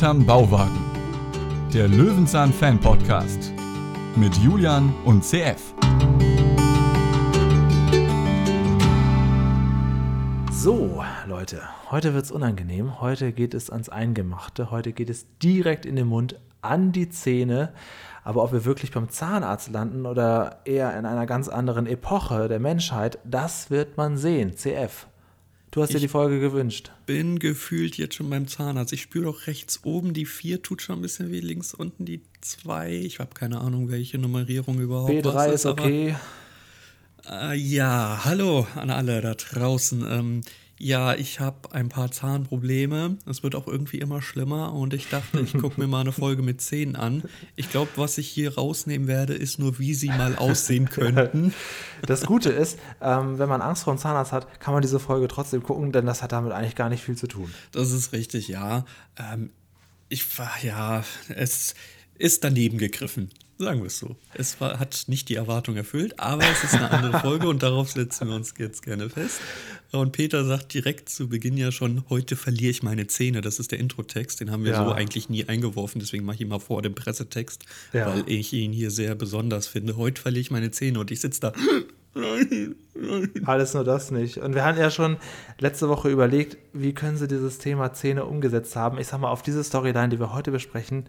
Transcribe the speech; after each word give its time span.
Hinterm 0.00 0.24
Bauwagen. 0.24 0.80
Der 1.74 1.86
Löwenzahn 1.86 2.54
Fan 2.54 2.80
Podcast 2.80 3.52
mit 4.16 4.34
Julian 4.36 4.94
und 5.04 5.22
CF. 5.22 5.74
So, 10.52 11.04
Leute, 11.28 11.60
heute 11.90 12.14
wird 12.14 12.24
es 12.24 12.30
unangenehm. 12.30 13.02
Heute 13.02 13.32
geht 13.32 13.52
es 13.52 13.68
ans 13.68 13.90
Eingemachte. 13.90 14.70
Heute 14.70 14.94
geht 14.94 15.10
es 15.10 15.26
direkt 15.42 15.84
in 15.84 15.96
den 15.96 16.06
Mund, 16.06 16.40
an 16.62 16.92
die 16.92 17.10
Zähne. 17.10 17.74
Aber 18.24 18.42
ob 18.42 18.52
wir 18.52 18.64
wirklich 18.64 18.92
beim 18.92 19.10
Zahnarzt 19.10 19.68
landen 19.68 20.06
oder 20.06 20.60
eher 20.64 20.98
in 20.98 21.04
einer 21.04 21.26
ganz 21.26 21.48
anderen 21.48 21.86
Epoche 21.86 22.48
der 22.48 22.58
Menschheit, 22.58 23.18
das 23.24 23.68
wird 23.68 23.98
man 23.98 24.16
sehen. 24.16 24.56
CF. 24.56 25.09
Du 25.70 25.82
hast 25.82 25.90
Ich 25.90 25.96
dir 25.96 26.00
die 26.00 26.08
Folge 26.08 26.40
gewünscht. 26.40 26.90
bin 27.06 27.38
gefühlt 27.38 27.96
jetzt 27.96 28.16
schon 28.16 28.28
beim 28.28 28.48
Zahnarzt. 28.48 28.92
Ich 28.92 29.02
spüre 29.02 29.26
doch 29.26 29.46
rechts 29.46 29.80
oben 29.84 30.12
die 30.12 30.26
4 30.26 30.62
tut 30.62 30.82
schon 30.82 30.98
ein 30.98 31.02
bisschen 31.02 31.30
weh, 31.30 31.38
links 31.38 31.74
unten 31.74 32.04
die 32.04 32.22
2. 32.40 32.92
Ich 32.92 33.20
habe 33.20 33.34
keine 33.34 33.60
Ahnung, 33.60 33.88
welche 33.90 34.18
Nummerierung 34.18 34.80
überhaupt 34.80 35.12
B3 35.12 35.24
was 35.24 35.54
ist 35.54 35.66
okay. 35.66 36.16
Aber, 37.24 37.52
äh, 37.52 37.56
ja, 37.56 38.20
hallo 38.24 38.66
an 38.74 38.90
alle 38.90 39.20
da 39.20 39.34
draußen. 39.34 40.04
Ähm, 40.08 40.40
ja, 40.82 41.14
ich 41.14 41.40
habe 41.40 41.72
ein 41.72 41.90
paar 41.90 42.10
Zahnprobleme. 42.10 43.18
Es 43.26 43.42
wird 43.42 43.54
auch 43.54 43.66
irgendwie 43.66 43.98
immer 43.98 44.22
schlimmer 44.22 44.72
und 44.72 44.94
ich 44.94 45.10
dachte, 45.10 45.38
ich 45.40 45.52
gucke 45.52 45.78
mir 45.78 45.86
mal 45.86 46.00
eine 46.00 46.12
Folge 46.12 46.42
mit 46.42 46.62
Zähnen 46.62 46.96
an. 46.96 47.22
Ich 47.54 47.68
glaube, 47.68 47.90
was 47.96 48.16
ich 48.16 48.28
hier 48.30 48.54
rausnehmen 48.54 49.06
werde, 49.06 49.34
ist 49.34 49.58
nur, 49.58 49.78
wie 49.78 49.92
sie 49.92 50.08
mal 50.08 50.36
aussehen 50.36 50.88
könnten. 50.88 51.54
Das 52.06 52.24
Gute 52.24 52.48
ist, 52.48 52.78
ähm, 53.02 53.38
wenn 53.38 53.48
man 53.48 53.60
Angst 53.60 53.84
vor 53.84 53.94
dem 53.94 53.98
Zahnarzt 53.98 54.32
hat, 54.32 54.58
kann 54.58 54.72
man 54.72 54.80
diese 54.80 54.98
Folge 54.98 55.28
trotzdem 55.28 55.62
gucken, 55.62 55.92
denn 55.92 56.06
das 56.06 56.22
hat 56.22 56.32
damit 56.32 56.52
eigentlich 56.52 56.74
gar 56.74 56.88
nicht 56.88 57.04
viel 57.04 57.16
zu 57.16 57.26
tun. 57.26 57.52
Das 57.72 57.92
ist 57.92 58.12
richtig, 58.12 58.48
ja. 58.48 58.86
Ähm, 59.18 59.50
ich 60.08 60.38
war, 60.38 60.50
ja, 60.62 61.04
es 61.28 61.74
ist 62.16 62.42
daneben 62.42 62.78
gegriffen. 62.78 63.30
Sagen 63.60 63.80
wir 63.80 63.88
es 63.88 63.98
so. 63.98 64.16
Es 64.32 64.58
war, 64.58 64.78
hat 64.78 65.04
nicht 65.08 65.28
die 65.28 65.34
Erwartung 65.34 65.76
erfüllt, 65.76 66.18
aber 66.18 66.44
es 66.50 66.64
ist 66.64 66.74
eine 66.76 66.90
andere 66.90 67.20
Folge 67.20 67.46
und 67.46 67.62
darauf 67.62 67.90
setzen 67.90 68.28
wir 68.28 68.34
uns 68.34 68.54
jetzt 68.56 68.82
gerne 68.82 69.10
fest. 69.10 69.38
Und 69.92 70.12
Peter 70.12 70.46
sagt 70.46 70.72
direkt 70.72 71.10
zu 71.10 71.28
Beginn 71.28 71.58
ja 71.58 71.70
schon, 71.70 72.04
heute 72.08 72.36
verliere 72.36 72.70
ich 72.70 72.82
meine 72.82 73.06
Zähne. 73.06 73.42
Das 73.42 73.58
ist 73.58 73.70
der 73.70 73.78
Introtext, 73.78 74.40
den 74.40 74.50
haben 74.50 74.64
wir 74.64 74.72
Ja. 74.72 74.82
so 74.84 74.92
eigentlich 74.92 75.28
nie 75.28 75.44
eingeworfen, 75.46 76.00
deswegen 76.00 76.24
mache 76.24 76.36
ich 76.36 76.40
ihn 76.40 76.48
mal 76.48 76.58
vor 76.58 76.80
dem 76.80 76.94
Pressetext, 76.94 77.66
Ja. 77.92 78.06
weil 78.06 78.24
ich 78.26 78.50
ihn 78.54 78.72
hier 78.72 78.90
sehr 78.90 79.14
besonders 79.14 79.66
finde. 79.66 79.98
Heute 79.98 80.22
verliere 80.22 80.40
ich 80.40 80.50
meine 80.50 80.70
Zähne 80.70 80.98
und 80.98 81.10
ich 81.10 81.20
sitze 81.20 81.40
da. 81.42 81.52
Alles 83.44 83.74
nur 83.74 83.84
das 83.84 84.10
nicht. 84.10 84.38
Und 84.38 84.54
wir 84.54 84.64
hatten 84.64 84.78
ja 84.80 84.90
schon 84.90 85.18
letzte 85.58 85.88
Woche 85.90 86.08
überlegt, 86.08 86.56
wie 86.72 86.92
können 86.94 87.16
sie 87.18 87.28
dieses 87.28 87.58
Thema 87.58 87.92
Zähne 87.92 88.24
umgesetzt 88.24 88.74
haben. 88.74 88.98
Ich 88.98 89.08
sag 89.08 89.20
mal, 89.20 89.28
auf 89.30 89.42
diese 89.42 89.62
Storyline, 89.62 90.08
die 90.08 90.18
wir 90.18 90.32
heute 90.32 90.50
besprechen, 90.50 91.04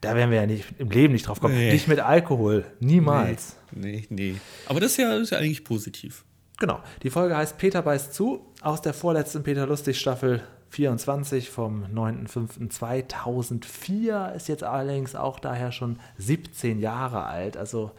da 0.00 0.14
werden 0.14 0.30
wir 0.30 0.38
ja 0.38 0.46
nicht 0.46 0.66
im 0.78 0.90
Leben 0.90 1.12
nicht 1.12 1.26
drauf 1.26 1.40
kommen. 1.40 1.54
Nee. 1.54 1.72
Nicht 1.72 1.88
mit 1.88 2.00
Alkohol. 2.00 2.64
Niemals. 2.80 3.56
Nee, 3.72 4.06
nee. 4.10 4.36
Aber 4.66 4.80
das 4.80 4.92
ist 4.92 4.98
ja, 4.98 5.10
das 5.10 5.22
ist 5.22 5.30
ja 5.30 5.38
eigentlich 5.38 5.64
positiv. 5.64 6.24
Genau. 6.58 6.80
Die 7.02 7.10
Folge 7.10 7.36
heißt 7.36 7.58
Peter 7.58 7.82
beißt 7.82 8.14
zu 8.14 8.46
aus 8.62 8.82
der 8.82 8.94
vorletzten 8.94 9.42
Peter 9.42 9.66
Lustig 9.66 9.98
Staffel 9.98 10.42
24 10.70 11.50
vom 11.50 11.84
9.5.2004. 11.84 14.34
Ist 14.34 14.48
jetzt 14.48 14.64
allerdings 14.64 15.14
auch 15.14 15.38
daher 15.38 15.72
schon 15.72 15.98
17 16.18 16.78
Jahre 16.78 17.24
alt. 17.24 17.56
Also 17.56 17.92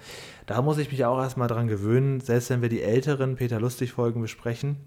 da 0.46 0.62
muss 0.62 0.78
ich 0.78 0.92
mich 0.92 1.06
auch 1.06 1.20
erstmal 1.20 1.48
dran 1.48 1.68
gewöhnen, 1.68 2.20
selbst 2.20 2.50
wenn 2.50 2.62
wir 2.62 2.70
die 2.70 2.82
älteren 2.82 3.36
Peter 3.36 3.60
Lustig 3.60 3.94
Folgen 3.94 4.22
besprechen, 4.22 4.78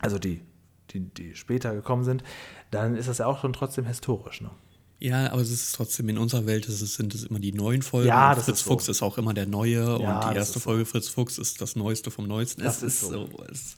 also 0.00 0.18
die, 0.18 0.42
die, 0.90 1.00
die 1.00 1.34
später 1.34 1.74
gekommen 1.74 2.04
sind, 2.04 2.22
dann 2.70 2.96
ist 2.96 3.08
das 3.08 3.18
ja 3.18 3.26
auch 3.26 3.40
schon 3.40 3.52
trotzdem 3.52 3.86
historisch. 3.86 4.40
Ne? 4.40 4.50
Ja, 4.98 5.30
aber 5.30 5.42
es 5.42 5.50
ist 5.50 5.74
trotzdem 5.74 6.08
in 6.08 6.16
unserer 6.16 6.46
Welt 6.46 6.66
es, 6.68 6.78
sind 6.94 7.14
es 7.14 7.24
immer 7.24 7.38
die 7.38 7.52
neuen 7.52 7.82
Folgen. 7.82 8.08
Ja, 8.08 8.34
das 8.34 8.46
Fritz 8.46 8.58
ist 8.60 8.64
so. 8.64 8.70
Fuchs 8.72 8.88
ist 8.88 9.02
auch 9.02 9.18
immer 9.18 9.34
der 9.34 9.46
neue 9.46 9.74
Ja, 10.00 10.20
und 10.20 10.30
die 10.32 10.36
erste 10.36 10.40
ist 10.40 10.52
so. 10.54 10.60
Folge 10.60 10.86
Fritz 10.86 11.08
Fuchs 11.08 11.36
ist 11.38 11.60
das 11.60 11.76
Neueste 11.76 12.10
vom 12.10 12.26
Neuesten. 12.26 12.62
Das 12.62 12.78
es 12.82 12.94
ist 12.94 13.00
so. 13.10 13.26
so. 13.26 13.44
Es, 13.50 13.74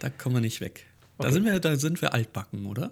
da 0.00 0.10
kommen 0.10 0.36
wir 0.36 0.40
nicht 0.42 0.60
weg. 0.60 0.84
Da 1.18 1.24
Okay. 1.24 1.32
sind 1.34 1.44
wir, 1.44 1.60
da 1.60 1.76
sind 1.76 2.00
wir 2.02 2.12
altbacken, 2.14 2.66
oder? 2.66 2.90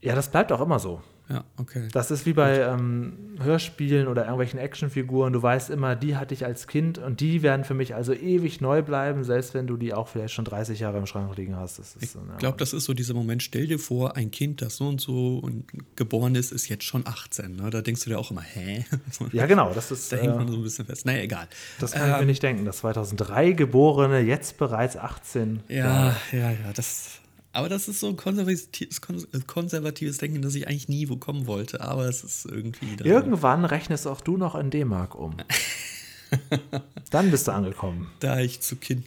Ja, 0.00 0.14
das 0.14 0.30
bleibt 0.30 0.50
auch 0.52 0.60
immer 0.60 0.78
so. 0.80 1.02
Ja, 1.28 1.44
okay. 1.56 1.88
Das 1.92 2.12
ist 2.12 2.24
wie 2.24 2.34
bei 2.34 2.60
ähm, 2.60 3.36
Hörspielen 3.40 4.06
oder 4.06 4.22
irgendwelchen 4.22 4.60
Actionfiguren. 4.60 5.32
Du 5.32 5.42
weißt 5.42 5.70
immer, 5.70 5.96
die 5.96 6.16
hatte 6.16 6.34
ich 6.34 6.44
als 6.44 6.68
Kind 6.68 6.98
und 6.98 7.20
die 7.20 7.42
werden 7.42 7.64
für 7.64 7.74
mich 7.74 7.96
also 7.96 8.12
ewig 8.12 8.60
neu 8.60 8.82
bleiben, 8.82 9.24
selbst 9.24 9.52
wenn 9.52 9.66
du 9.66 9.76
die 9.76 9.92
auch 9.92 10.06
vielleicht 10.06 10.34
schon 10.34 10.44
30 10.44 10.78
Jahre 10.78 10.98
im 10.98 11.06
Schrank 11.06 11.36
liegen 11.36 11.56
hast. 11.56 11.80
Ich 12.00 12.10
so, 12.10 12.20
ja. 12.20 12.36
glaube, 12.36 12.58
das 12.58 12.72
ist 12.72 12.84
so 12.84 12.94
dieser 12.94 13.14
Moment, 13.14 13.42
stell 13.42 13.66
dir 13.66 13.80
vor, 13.80 14.16
ein 14.16 14.30
Kind, 14.30 14.62
das 14.62 14.76
so 14.76 14.86
und 14.86 15.00
so 15.00 15.38
und 15.38 15.64
geboren 15.96 16.36
ist, 16.36 16.52
ist 16.52 16.68
jetzt 16.68 16.84
schon 16.84 17.04
18. 17.06 17.56
Ne? 17.56 17.70
Da 17.70 17.82
denkst 17.82 18.04
du 18.04 18.10
dir 18.10 18.18
auch 18.18 18.30
immer, 18.30 18.42
hä? 18.42 18.84
ja, 19.32 19.46
genau. 19.46 19.72
Das, 19.74 19.90
ist, 19.90 20.12
Da 20.12 20.18
hängt 20.18 20.36
man 20.36 20.46
äh, 20.46 20.50
so 20.52 20.58
ein 20.58 20.62
bisschen 20.62 20.86
fest. 20.86 21.06
Naja, 21.06 21.22
egal. 21.22 21.48
das 21.80 21.92
kann 21.92 22.12
ich 22.12 22.18
mir 22.20 22.26
nicht 22.26 22.42
denken. 22.42 22.64
Das 22.64 22.78
2003 22.78 23.52
geborene, 23.52 24.20
jetzt 24.20 24.58
bereits 24.58 24.96
18. 24.96 25.60
Ja, 25.68 26.14
ja, 26.30 26.50
ja, 26.50 26.72
das. 26.74 27.20
Aber 27.56 27.68
das 27.70 27.88
ist 27.88 28.00
so 28.00 28.08
ein 28.08 28.16
konservatives, 28.16 29.00
kons- 29.00 29.26
konservatives 29.46 30.18
Denken, 30.18 30.42
das 30.42 30.54
ich 30.54 30.68
eigentlich 30.68 30.88
nie 30.88 31.06
bekommen 31.06 31.46
wollte. 31.46 31.80
Aber 31.80 32.06
es 32.06 32.22
ist 32.22 32.44
irgendwie. 32.44 32.96
Irgendwann 33.02 33.64
rechnest 33.64 34.06
auch 34.06 34.20
du 34.20 34.36
noch 34.36 34.54
in 34.54 34.70
D-Mark 34.70 35.14
um. 35.14 35.36
Dann 37.10 37.30
bist 37.30 37.48
du 37.48 37.52
angekommen. 37.52 38.10
Da 38.20 38.40
ich 38.40 38.60
zu 38.60 38.76
kind, 38.76 39.06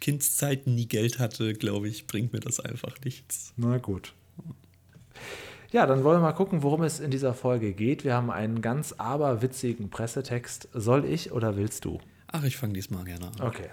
Kindszeiten 0.00 0.74
nie 0.74 0.86
Geld 0.86 1.18
hatte, 1.18 1.52
glaube 1.54 1.88
ich, 1.88 2.06
bringt 2.06 2.32
mir 2.32 2.40
das 2.40 2.60
einfach 2.60 2.94
nichts. 3.04 3.52
Na 3.56 3.78
gut. 3.78 4.14
Ja, 5.72 5.86
dann 5.86 6.02
wollen 6.02 6.18
wir 6.18 6.22
mal 6.22 6.32
gucken, 6.32 6.62
worum 6.64 6.82
es 6.82 6.98
in 6.98 7.10
dieser 7.12 7.34
Folge 7.34 7.72
geht. 7.74 8.02
Wir 8.02 8.14
haben 8.14 8.30
einen 8.30 8.60
ganz 8.62 8.92
aberwitzigen 8.94 9.88
Pressetext. 9.90 10.68
Soll 10.74 11.04
ich 11.04 11.30
oder 11.32 11.56
willst 11.56 11.84
du? 11.84 12.00
Ach, 12.28 12.42
ich 12.44 12.56
fange 12.56 12.72
diesmal 12.72 13.04
gerne 13.04 13.26
an. 13.26 13.40
Okay. 13.40 13.68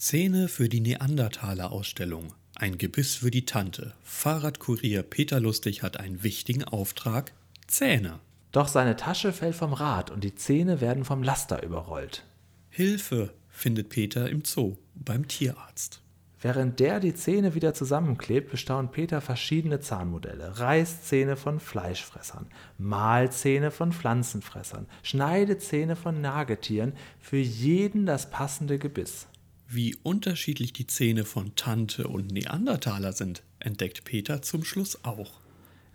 Szene 0.00 0.48
für 0.48 0.68
die 0.68 0.80
Neandertaler-Ausstellung. 0.80 2.32
Ein 2.56 2.78
Gebiss 2.78 3.16
für 3.16 3.32
die 3.32 3.46
Tante. 3.46 3.94
Fahrradkurier 4.04 5.02
Peter 5.02 5.40
Lustig 5.40 5.82
hat 5.82 5.98
einen 5.98 6.22
wichtigen 6.22 6.62
Auftrag. 6.62 7.32
Zähne. 7.66 8.20
Doch 8.52 8.68
seine 8.68 8.94
Tasche 8.94 9.32
fällt 9.32 9.56
vom 9.56 9.72
Rad 9.72 10.12
und 10.12 10.22
die 10.22 10.36
Zähne 10.36 10.80
werden 10.80 11.04
vom 11.04 11.24
Laster 11.24 11.64
überrollt. 11.64 12.24
Hilfe 12.70 13.34
findet 13.50 13.88
Peter 13.88 14.30
im 14.30 14.44
Zoo 14.44 14.76
beim 14.94 15.26
Tierarzt. 15.26 16.00
Während 16.40 16.78
der 16.78 17.00
die 17.00 17.14
Zähne 17.14 17.54
wieder 17.56 17.74
zusammenklebt, 17.74 18.50
bestaunt 18.52 18.92
Peter 18.92 19.20
verschiedene 19.20 19.80
Zahnmodelle. 19.80 20.60
Reißzähne 20.60 21.36
von 21.36 21.58
Fleischfressern, 21.58 22.46
Mahlzähne 22.78 23.72
von 23.72 23.92
Pflanzenfressern, 23.92 24.86
Schneidezähne 25.02 25.96
von 25.96 26.20
Nagetieren, 26.20 26.92
für 27.18 27.38
jeden 27.38 28.06
das 28.06 28.30
passende 28.30 28.78
Gebiss. 28.78 29.26
Wie 29.68 29.96
unterschiedlich 30.02 30.72
die 30.72 30.86
Zähne 30.86 31.24
von 31.24 31.54
Tante 31.56 32.06
und 32.06 32.30
Neandertaler 32.32 33.12
sind, 33.12 33.42
entdeckt 33.60 34.04
Peter 34.04 34.42
zum 34.42 34.64
Schluss 34.64 35.04
auch. 35.04 35.32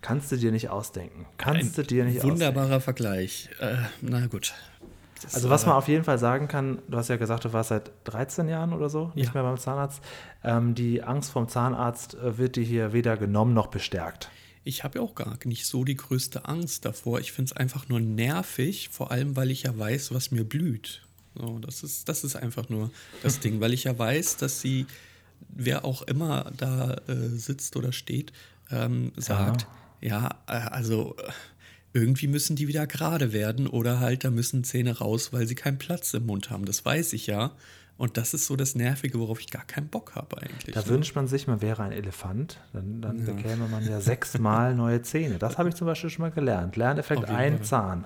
Kannst 0.01 0.31
du 0.31 0.37
dir 0.37 0.51
nicht 0.51 0.69
ausdenken. 0.69 1.25
Kannst 1.37 1.77
du 1.77 1.83
dir 1.83 2.05
nicht 2.05 2.23
Wunderbarer 2.23 2.79
Vergleich. 2.81 3.49
Äh, 3.59 3.75
na 4.01 4.27
gut. 4.27 4.53
Das, 5.21 5.35
Also 5.35 5.49
was 5.49 5.65
man 5.65 5.75
auf 5.75 5.89
jeden 5.89 6.05
Fall 6.05 6.17
sagen 6.17 6.47
kann, 6.47 6.81
du 6.87 6.97
hast 6.97 7.09
ja 7.09 7.17
gesagt, 7.17 7.43
du 7.43 7.51
warst 7.51 7.69
seit 7.69 7.91
13 8.05 8.47
Jahren 8.47 8.71
oder 8.71 8.89
so 8.89 9.11
nicht 9.15 9.27
Ja. 9.27 9.33
mehr 9.33 9.43
beim 9.43 9.57
Zahnarzt. 9.57 10.01
Ähm, 10.43 10.73
die 10.75 11.03
Angst 11.03 11.31
vom 11.31 11.49
Zahnarzt 11.49 12.13
äh, 12.15 12.37
wird 12.37 12.55
dir 12.55 12.63
hier 12.63 12.93
weder 12.93 13.17
genommen 13.17 13.53
noch 13.53 13.67
bestärkt. 13.67 14.29
Ich 14.63 14.83
habe 14.85 14.99
ja 14.99 15.05
auch 15.05 15.15
gar 15.15 15.37
nicht 15.45 15.65
so 15.65 15.83
die 15.83 15.95
größte 15.95 16.45
Angst 16.45 16.85
davor. 16.85 17.19
Ich 17.19 17.33
finde 17.33 17.51
es 17.51 17.57
einfach 17.57 17.89
nur 17.89 17.99
nervig, 17.99 18.89
vor 18.89 19.11
allem 19.11 19.35
weil 19.35 19.51
ich 19.51 19.63
ja 19.63 19.77
weiß, 19.77 20.13
was 20.13 20.31
mir 20.31 20.43
blüht. 20.45 21.01
So, 21.39 21.59
das, 21.59 21.83
ist, 21.83 22.09
das 22.09 22.23
ist 22.23 22.35
einfach 22.35 22.67
nur 22.69 22.91
das 23.23 23.39
Ding, 23.39 23.61
weil 23.61 23.73
ich 23.73 23.85
ja 23.85 23.97
weiß, 23.97 24.37
dass 24.37 24.59
sie, 24.59 24.85
wer 25.47 25.85
auch 25.85 26.01
immer 26.01 26.51
da 26.57 26.95
äh, 27.07 27.29
sitzt 27.29 27.77
oder 27.77 27.93
steht, 27.93 28.33
ähm, 28.71 29.13
sagt, 29.15 29.67
ja, 30.01 30.29
äh, 30.47 30.51
also 30.51 31.15
äh, 31.17 31.31
irgendwie 31.93 32.27
müssen 32.27 32.55
die 32.55 32.67
wieder 32.67 32.85
gerade 32.87 33.31
werden 33.31 33.67
oder 33.67 33.99
halt 33.99 34.25
da 34.25 34.31
müssen 34.31 34.63
Zähne 34.63 34.97
raus, 34.97 35.31
weil 35.31 35.47
sie 35.47 35.55
keinen 35.55 35.77
Platz 35.77 36.13
im 36.13 36.25
Mund 36.25 36.49
haben. 36.49 36.65
Das 36.65 36.83
weiß 36.83 37.13
ich 37.13 37.27
ja. 37.27 37.51
Und 37.97 38.15
das 38.15 38.33
ist 38.33 38.45
so 38.45 38.55
das 38.55 38.75
Nervige, 38.75 39.19
worauf 39.19 39.41
ich 39.41 39.49
gar 39.49 39.65
keinen 39.65 39.89
Bock 39.89 40.15
habe 40.15 40.41
eigentlich. 40.41 40.73
Da 40.73 40.81
ne? 40.81 40.87
wünscht 40.87 41.15
man 41.15 41.27
sich, 41.27 41.47
man 41.47 41.61
wäre 41.61 41.83
ein 41.83 41.91
Elefant, 41.91 42.57
dann, 42.71 43.01
dann 43.01 43.25
bekäme 43.25 43.67
man 43.67 43.85
ja 43.85 43.99
sechsmal 43.99 44.73
neue 44.73 45.01
Zähne. 45.01 45.37
Das 45.37 45.57
habe 45.57 45.67
ich 45.69 45.75
zum 45.75 45.87
Beispiel 45.87 46.09
schon 46.09 46.21
mal 46.21 46.31
gelernt. 46.31 46.75
Lerneffekt 46.77 47.25
ein 47.25 47.57
Fall. 47.57 47.65
Zahn. 47.65 48.05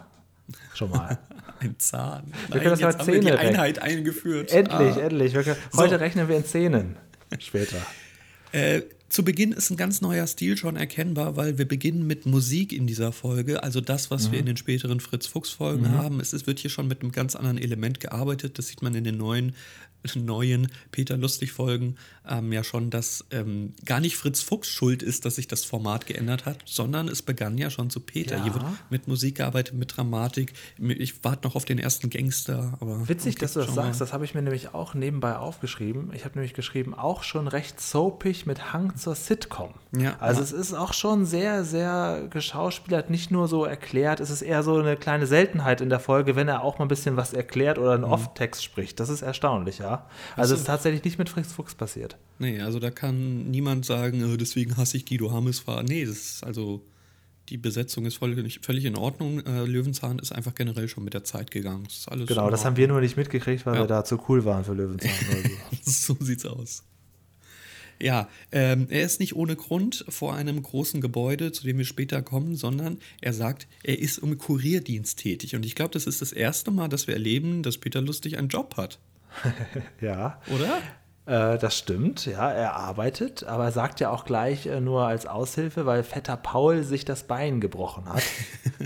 Schon 0.74 0.90
mal. 0.90 1.18
Ein 1.60 1.76
Zahn. 1.80 2.32
Wir 2.50 2.60
können 2.60 2.72
das 2.72 2.80
jetzt 2.82 3.00
haben 3.00 3.08
wir 3.08 3.20
die 3.20 3.26
Zähne. 3.28 3.40
Einheit 3.40 3.80
eingeführt. 3.80 4.52
endlich, 4.52 4.96
Ah. 4.96 5.00
endlich. 5.00 5.34
Können, 5.34 5.56
So. 5.72 5.78
Heute 5.80 6.00
rechnen 6.00 6.28
wir 6.28 6.38
in 6.38 6.46
Zähnen. 6.46 6.98
Später. 7.40 7.78
Äh, 8.52 8.84
zu 9.10 9.24
Beginn 9.26 9.52
ist 9.52 9.72
ein 9.72 9.78
ganz 9.78 10.02
neuer 10.02 10.28
Stil 10.28 10.58
schon 10.58 10.76
erkennbar, 10.76 11.36
weil 11.38 11.58
wir 11.58 11.68
beginnen 11.68 12.06
mit 12.06 12.28
Musik 12.28 12.72
in 12.72 12.86
dieser 12.86 13.12
Folge. 13.12 13.64
Also 13.64 13.82
das, 13.82 14.12
was 14.12 14.28
Mhm. 14.28 14.32
wir 14.32 14.40
in 14.42 14.46
den 14.46 14.58
späteren 14.58 15.00
Fritz-Fuchs-Folgen 15.00 15.90
haben. 15.90 16.20
Es 16.20 16.34
ist, 16.34 16.46
wird 16.46 16.60
hier 16.60 16.70
schon 16.70 16.88
mit 16.88 17.02
einem 17.02 17.12
ganz 17.12 17.36
anderen 17.36 17.58
Element 17.58 18.00
gearbeitet. 18.00 18.60
Das 18.60 18.68
sieht 18.68 18.84
man 18.84 18.94
in 18.94 19.04
den 19.04 19.18
neuen 19.18 19.56
neuen 20.16 20.68
Peter 20.92 21.18
Lustig-Folgen 21.18 21.96
ähm, 22.30 22.54
ja 22.54 22.64
schon, 22.64 22.90
dass 22.90 23.26
ähm, 23.32 23.74
gar 23.86 24.00
nicht 24.00 24.16
Fritz 24.18 24.42
Fuchs 24.42 24.70
schuld 24.70 25.04
ist, 25.04 25.26
dass 25.26 25.36
sich 25.36 25.48
das 25.48 25.66
Format 25.66 26.06
geändert 26.06 26.46
hat, 26.46 26.58
sondern 26.66 27.08
es 27.08 27.22
begann 27.22 27.58
ja 27.58 27.70
schon 27.70 27.90
zu 27.90 28.00
Peter. 28.00 28.38
Ja. 28.38 28.44
Hier 28.44 28.54
wird 28.54 28.66
mit 28.90 29.08
Musik 29.08 29.36
gearbeitet, 29.38 29.74
mit 29.76 29.96
Dramatik. 29.98 30.54
Ich 30.78 31.24
warte 31.24 31.48
noch 31.48 31.56
auf 31.56 31.66
den 31.66 31.80
ersten 31.80 32.10
Gangster. 32.10 32.78
Aber 32.80 33.08
Witzig, 33.10 33.36
okay, 33.36 33.42
dass 33.42 33.54
du 33.54 33.60
das 33.60 33.74
sagst. 33.74 34.00
mal. 34.00 34.06
Das 34.06 34.14
habe 34.14 34.26
ich 34.26 34.34
mir 34.36 34.42
nämlich 34.42 34.74
auch 34.74 34.94
nebenbei 34.94 35.36
aufgeschrieben. 35.36 36.12
Ich 36.14 36.24
habe 36.26 36.36
nämlich 36.36 36.54
geschrieben, 36.54 36.94
auch 36.94 37.24
schon 37.24 37.48
recht 37.48 37.82
soapig 37.82 38.46
mit 38.46 38.72
Hang 38.74 38.96
zur 38.96 39.16
Sitcom. 39.16 39.74
Ja, 39.98 40.16
also 40.20 40.40
ja. 40.40 40.46
es 40.46 40.52
ist 40.52 40.74
auch 40.74 40.94
schon 40.94 41.26
sehr, 41.26 41.64
sehr 41.66 42.28
geschauspielert, 42.30 43.10
nicht 43.10 43.32
nur 43.32 43.48
so 43.48 43.66
erklärt. 43.66 44.20
Es 44.20 44.30
ist 44.30 44.42
eher 44.42 44.64
so 44.64 44.78
eine 44.78 44.96
kleine 44.96 45.28
Seltenheit 45.28 45.82
in 45.82 45.90
der 45.90 46.00
Folge, 46.00 46.36
wenn 46.36 46.48
er 46.48 46.64
auch 46.64 46.80
mal 46.80 46.86
ein 46.86 46.88
bisschen 46.90 47.18
was 47.18 47.34
erklärt 47.34 47.78
oder 47.78 47.98
Mhm. 47.98 48.04
einen 48.06 48.14
Off-Text 48.14 48.64
spricht. 48.64 49.00
Das 49.00 49.10
ist 49.10 49.22
erstaunlich, 49.22 49.78
ja. 49.80 49.93
Also 50.36 50.54
es 50.54 50.62
ist 50.62 50.68
tatsächlich 50.68 51.04
nicht 51.04 51.18
mit 51.18 51.30
Fritz 51.30 51.52
Fuchs 51.52 51.76
passiert. 51.76 52.18
Nee, 52.40 52.60
also 52.62 52.80
da 52.80 52.92
kann 52.92 53.50
niemand 53.52 53.86
sagen, 53.86 54.34
äh, 54.34 54.38
deswegen 54.38 54.78
hasse 54.78 54.98
ich 54.98 55.06
Guido 55.06 55.32
Hammes. 55.32 55.64
Nee, 55.88 56.06
das 56.06 56.18
ist 56.18 56.44
also. 56.44 56.82
Die 57.50 57.58
Besetzung 57.58 58.06
ist 58.06 58.16
völlig, 58.20 58.62
völlig 58.62 58.86
in 58.86 58.96
Ordnung. 58.96 59.46
Äh, 59.46 59.66
Löwenzahn 59.66 60.18
ist 60.20 60.32
einfach 60.32 60.56
generell 60.56 60.88
schon 60.88 61.04
mit 61.04 61.14
der 61.14 61.26
Zeit 61.26 61.52
gegangen. 61.52 61.84
Das 61.84 62.26
Genau, 62.26 62.50
das 62.50 62.64
haben 62.64 62.78
wir 62.78 62.88
nur 62.88 63.02
nicht 63.02 63.18
mitgekriegt, 63.18 63.66
weil 63.66 63.76
Ja. 63.76 63.82
wir 63.82 63.88
da 63.88 64.06
zu 64.06 64.18
cool 64.30 64.46
waren 64.46 64.64
für 64.64 64.72
Löwenzahn. 64.74 65.12
so 65.84 66.16
sieht's 66.22 66.46
aus. 66.46 66.84
Ja, 68.02 68.28
ähm, 68.52 68.88
er 68.90 69.04
ist 69.04 69.20
nicht 69.20 69.36
ohne 69.36 69.56
Grund 69.56 70.06
vor 70.10 70.34
einem 70.36 70.64
großen 70.64 71.00
Gebäude, 71.02 71.52
zu 71.52 71.64
dem 71.64 71.78
wir 71.78 71.86
später 71.86 72.22
kommen, 72.22 72.56
sondern 72.56 73.00
er 73.22 73.34
sagt, 73.34 73.68
er 73.84 74.00
ist 74.00 74.18
im 74.20 74.38
Kurierdienst 74.38 75.20
tätig. 75.20 75.56
Und 75.56 75.66
ich 75.66 75.76
glaube, 75.76 75.92
das 75.92 76.06
ist 76.08 76.22
das 76.22 76.32
erste 76.32 76.72
Mal, 76.72 76.88
dass 76.90 77.08
wir 77.08 77.14
erleben, 77.14 77.62
dass 77.62 77.78
Peter 77.78 78.02
Lustig 78.02 78.38
einen 78.38 78.48
Job 78.50 78.78
hat. 78.78 79.00
ja. 80.02 80.40
Oder? 80.54 80.80
Äh, 81.26 81.58
das 81.58 81.78
stimmt, 81.78 82.26
ja, 82.26 82.52
er 82.52 82.76
arbeitet, 82.76 83.46
aber 83.46 83.66
er 83.66 83.72
sagt 83.72 84.02
ja 84.02 84.10
auch 84.10 84.26
gleich 84.26 84.66
äh, 84.66 84.82
nur 84.82 85.08
als 85.08 85.26
Aushilfe, 85.26 85.86
weil 85.86 86.04
Vetter 86.04 86.36
Paul 86.36 86.84
sich 86.84 87.06
das 87.06 87.24
Bein 87.24 87.62
gebrochen 87.62 88.10
hat. 88.10 88.24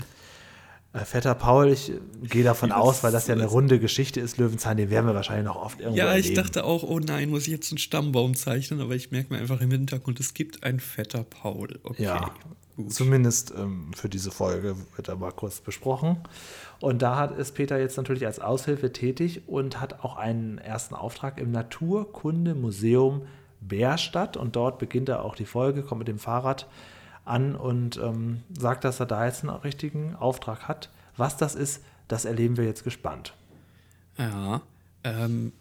äh, 0.92 1.04
Vetter 1.04 1.34
Paul, 1.34 1.68
ich 1.68 1.92
gehe 2.22 2.44
davon 2.44 2.70
aus, 2.70 3.02
weil 3.02 3.10
das 3.10 3.26
ja 3.26 3.34
eine 3.34 3.46
runde 3.46 3.80
Geschichte 3.80 4.20
ist, 4.20 4.36
Löwenzahn, 4.38 4.76
den 4.76 4.88
werden 4.88 5.06
wir 5.06 5.16
wahrscheinlich 5.16 5.46
noch 5.46 5.56
oft 5.56 5.80
irgendwo 5.80 5.98
Ja, 5.98 6.14
ich 6.14 6.26
erleben. 6.26 6.34
dachte 6.36 6.64
auch, 6.64 6.84
oh 6.84 7.00
nein, 7.00 7.28
muss 7.30 7.42
ich 7.42 7.48
jetzt 7.52 7.72
einen 7.72 7.78
Stammbaum 7.78 8.36
zeichnen, 8.36 8.80
aber 8.80 8.94
ich 8.94 9.10
merke 9.10 9.34
mir 9.34 9.40
einfach 9.40 9.60
im 9.60 9.72
Hintergrund, 9.72 10.20
es 10.20 10.32
gibt 10.32 10.62
einen 10.62 10.78
fetter 10.78 11.24
Paul. 11.24 11.80
Okay. 11.82 12.04
Ja, 12.04 12.30
gut. 12.76 12.92
zumindest 12.92 13.52
ähm, 13.56 13.90
für 13.96 14.08
diese 14.08 14.30
Folge 14.30 14.76
wird 14.94 15.08
er 15.08 15.16
mal 15.16 15.32
kurz 15.32 15.58
besprochen. 15.60 16.18
Und 16.80 17.02
da 17.02 17.16
hat, 17.16 17.36
ist 17.36 17.54
Peter 17.54 17.78
jetzt 17.78 17.96
natürlich 17.96 18.24
als 18.26 18.38
Aushilfe 18.38 18.92
tätig 18.92 19.42
und 19.48 19.80
hat 19.80 20.04
auch 20.04 20.16
einen 20.16 20.58
ersten 20.58 20.94
Auftrag 20.94 21.38
im 21.38 21.50
Naturkundemuseum 21.50 23.22
Bärstadt. 23.60 24.36
Und 24.36 24.54
dort 24.54 24.78
beginnt 24.78 25.08
er 25.08 25.24
auch 25.24 25.34
die 25.34 25.44
Folge, 25.44 25.82
kommt 25.82 26.00
mit 26.00 26.08
dem 26.08 26.18
Fahrrad 26.18 26.68
an 27.24 27.56
und 27.56 27.96
ähm, 27.98 28.42
sagt, 28.56 28.84
dass 28.84 29.00
er 29.00 29.06
da 29.06 29.26
jetzt 29.26 29.42
einen 29.42 29.56
richtigen 29.56 30.14
Auftrag 30.14 30.68
hat. 30.68 30.90
Was 31.16 31.36
das 31.36 31.54
ist, 31.54 31.82
das 32.06 32.24
erleben 32.24 32.56
wir 32.56 32.64
jetzt 32.64 32.84
gespannt. 32.84 33.34
Ja, 34.16 34.62
ähm, 35.04 35.52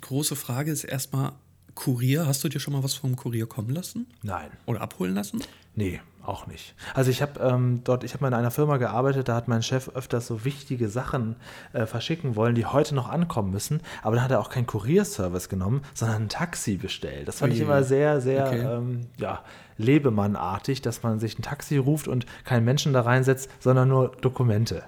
große 0.00 0.36
Frage 0.36 0.70
ist 0.70 0.84
erstmal, 0.84 1.32
Kurier, 1.74 2.26
hast 2.26 2.44
du 2.44 2.48
dir 2.48 2.60
schon 2.60 2.72
mal 2.74 2.84
was 2.84 2.94
vom 2.94 3.16
Kurier 3.16 3.46
kommen 3.46 3.70
lassen? 3.70 4.06
Nein. 4.22 4.50
Oder 4.66 4.80
abholen 4.80 5.14
lassen? 5.14 5.42
Nee, 5.76 6.00
auch 6.22 6.46
nicht. 6.46 6.74
Also 6.94 7.10
ich 7.10 7.20
habe 7.20 7.40
ähm, 7.40 7.80
dort, 7.82 8.04
ich 8.04 8.14
habe 8.14 8.22
mal 8.22 8.28
in 8.28 8.34
einer 8.34 8.52
Firma 8.52 8.76
gearbeitet, 8.76 9.28
da 9.28 9.34
hat 9.34 9.48
mein 9.48 9.62
Chef 9.62 9.88
öfters 9.88 10.26
so 10.28 10.44
wichtige 10.44 10.88
Sachen 10.88 11.34
äh, 11.72 11.86
verschicken 11.86 12.36
wollen, 12.36 12.54
die 12.54 12.64
heute 12.64 12.94
noch 12.94 13.08
ankommen 13.08 13.50
müssen. 13.50 13.80
Aber 14.02 14.14
dann 14.14 14.24
hat 14.24 14.30
er 14.30 14.40
auch 14.40 14.50
keinen 14.50 14.66
Kurierservice 14.66 15.48
genommen, 15.48 15.82
sondern 15.92 16.22
ein 16.22 16.28
Taxi 16.28 16.76
bestellt. 16.76 17.26
Das 17.26 17.38
fand 17.38 17.52
ich 17.52 17.58
Ui. 17.58 17.64
immer 17.64 17.82
sehr, 17.82 18.20
sehr 18.20 18.46
Okay. 18.46 18.60
ähm, 18.60 19.00
ja, 19.16 19.42
Lebemannartig, 19.76 20.82
dass 20.82 21.02
man 21.02 21.18
sich 21.18 21.36
ein 21.38 21.42
Taxi 21.42 21.76
ruft 21.76 22.06
und 22.06 22.26
keinen 22.44 22.64
Menschen 22.64 22.92
da 22.92 23.00
reinsetzt, 23.00 23.50
sondern 23.58 23.88
nur 23.88 24.12
Dokumente. 24.20 24.84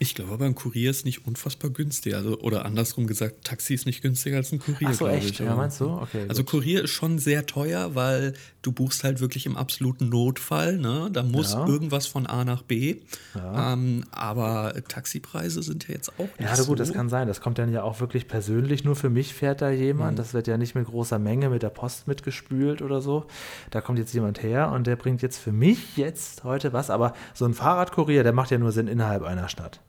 Ich 0.00 0.14
glaube 0.14 0.32
aber, 0.32 0.44
ein 0.46 0.54
Kurier 0.54 0.90
ist 0.90 1.04
nicht 1.04 1.26
unfassbar 1.26 1.70
günstig. 1.70 2.14
Also, 2.14 2.38
oder 2.40 2.64
andersrum 2.64 3.06
gesagt, 3.06 3.44
Taxi 3.44 3.74
ist 3.74 3.86
nicht 3.86 4.02
günstiger 4.02 4.36
als 4.38 4.50
ein 4.52 4.58
Kurier. 4.58 4.88
Ach 4.90 4.94
so, 4.94 5.06
echt? 5.06 5.30
Ich, 5.30 5.38
Ja, 5.38 5.54
meinst 5.54 5.80
du? 5.80 5.88
Okay, 5.90 6.24
Also 6.28 6.42
gut. 6.42 6.50
Kurier 6.50 6.84
ist 6.84 6.90
schon 6.90 7.18
sehr 7.18 7.46
teuer, 7.46 7.94
weil 7.94 8.34
du 8.62 8.72
buchst 8.72 9.04
halt 9.04 9.20
wirklich 9.20 9.46
im 9.46 9.56
absoluten 9.56 10.08
Notfall. 10.08 10.78
Ne? 10.78 11.08
Da 11.12 11.22
muss 11.22 11.52
Ja. 11.52 11.66
irgendwas 11.66 12.06
von 12.06 12.26
A 12.26 12.44
nach 12.44 12.62
B. 12.62 12.96
Ähm, 13.36 14.04
aber 14.10 14.74
Taxipreise 14.88 15.62
sind 15.62 15.86
ja 15.88 15.94
jetzt 15.94 16.10
auch 16.18 16.24
nicht 16.24 16.40
Ja, 16.40 16.50
na 16.50 16.56
gut, 16.56 16.66
so. 16.66 16.74
das 16.74 16.92
kann 16.92 17.08
sein. 17.08 17.28
Das 17.28 17.40
kommt 17.40 17.58
dann 17.58 17.72
ja 17.72 17.82
auch 17.82 18.00
wirklich 18.00 18.26
persönlich. 18.26 18.84
Nur 18.84 18.96
für 18.96 19.10
mich 19.10 19.32
fährt 19.34 19.62
da 19.62 19.70
jemand. 19.70 20.18
Das 20.18 20.34
wird 20.34 20.46
ja 20.46 20.56
nicht 20.56 20.74
mit 20.74 20.86
großer 20.86 21.18
Menge 21.18 21.50
mit 21.50 21.62
der 21.62 21.70
Post 21.70 22.08
mitgespült 22.08 22.82
oder 22.82 23.00
so. 23.00 23.26
Da 23.70 23.80
kommt 23.80 23.98
jetzt 23.98 24.12
jemand 24.12 24.42
her 24.42 24.70
und 24.72 24.86
der 24.86 24.96
bringt 24.96 25.22
jetzt 25.22 25.38
für 25.38 25.52
mich 25.52 25.96
jetzt 25.96 26.42
heute 26.44 26.72
was. 26.72 26.90
Aber 26.90 27.14
so 27.32 27.44
ein 27.44 27.54
Fahrradkurier, 27.54 28.22
der 28.22 28.32
macht 28.32 28.50
ja 28.50 28.58
nur 28.58 28.72
Sinn 28.72 28.88
innerhalb 28.88 29.22
einer 29.22 29.48
Stadt. 29.48 29.80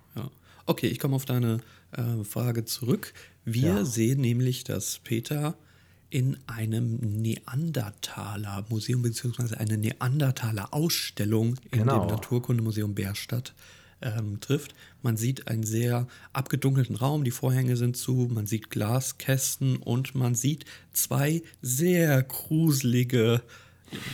Okay, 0.65 0.87
ich 0.87 0.99
komme 0.99 1.15
auf 1.15 1.25
deine 1.25 1.59
äh, 1.91 2.23
Frage 2.23 2.65
zurück. 2.65 3.13
Wir 3.43 3.75
Ja. 3.75 3.85
sehen 3.85 4.21
nämlich, 4.21 4.63
dass 4.63 4.99
Peter 5.03 5.55
in 6.09 6.37
einem 6.47 6.97
Neandertaler-Museum 7.21 9.01
beziehungsweise 9.01 9.59
eine 9.59 9.77
Neandertaler-Ausstellung 9.77 11.55
in 11.71 11.79
Genau. 11.79 11.99
dem 11.99 12.07
Naturkundemuseum 12.07 12.95
Bärstadt 12.95 13.53
ähm, 14.01 14.39
trifft. 14.39 14.75
Man 15.01 15.17
sieht 15.17 15.47
einen 15.47 15.63
sehr 15.63 16.07
abgedunkelten 16.33 16.95
Raum, 16.95 17.23
die 17.23 17.31
Vorhänge 17.31 17.77
sind 17.77 17.95
zu, 17.97 18.29
man 18.31 18.45
sieht 18.45 18.69
Glaskästen 18.69 19.77
und 19.77 20.15
man 20.15 20.35
sieht 20.35 20.65
zwei 20.93 21.41
sehr 21.61 22.21
gruselige 22.23 23.41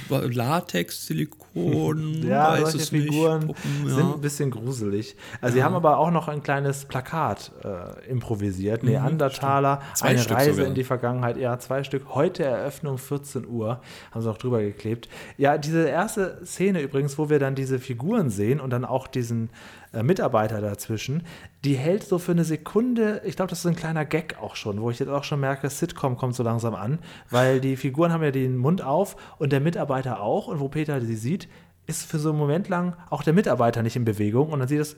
Latex, 0.10 1.08
Silikon, 1.08 2.24
Ja, 2.28 2.52
weiß 2.52 2.72
solche 2.74 2.86
Figuren 2.88 3.48
Puppen, 3.48 3.88
sind 3.88 3.98
ja. 4.00 4.14
ein 4.14 4.22
bisschen 4.22 4.52
gruselig. 4.52 5.16
Also 5.40 5.56
sie 5.56 5.64
haben 5.64 5.76
aber 5.76 5.98
auch 5.98 6.12
noch 6.12 6.28
ein 6.28 6.44
kleines 6.44 6.86
Plakat 6.86 7.52
äh, 7.64 8.10
improvisiert. 8.10 8.84
Neandertaler, 8.84 9.78
Mhm, 9.78 9.96
Zwei 9.96 10.08
eine 10.10 10.20
Stück 10.20 10.38
Reise 10.38 10.54
sogar. 10.54 10.68
in 10.68 10.76
die 10.76 10.84
Vergangenheit. 10.84 11.38
Ja, 11.38 11.58
zwei 11.60 11.84
Stück. 11.84 12.04
Heute 12.14 12.44
Eröffnung 12.44 12.98
14 12.98 13.48
Uhr. 13.48 13.82
Haben 14.12 14.22
sie 14.22 14.28
noch 14.28 14.38
drüber 14.38 14.62
geklebt. 14.62 15.10
Ja, 15.38 15.58
diese 15.58 15.88
erste 15.88 16.42
Szene 16.46 16.82
übrigens, 16.82 17.18
wo 17.18 17.30
wir 17.30 17.40
dann 17.40 17.56
diese 17.56 17.80
Figuren 17.80 18.30
sehen 18.30 18.60
und 18.60 18.70
dann 18.72 18.86
auch 18.86 19.08
diesen 19.08 19.50
äh, 19.94 20.04
Mitarbeiter 20.04 20.62
dazwischen, 20.62 21.24
die 21.64 21.76
hält 21.76 22.04
so 22.04 22.20
für 22.20 22.32
eine 22.32 22.44
Sekunde, 22.44 23.22
ich 23.26 23.36
glaube, 23.36 23.50
das 23.50 23.60
ist 23.60 23.66
ein 23.66 23.76
kleiner 23.76 24.06
Gag 24.06 24.38
auch 24.42 24.56
schon, 24.56 24.82
wo 24.82 24.90
ich 24.90 25.00
jetzt 25.00 25.10
auch 25.10 25.24
schon 25.24 25.40
merke, 25.40 25.70
Sitcom 25.70 26.18
kommt 26.18 26.36
so 26.36 26.44
langsam 26.44 26.76
an, 26.76 27.00
weil 27.30 27.60
die 27.60 27.76
Figuren 27.76 28.12
haben 28.12 28.24
ja 28.24 28.32
den 28.32 28.58
Mund 28.58 28.82
auf 28.82 29.16
und 29.38 29.52
der 29.52 29.60
Mitarbeiter 29.60 30.22
auch 30.22 30.48
und 30.48 30.60
wo 30.60 30.70
Peter 30.70 31.02
sie 31.02 31.16
sieht, 31.16 31.48
ist 31.88 32.06
für 32.06 32.20
so 32.20 32.30
einen 32.30 32.40
Moment 32.40 32.70
lang 32.70 32.96
auch 33.10 33.24
der 33.24 33.34
Mitarbeiter 33.34 33.84
nicht 33.84 33.96
in 33.96 34.06
Bewegung 34.06 34.50
und 34.50 34.60
dann 34.60 34.68
sieht 34.68 34.80
es 34.80 34.96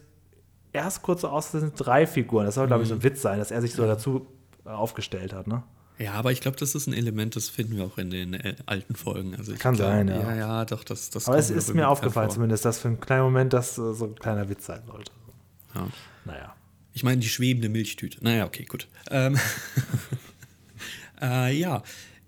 erst 0.73 1.03
kurz 1.03 1.21
so 1.21 1.29
aus, 1.29 1.51
das 1.51 1.61
sind 1.61 1.73
drei 1.77 2.05
Figuren. 2.05 2.45
Das 2.45 2.55
soll, 2.55 2.67
glaube 2.67 2.83
ich, 2.83 2.89
so 2.89 2.95
ein 2.95 3.03
Witz 3.03 3.21
sein, 3.21 3.39
dass 3.39 3.51
er 3.51 3.61
sich 3.61 3.73
so 3.73 3.85
dazu 3.85 4.27
äh, 4.65 4.69
aufgestellt 4.69 5.33
hat, 5.33 5.47
ne? 5.47 5.63
Ja, 5.99 6.13
aber 6.13 6.31
ich 6.31 6.41
glaube, 6.41 6.57
das 6.57 6.73
ist 6.75 6.87
ein 6.87 6.93
Element, 6.93 7.35
das 7.35 7.49
finden 7.49 7.77
wir 7.77 7.85
auch 7.85 7.97
in 7.97 8.09
den 8.09 8.33
äh, 8.33 8.55
alten 8.65 8.95
Folgen. 8.95 9.35
Also 9.35 9.53
ich 9.53 9.59
Kann 9.59 9.75
glaub, 9.75 9.89
sein, 9.89 10.07
ja. 10.07 10.19
Ja, 10.21 10.35
ja, 10.35 10.65
doch, 10.65 10.83
das, 10.83 11.09
das 11.11 11.27
Aber 11.27 11.37
es 11.37 11.49
ist 11.49 11.73
mir 11.73 11.87
aufgefallen 11.87 12.29
vor. 12.29 12.35
zumindest, 12.35 12.65
dass 12.65 12.79
für 12.79 12.87
einen 12.87 12.99
kleinen 12.99 13.23
Moment 13.23 13.53
das 13.53 13.75
so 13.75 14.05
ein 14.05 14.15
kleiner 14.15 14.49
Witz 14.49 14.65
sein 14.65 14.81
sollte. 14.87 15.11
Ja. 15.75 15.87
Naja. 16.25 16.55
Ich 16.93 17.03
meine, 17.03 17.21
die 17.21 17.29
schwebende 17.29 17.69
Milchtüte. 17.69 18.23
Naja, 18.23 18.45
okay, 18.45 18.65
gut. 18.65 18.87
Ähm, 19.09 19.37
äh, 21.21 21.55
ja, 21.57 21.83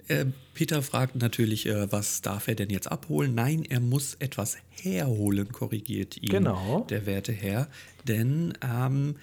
äh, 0.07 0.25
Peter 0.53 0.81
fragt 0.81 1.15
natürlich, 1.15 1.65
äh, 1.65 1.91
was 1.91 2.21
darf 2.21 2.47
er 2.47 2.55
denn 2.55 2.69
jetzt 2.69 2.91
abholen? 2.91 3.35
Nein, 3.35 3.65
er 3.67 3.79
muss 3.79 4.15
etwas 4.15 4.57
herholen, 4.69 5.51
korrigiert 5.51 6.17
ihn 6.17 6.29
Genau. 6.29 6.85
der 6.89 7.05
werte 7.05 7.31
Herr. 7.31 7.67
Denn 8.07 8.53
ähm, 8.61 9.15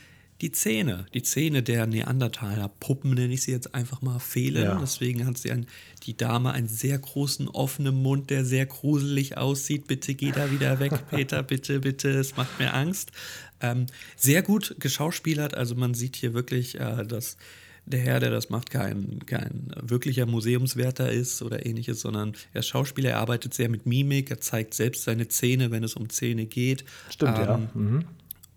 die 0.43 0.51
Zähne, 0.51 1.07
die 1.15 1.23
Zähne 1.23 1.63
der 1.63 1.87
Neandertaler 1.87 2.69
Puppen, 2.69 3.15
nenne 3.15 3.33
ich 3.33 3.43
sie 3.43 3.53
jetzt 3.53 3.77
einfach 3.77 4.03
mal, 4.03 4.19
fehlen. 4.19 4.65
Ja. 4.65 4.79
Deswegen 4.79 5.25
hat 5.25 5.39
sie 5.39 5.53
ein, 5.53 5.67
die 6.03 6.17
Dame 6.17 6.51
einen 6.51 6.67
sehr 6.67 6.99
großen 6.99 7.49
offenen 7.49 7.95
Mund, 8.03 8.29
der 8.29 8.45
sehr 8.45 8.67
gruselig 8.67 9.39
aussieht. 9.39 9.87
Bitte 9.87 10.15
geh 10.15 10.33
da 10.33 10.51
wieder 10.51 10.81
weg, 10.81 10.93
Peter, 11.11 11.45
bitte, 11.45 11.79
bitte, 11.79 12.11
es 12.11 12.37
macht 12.37 12.59
mir 12.59 12.75
Angst. 12.75 13.13
Ähm, 13.61 13.87
sehr 14.17 14.43
gut 14.43 14.75
geschauspielert, 14.81 15.55
also 15.55 15.77
man 15.77 15.95
sieht 15.95 16.17
hier 16.17 16.35
wirklich, 16.35 16.79
äh, 16.81 17.07
dass 17.07 17.37
der 17.85 18.01
Herr, 18.01 18.21
der 18.21 18.31
das 18.31 18.51
macht, 18.51 18.71
kein, 18.71 19.21
kein 19.27 19.73
wirklicher 19.81 20.27
Museumswärter 20.27 21.11
ist 21.11 21.43
oder 21.43 21.67
ähnliches, 21.67 22.01
sondern 22.01 22.35
er 22.53 22.61
ist 22.61 22.69
Schauspieler, 22.69 23.11
er 23.11 23.19
arbeitet 23.19 23.55
sehr 23.55 23.69
mit 23.69 23.87
Mimik, 23.87 24.31
er 24.31 24.41
zeigt 24.41 24.75
selbst 24.75 25.05
seine 25.05 25.29
Zähne, 25.29 25.71
wenn 25.71 25.85
es 25.85 25.95
um 25.95 26.09
Zähne 26.09 26.47
geht. 26.47 26.85
Stimmt, 27.11 27.39
ja. 27.39 27.55
Ähm, 27.55 27.69
Mhm. 27.75 28.05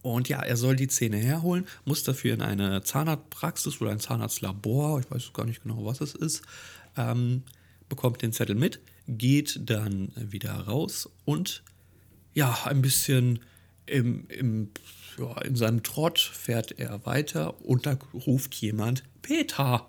Und 0.06 0.30
ja, 0.30 0.40
er 0.40 0.56
soll 0.56 0.76
die 0.76 0.88
Zähne 0.88 1.18
herholen, 1.18 1.66
muss 1.84 2.04
dafür 2.04 2.36
in 2.36 2.44
eine 2.44 2.84
Zahnarztpraxis 2.84 3.82
oder 3.82 3.90
ein 3.90 4.00
Zahnarztlabor, 4.00 5.00
ich 5.00 5.10
weiß 5.10 5.34
gar 5.34 5.48
nicht 5.48 5.64
genau, 5.64 5.84
was 5.84 6.00
es 6.00 6.14
ist, 6.14 6.44
ähm, 6.96 7.42
bekommt 7.90 8.22
den 8.22 8.32
Zettel 8.32 8.56
mit, 8.56 8.82
geht 9.08 9.60
dann 9.68 10.12
wieder 10.16 10.54
raus 10.54 11.10
und 11.26 11.64
ja, 12.36 12.56
ein 12.66 12.84
bisschen 12.84 13.40
im, 13.88 14.28
im, 14.28 14.70
ja, 15.18 15.42
in 15.42 15.56
seinem 15.56 15.82
Trott 15.82 16.20
fährt 16.20 16.78
er 16.78 17.04
weiter 17.08 17.60
und 17.66 17.88
da 17.88 17.98
ruft 18.14 18.54
jemand, 18.54 19.02
Peter, 19.24 19.88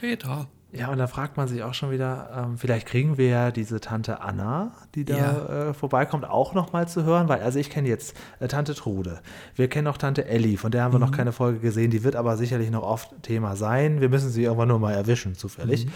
Peter. 0.00 0.48
Ja, 0.78 0.88
und 0.90 0.98
da 0.98 1.06
fragt 1.06 1.36
man 1.36 1.48
sich 1.48 1.62
auch 1.62 1.74
schon 1.74 1.90
wieder, 1.90 2.30
ähm, 2.36 2.58
vielleicht 2.58 2.86
kriegen 2.86 3.16
wir 3.18 3.28
ja 3.28 3.50
diese 3.50 3.80
Tante 3.80 4.20
Anna, 4.20 4.72
die 4.94 5.04
da 5.04 5.16
Ja. 5.16 5.68
äh, 5.68 5.74
vorbeikommt, 5.74 6.24
auch 6.24 6.54
noch 6.54 6.72
mal 6.72 6.86
zu 6.88 7.04
hören, 7.04 7.28
weil, 7.28 7.40
also 7.42 7.58
ich 7.58 7.70
kenne 7.70 7.88
jetzt 7.88 8.14
äh, 8.40 8.48
Tante 8.48 8.74
Trude, 8.74 9.20
wir 9.54 9.68
kennen 9.68 9.86
auch 9.86 9.98
Tante 9.98 10.24
Elli, 10.26 10.56
von 10.56 10.70
der 10.70 10.82
haben 10.82 10.92
wir 10.92 10.98
noch 10.98 11.12
keine 11.12 11.32
Folge 11.32 11.58
gesehen, 11.60 11.90
die 11.90 12.04
wird 12.04 12.16
aber 12.16 12.36
sicherlich 12.36 12.70
noch 12.70 12.82
oft 12.82 13.10
Thema 13.22 13.56
sein. 13.56 14.00
Wir 14.00 14.08
müssen 14.08 14.30
sie 14.30 14.44
irgendwann 14.44 14.68
nur 14.68 14.78
mal 14.78 14.92
erwischen, 14.92 15.34
zufällig. 15.34 15.86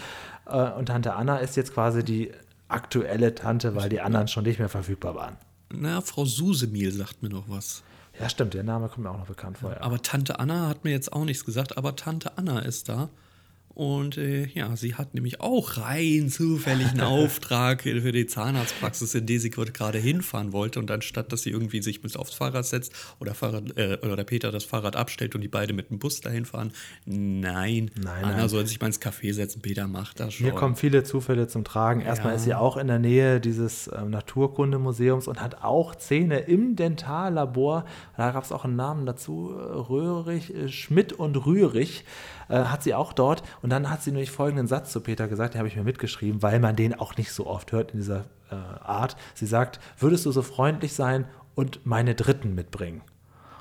Äh, 0.47 0.71
und 0.71 0.87
Tante 0.87 1.13
Anna 1.13 1.37
ist 1.37 1.55
jetzt 1.55 1.73
quasi 1.73 2.03
die 2.03 2.31
aktuelle 2.67 3.35
Tante, 3.35 3.75
weil 3.75 3.89
die 3.89 4.01
anderen 4.01 4.27
schon 4.27 4.43
nicht 4.43 4.59
mehr 4.59 4.69
verfügbar 4.69 5.15
waren. 5.15 5.37
Na, 5.73 6.01
Frau 6.01 6.25
Susemiel 6.25 6.91
sagt 6.91 7.21
mir 7.23 7.29
noch 7.29 7.45
was. 7.47 7.83
Ja, 8.19 8.27
stimmt, 8.29 8.53
der 8.53 8.63
Name 8.63 8.87
kommt 8.89 9.03
mir 9.05 9.09
auch 9.09 9.17
noch 9.17 9.25
bekannt 9.27 9.57
vor. 9.57 9.71
Ja. 9.71 9.81
Aber 9.81 10.01
Tante 10.01 10.39
Anna 10.39 10.67
hat 10.67 10.83
mir 10.83 10.91
jetzt 10.91 11.11
auch 11.13 11.23
nichts 11.23 11.45
gesagt, 11.45 11.77
aber 11.77 11.95
Tante 11.95 12.37
Anna 12.37 12.59
ist 12.59 12.89
da. 12.89 13.09
Und 13.81 14.15
äh, 14.19 14.45
ja, 14.53 14.75
sie 14.75 14.93
hat 14.93 15.15
nämlich 15.15 15.41
auch 15.41 15.77
rein 15.77 16.29
zufällig 16.29 16.91
einen 16.91 17.01
Auftrag 17.01 17.81
für 17.81 18.11
die 18.11 18.27
Zahnarztpraxis, 18.27 19.15
in 19.15 19.25
die 19.25 19.39
sie 19.39 19.49
gerade 19.49 19.97
hinfahren 19.97 20.53
wollte. 20.53 20.77
Und 20.77 20.91
anstatt, 20.91 21.31
dass 21.33 21.41
sie 21.41 21.49
irgendwie 21.49 21.81
sich 21.81 22.03
mit 22.03 22.15
aufs 22.15 22.35
Fahrrad 22.35 22.63
setzt 22.67 22.93
oder, 23.19 23.33
Fahrrad, 23.33 23.75
äh, 23.79 23.97
oder 24.03 24.15
der 24.17 24.23
Peter 24.23 24.51
das 24.51 24.65
Fahrrad 24.65 24.95
abstellt 24.95 25.33
und 25.33 25.41
die 25.41 25.47
beide 25.47 25.73
mit 25.73 25.89
dem 25.89 25.97
Bus 25.97 26.21
dahin 26.21 26.45
fahren, 26.45 26.73
nein, 27.07 27.89
Nein, 27.95 28.23
Anna 28.23 28.37
nein. 28.37 28.49
soll 28.49 28.67
sich 28.67 28.79
mal 28.79 28.85
ins 28.85 29.01
Café 29.01 29.33
setzen. 29.33 29.63
Peter 29.63 29.87
macht 29.87 30.19
das 30.19 30.35
schon. 30.35 30.45
Hier 30.45 30.53
kommen 30.53 30.75
viele 30.75 31.03
Zufälle 31.03 31.47
zum 31.47 31.63
Tragen. 31.63 32.01
Erstmal 32.01 32.33
Ja. 32.33 32.37
ist 32.37 32.43
sie 32.43 32.53
auch 32.53 32.77
in 32.77 32.85
der 32.85 32.99
Nähe 32.99 33.39
dieses 33.41 33.89
ähm, 33.91 34.11
Naturkundemuseums 34.11 35.27
und 35.27 35.41
hat 35.41 35.63
auch 35.63 35.95
Zähne 35.95 36.41
im 36.41 36.75
Dentallabor. 36.75 37.85
Da 38.15 38.29
gab 38.29 38.43
es 38.43 38.51
auch 38.51 38.63
einen 38.63 38.75
Namen 38.75 39.07
dazu, 39.07 39.47
Röhrig, 39.47 40.53
äh, 40.53 40.69
Schmidt 40.69 41.13
und 41.13 41.35
Rührig 41.47 42.03
äh, 42.51 42.65
hat 42.65 42.83
sie 42.83 42.93
auch 42.93 43.13
dort. 43.13 43.43
Und 43.61 43.69
dann 43.69 43.89
hat 43.89 44.01
sie 44.03 44.11
nämlich 44.11 44.31
folgenden 44.31 44.67
Satz 44.67 44.91
zu 44.91 45.01
Peter 45.01 45.27
gesagt, 45.27 45.53
den 45.53 45.59
habe 45.59 45.67
ich 45.67 45.75
mir 45.75 45.83
mitgeschrieben, 45.83 46.41
weil 46.43 46.59
man 46.59 46.75
den 46.75 46.99
auch 46.99 47.17
nicht 47.17 47.31
so 47.31 47.47
oft 47.47 47.71
hört 47.71 47.91
in 47.91 47.99
dieser 47.99 48.25
äh, 48.51 48.55
Art. 48.83 49.15
Sie 49.33 49.45
sagt, 49.45 49.79
würdest 49.97 50.25
du 50.25 50.31
so 50.31 50.41
freundlich 50.41 50.93
sein 50.93 51.25
und 51.55 51.85
meine 51.85 52.15
Dritten 52.15 52.53
mitbringen? 52.55 53.01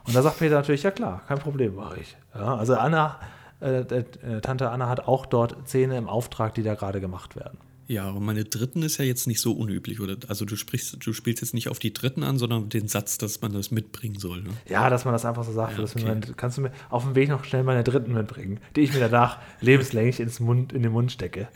Und 0.07 0.17
da 0.17 0.23
sagt 0.23 0.39
Peter 0.39 0.57
natürlich, 0.57 0.83
ja 0.83 0.91
klar, 0.91 1.23
kein 1.29 1.39
Problem, 1.39 1.75
mache 1.77 2.01
ich. 2.01 2.17
Ja, 2.35 2.57
also 2.57 2.77
Anna, 2.77 3.21
äh, 3.61 3.81
äh, 3.81 4.41
Tante 4.41 4.71
Anna 4.71 4.89
hat 4.89 5.07
auch 5.07 5.27
dort 5.27 5.69
Zähne 5.69 5.97
im 5.97 6.09
Auftrag, 6.09 6.55
die 6.55 6.63
da 6.63 6.75
gerade 6.75 7.01
gemacht 7.01 7.37
werden. 7.37 7.59
Ja, 7.91 8.09
und 8.09 8.25
meine 8.25 8.45
Dritten 8.45 8.85
ist 8.85 8.99
ja 8.99 9.05
jetzt 9.05 9.27
nicht 9.27 9.41
so 9.41 9.51
unüblich, 9.51 9.99
oder? 9.99 10.17
Also 10.29 10.45
du 10.45 10.55
sprichst, 10.55 11.05
du 11.05 11.13
spielst 11.13 11.43
jetzt 11.43 11.55
nicht 11.55 11.67
auf 11.69 11.81
die 11.81 11.93
Dritten 11.93 12.23
an, 12.23 12.39
sondern 12.39 12.69
den 12.69 12.87
Satz, 12.87 13.19
dass 13.19 13.41
man 13.41 13.53
das 13.53 13.73
mitbringen 13.73 14.17
soll. 14.17 14.43
Ne? 14.43 14.51
Ja, 14.69 14.89
dass 14.91 15.05
man 15.05 15.13
das 15.13 15.25
einfach 15.25 15.43
so 15.43 15.51
sagt. 15.51 15.77
Ja, 15.77 15.83
okay. 15.83 16.05
man, 16.05 16.37
kannst 16.37 16.57
du 16.57 16.63
mir 16.63 16.71
auf 16.89 17.03
dem 17.03 17.17
Weg 17.17 17.31
noch 17.31 17.43
schnell 17.43 17.65
meine 17.65 17.83
Dritten 17.83 18.13
mitbringen, 18.13 18.61
die 18.77 18.83
ich 18.83 18.95
mir 18.95 19.01
danach 19.01 19.41
lebenslänglich 19.61 20.21
ins 20.21 20.39
Mund, 20.39 20.73
in 20.73 20.85
den 20.85 20.93
Mund 20.93 21.11
stecke. 21.11 21.49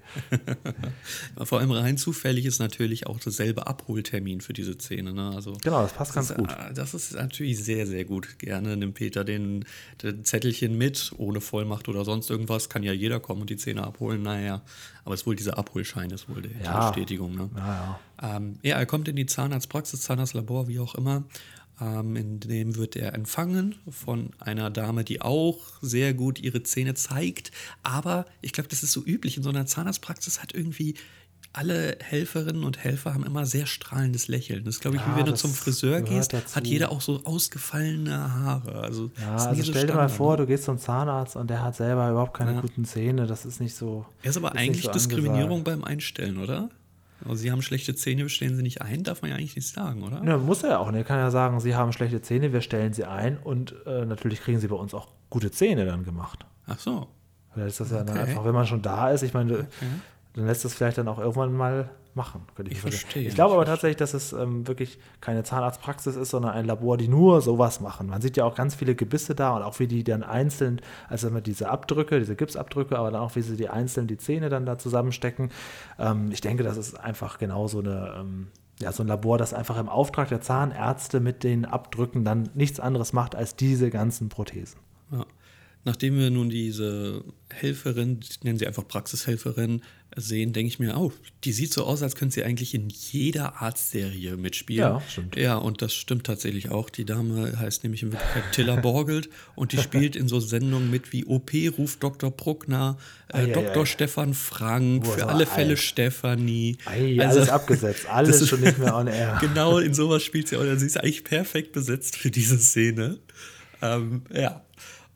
Vor 1.40 1.60
allem 1.60 1.70
rein 1.70 1.98
zufällig 1.98 2.46
ist 2.46 2.58
natürlich 2.58 3.06
auch 3.06 3.20
dasselbe 3.20 3.68
Abholtermin 3.68 4.40
für 4.40 4.54
diese 4.54 4.74
Szene. 4.74 5.12
Ne? 5.12 5.30
Also, 5.36 5.52
Genau, 5.62 5.82
das 5.82 5.92
passt 5.92 6.14
ganz 6.14 6.28
das, 6.28 6.36
gut. 6.36 6.50
ist, 6.50 6.56
äh, 6.56 6.74
Das 6.74 6.94
ist 6.94 7.14
natürlich 7.14 7.62
sehr, 7.62 7.86
sehr 7.86 8.04
gut. 8.04 8.40
Gerne 8.40 8.76
nimmt 8.76 8.94
Peter 8.94 9.22
den, 9.22 9.66
den 10.02 10.24
Zettelchen 10.24 10.76
mit, 10.76 11.12
ohne 11.16 11.40
Vollmacht 11.40 11.88
oder 11.88 12.04
sonst 12.04 12.28
irgendwas. 12.28 12.68
Kann 12.68 12.82
ja 12.82 12.92
jeder 12.92 13.20
kommen 13.20 13.42
und 13.42 13.50
die 13.50 13.56
Zähne 13.56 13.84
abholen. 13.84 14.22
Naja, 14.22 14.62
aber 15.04 15.14
es 15.14 15.20
ist 15.23 15.26
wohl 15.26 15.37
dieser 15.37 15.58
Abholschein, 15.58 16.11
ist 16.11 16.28
wohl 16.28 16.42
die, 16.42 16.50
Ja. 16.62 16.90
Bestätigung. 16.90 17.34
Ne? 17.34 17.50
Ja, 17.56 17.99
ja. 18.23 18.37
Ähm, 18.37 18.58
ja, 18.62 18.76
er 18.76 18.87
kommt 18.87 19.08
in 19.08 19.16
die 19.16 19.26
Zahnarztpraxis, 19.26 20.00
Zahnarztlabor, 20.02 20.68
wie 20.68 20.78
auch 20.78 20.94
immer. 20.94 21.25
Ähm, 21.80 22.14
in 22.16 22.40
dem 22.40 22.76
wird 22.76 22.94
er 22.96 23.14
empfangen 23.14 23.75
von 23.88 24.30
einer 24.38 24.70
Dame, 24.70 25.02
die 25.04 25.20
auch 25.20 25.58
sehr 25.82 26.14
gut 26.14 26.38
ihre 26.38 26.62
Zähne 26.62 26.94
zeigt. 26.94 27.50
Aber 27.82 28.26
ich 28.42 28.52
glaube, 28.52 28.68
das 28.68 28.82
ist 28.82 28.92
so 28.92 29.04
üblich. 29.04 29.37
In 29.37 29.42
so 29.42 29.50
einer 29.50 29.66
Zahnarztpraxis 29.66 30.40
hat 30.40 30.54
irgendwie 30.54 30.94
alle 31.54 31.96
Helferinnen 32.02 32.64
und 32.64 32.82
Helfer 32.84 33.14
haben 33.14 33.25
immer 33.25 33.46
sehr 33.46 33.66
strahlendes 33.66 34.28
Lächeln. 34.28 34.64
Das 34.64 34.75
ist, 34.75 34.80
glaube 34.80 34.96
ich, 34.96 35.02
Ja, 35.02 35.12
wie 35.14 35.18
wenn 35.20 35.26
du 35.26 35.34
zum 35.34 35.52
Friseur 35.52 36.02
gehst, 36.02 36.32
dazu. 36.32 36.56
hat 36.56 36.66
jeder 36.66 36.90
auch 36.92 37.00
so 37.00 37.20
ausgefallene 37.25 38.34
Haare. 38.34 38.75
Also, 38.82 39.11
Ja, 39.20 39.37
ist 39.37 39.42
also 39.46 39.62
so 39.62 39.70
stell 39.73 39.87
dir 39.87 39.94
mal 39.94 40.08
vor, 40.08 40.37
du 40.37 40.46
gehst 40.46 40.64
zum 40.64 40.78
Zahnarzt 40.78 41.37
und 41.37 41.49
der 41.49 41.62
hat 41.62 41.76
selber 41.76 42.11
überhaupt 42.11 42.34
keine 42.37 42.54
Ja. 42.54 42.61
guten 42.61 42.84
Zähne. 42.84 43.26
Das 43.26 43.46
ist 43.46 43.61
nicht 43.61 43.75
so. 43.75 44.04
Er 44.23 44.30
ist 44.30 44.37
aber 44.37 44.50
nicht 44.50 44.58
eigentlich 44.61 44.82
so 44.84 44.90
Diskriminierung 44.92 45.58
angesagt. 45.58 45.64
beim 45.64 45.84
Einstellen, 45.84 46.38
oder? 46.38 46.68
Also, 47.25 47.37
sie 47.37 47.50
haben 47.52 47.62
schlechte 47.62 47.94
Zähne, 47.94 48.28
stellen 48.28 48.56
sie 48.56 48.62
nicht 48.62 48.82
ein, 48.82 49.02
darf 49.04 49.23
man 49.23 49.30
ja 49.30 49.37
eigentlich 49.37 49.56
nicht 49.56 49.68
sagen, 49.68 50.02
oder? 50.02 50.20
Ne, 50.20 50.37
muss 50.38 50.62
er 50.62 50.70
ja 50.70 50.78
auch. 50.78 50.92
Er 50.92 51.04
kann 51.04 51.18
ja 51.18 51.30
sagen, 51.30 51.61
sie 51.61 51.75
haben 51.75 51.92
schlechte 51.92 52.20
Zähne, 52.20 52.52
wir 52.52 52.61
stellen 52.61 52.92
sie 52.92 53.04
ein 53.04 53.38
und 53.38 53.75
äh, 53.87 54.04
natürlich 54.04 54.40
kriegen 54.40 54.58
sie 54.61 54.68
bei 54.68 54.76
uns 54.76 54.92
auch 54.92 55.08
gute 55.30 55.50
Zähne 55.50 55.87
dann 55.87 56.04
gemacht. 56.04 56.44
Ach 56.66 56.78
so. 56.78 57.06
Vielleicht 57.52 57.68
ist 57.70 57.80
das 57.80 57.90
ja 57.92 58.02
dann 58.02 58.18
Okay. 58.18 58.30
einfach, 58.30 58.44
wenn 58.44 58.52
man 58.54 58.66
schon 58.66 58.82
da 58.82 59.11
ist, 59.11 59.23
ich 59.23 59.32
meine, 59.32 59.68
dann 60.34 60.46
lässt 60.46 60.64
das 60.64 60.74
vielleicht 60.74 60.98
dann 60.98 61.08
auch 61.08 61.18
irgendwann 61.18 61.52
mal 61.52 61.90
machen. 62.14 62.42
Könnte 62.54 62.70
ich, 62.70 62.78
Ich 62.78 62.82
verstehe, 62.82 63.28
Ich 63.28 63.34
glaube 63.34 63.54
aber 63.54 63.64
tatsächlich, 63.64 63.96
dass 63.96 64.14
es 64.14 64.32
ähm, 64.32 64.66
wirklich 64.66 64.98
keine 65.20 65.42
Zahnarztpraxis 65.42 66.16
ist, 66.16 66.30
sondern 66.30 66.52
ein 66.52 66.64
Labor, 66.64 66.96
die 66.96 67.08
nur 67.08 67.40
sowas 67.40 67.80
machen. 67.80 68.08
Man 68.08 68.20
sieht 68.20 68.36
ja 68.36 68.44
auch 68.44 68.54
ganz 68.54 68.74
viele 68.74 68.94
Gebisse 68.94 69.34
da 69.34 69.56
und 69.56 69.62
auch 69.62 69.78
wie 69.78 69.86
die 69.86 70.04
dann 70.04 70.22
einzeln, 70.22 70.80
also 71.08 71.28
immer 71.28 71.40
diese 71.40 71.70
Abdrücke, 71.70 72.18
diese 72.18 72.36
Gipsabdrücke, 72.36 72.98
aber 72.98 73.10
dann 73.10 73.20
auch 73.20 73.34
wie 73.36 73.42
sie 73.42 73.56
die 73.56 73.68
einzeln 73.68 74.06
die 74.06 74.18
Zähne 74.18 74.48
dann 74.48 74.66
da 74.66 74.78
zusammenstecken. 74.78 75.50
Ähm, 75.98 76.30
ich 76.32 76.40
denke, 76.40 76.62
das 76.62 76.76
ist 76.76 76.98
einfach 76.98 77.38
genau 77.38 77.68
so 77.68 77.80
eine. 77.80 78.14
Ähm, 78.18 78.48
ja, 78.80 78.90
so 78.90 79.04
ein 79.04 79.06
Labor, 79.06 79.38
das 79.38 79.54
einfach 79.54 79.78
im 79.78 79.88
Auftrag 79.88 80.30
der 80.30 80.40
Zahnärzte 80.40 81.20
mit 81.20 81.44
den 81.44 81.64
Abdrücken 81.64 82.24
dann 82.24 82.50
nichts 82.54 82.80
anderes 82.80 83.12
macht 83.12 83.36
als 83.36 83.54
diese 83.54 83.88
ganzen 83.88 84.28
Prothesen. 84.28 84.80
Ja. 85.12 85.24
Nachdem 85.86 86.18
wir 86.18 86.30
nun 86.30 86.48
diese 86.48 87.22
Helferin, 87.52 88.20
nennen 88.42 88.58
sie 88.58 88.66
einfach 88.66 88.88
Praxishelferin, 88.88 89.82
sehen, 90.16 90.52
denke 90.52 90.68
ich 90.68 90.78
mir, 90.78 90.96
oh, 90.96 91.12
die 91.42 91.52
sieht 91.52 91.72
so 91.72 91.84
aus, 91.84 92.02
als 92.02 92.14
könnte 92.14 92.34
sie 92.34 92.44
eigentlich 92.44 92.72
in 92.72 92.88
jeder 92.88 93.60
Arztserie 93.60 94.36
mitspielen. 94.36 94.80
Ja, 94.80 95.02
stimmt. 95.08 95.36
Ja, 95.36 95.56
und 95.56 95.82
das 95.82 95.92
stimmt 95.92 96.24
tatsächlich 96.24 96.70
auch. 96.70 96.88
Die 96.88 97.04
Dame 97.04 97.58
heißt 97.58 97.82
nämlich 97.82 98.02
in 98.04 98.12
Wirklichkeit 98.12 98.44
Tilla 98.52 98.76
Borgelt 98.76 99.28
und 99.56 99.72
die 99.72 99.78
spielt 99.78 100.14
in 100.16 100.28
so 100.28 100.38
Sendungen 100.40 100.90
mit 100.90 101.12
wie 101.12 101.24
OP 101.26 101.50
ruft 101.76 102.02
Dr. 102.02 102.30
Bruckner, 102.30 102.96
äh, 103.28 103.48
Dr. 103.48 103.84
Stefan 103.86 104.34
Frank, 104.34 105.02
Boah, 105.04 105.12
für 105.18 105.26
alle 105.28 105.46
Fälle. 105.46 105.76
Stefanie. 105.76 106.78
Ei, 106.86 107.18
Also, 107.20 107.40
alles 107.40 107.48
abgesetzt, 107.50 108.06
alles 108.08 108.40
ist- 108.40 108.48
schon 108.48 108.60
nicht 108.60 108.78
mehr 108.78 108.94
on 108.96 109.08
air. 109.08 109.36
Genau 109.40 109.78
in 109.78 109.92
sowas 109.94 110.22
spielt 110.22 110.48
sie 110.48 110.56
auch. 110.56 110.60
Also 110.60 110.78
sie 110.78 110.86
ist 110.86 110.96
eigentlich 110.96 111.24
perfekt 111.24 111.72
besetzt 111.72 112.16
für 112.16 112.30
diese 112.30 112.58
Szene. 112.58 113.18
Ähm, 113.82 114.22
ja. 114.32 114.63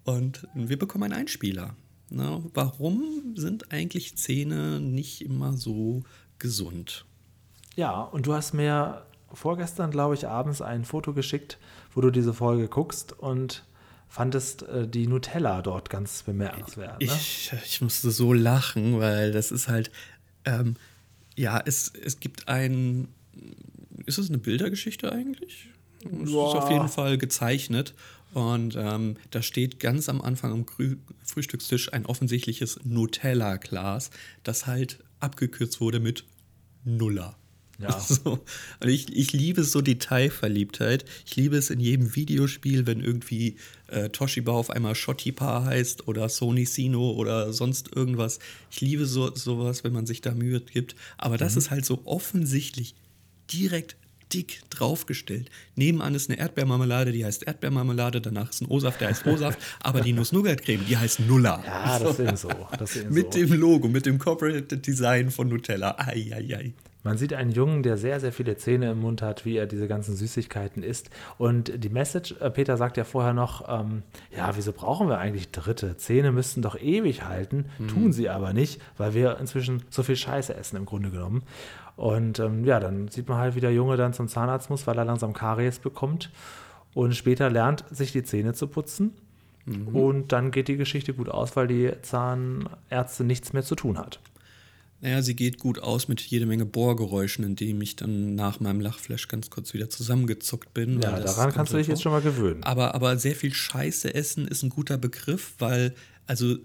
Und 0.08 0.48
wir 0.54 0.78
bekommen 0.78 1.04
einen 1.04 1.20
Einspieler. 1.20 1.76
Na, 2.08 2.42
warum 2.54 3.34
sind 3.36 3.72
eigentlich 3.72 4.16
Zähne 4.16 4.80
nicht 4.80 5.20
immer 5.20 5.52
so 5.52 6.02
gesund? 6.38 7.04
Ja, 7.76 8.00
und 8.00 8.26
du 8.26 8.32
hast 8.32 8.54
mir 8.54 9.04
vorgestern, 9.34 9.90
glaube 9.90 10.14
ich, 10.14 10.26
abends 10.26 10.62
ein 10.62 10.86
Foto 10.86 11.12
geschickt, 11.12 11.58
wo 11.92 12.00
du 12.00 12.10
diese 12.10 12.32
Folge 12.32 12.68
guckst 12.68 13.12
und 13.18 13.64
fandest 14.08 14.62
äh, 14.62 14.88
die 14.88 15.06
Nutella 15.06 15.60
dort 15.60 15.90
ganz 15.90 16.22
bemerkenswert. 16.22 17.02
Ne? 17.02 17.06
Ich, 17.06 17.52
ich 17.66 17.82
musste 17.82 18.10
so 18.10 18.32
lachen, 18.32 19.00
weil 19.00 19.30
das 19.32 19.50
ist 19.50 19.68
halt, 19.68 19.90
ähm, 20.46 20.76
ja, 21.36 21.62
es, 21.66 21.92
es 22.02 22.18
gibt 22.18 22.48
ein, 22.48 23.08
ist 24.06 24.16
es 24.16 24.30
eine 24.30 24.38
Bildergeschichte 24.38 25.12
eigentlich? 25.12 25.68
Es 26.02 26.30
ist 26.30 26.34
auf 26.34 26.70
jeden 26.70 26.88
Fall 26.88 27.18
gezeichnet. 27.18 27.94
Und 28.34 28.76
ähm, 28.76 29.16
da 29.30 29.42
steht 29.42 29.80
ganz 29.80 30.08
am 30.08 30.20
Anfang 30.20 30.52
am 30.52 30.66
Grü 30.66 30.96
Frühstückstisch 31.24 31.92
ein 31.92 32.06
offensichtliches 32.06 32.80
Nutella-Glas, 32.84 34.10
das 34.42 34.66
halt 34.66 34.98
abgekürzt 35.20 35.80
wurde 35.80 36.00
mit 36.00 36.24
Nuller. 36.84 37.36
Ja. 37.78 38.00
So. 38.08 38.44
Und 38.80 38.88
ich, 38.88 39.14
ich 39.16 39.32
liebe 39.32 39.62
so 39.62 39.80
Detailverliebtheit. 39.80 41.04
Ich 41.26 41.36
liebe 41.36 41.56
es 41.56 41.70
in 41.70 41.80
jedem 41.80 42.16
Videospiel, 42.16 42.86
wenn 42.86 43.00
irgendwie 43.00 43.56
äh, 43.86 44.08
Toshiba 44.08 44.52
auf 44.52 44.70
einmal 44.70 44.94
Shottipa 44.94 45.64
heißt 45.64 46.08
oder 46.08 46.28
Sony 46.28 46.66
Sino 46.66 47.12
oder 47.12 47.52
sonst 47.52 47.94
irgendwas. 47.94 48.40
Ich 48.70 48.80
liebe 48.80 49.06
so, 49.06 49.34
sowas, 49.34 49.84
wenn 49.84 49.92
man 49.92 50.06
sich 50.06 50.20
da 50.20 50.34
Mühe 50.34 50.60
gibt. 50.60 50.96
Aber 51.18 51.38
das 51.38 51.56
ist 51.56 51.70
halt 51.70 51.84
so 51.84 52.02
offensichtlich 52.04 52.94
direkt 53.52 53.96
dick 54.32 54.62
draufgestellt. 54.70 55.50
Nebenan 55.74 56.14
ist 56.14 56.30
eine 56.30 56.38
Erdbeermarmelade, 56.38 57.12
die 57.12 57.24
heißt 57.24 57.46
Erdbeermarmelade, 57.46 58.20
danach 58.20 58.50
ist 58.50 58.62
ein 58.62 58.66
O-Saft, 58.68 59.00
der 59.00 59.08
heißt 59.08 59.26
O-Saft, 59.26 59.58
aber 59.82 60.00
die 60.00 60.12
Nuss-Nougat-Creme, 60.12 60.84
die 60.88 60.96
heißt 60.96 61.20
Nuller. 61.20 61.62
Ja, 61.64 61.98
das 61.98 62.12
ist 62.12 62.20
eben 62.20 62.36
so. 62.36 62.48
Das 62.78 62.94
ist 62.94 63.02
eben 63.02 63.14
Mit 63.14 63.32
so. 63.32 63.38
dem 63.40 63.52
Logo, 63.54 63.88
mit 63.88 64.06
dem 64.06 64.18
Corporate 64.18 64.76
Design 64.78 65.30
von 65.30 65.48
Nutella. 65.48 65.96
Eieiei. 65.98 66.72
Man 67.04 67.16
sieht 67.16 67.32
einen 67.32 67.52
Jungen, 67.52 67.82
der 67.82 67.96
sehr, 67.96 68.18
sehr 68.20 68.32
viele 68.32 68.56
Zähne 68.56 68.90
im 68.90 69.00
Mund 69.00 69.22
hat, 69.22 69.44
wie 69.44 69.56
er 69.56 69.66
diese 69.66 69.86
ganzen 69.86 70.16
Süßigkeiten 70.16 70.82
isst. 70.82 71.10
Und 71.38 71.72
die 71.82 71.88
Message, 71.88 72.34
äh, 72.40 72.50
Peter 72.50 72.76
sagt 72.76 72.96
ja 72.96 73.04
vorher 73.04 73.32
noch, 73.32 73.66
ähm, 73.68 74.02
ja, 74.36 74.54
wieso 74.56 74.72
brauchen 74.72 75.08
wir 75.08 75.18
eigentlich 75.18 75.50
Dritte? 75.50 75.96
Zähne 75.96 76.32
müssten 76.32 76.60
doch 76.60 76.78
ewig 76.78 77.24
halten, 77.24 77.66
tun 77.88 78.12
sie 78.12 78.28
aber 78.28 78.52
nicht, 78.52 78.80
weil 78.96 79.14
wir 79.14 79.38
inzwischen 79.38 79.84
so 79.90 80.02
viel 80.02 80.16
Scheiße 80.16 80.54
essen 80.54 80.76
im 80.76 80.86
Grunde 80.86 81.10
genommen. 81.10 81.44
Und 81.98 82.38
ähm, 82.38 82.64
ja, 82.64 82.78
dann 82.78 83.08
sieht 83.08 83.28
man 83.28 83.38
halt, 83.38 83.56
wie 83.56 83.60
der 83.60 83.72
Junge 83.72 83.96
dann 83.96 84.14
zum 84.14 84.28
Zahnarzt 84.28 84.70
muss, 84.70 84.86
weil 84.86 84.96
er 84.96 85.04
langsam 85.04 85.32
Karies 85.32 85.80
bekommt 85.80 86.30
und 86.94 87.16
später 87.16 87.50
lernt, 87.50 87.84
sich 87.90 88.12
die 88.12 88.22
Zähne 88.22 88.54
zu 88.54 88.68
putzen. 88.68 89.14
Mhm. 89.66 89.88
Und 89.88 90.32
dann 90.32 90.52
geht 90.52 90.68
die 90.68 90.76
Geschichte 90.76 91.12
gut 91.12 91.28
aus, 91.28 91.56
weil 91.56 91.66
die 91.66 91.90
Zahnärzte 92.02 93.24
nichts 93.24 93.52
mehr 93.52 93.64
zu 93.64 93.74
tun 93.74 93.98
hat. 93.98 94.20
Naja, 95.00 95.22
sie 95.22 95.34
geht 95.34 95.58
gut 95.58 95.80
aus 95.80 96.06
mit 96.06 96.20
jede 96.20 96.46
Menge 96.46 96.66
Bohrgeräuschen, 96.66 97.44
indem 97.44 97.82
ich 97.82 97.96
dann 97.96 98.36
nach 98.36 98.60
meinem 98.60 98.80
Lachflash 98.80 99.26
ganz 99.26 99.50
kurz 99.50 99.74
wieder 99.74 99.90
zusammengezuckt 99.90 100.72
bin. 100.74 101.00
Ja, 101.00 101.18
daran 101.18 101.52
kannst 101.52 101.72
du 101.72 101.78
dich 101.78 101.88
jetzt 101.88 102.02
schon 102.02 102.12
vor. 102.12 102.20
mal 102.20 102.24
gewöhnen. 102.24 102.62
Aber, 102.62 102.94
aber 102.94 103.16
sehr 103.16 103.34
viel 103.34 103.52
Scheiße 103.52 104.14
essen 104.14 104.46
ist 104.46 104.62
ein 104.62 104.70
guter 104.70 104.98
Begriff, 104.98 105.54
weil, 105.58 105.96
also, 106.28 106.58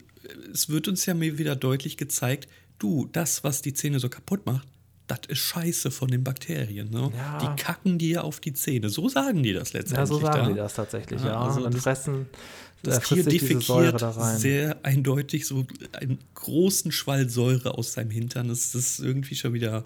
es 0.54 0.70
wird 0.70 0.88
uns 0.88 1.08
ja 1.08 1.16
mir 1.16 1.40
wieder 1.40 1.56
deutlich 1.56 1.98
gezeigt, 1.98 2.48
du, 2.78 3.10
das, 3.12 3.44
was 3.44 3.63
die 3.63 3.74
Zähne 3.74 4.00
so 4.00 4.10
kaputt 4.10 4.46
macht, 4.46 4.68
das 5.07 5.19
ist 5.27 5.39
Scheiße 5.39 5.91
von 5.91 6.07
den 6.10 6.24
Bakterien. 6.24 6.89
Ne? 6.89 7.12
Ja. 7.15 7.38
Die 7.39 7.62
kacken 7.62 7.98
dir 7.98 8.24
auf 8.24 8.39
die 8.39 8.53
Zähne. 8.53 8.89
So 8.89 9.10
sagen 9.10 9.43
die 9.43 9.53
das 9.53 9.74
letztendlich. 9.74 9.98
Ja, 10.00 10.05
so 10.05 10.19
sagen 10.19 10.43
da. 10.45 10.50
die 10.50 10.55
das 10.55 10.74
tatsächlich, 10.74 11.22
ja. 11.22 11.27
Ja, 11.27 11.41
also 11.41 11.57
und 11.57 11.63
dann 11.65 11.74
das- 11.74 11.83
fressen 11.83 12.27
Das 12.83 13.00
Tier 13.01 13.24
defekiert 13.24 14.01
da 14.01 14.10
rein. 14.12 14.38
sehr 14.38 14.77
eindeutig 14.83 15.45
so 15.45 15.65
einen 15.93 16.19
großen 16.36 16.91
Schwall 16.91 17.29
Säure 17.29 17.77
aus 17.77 17.93
seinem 17.93 18.12
Hintern. 18.12 18.48
Das 18.48 18.75
ist 18.75 19.00
irgendwie 19.00 19.36
schon 19.36 19.53
wieder. 19.53 19.83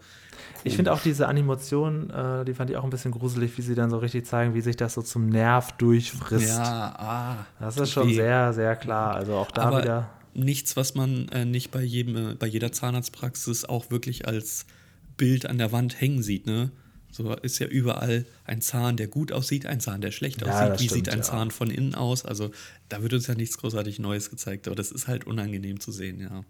Ich 0.63 0.75
finde 0.75 0.91
auch 0.93 1.01
diese 1.01 1.27
Animation, 1.27 2.09
äh, 2.09 2.43
die 2.45 2.53
fand 2.53 2.69
ich 2.69 2.77
auch 2.77 2.83
ein 2.83 2.89
bisschen 2.89 3.11
gruselig, 3.11 3.57
wie 3.57 3.61
sie 3.61 3.75
dann 3.75 3.89
so 3.89 3.97
richtig 3.97 4.25
zeigen, 4.25 4.53
wie 4.53 4.61
sich 4.61 4.75
das 4.75 4.93
so 4.95 5.01
zum 5.01 5.29
Nerv 5.29 5.71
durchfrisst. 5.73 6.47
Ja, 6.49 6.95
ah. 6.97 7.45
Das 7.59 7.77
ist 7.77 7.91
schon 7.91 8.07
weh. 8.09 8.15
sehr, 8.15 8.53
sehr 8.53 8.75
klar. 8.75 9.15
Also 9.15 9.33
auch 9.35 9.51
da 9.51 9.63
Aber 9.63 9.81
wieder. 9.81 10.09
nichts, 10.33 10.75
was 10.75 10.95
man 10.95 11.27
äh, 11.29 11.45
nicht 11.45 11.71
bei 11.71 11.81
jedem, 11.83 12.31
äh, 12.31 12.35
bei 12.35 12.47
jeder 12.47 12.71
Zahnarztpraxis 12.71 13.65
auch 13.65 13.89
wirklich 13.91 14.27
als 14.27 14.65
Bild 15.17 15.45
an 15.45 15.57
der 15.57 15.71
Wand 15.71 15.99
hängen 15.99 16.21
sieht, 16.23 16.45
ne? 16.45 16.71
So 17.11 17.33
ist 17.33 17.57
ja 17.59 17.67
überall 17.67 18.25
ein 18.45 18.61
Zahn, 18.61 18.95
der 18.97 19.07
gut 19.07 19.31
aussieht, 19.31 19.65
ein 19.65 19.79
Zahn, 19.79 20.01
der 20.01 20.11
schlecht 20.11 20.41
Ja, 20.45 20.47
aussieht. 20.47 20.79
Wie 20.79 20.83
stimmt, 20.85 20.91
sieht 20.91 21.09
ein 21.09 21.19
ja. 21.19 21.23
Zahn 21.23 21.51
von 21.51 21.71
innen 21.71 21.95
aus? 21.95 22.25
Also 22.25 22.51
da 22.89 23.01
wird 23.01 23.13
uns 23.13 23.27
ja 23.27 23.33
nichts 23.33 23.57
großartig 23.57 23.97
Neues 23.99 24.29
gezeigt, 24.29 24.67
aber 24.67 24.75
das 24.75 24.91
ist 24.91 25.07
halt 25.07 25.25
unangenehm 25.25 25.79
zu 25.79 25.91
sehen, 25.91 26.19
ja. 26.19 26.43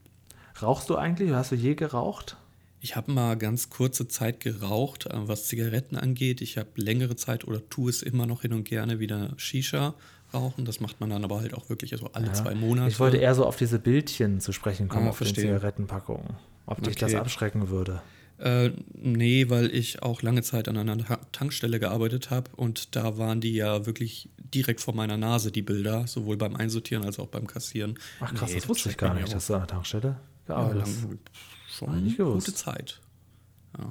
Rauchst 0.61 0.89
du 0.89 0.95
eigentlich? 0.95 1.31
Hast 1.31 1.51
du 1.51 1.55
je 1.55 1.75
geraucht? 1.75 2.35
Ich 2.81 2.95
habe 2.95 3.11
mal 3.11 3.35
ganz 3.37 3.69
kurze 3.69 4.07
Zeit 4.07 4.39
geraucht, 4.39 5.05
äh, 5.05 5.11
was 5.27 5.45
Zigaretten 5.45 5.95
angeht. 5.95 6.41
Ich 6.41 6.57
habe 6.57 6.69
längere 6.75 7.15
Zeit 7.15 7.45
oder 7.47 7.67
tue 7.69 7.89
es 7.89 8.01
immer 8.01 8.25
noch 8.25 8.41
hin 8.41 8.53
und 8.53 8.63
gerne 8.65 8.99
wieder 8.99 9.33
Shisha 9.37 9.93
rauchen. 10.33 10.65
Das 10.65 10.79
macht 10.79 10.99
man 10.99 11.09
dann 11.09 11.23
aber 11.23 11.39
halt 11.39 11.53
auch 11.53 11.69
wirklich 11.69 11.95
so 11.97 12.09
alle 12.13 12.31
zwei 12.33 12.55
Monate. 12.55 12.89
Ich 12.89 12.99
wollte 12.99 13.17
eher 13.17 13.33
so 13.35 13.45
auf 13.45 13.55
diese 13.57 13.79
Bildchen 13.79 14.41
zu 14.41 14.51
sprechen 14.51 14.89
kommen, 14.89 15.05
Ah, 15.07 15.09
auf 15.11 15.17
den 15.19 15.25
verstehe. 15.27 15.45
Zigarettenpackungen. 15.45 16.35
Ob 16.65 16.83
dich 16.83 16.95
das 16.97 17.11
Okay. 17.13 17.19
abschrecken 17.21 17.69
würde. 17.69 18.01
Äh, 18.39 18.71
nee, 18.93 19.49
weil 19.49 19.73
ich 19.73 20.03
auch 20.03 20.21
lange 20.21 20.43
Zeit 20.43 20.67
an 20.67 20.77
einer 20.77 20.95
Ta- 20.99 21.19
Tankstelle 21.31 21.79
gearbeitet 21.79 22.29
habe 22.29 22.51
und 22.55 22.95
da 22.95 23.17
waren 23.17 23.41
die 23.41 23.53
ja 23.53 23.87
wirklich 23.87 24.29
direkt 24.37 24.79
vor 24.79 24.93
meiner 24.93 25.17
Nase, 25.17 25.51
die 25.51 25.63
Bilder, 25.63 26.05
sowohl 26.05 26.37
beim 26.37 26.55
Einsortieren 26.55 27.03
als 27.03 27.17
auch 27.17 27.27
beim 27.27 27.47
Kassieren. 27.47 27.97
Ach 28.19 28.31
krass, 28.33 28.49
Nee, 28.51 28.59
das 28.59 28.69
wusste 28.69 28.89
ich 28.89 28.97
gar 28.97 29.15
nicht, 29.15 29.33
dass 29.33 29.47
du 29.47 29.55
an 29.55 29.61
der 29.61 29.67
Tankstelle 29.67 30.07
ja, 30.47 30.53
gearbeitet 30.53 30.81
hast. 30.83 31.01
lang, 31.03 31.19
schon 31.67 32.03
nicht 32.03 32.17
gewusst. 32.17 32.45
gute 32.45 32.55
Zeit. 32.57 32.99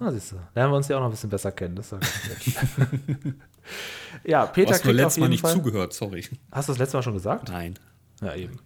Na, 0.01 0.11
siehst 0.13 0.33
du. 0.33 0.37
Lernen 0.55 0.73
wir 0.73 0.77
uns 0.77 0.89
ja 0.89 0.97
auch 0.97 1.01
noch 1.01 1.09
ein 1.09 1.13
bisschen 1.13 1.31
besser 1.31 1.51
kennen. 1.53 1.75
Das 1.77 1.91
ja, 1.91 1.99
ja, 4.25 4.47
Peter 4.47 4.67
Du 4.69 4.73
hast 4.75 4.83
kriegt 4.83 4.95
auf 4.95 5.01
letztes 5.05 5.19
Mal 5.21 5.29
nicht 5.29 5.41
Fall. 5.41 5.55
zugehört, 5.55 5.93
sorry. 5.93 6.25
Hast 6.51 6.69
du 6.69 6.73
das 6.73 6.79
letzte 6.79 6.97
Mal 6.97 7.03
schon 7.03 7.15
gesagt? 7.15 7.49
Nein. 7.49 7.79
Ja, 8.21 8.35
eben. 8.35 8.59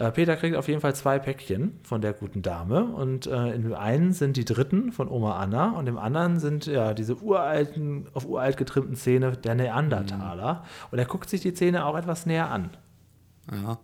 Äh, 0.00 0.12
Peter 0.12 0.34
kriegt 0.36 0.56
auf 0.56 0.66
jeden 0.66 0.80
Fall 0.80 0.94
zwei 0.94 1.18
Päckchen 1.18 1.78
von 1.82 2.00
der 2.00 2.14
guten 2.14 2.40
Dame. 2.40 2.84
Und 2.86 3.26
äh, 3.26 3.52
in 3.52 3.62
dem 3.62 3.74
einen 3.74 4.12
sind 4.14 4.38
die 4.38 4.46
dritten 4.46 4.92
von 4.92 5.08
Oma 5.08 5.38
Anna 5.38 5.72
und 5.72 5.86
im 5.88 5.98
anderen 5.98 6.40
sind 6.40 6.64
ja 6.64 6.94
diese 6.94 7.16
uralten, 7.22 8.06
auf 8.14 8.26
uralt 8.26 8.56
getrimmten 8.56 8.96
Zähne 8.96 9.36
der 9.36 9.54
Neandertaler. 9.54 10.64
Und 10.90 10.98
er 10.98 11.04
guckt 11.04 11.28
sich 11.28 11.42
die 11.42 11.52
Zähne 11.52 11.84
auch 11.84 11.96
etwas 11.98 12.24
näher 12.24 12.50
an. 12.50 12.70
Ja, 13.52 13.78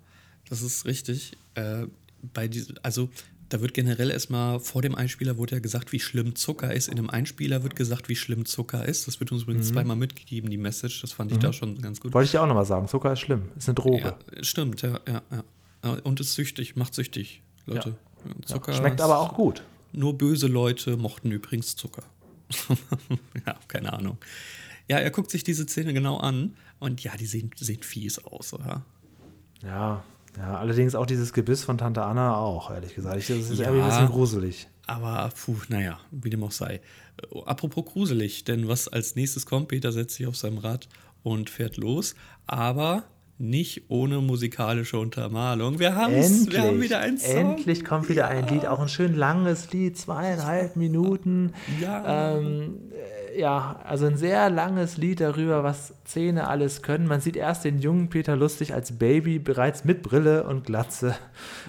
das 0.49 0.63
ist 0.63 0.87
richtig. 0.87 1.37
Äh, 1.55 1.87
bei 2.33 2.49
dies, 2.49 2.73
also 2.83 3.11
da 3.51 3.61
wird 3.61 3.75
generell 3.75 4.11
erstmal 4.11 4.59
vor 4.59 4.81
dem 4.83 4.95
Einspieler 4.95 5.37
wurde 5.37 5.57
ja 5.57 5.61
gesagt, 5.61 5.93
wie 5.93 6.01
schlimm 6.01 6.35
Zucker 6.35 6.73
ist. 6.73 6.89
In 6.89 6.97
dem 6.97 7.11
Einspieler 7.11 7.63
wird 7.63 7.77
gesagt, 7.77 8.09
wie 8.09 8.17
schlimm 8.17 8.45
Zucker 8.47 8.87
ist. 8.87 9.07
Das 9.07 9.21
wird 9.21 9.33
uns 9.33 9.43
Mhm. 9.43 9.51
übrigens 9.51 9.69
zweimal 9.69 9.97
mitgegeben, 9.97 10.49
die 10.51 10.57
Message. 10.57 11.03
Das 11.03 11.13
fand 11.13 11.31
ich 11.31 11.39
da 11.39 11.53
schon 11.53 11.81
ganz 11.81 12.01
gut. 12.01 12.15
Wollte 12.15 12.25
ich 12.25 12.31
dir 12.33 12.43
auch 12.43 12.47
nochmal 12.47 12.65
sagen. 12.65 12.89
Zucker 12.89 13.13
ist 13.13 13.21
schlimm. 13.21 13.51
Ist 13.57 13.69
eine 13.69 13.75
Droge. 13.75 13.99
Ja, 13.99 14.43
stimmt, 14.43 14.81
ja, 14.83 14.99
ja, 15.07 15.23
ja. 15.31 15.45
Und 15.91 16.21
ist 16.21 16.35
süchtig, 16.35 16.77
macht 16.77 16.95
süchtig, 16.95 17.43
Leute. 17.67 17.97
Ja, 18.25 18.47
Zucker 18.47 18.73
Schmeckt 18.73 18.97
ist- 19.01 19.05
aber 19.05 19.19
auch 19.19 19.35
gut. 19.35 19.63
Nur 19.93 20.17
böse 20.19 20.47
Leute 20.49 20.97
mochten 20.97 21.31
übrigens 21.31 21.77
Zucker. 21.77 22.03
ja, 23.47 23.57
keine 23.69 23.93
Ahnung. 23.93 24.19
Ja, 24.89 24.99
er 24.99 25.11
guckt 25.11 25.31
sich 25.31 25.43
diese 25.45 25.65
Szene 25.67 25.93
genau 25.95 26.19
an 26.19 26.57
und 26.79 27.03
ja, 27.03 27.17
die 27.17 27.27
sehen, 27.27 27.51
sehen 27.57 27.83
fies 27.83 28.19
aus, 28.25 28.53
oder? 28.53 28.83
Ja, 29.63 30.05
ja, 30.37 30.59
allerdings 30.59 30.95
auch 30.95 31.07
dieses 31.07 31.33
Gebiss 31.33 31.65
von 31.65 31.79
Tante 31.79 32.03
Anna 32.05 32.37
auch, 32.37 32.71
ehrlich 32.71 32.95
gesagt. 32.95 33.17
Ich, 33.17 33.27
das 33.29 33.51
ist 33.51 33.59
Ja. 33.59 33.67
irgendwie 33.67 33.83
ein 33.83 33.89
bisschen 33.89 34.09
gruselig. 34.09 34.69
Aber, 34.87 35.31
puh, 35.45 35.57
naja, 35.69 35.99
wie 36.13 36.31
dem 36.31 36.45
auch 36.45 36.53
sei. 36.53 36.75
Äh, 37.33 37.41
Apropos 37.47 37.85
gruselig, 37.87 38.45
denn 38.45 38.69
was 38.69 38.87
als 38.87 39.17
nächstes 39.17 39.47
kommt, 39.47 39.69
Peter 39.69 39.91
setzt 39.93 40.17
sich 40.17 40.27
auf 40.27 40.37
seinem 40.37 40.59
Rad 40.59 40.89
und 41.25 41.51
fährt 41.51 41.77
los, 41.79 42.15
aber 42.47 43.05
nicht 43.39 43.85
ohne 43.89 44.21
musikalische 44.21 44.99
Untermalung. 44.99 45.79
Wir, 45.79 45.89
Endlich, 45.89 46.53
wir 46.53 46.63
haben 46.63 46.81
wieder 46.81 47.01
einen 47.01 47.19
Song. 47.19 47.57
endlich 47.57 47.85
kommt 47.85 48.09
wieder 48.09 48.29
ein 48.29 48.47
Lied, 48.49 48.67
auch 48.67 48.81
ein 48.81 48.89
schön 48.89 49.15
langes 49.15 49.73
Lied, 49.73 49.99
zweieinhalb 49.99 50.77
Minuten. 50.77 51.53
Ja. 51.81 52.39
Ähm, 52.39 52.79
äh, 52.93 53.39
ja, 53.39 53.81
also 53.85 54.07
ein 54.07 54.17
sehr 54.17 54.49
langes 54.49 54.97
Lied 54.97 55.21
darüber, 55.21 55.63
was 55.63 55.93
Zähne 56.05 56.49
alles 56.49 56.81
können. 56.81 57.07
Man 57.07 57.21
sieht 57.21 57.37
erst 57.37 57.65
den 57.65 57.81
jungen 57.81 58.09
Peter 58.09 58.37
Lustig 58.37 58.73
als 58.73 58.93
Baby, 58.93 59.39
bereits 59.39 59.85
mit 59.85 60.03
Brille 60.03 60.45
und 60.45 60.65
Glatze. 60.65 61.15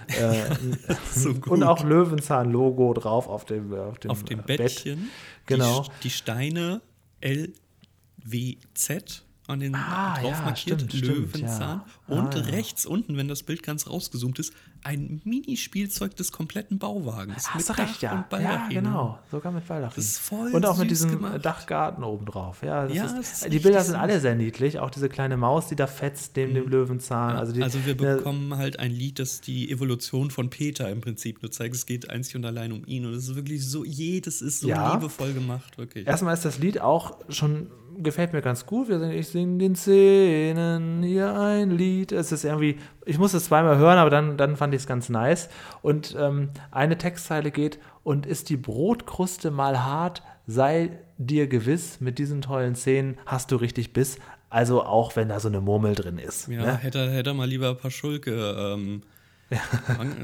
Äh, 0.07 0.55
So 1.13 1.33
und 1.47 1.63
auch 1.63 1.83
Löwenzahn-Logo 1.83 2.93
drauf 2.93 3.27
auf 3.27 3.43
dem, 3.43 3.73
auf 3.73 3.99
dem, 3.99 4.11
auf 4.11 4.23
dem 4.23 4.39
äh, 4.39 4.43
Bett. 4.43 4.57
Bettchen. 4.59 5.09
Genau. 5.45 5.81
Die, 5.81 5.89
die 6.03 6.09
Steine 6.11 6.81
LWZ 7.21 9.25
an 9.47 9.59
den 9.61 9.73
Ah, 9.75 10.19
drauf 10.19 10.31
ja, 10.39 10.41
markiert, 10.45 10.81
stimmt, 10.81 10.93
stimmt, 10.93 11.33
Löwenzahn. 11.33 11.81
ja. 12.09 12.15
Und 12.15 12.35
Ah, 12.35 12.37
ja. 12.39 12.43
rechts 12.45 12.85
unten, 12.85 13.15
wenn 13.17 13.27
das 13.27 13.43
Bild 13.43 13.63
ganz 13.63 13.87
rausgezoomt 13.87 14.37
ist, 14.39 14.53
ein 14.83 15.21
Minispielzeug 15.23 16.15
des 16.15 16.31
kompletten 16.31 16.77
Bauwagens. 16.79 17.49
Hast 17.53 17.69
du 17.69 17.73
mit 17.73 17.79
recht, 17.79 17.95
Dach 17.95 18.01
ja. 18.01 18.13
und 18.15 18.29
Baldachin. 18.29 18.71
Ja, 18.75 18.81
genau. 18.81 19.19
Sogar 19.31 19.51
mit 19.51 19.67
Baldachin. 19.67 19.95
Das 19.95 20.05
ist 20.05 20.19
voll 20.19 20.51
Und 20.53 20.65
auch 20.65 20.77
mit 20.77 20.91
diesem 20.91 21.11
gemacht. 21.11 21.43
Dachgarten 21.45 22.03
obendrauf. 22.03 22.61
Ja, 22.61 22.85
Ja, 22.87 23.05
ist, 23.05 23.43
ist 23.43 23.51
die 23.53 23.59
Bilder 23.59 23.83
sind 23.83 23.95
alle 23.95 24.19
sehr 24.19 24.35
niedlich. 24.35 24.79
Auch 24.79 24.89
diese 24.89 25.09
kleine 25.09 25.35
Maus, 25.37 25.67
die 25.67 25.75
da 25.75 25.87
fetzt 25.87 26.35
neben 26.35 26.53
dem 26.53 26.67
Löwenzahn. 26.69 27.35
Also, 27.37 27.53
die, 27.53 27.63
Also 27.63 27.85
wir 27.85 27.95
ne, 27.95 28.15
bekommen 28.17 28.55
halt 28.57 28.79
ein 28.79 28.91
Lied, 28.91 29.19
das 29.19 29.41
die 29.41 29.71
Evolution 29.71 30.29
von 30.31 30.49
Peter 30.49 30.89
im 30.89 31.01
Prinzip 31.01 31.41
nur 31.41 31.51
zeigt. 31.51 31.73
Es 31.75 31.85
geht 31.85 32.09
einzig 32.09 32.35
und 32.35 32.45
allein 32.45 32.71
um 32.71 32.85
ihn. 32.85 33.05
Und 33.05 33.13
es 33.13 33.29
ist 33.29 33.35
wirklich 33.35 33.65
so, 33.67 33.83
jedes 33.83 34.41
ist 34.41 34.59
so 34.59 34.67
liebevoll 34.67 35.33
gemacht, 35.33 35.77
wirklich. 35.77 36.05
Erstmal 36.07 36.33
ist 36.33 36.45
das 36.45 36.59
Lied 36.59 36.79
auch 36.81 37.17
schon, 37.29 37.67
gefällt 38.03 38.33
mir 38.33 38.41
ganz 38.41 38.65
gut. 38.65 38.89
Wir 38.89 38.99
singen, 38.99 39.17
ich 39.17 39.27
singe 39.27 39.57
den 39.57 39.75
Szenen 39.75 41.03
hier 41.03 41.33
ein 41.37 41.71
Lied. 41.71 42.11
Es 42.11 42.31
ist 42.31 42.45
irgendwie, 42.45 42.77
ich 43.05 43.17
muss 43.17 43.33
es 43.33 43.45
zweimal 43.45 43.77
hören, 43.77 43.97
aber 43.97 44.09
dann, 44.09 44.37
dann 44.37 44.55
fand 44.55 44.73
ich 44.73 44.81
es 44.81 44.87
ganz 44.87 45.09
nice. 45.09 45.49
Und 45.81 46.15
ähm, 46.19 46.49
eine 46.71 46.97
Textzeile 46.97 47.51
geht, 47.51 47.79
und 48.07 48.25
ist 48.25 48.47
die 48.47 48.55
Brotkruste 48.55 49.51
mal 49.51 49.83
hart, 49.83 50.23
sei 50.45 50.97
dir 51.17 51.47
gewiss, 51.47 51.99
mit 51.99 52.19
diesen 52.19 52.41
tollen 52.41 52.73
Szenen 52.73 53.17
hast 53.25 53.51
du 53.51 53.57
richtig 53.57 53.91
Biss. 53.91 54.17
Also 54.49 54.81
auch 54.81 55.17
wenn 55.17 55.27
da 55.27 55.41
so 55.41 55.49
eine 55.49 55.59
Murmel 55.59 55.93
drin 55.93 56.17
ist. 56.17 56.47
Ja, 56.47 56.61
ne? 56.61 56.77
hätte, 56.77 57.11
hätte 57.11 57.33
mal 57.33 57.49
lieber 57.49 57.71
ein 57.71 57.77
paar 57.77 57.91
Schulke. 57.91 58.55
Ähm, 58.57 59.03
ja. 59.49 59.59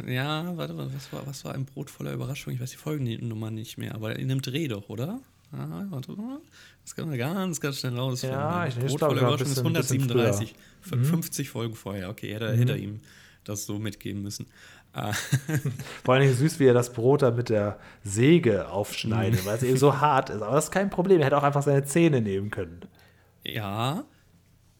ja, 0.07 0.55
warte 0.55 0.73
mal, 0.75 0.87
was 0.95 1.11
war, 1.11 1.27
was 1.27 1.43
war 1.43 1.53
ein 1.53 1.65
Brot 1.65 1.89
voller 1.89 2.13
Überraschung? 2.13 2.53
Ich 2.53 2.61
weiß 2.61 2.71
die 2.71 2.77
Folgennummer 2.77 3.51
nicht 3.51 3.77
mehr, 3.77 3.95
aber 3.95 4.17
in 4.17 4.31
einem 4.31 4.41
Dreh 4.41 4.69
doch, 4.69 4.87
oder? 4.87 5.19
Ah, 5.55 5.85
warte 5.89 6.11
mal. 6.13 6.39
Das 6.83 6.95
kann 6.95 7.07
man 7.07 7.17
ganz, 7.17 7.61
ganz 7.61 7.79
schnell 7.79 7.95
rausfinden. 7.97 8.37
Ja, 8.39 8.65
ich- 8.67 8.75
ich 8.77 8.85
Brot 8.85 8.97
glaube, 8.97 9.15
voller 9.15 9.21
ein 9.21 9.27
Überraschung 9.35 9.47
ist 9.47 9.55
bisschen- 9.55 9.63
Mhm. 9.67 9.73
bisschen 9.73 10.01
137. 10.01 10.55
50 10.81 11.49
Folgen 11.49 11.75
vorher. 11.75 12.09
Okay, 12.09 12.33
hätte, 12.33 12.51
hätte 12.57 12.71
er 12.73 12.77
ihm 12.77 12.99
das 13.43 13.65
so 13.65 13.77
mitgeben 13.77 14.21
müssen. 14.23 14.47
Ah, 14.93 15.11
Vor 16.03 16.13
allem 16.15 16.33
süß, 16.33 16.59
wie 16.59 16.65
er 16.65 16.73
das 16.73 16.93
Brot 16.93 17.21
da 17.23 17.31
mit 17.31 17.49
der 17.49 17.79
Säge 18.03 18.69
aufschneidet, 18.69 19.45
weil 19.45 19.57
es 19.57 19.63
eben 19.63 19.77
so 19.77 19.99
hart 19.99 20.29
ist. 20.29 20.41
Aber 20.41 20.55
das 20.55 20.65
ist 20.65 20.71
kein 20.71 20.89
Problem. 20.89 21.19
Er 21.19 21.25
hätte 21.27 21.37
auch 21.37 21.43
einfach 21.43 21.63
seine 21.63 21.83
Zähne 21.83 22.21
nehmen 22.21 22.51
können. 22.51 22.81
Ja, 23.43 24.03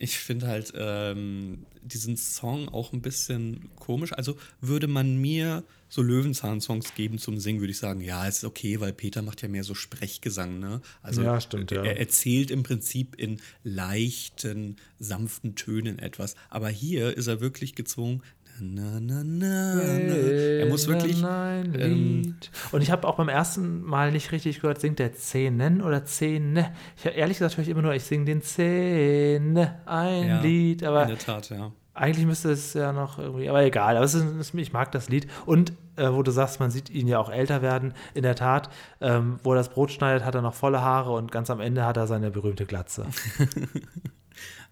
ich 0.04 0.20
finde 0.20 0.48
halt 0.48 0.74
ähm, 0.76 1.66
diesen 1.82 2.18
Song 2.18 2.68
auch 2.68 2.92
ein 2.92 3.02
bisschen 3.02 3.70
komisch. 3.78 4.12
Also 4.12 4.36
würde 4.60 4.88
man 4.88 5.16
mir 5.16 5.64
so 5.88 6.02
Löwenzahn-Songs 6.02 6.94
geben 6.96 7.20
zum 7.20 7.38
Singen, 7.38 7.62
würde 7.62 7.72
ich 7.72 7.78
sagen, 7.78 8.02
ja, 8.02 8.28
ist 8.28 8.44
okay, 8.44 8.82
weil 8.82 8.92
Peter 8.92 9.22
macht 9.22 9.42
ja 9.42 9.48
mehr 9.48 9.64
so 9.64 9.76
Sprechgesang, 9.76 10.60
ne? 10.60 10.82
Also 11.02 11.22
Ja, 11.22 11.40
stimmt, 11.40 11.72
ja. 11.72 11.84
er 11.84 12.00
erzählt 12.00 12.52
im 12.52 12.64
Prinzip 12.64 13.16
in 13.16 13.40
leichten, 13.64 14.76
sanften 15.00 15.56
Tönen 15.56 16.00
etwas. 16.00 16.36
Aber 16.50 16.68
hier 16.68 17.16
ist 17.16 17.28
er 17.28 17.40
wirklich 17.40 17.74
gezwungen. 17.74 18.24
Na, 18.60 19.00
na, 19.00 19.24
na. 19.24 19.82
Er 19.82 20.66
muss 20.68 20.88
wirklich. 20.88 21.24
Ein 21.24 21.76
ähm. 21.80 22.36
Und 22.72 22.82
ich 22.82 22.92
habe 22.92 23.08
auch 23.08 23.16
beim 23.16 23.30
ersten 23.30 23.82
Mal 23.82 24.12
nicht 24.12 24.32
richtig 24.32 24.62
gehört, 24.62 24.80
singt 24.80 25.00
der 25.00 25.14
Zähnen 25.14 25.82
oder 25.82 26.06
Zähne. 26.06 26.72
Ich 26.98 27.06
ehrlich 27.06 27.38
gesagt 27.40 27.58
höre 27.58 27.64
ich 27.64 27.70
immer 27.70 27.82
nur, 27.82 27.94
ich 27.94 28.04
singe 28.04 28.26
den 28.26 28.42
Zähne 28.42 29.82
ein 29.86 30.28
ja, 30.28 30.42
Lied, 30.42 30.84
aber 30.84 31.04
In 31.04 31.10
der 31.10 31.18
Tat, 31.18 31.50
ja. 31.50 31.72
Eigentlich 31.96 32.26
müsste 32.26 32.52
es 32.52 32.74
ja 32.74 32.92
noch 32.92 33.20
irgendwie, 33.20 33.50
aber 33.50 33.64
egal. 33.64 33.98
Aber 33.98 34.06
es 34.06 34.16
ist, 34.16 34.54
ich 34.56 34.74
mag 34.74 34.92
das 34.92 35.10
Lied. 35.10 35.28
Und 35.46 35.74
äh, 35.96 36.12
wo 36.12 36.24
du 36.24 36.32
sagst, 36.32 36.60
man 36.60 36.72
sieht 36.72 36.90
ihn 36.90 37.08
ja 37.08 37.20
auch 37.20 37.30
älter 37.30 37.62
werden. 37.62 37.94
In 38.16 38.24
der 38.24 38.36
Tat, 38.36 38.70
ähm, 39.00 39.40
wo 39.44 39.54
er 39.54 39.58
das 39.58 39.70
Brot 39.70 39.92
schneidet, 39.92 40.26
hat 40.26 40.34
er 40.34 40.42
noch 40.42 40.56
volle 40.56 40.82
Haare 40.82 41.12
und 41.12 41.32
ganz 41.32 41.52
am 41.52 41.60
Ende 41.60 41.86
hat 41.86 41.98
er 41.98 42.08
seine 42.08 42.32
berühmte 42.32 42.66
Glatze. 42.66 43.06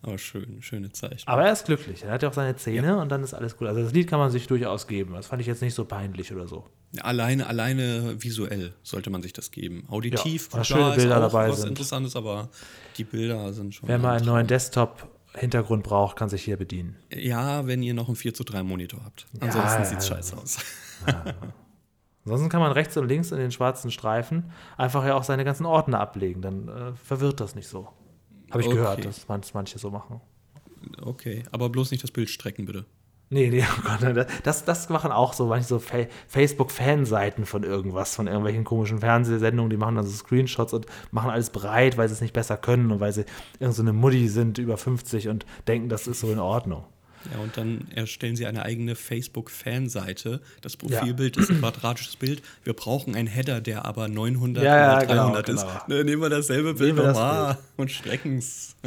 aber 0.04 0.18
schön, 0.18 0.62
schöne 0.62 0.92
Zeichen. 0.92 1.28
Aber 1.28 1.46
er 1.46 1.54
ist 1.54 1.66
glücklich. 1.66 2.04
Er 2.04 2.12
hat 2.12 2.24
ja 2.24 2.30
auch 2.30 2.34
seine 2.34 2.56
Zähne 2.56 2.88
ja. 2.88 3.02
und 3.02 3.10
dann 3.10 3.24
ist 3.24 3.34
alles 3.34 3.56
gut. 3.56 3.68
Also 3.68 3.84
das 3.84 3.94
Lied 3.94 4.10
kann 4.10 4.20
man 4.20 4.32
sich 4.32 4.48
durchaus 4.48 4.88
geben. 4.88 5.14
Das 5.14 5.28
fand 5.28 5.42
ich 5.42 5.48
jetzt 5.48 5.62
nicht 5.62 5.76
so 5.76 5.86
peinlich 5.86 6.34
oder 6.34 6.48
so. 6.48 6.66
Alleine, 7.02 7.46
alleine 7.48 8.16
visuell 8.22 8.74
sollte 8.82 9.10
man 9.12 9.22
sich 9.22 9.34
das 9.34 9.52
geben. 9.52 9.86
Auditiv, 9.90 10.50
ja, 10.54 10.64
schöne 10.64 10.96
Bilder 10.96 11.20
dabei 11.20 11.50
was 11.50 11.62
sind. 11.62 11.70
Interessantes, 11.70 12.16
aber 12.16 12.50
die 12.98 13.04
Bilder 13.04 13.54
sind 13.54 13.76
schon. 13.76 13.88
Wenn 13.88 14.02
man 14.02 14.18
einen 14.18 14.26
neuen 14.26 14.48
Desktop 14.48 15.08
Hintergrund 15.34 15.84
braucht, 15.84 16.18
kann 16.18 16.30
sich 16.30 16.44
hier 16.44 16.58
bedienen. 16.58 16.98
Ja, 17.14 17.66
wenn 17.68 17.84
ihr 17.84 17.94
noch 17.94 18.08
einen 18.08 18.16
4 18.16 18.34
zu 18.34 18.44
3 18.44 18.64
Monitor 18.64 19.02
habt. 19.06 19.28
Ansonsten 19.40 19.82
ja, 19.82 19.86
sieht 19.86 20.00
es 20.00 20.08
scheiße 20.08 20.38
aus. 20.38 20.58
Ja. 21.08 21.24
Ansonsten 22.26 22.50
kann 22.50 22.62
man 22.62 22.72
rechts 22.72 22.98
und 22.98 23.08
links 23.08 23.32
in 23.32 23.38
den 23.38 23.52
schwarzen 23.52 23.90
Streifen 23.90 24.52
einfach 24.78 25.06
ja 25.06 25.16
auch 25.16 25.24
seine 25.24 25.44
ganzen 25.44 25.66
Ordner 25.66 26.00
ablegen. 26.00 26.42
Dann 26.42 26.68
äh, 26.68 26.94
verwirrt 26.94 27.40
das 27.40 27.56
nicht 27.56 27.68
so. 27.68 27.90
Habe 28.52 28.62
ich 28.62 28.68
okay. 28.68 28.78
gehört, 28.78 29.06
dass 29.06 29.54
manche 29.54 29.80
so 29.80 29.90
machen. 29.90 30.22
Okay, 31.02 31.44
aber 31.52 31.70
bloß 31.70 31.92
nicht 31.92 32.04
das 32.04 32.12
Bild 32.12 32.30
strecken, 32.30 32.66
bitte. 32.66 32.86
Nee, 33.34 33.50
nee, 33.50 33.64
oh 33.80 33.82
Gott, 33.84 34.28
das, 34.44 34.66
das 34.66 34.90
machen 34.90 35.12
auch 35.12 35.32
so 35.34 35.48
manche 35.48 35.68
so 35.68 35.80
Fa 35.80 36.06
Facebook-Fanseiten 36.28 37.46
von 37.46 37.64
irgendwas, 37.64 38.14
von 38.14 38.28
irgendwelchen 38.28 38.66
komischen 38.66 39.00
Fernsehsendungen, 39.00 39.70
die 39.70 39.78
machen 39.78 39.96
dann 39.96 40.06
so 40.06 40.12
Screenshots 40.12 40.74
und 40.74 40.86
machen 41.12 41.30
alles 41.30 41.50
breit, 41.50 41.98
weil 41.98 42.10
sie 42.10 42.14
es 42.14 42.22
nicht 42.22 42.34
besser 42.34 42.58
können 42.58 42.92
und 42.92 43.00
weil 43.00 43.14
sie 43.14 43.24
irgendeine 43.60 43.92
so 43.92 43.94
Mutti 43.94 44.28
sind 44.28 44.58
über 44.58 44.78
50 44.78 45.30
und 45.30 45.46
denken, 45.68 45.88
das 45.88 46.08
ist 46.08 46.20
so 46.20 46.30
in 46.30 46.40
Ordnung. 46.40 46.84
Ja, 47.32 47.40
und 47.40 47.58
dann 47.58 47.88
erstellen 47.94 48.36
sie 48.36 48.46
eine 48.46 48.64
eigene 48.64 48.96
Facebook-Fanseite. 48.96 50.42
Das 50.62 50.78
Profilbild 50.78 51.36
ja. 51.36 51.44
ist 51.44 51.50
ein 51.50 51.60
quadratisches 51.60 52.16
Bild. 52.16 52.42
Wir 52.64 52.74
brauchen 52.74 53.16
einen 53.16 53.28
Header, 53.28 53.62
der 53.62 53.86
aber 53.86 54.08
900 54.08 54.64
ja, 54.64 54.98
oder 54.98 55.06
300 55.06 55.46
genau, 55.46 55.62
ist. 55.62 55.68
Genau. 55.68 55.84
Ne, 55.88 56.04
nehmen 56.04 56.22
wir 56.22 56.30
dasselbe 56.30 56.74
Bild 56.74 56.96
nochmal 56.96 57.58
und 57.78 57.92
strecken 57.92 58.38
es. 58.38 58.76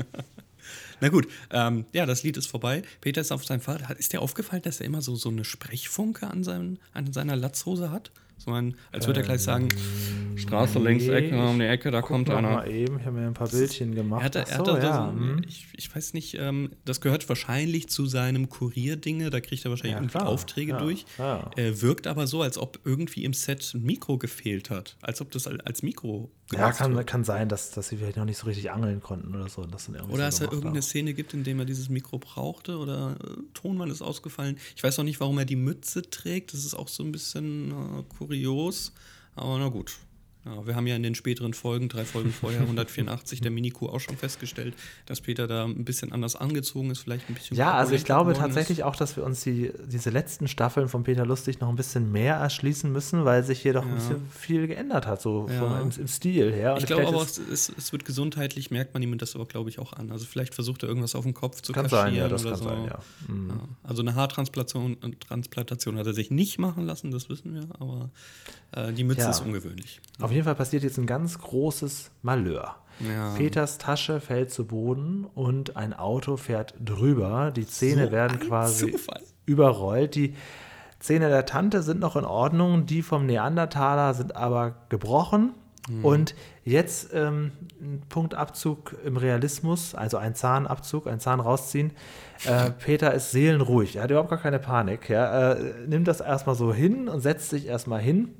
Na 1.00 1.08
gut, 1.08 1.28
ähm, 1.50 1.84
ja, 1.92 2.06
das 2.06 2.22
Lied 2.22 2.36
ist 2.36 2.46
vorbei. 2.46 2.82
Peter 3.00 3.20
ist 3.20 3.32
auf 3.32 3.44
seinem 3.44 3.60
Fahrrad. 3.60 3.98
Ist 3.98 4.12
dir 4.12 4.22
aufgefallen, 4.22 4.62
dass 4.62 4.80
er 4.80 4.86
immer 4.86 5.02
so, 5.02 5.16
so 5.16 5.28
eine 5.28 5.44
Sprechfunke 5.44 6.26
an, 6.28 6.44
seinem, 6.44 6.78
an 6.92 7.12
seiner 7.12 7.36
Latzhose 7.36 7.90
hat? 7.90 8.10
So 8.36 8.52
ein, 8.52 8.76
als 8.92 9.06
würde 9.06 9.20
er 9.20 9.26
gleich 9.26 9.42
sagen, 9.42 9.68
ähm, 9.72 10.38
Straße 10.38 10.78
nee, 10.78 10.88
links, 10.88 11.06
Ecke, 11.06 11.40
um 11.40 11.58
die 11.58 11.64
Ecke, 11.64 11.90
da 11.90 12.02
kommt 12.02 12.28
einer. 12.30 12.50
Mal 12.50 12.70
eben, 12.70 12.98
ich 12.98 13.06
habe 13.06 13.18
mir 13.18 13.26
ein 13.26 13.34
paar 13.34 13.48
Bildchen 13.48 13.94
gemacht. 13.94 14.20
Er 14.22 14.24
hatte, 14.24 14.38
er 14.40 14.58
hatte 14.58 14.72
so, 14.72 14.76
ja. 14.78 15.12
so, 15.12 15.20
hm. 15.20 15.42
ich, 15.46 15.66
ich, 15.72 15.94
weiß 15.94 16.14
nicht, 16.14 16.36
ähm, 16.38 16.70
das 16.84 17.00
gehört 17.00 17.28
wahrscheinlich 17.28 17.88
zu 17.88 18.06
seinem 18.06 18.48
Kurierdinge, 18.48 19.30
da 19.30 19.40
kriegt 19.40 19.64
er 19.64 19.70
wahrscheinlich 19.70 19.94
ja, 19.94 20.00
irgendwie 20.00 20.18
Aufträge 20.18 20.72
ja, 20.72 20.78
durch. 20.78 21.06
Ja. 21.18 21.50
Er 21.56 21.82
wirkt 21.82 22.06
aber 22.06 22.26
so, 22.26 22.42
als 22.42 22.58
ob 22.58 22.80
irgendwie 22.84 23.24
im 23.24 23.32
Set 23.32 23.72
ein 23.74 23.82
Mikro 23.82 24.18
gefehlt 24.18 24.70
hat. 24.70 24.96
Als 25.00 25.20
ob 25.20 25.30
das 25.30 25.46
als 25.46 25.82
Mikro 25.82 26.30
Ja, 26.52 26.72
kann, 26.72 27.06
kann 27.06 27.24
sein, 27.24 27.48
dass, 27.48 27.70
dass 27.70 27.88
sie 27.88 27.96
vielleicht 27.96 28.16
noch 28.16 28.24
nicht 28.24 28.38
so 28.38 28.46
richtig 28.46 28.70
angeln 28.70 29.00
konnten 29.00 29.34
oder 29.34 29.48
so. 29.48 29.62
oder 29.62 29.78
so 29.78 29.92
es 29.94 30.38
da 30.38 30.44
irgendeine 30.44 30.82
Szene 30.82 31.14
gibt, 31.14 31.34
in 31.34 31.44
der 31.44 31.56
er 31.56 31.64
dieses 31.64 31.88
Mikro 31.88 32.18
brauchte 32.18 32.78
oder 32.78 33.16
äh, 33.22 33.42
Tonmann 33.54 33.90
ist 33.90 34.02
ausgefallen. 34.02 34.58
Ich 34.74 34.82
weiß 34.82 34.98
auch 34.98 35.04
nicht, 35.04 35.20
warum 35.20 35.38
er 35.38 35.44
die 35.44 35.56
Mütze 35.56 36.02
trägt. 36.02 36.52
Das 36.52 36.64
ist 36.64 36.74
auch 36.74 36.88
so 36.88 37.04
ein 37.04 37.12
bisschen 37.12 37.70
äh, 37.70 38.02
kurios. 38.26 38.92
Aber 39.36 39.58
na 39.58 39.68
gut, 39.68 39.98
ja, 40.44 40.66
wir 40.66 40.76
haben 40.76 40.86
ja 40.86 40.96
in 40.96 41.02
den 41.02 41.14
späteren 41.14 41.54
Folgen, 41.54 41.88
drei 41.88 42.04
Folgen 42.04 42.30
vorher, 42.32 42.60
184 42.62 43.40
der 43.40 43.50
Mini-Q 43.50 43.88
auch 43.88 44.00
schon 44.00 44.16
festgestellt, 44.16 44.74
dass 45.06 45.20
Peter 45.20 45.46
da 45.46 45.64
ein 45.64 45.84
bisschen 45.84 46.12
anders 46.12 46.36
angezogen 46.36 46.90
ist, 46.90 47.00
vielleicht 47.00 47.28
ein 47.28 47.34
bisschen. 47.34 47.56
Ja, 47.56 47.72
also 47.72 47.94
ich 47.94 48.04
glaube 48.04 48.34
tatsächlich 48.34 48.78
ist. 48.78 48.84
auch, 48.84 48.96
dass 48.96 49.16
wir 49.16 49.24
uns 49.24 49.42
die, 49.42 49.72
diese 49.86 50.10
letzten 50.10 50.48
Staffeln 50.48 50.88
von 50.88 51.04
Peter 51.04 51.24
Lustig 51.24 51.60
noch 51.60 51.68
ein 51.68 51.76
bisschen 51.76 52.12
mehr 52.12 52.34
erschließen 52.36 52.92
müssen, 52.92 53.24
weil 53.24 53.42
sich 53.44 53.60
hier 53.60 53.72
doch 53.72 53.84
ja. 53.84 53.88
ein 53.88 53.94
bisschen 53.94 54.28
viel 54.30 54.66
geändert 54.66 55.06
hat, 55.06 55.22
so 55.22 55.48
ja. 55.48 55.58
vom, 55.58 55.80
im, 55.80 55.90
im, 55.98 56.08
Stil 56.08 56.52
her. 56.52 56.74
Und 56.74 56.80
ich 56.80 56.86
glaube 56.86 57.06
aber, 57.06 57.22
es, 57.22 57.38
es, 57.38 57.72
es, 57.76 57.92
wird 57.92 58.04
gesundheitlich, 58.04 58.70
merkt 58.70 58.92
man 58.94 59.02
ihm 59.02 59.16
das 59.18 59.34
aber, 59.34 59.46
glaube 59.46 59.70
ich, 59.70 59.78
auch 59.78 59.92
an. 59.92 60.10
Also 60.10 60.26
vielleicht 60.26 60.54
versucht 60.54 60.82
er 60.82 60.88
irgendwas 60.88 61.14
auf 61.14 61.24
dem 61.24 61.34
Kopf 61.34 61.62
zu 61.62 61.72
kann 61.72 61.84
kaschieren. 61.84 62.06
Sein, 62.06 62.14
ja, 62.14 62.28
das 62.28 62.44
kann 62.44 62.56
so. 62.56 62.64
sein, 62.64 62.84
ja. 62.84 62.98
Mhm. 63.28 63.52
Also 63.82 64.02
eine 64.02 64.14
Haartransplantation 64.14 64.96
Transplantation 65.20 65.98
hat 65.98 66.06
er 66.06 66.14
sich 66.14 66.30
nicht 66.30 66.58
machen 66.58 66.84
lassen, 66.86 67.10
das 67.10 67.28
wissen 67.28 67.54
wir, 67.54 67.68
aber 67.78 68.10
äh, 68.72 68.92
die 68.92 69.04
Mütze 69.04 69.28
ist 69.28 69.40
ungewöhnlich. 69.40 70.00
Auf 70.20 70.32
jeden 70.34 70.44
Fall 70.44 70.54
passiert 70.54 70.82
jetzt 70.82 70.98
ein 70.98 71.06
ganz 71.06 71.38
großes 71.38 72.10
Malheur. 72.22 72.76
Ja. 73.00 73.34
Peters 73.36 73.78
Tasche 73.78 74.20
fällt 74.20 74.50
zu 74.52 74.66
Boden 74.66 75.26
und 75.34 75.76
ein 75.76 75.92
Auto 75.92 76.36
fährt 76.36 76.74
drüber. 76.82 77.50
Die 77.50 77.66
Zähne 77.66 78.06
so 78.06 78.12
werden 78.12 78.38
quasi 78.40 78.92
Zufall. 78.92 79.22
überrollt. 79.46 80.14
Die 80.14 80.34
Zähne 81.00 81.28
der 81.28 81.44
Tante 81.44 81.82
sind 81.82 82.00
noch 82.00 82.16
in 82.16 82.24
Ordnung, 82.24 82.86
die 82.86 83.02
vom 83.02 83.26
Neandertaler 83.26 84.14
sind 84.14 84.36
aber 84.36 84.74
gebrochen. 84.88 85.52
Mhm. 85.88 86.04
Und 86.04 86.34
jetzt 86.64 87.12
ähm, 87.12 87.52
ein 87.80 88.02
Punktabzug 88.08 88.96
im 89.04 89.16
Realismus, 89.16 89.94
also 89.94 90.16
ein 90.16 90.34
Zahnabzug, 90.34 91.06
ein 91.06 91.20
Zahn 91.20 91.40
rausziehen. 91.40 91.92
Äh, 92.46 92.70
Peter 92.70 93.12
ist 93.12 93.32
seelenruhig, 93.32 93.96
er 93.96 94.04
hat 94.04 94.10
überhaupt 94.10 94.30
gar 94.30 94.38
keine 94.38 94.58
Panik. 94.58 95.10
Ja? 95.10 95.52
Äh, 95.52 95.86
nimmt 95.86 96.08
das 96.08 96.20
erstmal 96.20 96.54
so 96.54 96.72
hin 96.72 97.08
und 97.08 97.20
setzt 97.20 97.50
sich 97.50 97.66
erstmal 97.66 98.00
hin 98.00 98.30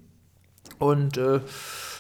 und 0.79 1.19
äh, 1.19 1.41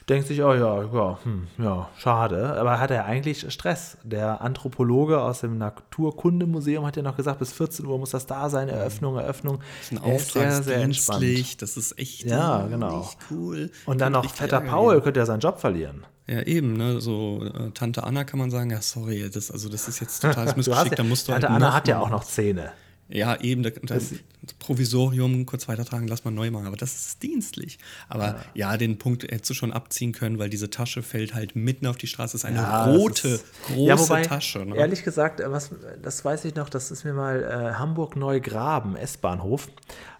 denkt 0.08 0.28
sich, 0.28 0.42
oh 0.42 0.52
ja, 0.52 0.82
ja, 0.82 1.18
hm, 1.22 1.46
ja, 1.58 1.88
schade. 1.96 2.56
Aber 2.58 2.78
hat 2.80 2.90
er 2.90 3.06
eigentlich 3.06 3.50
Stress? 3.52 3.96
Der 4.02 4.42
Anthropologe 4.42 5.20
aus 5.20 5.40
dem 5.40 5.58
Naturkundemuseum 5.58 6.84
hat 6.84 6.96
ja 6.96 7.02
noch 7.02 7.16
gesagt, 7.16 7.38
bis 7.38 7.52
14 7.52 7.86
Uhr 7.86 7.98
muss 7.98 8.10
das 8.10 8.26
da 8.26 8.50
sein, 8.50 8.68
Eröffnung, 8.68 9.16
Eröffnung. 9.16 9.58
Das 9.58 9.92
ist 9.92 9.92
ein 9.92 10.10
er 10.10 10.16
ist 10.16 10.32
sehr, 10.32 10.62
sehr 10.62 10.76
entspannt. 10.78 11.62
Das 11.62 11.76
ist 11.76 11.98
echt 11.98 12.24
ja, 12.24 12.66
genau. 12.66 13.10
cool. 13.30 13.70
Und 13.86 14.00
dann 14.00 14.12
noch 14.12 14.28
fetter 14.30 14.60
Paul 14.60 15.00
könnte 15.00 15.20
ja 15.20 15.26
seinen 15.26 15.40
Job 15.40 15.58
verlieren. 15.58 16.04
Ja, 16.26 16.40
eben, 16.42 16.72
ne? 16.74 17.00
So 17.00 17.44
äh, 17.44 17.70
Tante 17.72 18.02
Anna 18.02 18.24
kann 18.24 18.38
man 18.38 18.50
sagen, 18.50 18.70
ja, 18.70 18.80
sorry, 18.80 19.28
das, 19.30 19.50
also 19.50 19.68
das 19.68 19.88
ist 19.88 20.00
jetzt 20.00 20.20
total 20.22 20.46
missgeschickt, 20.56 20.90
ja, 20.90 20.96
da 20.96 21.02
musst 21.02 21.28
du 21.28 21.32
Tante 21.32 21.48
halt 21.48 21.62
Anna 21.62 21.74
hat 21.74 21.88
ja 21.88 22.00
auch 22.00 22.10
noch 22.10 22.24
Zähne. 22.24 22.72
Ja, 23.08 23.38
eben, 23.40 23.62
das, 23.62 23.74
das 23.82 24.14
Provisorium 24.58 25.44
kurz 25.44 25.68
weitertragen, 25.68 26.08
lass 26.08 26.24
mal 26.24 26.30
neu 26.30 26.50
machen. 26.50 26.66
Aber 26.66 26.76
das 26.76 26.94
ist 26.94 27.22
dienstlich. 27.22 27.78
Aber 28.08 28.24
ja. 28.54 28.70
ja, 28.72 28.76
den 28.76 28.98
Punkt 28.98 29.24
hättest 29.24 29.50
du 29.50 29.54
schon 29.54 29.72
abziehen 29.72 30.12
können, 30.12 30.38
weil 30.38 30.48
diese 30.48 30.70
Tasche 30.70 31.02
fällt 31.02 31.34
halt 31.34 31.54
mitten 31.54 31.86
auf 31.86 31.96
die 31.96 32.06
Straße. 32.06 32.32
Das 32.32 32.42
ist 32.42 32.44
eine 32.44 32.58
ja, 32.58 32.86
rote, 32.86 33.28
ist, 33.28 33.44
große 33.66 33.88
ja, 33.88 33.98
wobei, 33.98 34.22
Tasche. 34.22 34.64
Ne? 34.64 34.76
Ehrlich 34.76 35.04
gesagt, 35.04 35.42
was, 35.44 35.70
das 36.02 36.24
weiß 36.24 36.46
ich 36.46 36.54
noch, 36.54 36.70
das 36.70 36.90
ist 36.90 37.04
mir 37.04 37.12
mal 37.12 37.42
äh, 37.42 37.74
Hamburg-Neugraben, 37.74 38.96
S-Bahnhof. 38.96 39.68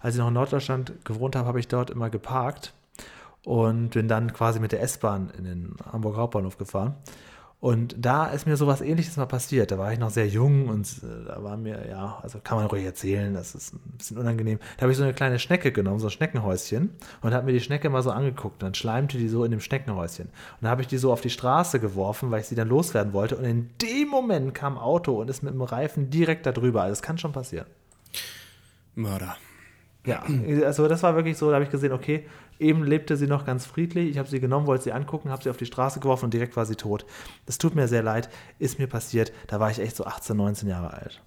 Als 0.01 0.15
ich 0.15 0.19
noch 0.19 0.27
in 0.27 0.35
Norddeutschland 0.35 0.93
gewohnt 1.05 1.35
habe, 1.35 1.47
habe 1.47 1.59
ich 1.59 1.67
dort 1.67 1.89
immer 1.89 2.09
geparkt 2.11 2.73
und 3.43 3.89
bin 3.89 4.07
dann 4.07 4.31
quasi 4.33 4.59
mit 4.59 4.71
der 4.71 4.81
S-Bahn 4.81 5.31
in 5.37 5.43
den 5.43 5.75
Hamburg 5.91 6.17
Hauptbahnhof 6.17 6.57
gefahren. 6.57 6.95
Und 7.59 7.95
da 7.97 8.27
ist 8.27 8.45
mir 8.45 8.57
sowas 8.57 8.81
ähnliches 8.81 9.17
mal 9.17 9.25
passiert. 9.25 9.71
Da 9.71 9.77
war 9.79 9.91
ich 9.91 9.97
noch 9.97 10.11
sehr 10.11 10.27
jung 10.27 10.67
und 10.67 10.87
äh, 10.87 11.25
da 11.25 11.41
war 11.41 11.57
mir, 11.57 11.87
ja, 11.89 12.19
also 12.21 12.39
kann 12.43 12.57
man 12.57 12.67
ruhig 12.67 12.85
erzählen, 12.85 13.33
das 13.33 13.55
ist 13.55 13.73
ein 13.73 13.97
bisschen 13.97 14.17
unangenehm. 14.17 14.59
Da 14.77 14.83
habe 14.83 14.91
ich 14.91 14.97
so 14.97 15.03
eine 15.03 15.13
kleine 15.13 15.39
Schnecke 15.39 15.71
genommen, 15.71 15.99
so 15.99 16.07
ein 16.07 16.11
Schneckenhäuschen 16.11 16.91
und 17.21 17.33
habe 17.33 17.45
mir 17.47 17.53
die 17.53 17.61
Schnecke 17.61 17.89
mal 17.89 18.03
so 18.03 18.11
angeguckt. 18.11 18.61
Und 18.61 18.63
dann 18.63 18.73
schleimte 18.75 19.17
die 19.17 19.29
so 19.29 19.43
in 19.43 19.51
dem 19.51 19.61
Schneckenhäuschen. 19.61 20.25
Und 20.25 20.33
dann 20.61 20.69
habe 20.69 20.81
ich 20.81 20.87
die 20.87 20.97
so 20.97 21.11
auf 21.11 21.21
die 21.21 21.29
Straße 21.31 21.79
geworfen, 21.79 22.29
weil 22.29 22.41
ich 22.41 22.47
sie 22.47 22.55
dann 22.55 22.67
loswerden 22.67 23.13
wollte. 23.13 23.37
Und 23.37 23.45
in 23.45 23.69
dem 23.81 24.09
Moment 24.09 24.53
kam 24.53 24.73
ein 24.73 24.83
Auto 24.83 25.19
und 25.19 25.29
ist 25.29 25.41
mit 25.41 25.53
dem 25.53 25.61
Reifen 25.61 26.09
direkt 26.11 26.45
da 26.45 26.51
drüber. 26.51 26.83
Also 26.83 26.91
das 26.91 27.01
kann 27.01 27.17
schon 27.17 27.31
passieren. 27.31 27.65
Mörder. 28.93 29.37
Ja, 30.05 30.23
also 30.63 30.87
das 30.87 31.01
war 31.01 31.15
wirklich 31.15 31.37
so, 31.37 31.49
da 31.49 31.55
habe 31.55 31.65
ich 31.65 31.71
gesehen, 31.71 31.91
okay, 31.91 32.27
Eben 32.59 32.83
lebte 32.83 33.17
sie 33.17 33.27
noch 33.27 33.45
ganz 33.45 33.65
friedlich. 33.65 34.09
Ich 34.09 34.17
habe 34.17 34.29
sie 34.29 34.39
genommen, 34.39 34.67
wollte 34.67 34.85
sie 34.85 34.91
angucken, 34.93 35.29
habe 35.29 35.43
sie 35.43 35.49
auf 35.49 35.57
die 35.57 35.65
Straße 35.65 35.99
geworfen 35.99 36.25
und 36.25 36.33
direkt 36.33 36.55
war 36.55 36.65
sie 36.65 36.75
tot. 36.75 37.05
Das 37.45 37.57
tut 37.57 37.75
mir 37.75 37.87
sehr 37.87 38.03
leid, 38.03 38.29
ist 38.59 38.79
mir 38.79 38.87
passiert. 38.87 39.33
Da 39.47 39.59
war 39.59 39.69
ich 39.71 39.79
echt 39.79 39.95
so 39.95 40.05
18, 40.05 40.37
19 40.37 40.69
Jahre 40.69 40.93
alt. 40.93 41.21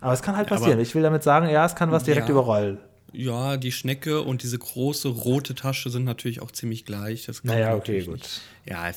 Aber 0.00 0.12
es 0.12 0.22
kann 0.22 0.36
halt 0.36 0.48
passieren. 0.48 0.74
Aber, 0.74 0.82
ich 0.82 0.94
will 0.94 1.02
damit 1.02 1.22
sagen, 1.22 1.48
ja, 1.48 1.64
es 1.64 1.74
kann 1.74 1.90
was 1.90 2.04
direkt 2.04 2.28
ja, 2.28 2.32
überrollen. 2.32 2.78
Ja, 3.12 3.56
die 3.56 3.72
Schnecke 3.72 4.22
und 4.22 4.42
diese 4.42 4.58
große 4.58 5.08
rote 5.08 5.54
Tasche 5.54 5.90
sind 5.90 6.04
natürlich 6.04 6.42
auch 6.42 6.50
ziemlich 6.50 6.84
gleich. 6.84 7.26
Das 7.26 7.44
naja, 7.44 7.74
okay, 7.74 8.02
gut. 8.02 8.14
Nicht. 8.14 8.40
Ja, 8.66 8.90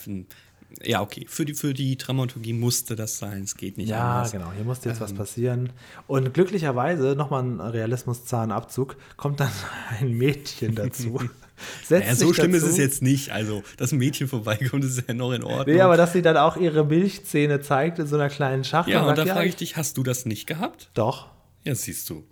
ja, 0.83 1.01
okay. 1.01 1.25
Für 1.27 1.45
die, 1.45 1.53
für 1.53 1.73
die 1.73 1.97
Dramaturgie 1.97 2.53
musste 2.53 2.95
das 2.95 3.17
sein. 3.17 3.43
Es 3.43 3.55
geht 3.55 3.77
nicht 3.77 3.89
ja, 3.89 4.15
anders. 4.15 4.33
Ja, 4.33 4.39
genau. 4.39 4.51
Hier 4.51 4.65
musste 4.65 4.89
jetzt 4.89 4.97
ähm, 4.97 5.03
was 5.03 5.13
passieren. 5.13 5.73
Und 6.07 6.33
glücklicherweise, 6.33 7.15
nochmal 7.15 7.43
ein 7.43 7.59
Realismus-Zahnabzug, 7.59 8.97
kommt 9.15 9.39
dann 9.39 9.51
ein 9.99 10.11
Mädchen 10.11 10.75
dazu. 10.75 11.19
naja, 11.89 12.15
so 12.15 12.33
schlimm 12.33 12.51
dazu. 12.51 12.65
ist 12.65 12.71
es 12.71 12.77
jetzt 12.77 13.01
nicht. 13.01 13.31
Also, 13.31 13.63
dass 13.77 13.91
ein 13.91 13.97
Mädchen 13.97 14.27
vorbeikommt, 14.27 14.83
ist 14.83 15.07
ja 15.07 15.13
noch 15.13 15.31
in 15.31 15.43
Ordnung. 15.43 15.75
Nee, 15.75 15.81
aber 15.81 15.97
dass 15.97 16.13
sie 16.13 16.21
dann 16.21 16.37
auch 16.37 16.57
ihre 16.57 16.85
Milchzähne 16.85 17.61
zeigt 17.61 17.99
in 17.99 18.07
so 18.07 18.15
einer 18.15 18.29
kleinen 18.29 18.63
Schachtel. 18.63 18.93
Ja, 18.93 19.03
und, 19.03 19.09
und 19.09 19.17
da 19.17 19.25
frage 19.25 19.47
ich 19.47 19.55
dich, 19.55 19.77
hast 19.77 19.97
du 19.97 20.03
das 20.03 20.25
nicht 20.25 20.47
gehabt? 20.47 20.91
Doch. 20.93 21.29
Ja, 21.63 21.73
siehst 21.75 22.09
du. 22.09 22.23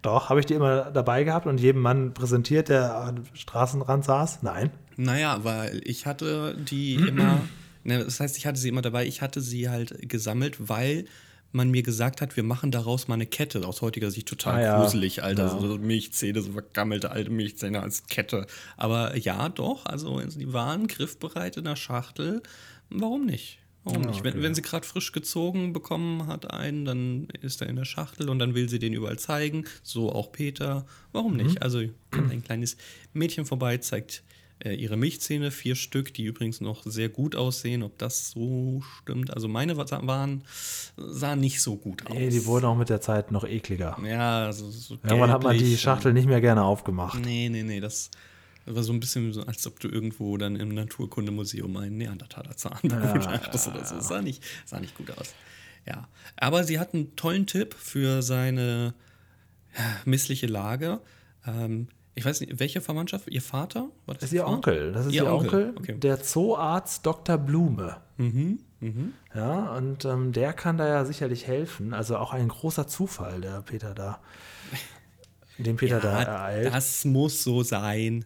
Doch, 0.00 0.30
habe 0.30 0.40
ich 0.40 0.46
die 0.46 0.54
immer 0.54 0.90
dabei 0.90 1.22
gehabt 1.22 1.46
und 1.46 1.60
jedem 1.60 1.80
Mann 1.80 2.12
präsentiert, 2.12 2.68
der 2.68 2.96
am 2.96 3.24
Straßenrand 3.34 4.04
saß? 4.04 4.42
Nein. 4.42 4.70
Naja, 4.96 5.44
weil 5.44 5.80
ich 5.84 6.06
hatte 6.06 6.56
die 6.70 6.94
immer, 7.08 7.40
ne, 7.84 8.04
das 8.04 8.20
heißt, 8.20 8.36
ich 8.36 8.46
hatte 8.46 8.58
sie 8.58 8.68
immer 8.68 8.82
dabei, 8.82 9.06
ich 9.06 9.22
hatte 9.22 9.40
sie 9.40 9.68
halt 9.68 10.08
gesammelt, 10.08 10.68
weil 10.68 11.04
man 11.54 11.70
mir 11.70 11.82
gesagt 11.82 12.22
hat, 12.22 12.36
wir 12.36 12.42
machen 12.44 12.70
daraus 12.70 13.08
mal 13.08 13.14
eine 13.14 13.26
Kette. 13.26 13.66
Aus 13.66 13.82
heutiger 13.82 14.10
Sicht 14.10 14.26
total 14.26 14.54
Ah, 14.56 14.62
ja. 14.62 14.80
gruselig, 14.80 15.22
Alter. 15.22 15.48
Ja. 15.48 15.58
So 15.60 15.76
Milchzähne, 15.76 16.40
so 16.40 16.52
vergammelte 16.52 17.10
alte 17.10 17.30
Milchzähne 17.30 17.82
als 17.82 18.06
Kette. 18.06 18.46
Aber 18.78 19.16
ja, 19.18 19.50
doch, 19.50 19.84
also 19.84 20.18
die 20.20 20.52
waren 20.54 20.86
griffbereit 20.86 21.58
in 21.58 21.64
der 21.64 21.76
Schachtel. 21.76 22.42
Warum 22.88 23.26
nicht? 23.26 23.58
Warum 23.84 24.00
nicht? 24.02 24.24
Wenn, 24.24 24.40
wenn 24.42 24.54
sie 24.54 24.62
gerade 24.62 24.86
frisch 24.86 25.12
gezogen 25.12 25.74
bekommen 25.74 26.26
hat 26.26 26.50
einen, 26.50 26.84
dann 26.86 27.28
ist 27.42 27.60
er 27.60 27.68
in 27.68 27.76
der 27.76 27.84
Schachtel 27.84 28.30
und 28.30 28.38
dann 28.38 28.54
will 28.54 28.68
sie 28.70 28.78
den 28.78 28.94
überall 28.94 29.18
zeigen. 29.18 29.64
So 29.82 30.10
auch 30.10 30.32
Peter. 30.32 30.86
Warum 31.12 31.36
nicht? 31.36 31.60
Also 31.62 31.82
kommt 32.10 32.30
ein 32.32 32.42
kleines 32.44 32.78
Mädchen 33.12 33.44
vorbei, 33.44 33.76
zeigt 33.76 34.22
äh, 34.64 34.74
ihre 34.74 34.96
Milchzähne, 34.96 35.50
vier 35.50 35.74
Stück, 35.74 36.14
die 36.14 36.24
übrigens 36.24 36.60
noch 36.60 36.82
sehr 36.84 37.08
gut 37.08 37.34
aussehen. 37.36 37.82
Ob 37.82 37.98
das 37.98 38.30
so 38.30 38.82
stimmt? 39.00 39.32
Also 39.34 39.48
meine 39.48 39.76
wa- 39.76 39.86
waren, 40.06 40.44
sahen 40.96 41.40
nicht 41.40 41.60
so 41.62 41.76
gut 41.76 42.06
aus. 42.06 42.14
Nee, 42.16 42.28
die 42.30 42.44
wurden 42.46 42.66
auch 42.66 42.76
mit 42.76 42.88
der 42.88 43.00
Zeit 43.00 43.32
noch 43.32 43.44
ekliger. 43.44 43.96
ja, 44.04 44.46
also 44.46 44.70
so 44.70 44.94
Irgendwann 45.02 45.30
hat 45.30 45.42
man 45.42 45.56
die 45.58 45.76
Schachtel 45.76 46.12
nicht 46.12 46.26
mehr 46.26 46.40
gerne 46.40 46.62
aufgemacht. 46.64 47.18
Nee, 47.24 47.48
nee, 47.48 47.62
nee, 47.62 47.80
das 47.80 48.10
war 48.64 48.82
so 48.84 48.92
ein 48.92 49.00
bisschen 49.00 49.32
so, 49.32 49.42
als 49.42 49.66
ob 49.66 49.80
du 49.80 49.88
irgendwo 49.88 50.36
dann 50.36 50.54
im 50.56 50.68
Naturkundemuseum 50.68 51.76
einen 51.78 51.98
Neandertaler-Zahn 51.98 52.78
begutachtest 52.82 53.66
oder 53.74 53.84
so. 53.84 54.00
Sah 54.00 54.22
nicht, 54.22 54.44
sah 54.64 54.78
nicht 54.78 54.96
gut 54.96 55.10
aus. 55.18 55.34
Ja, 55.84 56.06
aber 56.36 56.62
sie 56.62 56.78
hat 56.78 56.94
einen 56.94 57.16
tollen 57.16 57.46
Tipp 57.46 57.74
für 57.76 58.22
seine 58.22 58.94
ja, 59.76 59.82
missliche 60.04 60.46
Lage. 60.46 61.00
Ähm, 61.44 61.88
ich 62.14 62.24
weiß 62.24 62.40
nicht, 62.40 62.60
welche 62.60 62.80
Verwandtschaft? 62.80 63.28
Ihr 63.28 63.40
Vater? 63.42 63.88
War 64.06 64.14
Das 64.14 64.24
ist 64.24 64.32
ihr 64.32 64.42
Vater? 64.42 64.52
Onkel. 64.54 64.92
Das 64.92 65.06
ist 65.06 65.12
ihr, 65.14 65.22
Ihr 65.24 65.32
Onkel, 65.32 65.68
Onkel, 65.70 65.74
okay. 65.78 65.94
der 65.98 66.22
Zooarzt 66.22 67.06
Dr. 67.06 67.38
Blume. 67.38 67.96
Mhm, 68.18 68.58
Ja, 69.34 69.74
und 69.76 70.04
ähm, 70.04 70.32
der 70.32 70.52
kann 70.52 70.76
da 70.76 70.86
ja 70.88 71.04
sicherlich 71.04 71.46
helfen. 71.46 71.94
Also 71.94 72.16
auch 72.18 72.32
ein 72.32 72.48
großer 72.48 72.86
Zufall, 72.86 73.40
der 73.40 73.62
Peter 73.62 73.94
da, 73.94 74.20
den 75.58 75.76
Peter 75.76 76.00
da 76.00 76.12
Ja, 76.22 76.28
ereilt. 76.28 76.74
das 76.74 77.04
muss 77.04 77.42
so 77.44 77.62
sein. 77.62 78.24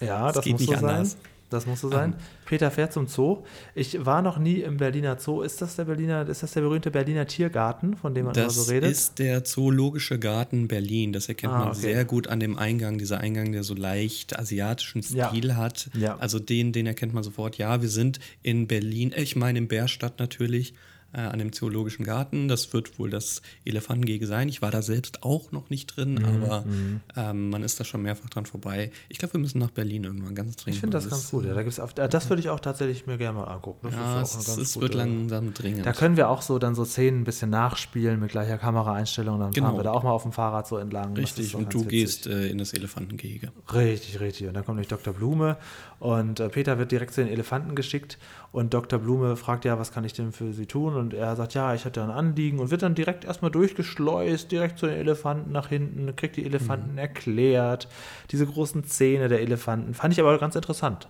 ja, 0.00 0.30
das 0.32 0.44
geht 0.44 0.52
muss 0.54 0.60
nicht 0.62 0.74
so 0.74 0.80
sein. 0.86 1.10
Das 1.50 1.66
muss 1.66 1.80
so 1.80 1.88
sein. 1.88 2.14
Peter 2.44 2.70
fährt 2.70 2.92
zum 2.92 3.06
Zoo. 3.06 3.38
Ich 3.74 4.04
war 4.04 4.20
noch 4.20 4.38
nie 4.38 4.56
im 4.60 4.76
Berliner 4.76 5.18
Zoo. 5.18 5.40
Ist 5.42 5.62
das 5.62 5.76
der 5.76 5.84
Berliner, 5.86 6.28
ist 6.28 6.42
das 6.42 6.52
der 6.52 6.60
berühmte 6.60 6.90
Berliner 6.90 7.26
Tiergarten, 7.26 7.96
von 7.96 8.14
dem 8.14 8.26
man 8.26 8.34
Das 8.34 8.54
immer 8.56 8.64
so 8.64 8.70
redet? 8.72 8.90
ist 8.90 9.18
der 9.18 9.44
Zoologische 9.44 10.18
Garten 10.18 10.68
Berlin. 10.68 11.12
Das 11.14 11.28
erkennt 11.28 11.52
Ah, 11.54 11.58
man 11.60 11.68
okay. 11.68 11.80
sehr 11.80 12.04
gut 12.04 12.26
an 12.26 12.38
dem 12.40 12.58
Eingang. 12.58 12.98
Dieser 12.98 13.20
Eingang, 13.20 13.52
der 13.52 13.62
so 13.64 13.74
leicht 13.74 14.38
asiatischen 14.38 15.00
Ja. 15.14 15.28
Stil 15.30 15.56
hat. 15.56 15.88
Ja. 15.94 16.18
Also 16.18 16.38
den, 16.38 16.72
den 16.72 16.86
erkennt 16.86 17.14
man 17.14 17.22
sofort. 17.22 17.56
Ja, 17.56 17.80
wir 17.80 17.88
sind 17.88 18.20
in 18.42 18.66
Berlin. 18.66 19.14
Ich 19.16 19.34
meine 19.34 19.58
in 19.58 19.68
Bärstadt 19.68 20.18
natürlich. 20.18 20.74
Äh, 21.18 21.22
an 21.22 21.38
dem 21.40 21.52
Zoologischen 21.52 22.04
Garten. 22.04 22.46
Das 22.46 22.72
wird 22.72 22.98
wohl 22.98 23.10
das 23.10 23.42
Elefantengehege 23.64 24.26
sein. 24.26 24.48
Ich 24.48 24.62
war 24.62 24.70
da 24.70 24.82
selbst 24.82 25.24
auch 25.24 25.50
noch 25.50 25.68
nicht 25.68 25.96
drin, 25.96 26.14
Mhm, 26.14 26.24
aber 26.44 26.64
ähm, 27.16 27.50
man 27.50 27.64
ist 27.64 27.80
da 27.80 27.84
schon 27.84 28.02
mehrfach 28.02 28.28
dran 28.30 28.46
vorbei. 28.46 28.92
Ich 29.08 29.18
glaube, 29.18 29.34
wir 29.34 29.40
müssen 29.40 29.58
nach 29.58 29.70
Berlin 29.72 30.04
irgendwann 30.04 30.34
ganz 30.36 30.54
dringend. 30.56 30.76
ich 30.76 30.80
finde 30.80 30.96
das 30.96 31.08
ganz 31.10 31.30
gut. 31.30 31.44
Ja, 31.44 31.54
da 31.54 31.62
gibt's 31.62 31.80
auf, 31.80 31.96
äh, 31.98 32.08
das 32.08 32.28
würde 32.28 32.40
ich 32.40 32.50
auch 32.50 32.60
tatsächlich 32.60 33.06
mir 33.06 33.18
gerne 33.18 33.38
mal 33.38 33.44
angucken. 33.46 33.88
Das 33.90 33.94
Ja, 33.94 34.20
es, 34.22 34.34
es 34.58 34.74
gute- 34.74 34.82
wird 34.84 34.94
langsam 34.94 35.54
dringend. 35.54 35.84
Da 35.86 35.92
können 35.92 36.16
wir 36.16 36.28
auch 36.28 36.42
so 36.42 36.58
dann 36.60 36.74
so 36.76 36.84
Szenen 36.84 37.22
ein 37.22 37.24
bisschen 37.24 37.50
nachspielen 37.50 38.20
mit 38.20 38.30
gleicher 38.30 38.58
Kameraeinstellung. 38.58 39.40
Dann 39.40 39.50
Genau. 39.50 39.66
fahren 39.68 39.76
wir 39.78 39.84
da 39.84 39.92
auch 39.92 40.02
mal 40.04 40.12
auf 40.12 40.22
dem 40.22 40.32
Fahrrad 40.32 40.68
so 40.68 40.76
entlang. 40.76 41.16
Richtig, 41.16 41.54
und 41.56 41.72
du 41.74 41.78
witzig. 41.80 41.90
gehst 41.90 42.26
äh, 42.28 42.46
in 42.48 42.58
das 42.58 42.72
Elefantengehege. 42.74 43.50
Richtig, 43.74 44.20
richtig. 44.20 44.46
Und 44.46 44.54
dann 44.54 44.64
kommt 44.64 44.76
nämlich 44.76 44.88
Dr. 44.88 45.14
Blume 45.14 45.56
und 45.98 46.38
äh, 46.38 46.48
Peter 46.48 46.78
wird 46.78 46.92
direkt 46.92 47.12
zu 47.14 47.22
den 47.24 47.32
Elefanten 47.32 47.74
geschickt 47.74 48.18
und 48.50 48.72
Dr. 48.74 48.98
Blume 48.98 49.36
fragt 49.36 49.64
ja, 49.64 49.78
was 49.78 49.92
kann 49.92 50.04
ich 50.04 50.12
denn 50.14 50.32
für 50.32 50.52
sie 50.52 50.66
tun? 50.66 50.94
Und 50.96 51.12
er 51.14 51.36
sagt, 51.36 51.54
ja, 51.54 51.74
ich 51.74 51.84
hatte 51.84 52.02
ein 52.02 52.10
Anliegen 52.10 52.58
und 52.58 52.70
wird 52.70 52.82
dann 52.82 52.94
direkt 52.94 53.24
erstmal 53.24 53.50
durchgeschleust, 53.50 54.50
direkt 54.50 54.78
zu 54.78 54.86
den 54.86 54.96
Elefanten 54.96 55.52
nach 55.52 55.68
hinten, 55.68 56.14
kriegt 56.16 56.36
die 56.36 56.44
Elefanten 56.44 56.92
Mhm. 56.92 56.98
erklärt, 56.98 57.88
diese 58.30 58.46
großen 58.46 58.84
Zähne 58.84 59.28
der 59.28 59.40
Elefanten. 59.42 59.94
Fand 59.94 60.14
ich 60.14 60.20
aber 60.20 60.38
ganz 60.38 60.56
interessant. 60.56 61.08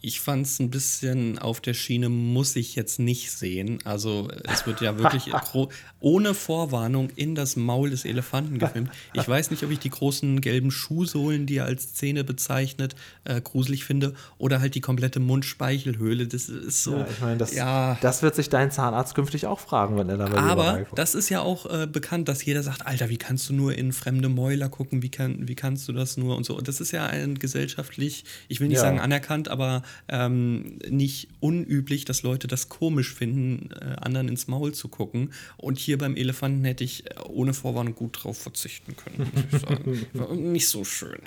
Ich 0.00 0.20
fand 0.20 0.46
es 0.46 0.58
ein 0.58 0.70
bisschen 0.70 1.38
auf 1.38 1.60
der 1.60 1.74
Schiene, 1.74 2.08
muss 2.08 2.56
ich 2.56 2.74
jetzt 2.74 2.98
nicht 2.98 3.30
sehen. 3.30 3.78
Also 3.84 4.28
es 4.44 4.66
wird 4.66 4.80
ja 4.80 4.98
wirklich 4.98 5.30
ohne 6.00 6.34
Vorwarnung 6.34 7.10
in 7.16 7.34
das 7.34 7.56
Maul 7.56 7.90
des 7.90 8.04
Elefanten 8.04 8.58
gefilmt. 8.58 8.90
Ich 9.12 9.28
weiß 9.28 9.50
nicht, 9.50 9.62
ob 9.62 9.70
ich 9.70 9.78
die 9.78 9.90
großen 9.90 10.40
gelben 10.40 10.70
Schuhsohlen, 10.70 11.46
die 11.46 11.56
er 11.56 11.66
als 11.66 11.94
Zähne 11.94 12.24
bezeichnet, 12.24 12.94
äh, 13.24 13.40
gruselig 13.40 13.84
finde 13.84 14.14
oder 14.38 14.60
halt 14.60 14.74
die 14.74 14.80
komplette 14.80 15.20
Mundspeichelhöhle. 15.20 16.26
Das 16.26 16.48
ist 16.48 16.82
so. 16.82 16.96
Ja, 16.96 17.06
ich 17.10 17.20
meine, 17.20 17.36
das, 17.36 17.54
ja. 17.54 17.98
das 18.00 18.22
wird 18.22 18.34
sich 18.34 18.48
dein 18.48 18.70
Zahnarzt 18.70 19.14
künftig 19.14 19.46
auch 19.46 19.60
fragen, 19.60 19.96
wenn 19.98 20.08
er 20.08 20.16
da 20.16 20.26
bei 20.26 20.32
dir 20.32 20.38
Aber 20.40 20.86
das 20.94 21.14
ist 21.14 21.28
ja 21.28 21.40
auch 21.40 21.66
äh, 21.66 21.86
bekannt, 21.86 22.28
dass 22.28 22.44
jeder 22.44 22.62
sagt, 22.62 22.86
Alter, 22.86 23.08
wie 23.08 23.18
kannst 23.18 23.48
du 23.48 23.52
nur 23.52 23.76
in 23.76 23.92
fremde 23.92 24.28
Mäuler 24.28 24.68
gucken, 24.68 25.02
wie, 25.02 25.10
kann, 25.10 25.48
wie 25.48 25.54
kannst 25.54 25.88
du 25.88 25.92
das 25.92 26.16
nur 26.16 26.36
und 26.36 26.44
so. 26.44 26.56
Und 26.56 26.68
das 26.68 26.80
ist 26.80 26.92
ja 26.92 27.06
ein 27.06 27.38
gesellschaftlich, 27.38 28.24
ich 28.48 28.60
will 28.60 28.68
nicht 28.68 28.76
Ja. 28.76 28.82
sagen 28.82 29.00
anerkannt, 29.00 29.48
aber 29.48 29.82
ähm, 30.08 30.78
nicht 30.88 31.28
unüblich, 31.40 32.04
dass 32.04 32.22
Leute 32.22 32.48
das 32.48 32.68
komisch 32.68 33.14
finden, 33.14 33.70
äh, 33.80 33.96
anderen 34.00 34.28
ins 34.28 34.48
Maul 34.48 34.72
zu 34.72 34.88
gucken. 34.88 35.32
Und 35.56 35.78
hier 35.78 35.98
beim 35.98 36.16
Elefanten 36.16 36.64
hätte 36.64 36.84
ich 36.84 37.06
äh, 37.06 37.14
ohne 37.28 37.54
Vorwarnung 37.54 37.94
gut 37.94 38.22
drauf 38.22 38.38
verzichten 38.38 38.96
können, 38.96 39.30
muss 39.34 39.44
ich 39.52 39.60
sagen. 39.60 40.06
War 40.14 40.34
nicht 40.34 40.68
so 40.68 40.84
schön. 40.84 41.18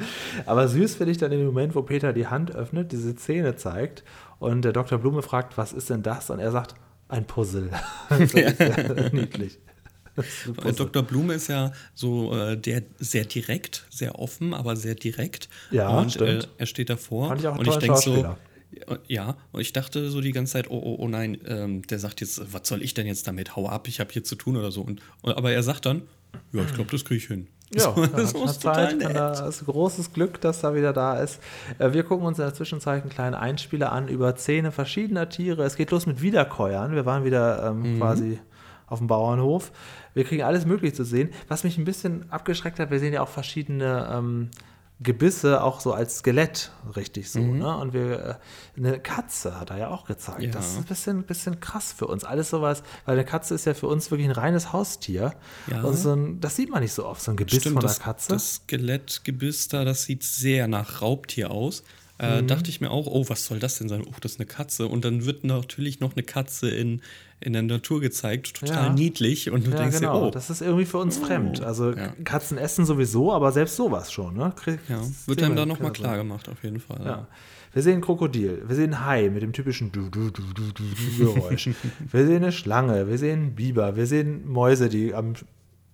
Aber 0.45 0.67
süß 0.67 0.95
finde 0.95 1.11
ich 1.11 1.17
dann 1.17 1.31
den 1.31 1.45
Moment, 1.45 1.75
wo 1.75 1.81
Peter 1.81 2.13
die 2.13 2.27
Hand 2.27 2.55
öffnet, 2.55 2.91
diese 2.91 3.15
Zähne 3.15 3.55
zeigt 3.55 4.03
und 4.39 4.63
der 4.63 4.73
Dr. 4.73 4.97
Blume 4.99 5.21
fragt, 5.21 5.57
was 5.57 5.73
ist 5.73 5.89
denn 5.89 6.03
das? 6.03 6.29
Und 6.29 6.39
er 6.39 6.51
sagt, 6.51 6.75
ein 7.07 7.25
Puzzle. 7.25 7.69
das 8.09 8.19
ist 8.19 8.33
ja 8.33 9.09
niedlich. 9.11 9.59
Äh. 10.17 10.73
Dr. 10.73 11.03
Blume 11.03 11.33
ist 11.33 11.47
ja 11.47 11.71
so 11.93 12.35
äh, 12.35 12.57
der 12.57 12.83
sehr 12.99 13.25
direkt, 13.25 13.85
sehr 13.89 14.19
offen, 14.19 14.53
aber 14.53 14.75
sehr 14.75 14.95
direkt. 14.95 15.49
Ja, 15.71 15.89
und 15.89 16.11
stimmt. 16.11 16.43
Äh, 16.43 16.47
er 16.59 16.65
steht 16.65 16.89
davor. 16.89 17.29
Fand 17.29 17.41
ich 17.41 17.47
auch 17.47 17.57
und 17.57 17.67
ich 17.67 17.73
tollen 17.73 17.79
denk 17.81 17.97
so. 17.97 18.35
Ja, 19.07 19.35
und 19.51 19.61
ich 19.61 19.73
dachte 19.73 20.09
so 20.09 20.21
die 20.21 20.31
ganze 20.31 20.53
Zeit, 20.53 20.69
oh, 20.69 20.81
oh, 20.83 20.95
oh 20.99 21.07
nein, 21.07 21.37
ähm, 21.45 21.81
der 21.83 21.99
sagt 21.99 22.21
jetzt, 22.21 22.53
was 22.53 22.67
soll 22.67 22.81
ich 22.81 22.93
denn 22.93 23.07
jetzt 23.07 23.27
damit? 23.27 23.55
Hau 23.55 23.67
ab, 23.67 23.87
ich 23.87 23.99
habe 23.99 24.11
hier 24.11 24.23
zu 24.23 24.35
tun 24.35 24.57
oder 24.57 24.71
so. 24.71 24.81
Und, 24.81 25.01
und 25.21 25.35
aber 25.37 25.51
er 25.51 25.63
sagt 25.63 25.85
dann, 25.85 26.03
ja, 26.51 26.63
ich 26.63 26.73
glaube, 26.73 26.91
das 26.91 27.05
kriege 27.05 27.17
ich 27.19 27.27
hin. 27.27 27.47
Ja, 27.73 27.93
So, 27.95 28.05
das 28.15 28.33
ist 28.33 28.61
total 28.63 28.95
nett. 28.95 29.15
da 29.15 29.47
ist 29.47 29.65
großes 29.65 30.13
Glück, 30.13 30.39
dass 30.41 30.61
da 30.61 30.75
wieder 30.75 30.93
da 30.93 31.17
ist. 31.19 31.39
Äh, 31.79 31.93
Wir 31.93 32.03
gucken 32.03 32.25
uns 32.25 32.37
in 32.39 32.45
der 32.45 32.53
Zwischenzeit 32.53 33.01
einen 33.01 33.11
kleinen 33.11 33.35
Einspieler 33.35 33.91
an 33.91 34.07
über 34.07 34.35
Zähne 34.35 34.71
verschiedener 34.71 35.29
Tiere. 35.29 35.63
Es 35.63 35.75
geht 35.75 35.91
los 35.91 36.05
mit 36.05 36.21
Wiederkäuern. 36.21 36.93
Wir 36.95 37.05
waren 37.05 37.23
wieder 37.25 37.73
Mhm. 37.73 37.85
ähm, 37.85 37.97
quasi 37.99 38.39
auf 38.87 38.99
dem 38.99 39.07
Bauernhof. 39.07 39.71
Wir 40.13 40.23
kriegen 40.23 40.43
alles 40.43 40.65
Mögliche 40.65 40.93
zu 40.93 41.03
sehen. 41.03 41.29
Was 41.47 41.63
mich 41.63 41.77
ein 41.79 41.85
bisschen 41.85 42.31
abgeschreckt 42.31 42.79
hat, 42.79 42.91
wir 42.91 42.99
sehen 42.99 43.13
ja 43.13 43.21
auch 43.21 43.29
verschiedene 43.29 44.07
ähm, 44.11 44.49
Gebisse, 45.03 45.63
auch 45.63 45.79
so 45.81 45.93
als 45.93 46.19
Skelett, 46.19 46.71
richtig 46.95 47.29
so. 47.29 47.39
Mhm. 47.39 47.59
Ne? 47.59 47.77
Und 47.77 47.93
wir, 47.93 48.39
äh, 48.75 48.79
eine 48.79 48.99
Katze 48.99 49.59
hat 49.59 49.69
er 49.69 49.77
ja 49.77 49.87
auch 49.89 50.05
gezeigt. 50.05 50.41
Ja. 50.41 50.51
Das 50.51 50.71
ist 50.71 50.77
ein 50.77 50.85
bisschen, 50.85 51.23
bisschen 51.23 51.59
krass 51.59 51.93
für 51.95 52.07
uns. 52.07 52.23
Alles 52.23 52.49
sowas, 52.49 52.83
weil 53.05 53.15
eine 53.15 53.25
Katze 53.25 53.55
ist 53.55 53.65
ja 53.65 53.73
für 53.73 53.87
uns 53.87 54.09
wirklich 54.09 54.27
ein 54.27 54.33
reines 54.33 54.73
Haustier. 54.73 55.33
Ja. 55.69 55.81
Und 55.83 55.95
so 55.95 56.13
ein, 56.13 56.39
das 56.39 56.55
sieht 56.55 56.69
man 56.69 56.81
nicht 56.81 56.93
so 56.93 57.05
oft, 57.05 57.21
so 57.21 57.31
ein 57.31 57.37
Gebiss 57.37 57.59
Stimmt, 57.61 57.81
von 57.81 57.85
einer 57.85 57.93
Katze. 57.93 58.29
das 58.33 58.55
Skelettgebiss 58.55 59.67
da, 59.67 59.83
das 59.85 60.03
sieht 60.03 60.23
sehr 60.23 60.67
nach 60.67 61.01
Raubtier 61.01 61.51
aus. 61.51 61.83
Äh, 62.19 62.41
Mhm. 62.41 62.47
Dachte 62.47 62.69
ich 62.69 62.79
mir 62.79 62.91
auch, 62.91 63.07
oh, 63.07 63.25
was 63.27 63.45
soll 63.45 63.59
das 63.59 63.79
denn 63.79 63.89
sein? 63.89 64.03
Oh, 64.07 64.13
das 64.21 64.33
ist 64.33 64.39
eine 64.39 64.45
Katze. 64.45 64.87
Und 64.87 65.03
dann 65.03 65.25
wird 65.25 65.43
natürlich 65.43 65.99
noch 65.99 66.13
eine 66.13 66.23
Katze 66.23 66.69
in, 66.69 67.01
in 67.43 67.53
der 67.53 67.61
Natur 67.61 68.01
gezeigt, 68.01 68.55
total 68.59 68.87
Ja. 68.87 68.93
niedlich. 68.93 69.51
Und 69.51 69.67
du 69.67 69.71
ja, 69.71 69.77
denkst 69.77 69.99
genau. 69.99 70.21
dir, 70.21 70.27
oh, 70.27 70.31
das 70.31 70.49
ist 70.49 70.61
irgendwie 70.61 70.85
für 70.85 70.97
uns 70.97 71.17
fremd. 71.17 71.61
Also 71.61 71.91
Ja. 71.91 72.13
Katzen 72.23 72.57
essen 72.57 72.85
sowieso, 72.85 73.33
aber 73.33 73.51
selbst 73.51 73.75
sowas 73.75 74.11
schon. 74.11 74.35
Ne? 74.35 74.53
Wird 75.25 75.43
einem 75.43 75.55
da 75.55 75.65
nochmal 75.65 75.91
klar 75.91 76.17
gemacht, 76.17 76.49
auf 76.49 76.63
jeden 76.63 76.79
Fall. 76.79 77.27
Wir 77.73 77.81
sehen 77.81 78.01
Krokodil, 78.01 78.63
wir 78.67 78.75
sehen 78.75 79.03
Hai 79.03 79.29
mit 79.29 79.41
dem 79.41 79.51
typischen 79.51 79.91
du, 79.91 80.07
du, 80.07 80.29
du, 80.29 80.43
du, 80.53 80.61
du 80.71 81.17
Geräusch. 81.17 81.69
wir 82.11 82.25
sehen 82.27 82.43
eine 82.43 82.51
Schlange, 82.51 83.07
wir 83.07 83.17
sehen 83.17 83.55
Biber, 83.55 83.95
wir 83.95 84.05
sehen 84.05 84.47
Mäuse, 84.47 84.89
die 84.89 85.15
am, 85.15 85.33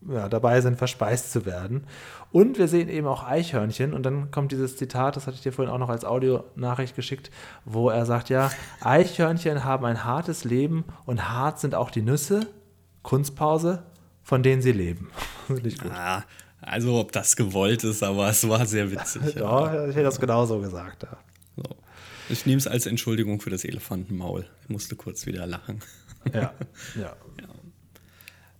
ja, 0.08 0.30
dabei 0.30 0.62
sind, 0.62 0.78
verspeist 0.78 1.32
zu 1.32 1.46
werden. 1.46 1.86
Und 2.32 2.58
wir 2.58 2.68
sehen 2.68 2.90
eben 2.90 3.08
auch 3.08 3.26
Eichhörnchen. 3.26 3.94
Und 3.94 4.04
dann 4.04 4.32
kommt 4.32 4.52
dieses 4.52 4.78
Zitat, 4.78 5.16
das 5.16 5.28
hatte 5.28 5.36
ich 5.36 5.42
dir 5.42 5.52
vorhin 5.52 5.74
auch 5.74 5.80
noch 5.80 5.90
als 5.90 6.06
Audionachricht 6.06 6.96
geschickt, 6.96 7.32
wo 7.66 7.90
er 7.90 8.06
sagt, 8.06 8.30
ja, 8.30 8.52
Eichhörnchen 8.82 9.64
haben 9.64 9.86
ein 9.86 10.04
hartes 10.04 10.44
Leben 10.44 10.86
und 11.06 11.30
hart 11.30 11.60
sind 11.60 11.76
auch 11.76 11.92
die 11.92 12.02
Nüsse, 12.02 12.48
Kunstpause, 13.02 13.84
von 14.24 14.44
denen 14.44 14.62
sie 14.62 14.72
leben. 14.72 15.10
Finde 15.48 15.68
ich 15.68 15.80
gut. 15.80 15.92
Ah, 15.92 16.24
also, 16.62 17.00
ob 17.00 17.12
das 17.12 17.36
gewollt 17.36 17.84
ist, 17.84 18.04
aber 18.04 18.30
es 18.30 18.48
war 18.48 18.66
sehr 18.66 18.92
witzig. 18.92 19.22
Ja, 19.36 19.88
ich 19.88 19.96
hätte 19.96 20.04
das 20.04 20.20
genauso 20.20 20.60
gesagt. 20.60 21.04
Ja. 21.04 21.18
So. 21.56 21.64
Ich 22.30 22.46
nehme 22.46 22.58
es 22.58 22.68
als 22.68 22.86
Entschuldigung 22.86 23.42
für 23.42 23.50
das 23.50 23.66
Elefantenmaul. 23.66 24.46
Ich 24.64 24.70
musste 24.70 24.96
kurz 24.96 25.26
wieder 25.26 25.48
lachen. 25.48 25.80
Ja, 26.32 26.54
ja. 26.96 27.16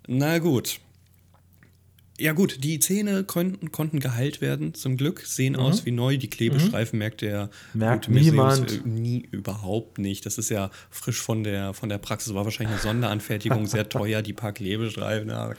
Na 0.08 0.40
gut. 0.40 0.80
Ja 2.20 2.34
gut, 2.34 2.64
die 2.64 2.80
Zähne 2.80 3.24
konnten, 3.24 3.72
konnten 3.72 4.00
geheilt 4.00 4.42
werden, 4.42 4.74
zum 4.74 4.98
Glück, 4.98 5.22
sehen 5.26 5.56
aus 5.56 5.86
wie 5.86 5.92
neu. 5.92 6.18
Die 6.18 6.30
Klebestreifen 6.30 7.00
merkt 7.00 7.22
der 7.22 7.50
Mhm. 7.74 7.80
Merkt 7.80 8.08
gute 8.08 8.20
niemand. 8.20 8.72
äh, 8.86 8.88
nie 8.88 9.28
überhaupt 9.32 9.98
nicht. 10.00 10.26
Das 10.26 10.38
ist 10.38 10.50
ja 10.50 10.70
frisch 10.90 11.22
von 11.22 11.44
der, 11.44 11.74
von 11.74 11.88
der 11.90 11.98
Praxis, 11.98 12.34
war 12.34 12.44
wahrscheinlich 12.44 12.74
eine 12.74 12.82
Sonderanfertigung, 12.82 13.66
sehr 13.68 13.88
teuer, 13.90 14.22
die 14.22 14.34
paar 14.34 14.52
Klebestreifen, 14.52 15.30
ja. 15.30 15.54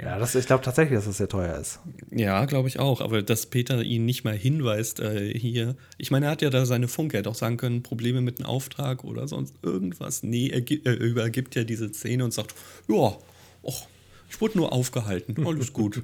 Ja, 0.00 0.18
das, 0.18 0.34
ich 0.34 0.46
glaube 0.46 0.62
tatsächlich, 0.62 0.98
dass 0.98 1.06
das 1.06 1.16
sehr 1.16 1.28
teuer 1.28 1.56
ist. 1.58 1.80
Ja, 2.10 2.44
glaube 2.44 2.68
ich 2.68 2.78
auch. 2.78 3.00
Aber 3.00 3.22
dass 3.22 3.46
Peter 3.46 3.82
ihn 3.82 4.04
nicht 4.04 4.22
mal 4.24 4.36
hinweist, 4.36 5.00
äh, 5.00 5.32
hier. 5.36 5.76
Ich 5.96 6.10
meine, 6.10 6.26
er 6.26 6.32
hat 6.32 6.42
ja 6.42 6.50
da 6.50 6.66
seine 6.66 6.88
Funke. 6.88 7.16
Er 7.16 7.20
hätte 7.20 7.30
auch 7.30 7.34
sagen 7.34 7.56
können, 7.56 7.82
Probleme 7.82 8.20
mit 8.20 8.38
einem 8.38 8.46
Auftrag 8.46 9.02
oder 9.04 9.26
sonst 9.28 9.54
irgendwas. 9.62 10.22
Nee, 10.22 10.48
er, 10.48 10.62
er 10.84 11.00
übergibt 11.00 11.54
ja 11.54 11.64
diese 11.64 11.88
Szene 11.92 12.24
und 12.24 12.34
sagt, 12.34 12.54
ja, 12.88 13.16
och, 13.62 13.86
ich 14.30 14.40
wurde 14.40 14.56
nur 14.58 14.72
aufgehalten. 14.72 15.46
Alles 15.46 15.72
gut. 15.74 16.02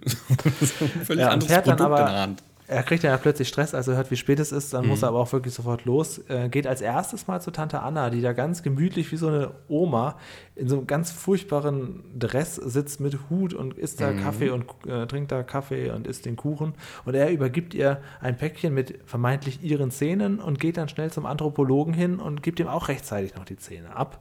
Völlig 1.04 1.22
Ja, 1.22 1.30
anderes 1.30 1.50
fährt 1.52 1.66
dann 1.66 1.76
Produkt 1.76 2.00
in 2.00 2.04
der 2.06 2.06
aber, 2.14 2.20
Hand. 2.20 2.42
er 2.68 2.82
kriegt 2.82 3.04
dann 3.04 3.12
ja 3.12 3.16
plötzlich 3.16 3.46
Stress, 3.48 3.72
als 3.74 3.86
er 3.88 3.94
hört, 3.96 4.10
wie 4.10 4.16
spät 4.16 4.40
es 4.40 4.50
ist, 4.52 4.74
dann 4.74 4.82
Mhm. 4.84 4.90
muss 4.90 5.02
er 5.02 5.08
aber 5.08 5.20
auch 5.20 5.32
wirklich 5.32 5.54
sofort 5.54 5.84
los. 5.84 6.18
Äh, 6.28 6.48
geht 6.48 6.66
als 6.66 6.80
erstes 6.80 7.28
mal 7.28 7.40
zu 7.40 7.50
Tante 7.52 7.80
Anna, 7.80 8.10
die 8.10 8.20
da 8.20 8.32
ganz 8.32 8.62
gemütlich 8.64 9.12
wie 9.12 9.16
so 9.16 9.28
eine 9.28 9.52
Oma 9.68 10.16
in 10.56 10.68
so 10.68 10.78
einem 10.78 10.86
ganz 10.88 11.12
furchtbaren 11.12 12.02
Dress 12.18 12.56
sitzt 12.56 12.98
mit 13.00 13.16
Hut 13.30 13.54
und 13.54 13.74
isst 13.78 14.00
Mhm. 14.00 14.04
da 14.04 14.12
Kaffee 14.14 14.50
und 14.50 14.64
äh, 14.88 15.06
trinkt 15.06 15.30
da 15.30 15.42
Kaffee 15.44 15.90
und 15.90 16.06
isst 16.08 16.26
den 16.26 16.34
Kuchen. 16.36 16.74
Und 17.04 17.14
er 17.14 17.30
übergibt 17.30 17.72
ihr 17.74 18.00
ein 18.20 18.36
Päckchen 18.36 18.74
mit 18.74 18.98
vermeintlich 19.06 19.62
ihren 19.62 19.90
Zähnen 19.92 20.40
und 20.40 20.58
geht 20.58 20.76
dann 20.76 20.88
schnell 20.88 21.12
zum 21.12 21.24
Anthropologen 21.26 21.94
hin 21.94 22.18
und 22.18 22.42
gibt 22.42 22.58
ihm 22.58 22.66
auch 22.68 22.88
rechtzeitig 22.88 23.36
noch 23.36 23.44
die 23.44 23.56
Zähne 23.56 23.94
ab. 23.94 24.20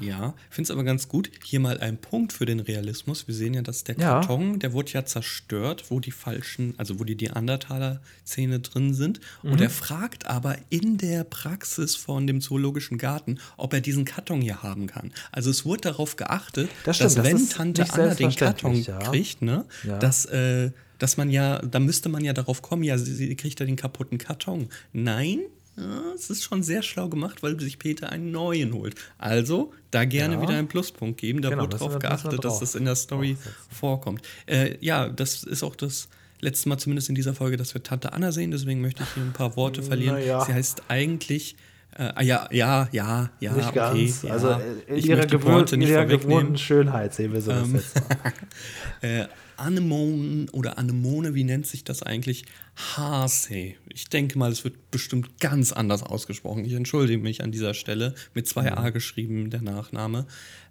Ja, 0.00 0.34
finde 0.50 0.66
es 0.66 0.70
aber 0.70 0.84
ganz 0.84 1.08
gut. 1.08 1.30
Hier 1.44 1.60
mal 1.60 1.78
ein 1.80 1.96
Punkt 1.98 2.32
für 2.32 2.46
den 2.46 2.60
Realismus. 2.60 3.26
Wir 3.26 3.34
sehen 3.34 3.54
ja, 3.54 3.62
dass 3.62 3.84
der 3.84 3.96
Ja. 3.96 4.20
Karton, 4.20 4.58
der 4.58 4.72
wurde 4.72 4.92
ja 4.92 5.04
zerstört, 5.04 5.84
wo 5.88 6.00
die 6.00 6.10
falschen, 6.10 6.74
also 6.76 7.00
wo 7.00 7.04
die 7.04 7.16
Neandertaler-Zähne 7.16 8.60
drin 8.60 8.94
sind. 8.94 9.20
Mhm. 9.42 9.52
Und 9.52 9.60
er 9.60 9.70
fragt 9.70 10.26
aber 10.26 10.56
in 10.70 10.98
der 10.98 11.24
Praxis 11.24 11.96
von 11.96 12.26
dem 12.26 12.40
Zoologischen 12.40 12.98
Garten, 12.98 13.38
ob 13.56 13.72
er 13.72 13.80
diesen 13.80 14.04
Karton 14.04 14.40
hier 14.40 14.62
haben 14.62 14.86
kann. 14.86 15.12
Also 15.32 15.50
es 15.50 15.64
wurde 15.64 15.82
darauf 15.82 16.16
geachtet, 16.16 16.70
Das 16.84 16.98
dass 16.98 17.14
das 17.14 17.24
wenn 17.24 17.36
ist 17.36 17.52
Tante 17.52 17.86
Anna 17.92 18.14
den 18.14 18.34
Karton 18.34 18.74
ja. 18.82 18.98
kriegt, 18.98 19.42
ne, 19.42 19.64
Ja. 19.84 19.98
dass, 19.98 20.24
äh, 20.26 20.70
dass 20.98 21.16
man 21.16 21.30
ja, 21.30 21.60
da 21.60 21.78
müsste 21.78 22.08
man 22.08 22.24
ja 22.24 22.32
darauf 22.32 22.60
kommen, 22.62 22.82
ja, 22.82 22.98
sie, 22.98 23.14
sie 23.14 23.34
kriegt 23.36 23.60
ja 23.60 23.66
den 23.66 23.76
kaputten 23.76 24.18
Karton. 24.18 24.68
Nein, 24.92 25.40
ja, 25.78 26.12
es 26.14 26.30
ist 26.30 26.42
schon 26.42 26.62
sehr 26.62 26.82
schlau 26.82 27.08
gemacht, 27.08 27.42
weil 27.42 27.58
sich 27.60 27.78
Peter 27.78 28.10
einen 28.10 28.30
neuen 28.30 28.72
holt. 28.72 28.94
Also, 29.18 29.72
da 29.90 30.04
gerne 30.04 30.34
Ja. 30.34 30.42
wieder 30.42 30.54
einen 30.54 30.68
Pluspunkt 30.68 31.20
geben. 31.20 31.40
Da 31.42 31.50
Genau, 31.50 31.62
wurde 31.62 31.76
darauf 31.78 31.98
geachtet, 31.98 32.44
dass 32.44 32.60
das 32.60 32.74
in 32.74 32.84
der 32.84 32.96
Story 32.96 33.36
vorkommt. 33.70 34.22
Äh, 34.46 34.76
ja, 34.80 35.08
das 35.08 35.44
ist 35.44 35.62
auch 35.62 35.76
das 35.76 36.08
letzte 36.40 36.68
Mal 36.68 36.78
zumindest 36.78 37.08
in 37.08 37.14
dieser 37.14 37.34
Folge, 37.34 37.56
dass 37.56 37.74
wir 37.74 37.82
Tante 37.82 38.12
Anna 38.12 38.32
sehen. 38.32 38.50
Deswegen 38.50 38.80
möchte 38.80 39.02
ich 39.02 39.08
hier 39.14 39.22
ein 39.22 39.32
paar 39.32 39.56
Worte 39.56 39.82
verlieren. 39.82 40.16
Naja. 40.16 40.44
Sie 40.44 40.52
heißt 40.54 40.82
eigentlich. 40.88 41.56
Äh, 41.98 42.24
ja, 42.24 42.48
ja, 42.52 42.88
ja, 42.92 43.30
ja, 43.40 43.52
Nicht 43.52 43.68
okay. 43.68 43.74
ganz. 43.74 44.22
Ja. 44.22 44.30
Also 44.30 44.50
äh, 44.50 44.60
in 44.88 44.96
ich 44.96 45.06
ihrer, 45.08 45.26
Pointe 45.26 45.74
in 45.74 45.80
nicht 45.80 45.88
ihrer 45.88 46.04
gewohnten 46.06 46.56
Schönheit 46.58 47.14
sehen 47.14 47.32
wir 47.32 47.40
so 47.40 47.50
Ähm, 47.50 47.74
jetzt. 47.74 48.00
Äh, 49.00 49.26
Anemone 49.58 50.46
oder 50.52 50.78
Anemone, 50.78 51.34
wie 51.34 51.44
nennt 51.44 51.66
sich 51.66 51.84
das 51.84 52.02
eigentlich? 52.02 52.44
Harsey. 52.76 53.76
Ich 53.92 54.08
denke 54.08 54.38
mal, 54.38 54.52
es 54.52 54.64
wird 54.64 54.90
bestimmt 54.90 55.40
ganz 55.40 55.72
anders 55.72 56.02
ausgesprochen. 56.02 56.64
Ich 56.64 56.72
entschuldige 56.72 57.22
mich 57.22 57.42
an 57.42 57.52
dieser 57.52 57.74
Stelle. 57.74 58.14
Mit 58.34 58.46
zwei 58.46 58.72
A 58.72 58.90
geschrieben, 58.90 59.50
der 59.50 59.62
Nachname. 59.62 60.26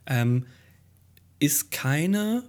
Ähm, 0.06 0.46
ist 1.40 1.72
keine 1.72 2.44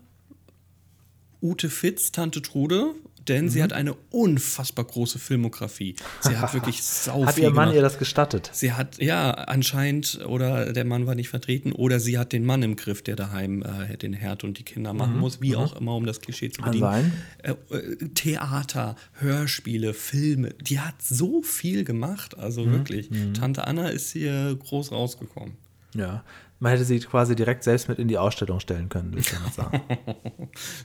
Ute 1.40 1.70
Fitz, 1.70 2.10
Tante 2.10 2.42
Trude, 2.42 2.94
denn 3.28 3.44
Mhm. 3.46 3.48
sie 3.50 3.62
hat 3.62 3.72
eine 3.72 3.94
unfassbar 4.10 4.84
große 4.84 5.18
Filmografie. 5.18 5.96
Sie 6.20 6.36
hat 6.36 6.54
wirklich 6.54 6.82
sau 6.82 7.24
Hat 7.26 7.38
ihr 7.38 7.44
Mann 7.50 7.64
gemacht. 7.66 7.74
ihr 7.76 7.82
das 7.82 7.98
gestattet? 7.98 8.50
Sie 8.52 8.72
hat, 8.72 8.98
ja, 9.00 9.30
anscheinend, 9.32 10.20
oder 10.26 10.72
der 10.72 10.84
Mann 10.84 11.06
war 11.06 11.14
nicht 11.14 11.28
vertreten, 11.28 11.72
oder 11.72 12.00
sie 12.00 12.18
hat 12.18 12.32
den 12.32 12.44
Mann 12.44 12.62
im 12.62 12.76
Griff, 12.76 13.02
der 13.02 13.16
daheim 13.16 13.62
äh, 13.62 13.96
den 13.96 14.12
Herd 14.12 14.44
und 14.44 14.58
die 14.58 14.62
Kinder 14.64 14.92
machen 14.92 15.18
muss, 15.18 15.40
wie 15.40 15.56
auch 15.56 15.76
immer, 15.76 15.94
um 15.94 16.06
das 16.06 16.20
Klischee 16.20 16.50
zu 16.50 16.60
Mhm. 16.62 16.64
Bedienen. 16.66 17.12
Äh, 17.42 17.52
äh, 17.74 18.08
Theater, 18.14 18.96
Hörspiele, 19.14 19.94
Filme, 19.94 20.54
die 20.60 20.80
hat 20.80 21.00
so 21.02 21.42
viel 21.42 21.84
gemacht, 21.84 22.36
also 22.38 22.64
Mhm. 22.64 22.72
wirklich. 22.72 23.10
Tante 23.38 23.66
Anna 23.66 23.88
ist 23.88 24.12
hier 24.12 24.56
groß 24.58 24.92
rausgekommen. 24.92 25.54
Ja. 25.94 26.22
Man 26.60 26.72
hätte 26.72 26.84
sie 26.84 26.98
quasi 26.98 27.36
direkt 27.36 27.62
selbst 27.62 27.88
mit 27.88 28.00
in 28.00 28.08
die 28.08 28.18
Ausstellung 28.18 28.58
stellen 28.58 28.88
können, 28.88 29.12
würde 29.12 29.20
ich 29.20 29.30
damit 29.30 29.54
sagen. 29.54 29.80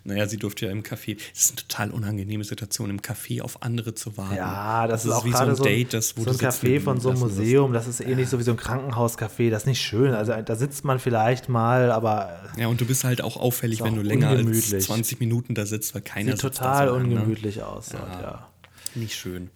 Naja, 0.03 0.27
sie 0.27 0.38
durfte 0.38 0.65
ja 0.65 0.71
im 0.71 0.83
Café, 0.83 1.15
das 1.15 1.45
ist 1.45 1.51
eine 1.51 1.67
total 1.67 1.91
unangenehme 1.91 2.43
Situation, 2.43 2.89
im 2.89 3.01
Café 3.01 3.41
auf 3.41 3.63
andere 3.63 3.95
zu 3.95 4.17
warten. 4.17 4.36
Ja, 4.36 4.86
das, 4.88 5.05
ist 5.05 5.12
auch 5.12 5.25
wie 5.25 5.31
so 5.31 5.38
ein 5.38 5.55
Date, 5.55 5.93
das, 5.93 6.15
wo 6.15 6.23
so 6.23 6.31
ein 6.31 6.38
Café 6.38 6.79
von 6.79 6.99
so 6.99 7.09
einem. 7.09 7.19
Museum, 7.19 7.73
das 7.73 7.88
ist 7.88 8.01
ähnlich 8.01 8.29
so 8.29 8.38
wie 8.38 8.43
so 8.43 8.51
ein 8.51 8.57
Krankenhauscafé, 8.57 9.49
das 9.49 9.63
ist 9.63 9.67
nicht 9.67 9.81
schön. 9.81 10.13
Also 10.13 10.33
da 10.33 10.55
sitzt 10.55 10.83
man 10.83 10.99
vielleicht 10.99 11.49
mal, 11.49 11.91
aber 11.91 12.39
Ja, 12.57 12.67
und 12.67 12.81
du 12.81 12.86
bist 12.86 13.03
halt 13.03 13.21
auch 13.21 13.38
auffällig, 13.38 13.79
Ist 13.79 13.86
wenn 13.86 13.93
auch 13.93 13.97
du 13.97 14.03
länger 14.03 14.29
als 14.29 14.41
ungemütlich. 14.41 14.83
20 14.83 15.19
Minuten 15.21 15.55
da 15.55 15.65
sitzt, 15.65 15.95
weil 15.95 16.01
keiner 16.01 16.33
sieht 16.33 16.41
total 16.41 16.86
da 16.86 16.91
so 16.91 16.99
lang, 16.99 17.07
ne? 17.07 17.15
ungemütlich 17.15 17.63
aus. 17.63 17.89
dort, 17.89 18.21
ja. 18.21 18.47
Nicht 18.95 19.15
schön. 19.15 19.49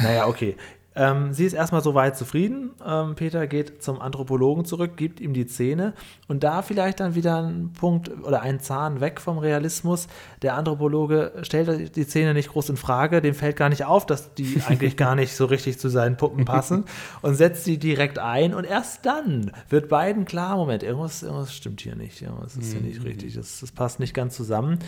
Naja, 0.00 0.26
okay. 0.26 0.56
Ähm, 0.96 1.32
sie 1.32 1.44
ist 1.44 1.54
erstmal 1.54 1.82
soweit 1.82 2.16
zufrieden. 2.16 2.70
Ähm, 2.84 3.14
Peter 3.16 3.46
geht 3.46 3.82
zum 3.82 4.00
Anthropologen 4.00 4.64
zurück, 4.64 4.96
gibt 4.96 5.20
ihm 5.20 5.34
die 5.34 5.46
Zähne. 5.46 5.94
Und 6.28 6.44
da 6.44 6.62
vielleicht 6.62 7.00
dann 7.00 7.14
wieder 7.14 7.42
ein 7.42 7.72
Punkt 7.72 8.10
oder 8.22 8.42
ein 8.42 8.60
Zahn 8.60 9.00
weg 9.00 9.20
vom 9.20 9.38
Realismus. 9.38 10.06
Der 10.42 10.54
Anthropologe 10.54 11.32
stellt 11.42 11.96
die 11.96 12.06
Zähne 12.06 12.34
nicht 12.34 12.50
groß 12.50 12.70
in 12.70 12.76
Frage, 12.76 13.20
dem 13.20 13.34
fällt 13.34 13.56
gar 13.56 13.68
nicht 13.68 13.84
auf, 13.84 14.06
dass 14.06 14.34
die 14.34 14.62
eigentlich 14.68 14.96
gar 14.96 15.16
nicht 15.16 15.34
so 15.34 15.46
richtig 15.46 15.78
zu 15.78 15.88
seinen 15.88 16.16
Puppen 16.16 16.44
passen. 16.44 16.84
Und 17.22 17.34
setzt 17.34 17.64
sie 17.64 17.78
direkt 17.78 18.18
ein. 18.18 18.54
Und 18.54 18.64
erst 18.64 19.04
dann 19.04 19.50
wird 19.68 19.88
beiden 19.88 20.24
klar, 20.24 20.56
Moment, 20.56 20.82
irgendwas, 20.82 21.22
irgendwas 21.22 21.54
stimmt 21.54 21.80
hier 21.80 21.96
nicht, 21.96 22.22
irgendwas 22.22 22.56
ist 22.56 22.72
hier 22.72 22.80
nicht 22.80 23.04
richtig, 23.04 23.34
das, 23.34 23.60
das 23.60 23.72
passt 23.72 23.98
nicht 23.98 24.14
ganz 24.14 24.36
zusammen. 24.36 24.78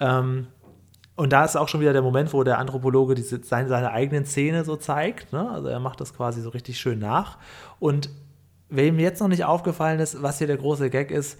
Ähm, 0.00 0.46
und 1.18 1.32
da 1.32 1.44
ist 1.44 1.56
auch 1.56 1.68
schon 1.68 1.80
wieder 1.80 1.92
der 1.92 2.02
Moment, 2.02 2.32
wo 2.32 2.42
der 2.44 2.58
Anthropologe 2.58 3.14
diese, 3.14 3.42
seine, 3.42 3.68
seine 3.68 3.90
eigenen 3.90 4.24
Zähne 4.24 4.64
so 4.64 4.76
zeigt. 4.76 5.32
Ne? 5.32 5.50
Also 5.50 5.68
er 5.68 5.80
macht 5.80 6.00
das 6.00 6.14
quasi 6.14 6.40
so 6.40 6.48
richtig 6.50 6.78
schön 6.78 6.98
nach. 7.00 7.38
Und 7.80 8.08
wem 8.70 8.98
jetzt 8.98 9.20
noch 9.20 9.28
nicht 9.28 9.44
aufgefallen 9.44 9.98
ist, 10.00 10.22
was 10.22 10.38
hier 10.38 10.46
der 10.46 10.56
große 10.58 10.88
Gag 10.90 11.10
ist, 11.10 11.36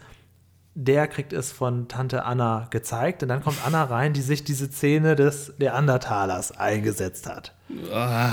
der 0.75 1.07
kriegt 1.09 1.33
es 1.33 1.51
von 1.53 1.89
Tante 1.89 2.25
Anna 2.25 2.67
gezeigt. 2.71 3.23
Und 3.23 3.29
dann 3.29 3.43
kommt 3.43 3.59
Anna 3.67 3.85
rein, 3.85 4.13
die 4.13 4.21
sich 4.21 4.45
diese 4.45 4.71
Zähne 4.71 5.17
des 5.17 5.53
Neandertalers 5.59 6.53
eingesetzt 6.53 7.29
hat. 7.29 7.55
Ah, 7.93 8.31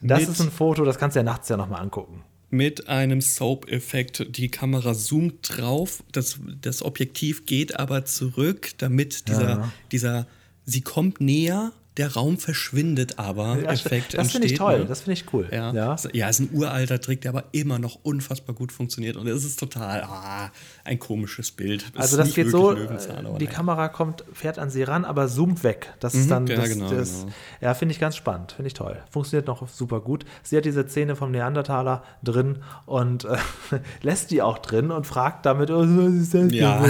Das 0.00 0.22
ist 0.28 0.40
ein 0.40 0.50
Foto, 0.50 0.84
das 0.84 0.98
kannst 0.98 1.16
du 1.16 1.20
ja 1.20 1.24
nachts 1.24 1.48
ja 1.48 1.56
nochmal 1.56 1.80
angucken. 1.80 2.22
mit 2.50 2.88
einem 2.88 3.20
Soap-Effekt. 3.20 4.36
Die 4.36 4.48
Kamera 4.50 4.94
zoomt 4.94 5.56
drauf, 5.58 6.02
das, 6.12 6.38
das 6.62 6.82
Objektiv 6.82 7.46
geht 7.46 7.78
aber 7.78 8.04
zurück, 8.04 8.70
damit 8.78 9.28
dieser, 9.28 9.48
Ja. 9.50 9.72
dieser, 9.92 10.26
sie 10.70 10.82
kommt 10.82 11.20
näher, 11.20 11.72
der 11.96 12.12
Raum 12.14 12.38
verschwindet 12.38 13.18
aber, 13.18 13.58
Ja, 13.58 13.72
Effekt 13.72 14.16
das 14.16 14.30
finde 14.30 14.46
ich 14.46 14.54
toll, 14.54 14.80
ne? 14.80 14.84
das 14.84 15.00
finde 15.00 15.14
ich 15.14 15.32
cool. 15.32 15.48
Ja, 15.50 15.72
ja. 15.72 15.94
Ist- 15.94 16.10
ja, 16.14 16.28
ist 16.28 16.38
ein 16.38 16.50
uralter 16.52 17.00
Trick, 17.00 17.22
der 17.22 17.30
aber 17.30 17.44
immer 17.50 17.80
noch 17.80 17.98
unfassbar 18.04 18.54
gut 18.54 18.70
funktioniert. 18.70 19.16
Und 19.16 19.26
es 19.26 19.44
ist 19.44 19.58
total 19.58 20.02
ah, 20.04 20.52
ein 20.84 21.00
komisches 21.00 21.50
Bild. 21.50 21.82
Es 21.94 22.00
Also 22.00 22.16
ist 22.18 22.28
das 22.28 22.34
geht 22.34 22.50
so, 22.50 22.70
aber 22.70 23.38
die. 23.38 23.46
Kamera 23.48 23.88
kommt, 23.88 24.22
fährt 24.32 24.60
an 24.60 24.70
sie 24.70 24.84
ran, 24.84 25.04
aber 25.04 25.26
zoomt 25.26 25.64
weg. 25.64 25.92
Das 25.98 26.14
ist 26.14 26.26
Mhm, 26.26 26.30
dann, 26.30 26.46
ja, 26.46 26.56
das, 26.56 26.68
genau, 26.68 26.90
das, 26.90 27.10
genau. 27.22 27.32
ja, 27.62 27.74
finde 27.74 27.92
ich 27.94 27.98
ganz 28.00 28.14
spannend, 28.14 28.52
finde 28.52 28.68
ich 28.68 28.74
toll. 28.74 28.96
Funktioniert 29.10 29.48
noch 29.48 29.66
super 29.68 30.00
gut. 30.00 30.24
Sie 30.44 30.56
hat 30.56 30.66
diese 30.66 30.86
Zähne 30.86 31.16
vom 31.16 31.32
Neandertaler 31.32 32.04
drin 32.22 32.58
und 32.86 33.24
äh, 33.24 33.38
lässt 34.02 34.30
die 34.30 34.40
auch 34.42 34.58
drin 34.58 34.92
und 34.92 35.04
fragt 35.04 35.46
damit, 35.46 35.70
oh, 35.72 35.80
was 35.80 36.12
ist 36.14 36.34
das 36.34 36.52
Ja. 36.52 36.86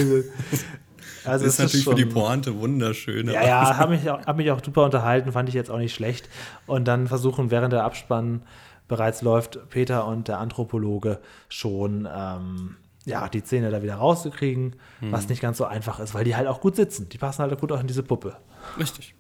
Also 1.29 1.45
Das 1.45 1.55
ist 1.55 1.59
es 1.61 1.65
natürlich 1.67 1.85
für 1.85 1.95
die 1.95 2.03
schon- 2.03 2.13
Pointe 2.23 2.59
wunderschön. 2.59 3.29
Ja, 3.29 3.45
ja, 3.47 3.77
habe 3.77 3.93
mich, 3.97 4.09
auch- 4.11 4.25
hab 4.27 4.37
mich 4.37 4.51
auch 4.51 4.61
super 4.65 4.85
unterhalten, 4.85 5.33
fand 5.33 5.49
ich 5.49 5.55
jetzt 5.55 5.71
auch 5.71 5.79
nicht 5.79 5.95
schlecht. 5.95 6.29
Und 6.67 6.87
dann 6.87 7.07
versuchen, 7.09 7.51
während 7.51 7.73
der 7.73 7.85
Abspann 7.85 8.43
bereits 8.89 9.23
läuft, 9.23 9.59
Peter 9.71 10.07
und 10.07 10.29
der 10.29 10.39
Anthropologe 10.39 11.19
schon 11.49 12.09
ähm, 12.13 12.77
ja, 13.05 13.29
die 13.29 13.43
Zähne 13.43 13.71
da 13.71 13.83
wieder 13.83 13.95
rauszukriegen, 13.97 14.77
Mhm. 15.01 15.13
was 15.13 15.29
nicht 15.29 15.41
ganz 15.41 15.57
so 15.59 15.65
einfach 15.65 15.99
ist, 16.01 16.15
weil 16.15 16.25
die 16.25 16.37
halt 16.37 16.47
auch 16.47 16.61
gut 16.61 16.77
sitzen. 16.77 17.09
Die 17.09 17.17
passen 17.19 17.43
halt 17.43 17.59
gut 17.61 17.71
auch 17.73 17.81
in 17.81 17.87
diese 17.87 18.03
Puppe. 18.03 18.37
Richtig. 18.79 19.15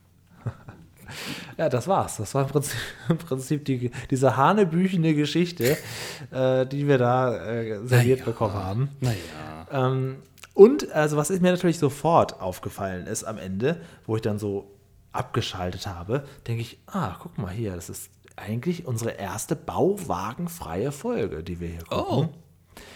Ja, 1.57 1.69
das 1.71 1.89
war's. 1.89 2.19
Das 2.19 2.35
war 2.35 2.43
im 2.43 2.49
Prinzip, 2.51 2.77
im 3.09 3.17
Prinzip 3.17 3.65
die, 3.65 3.91
diese 4.11 4.37
hanebüchene 4.37 5.15
Geschichte, 5.15 5.77
äh, 6.31 6.67
die 6.67 6.87
wir 6.87 6.99
da 6.99 7.35
äh, 7.35 7.79
serviert 7.87 8.21
Naja. 8.21 8.25
bekommen 8.31 8.55
haben. 8.55 8.89
Naja. 9.01 9.17
Ähm, 9.73 10.17
und 10.59 10.91
also 10.91 11.17
was 11.17 11.31
mir 11.31 11.53
natürlich 11.53 11.79
sofort 11.79 12.41
aufgefallen 12.41 13.07
ist 13.07 13.23
am 13.23 13.39
Ende, 13.39 13.81
wo 14.07 14.17
ich 14.17 14.23
dann 14.23 14.41
so 14.41 14.73
abgeschaltet 15.13 15.87
habe, 15.87 16.25
denke 16.49 16.63
ich, 16.63 16.81
ah, 16.89 17.15
guck 17.21 17.39
mal 17.39 17.53
hier, 17.53 17.77
das 17.77 17.89
ist 17.89 18.11
eigentlich 18.35 18.85
unsere 18.85 19.13
erste 19.13 19.55
bauwagenfreie 19.55 20.91
Folge, 20.91 21.45
die 21.45 21.61
wir 21.61 21.69
hier 21.69 21.85
gucken. 21.85 22.29
Oh. 22.35 22.35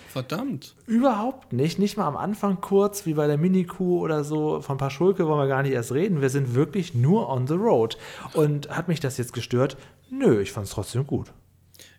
Verdammt. 0.09 0.75
Überhaupt 0.87 1.53
nicht. 1.53 1.79
Nicht 1.79 1.97
mal 1.97 2.09
am 2.09 2.17
Anfang 2.17 2.61
kurz, 2.61 3.07
wie 3.07 3.15
bei 3.15 3.29
der 3.29 3.39
Mini-Kuh 3.39 4.01
oder 4.01 4.25
so. 4.25 4.61
Von 4.61 4.77
Paschulke 4.77 5.29
wollen 5.29 5.39
wir 5.39 5.47
gar 5.47 5.63
nicht 5.63 5.73
erst 5.73 5.93
reden. 5.93 6.21
Wir 6.21 6.31
sind 6.31 6.57
wirklich 6.57 6.95
nur 6.95 7.29
on 7.29 7.47
the 7.47 7.55
road. 7.55 7.97
Und 8.35 8.71
hat 8.71 8.89
mich 8.89 8.99
das 8.99 9.19
jetzt 9.19 9.33
gestört? 9.33 9.77
Nö, 10.11 10.41
ich 10.43 10.51
fand 10.51 10.67
es 10.67 10.73
trotzdem 10.73 11.07
gut. 11.07 11.33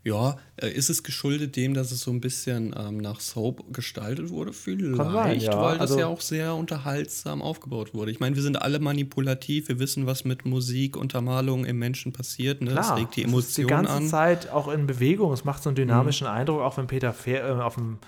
Ja, 0.05 0.35
äh, 0.57 0.69
ist 0.69 0.89
es 0.89 1.01
geschuldet 1.03 1.55
dem, 1.55 1.73
dass 1.73 1.91
es 1.91 2.01
so 2.01 2.11
ein 2.11 2.19
bisschen 2.19 2.75
ähm, 2.77 2.97
nach 2.97 3.21
Soap 3.21 3.73
gestaltet 3.73 4.29
wurde? 4.31 4.51
Vielleicht, 4.51 4.97
sein, 4.97 5.39
ja. 5.39 5.61
weil 5.61 5.77
das 5.77 5.91
Also- 5.91 5.99
ja 5.99 6.07
auch 6.07 6.19
sehr 6.21 6.55
unterhaltsam 6.55 7.41
aufgebaut 7.41 7.93
wurde. 7.93 8.11
Ich 8.11 8.19
meine, 8.19 8.35
wir 8.35 8.43
sind 8.43 8.61
alle 8.61 8.79
manipulativ, 8.79 9.69
wir 9.69 9.79
wissen, 9.79 10.05
was 10.05 10.25
mit 10.25 10.45
Musik, 10.45 10.97
Untermalung 10.97 11.63
im 11.65 11.79
Menschen 11.79 12.11
passiert. 12.11 12.61
Ne? 12.61 12.73
das 12.73 12.95
regt 12.97 13.15
die 13.15 13.23
es 13.23 13.27
ist 13.33 13.57
die 13.57 13.61
Emotionen 13.61 13.67
ganze 13.69 13.93
an. 13.93 14.03
Mhm. 14.03 14.07
Zeit 14.09 14.49
auch 14.49 14.67
in 14.67 14.87
Bewegung. 14.87 15.31
Es 15.31 15.45
macht 15.45 15.63
so 15.63 15.69
einen 15.69 15.75
dynamischen 15.77 16.27
Eindruck, 16.27 16.59
auch 16.61 16.75
wenn 16.77 16.87
Peter 16.87 17.13
fähr, 17.13 17.47
äh, 17.47 17.51
auf 17.61 17.75
dem 17.75 17.99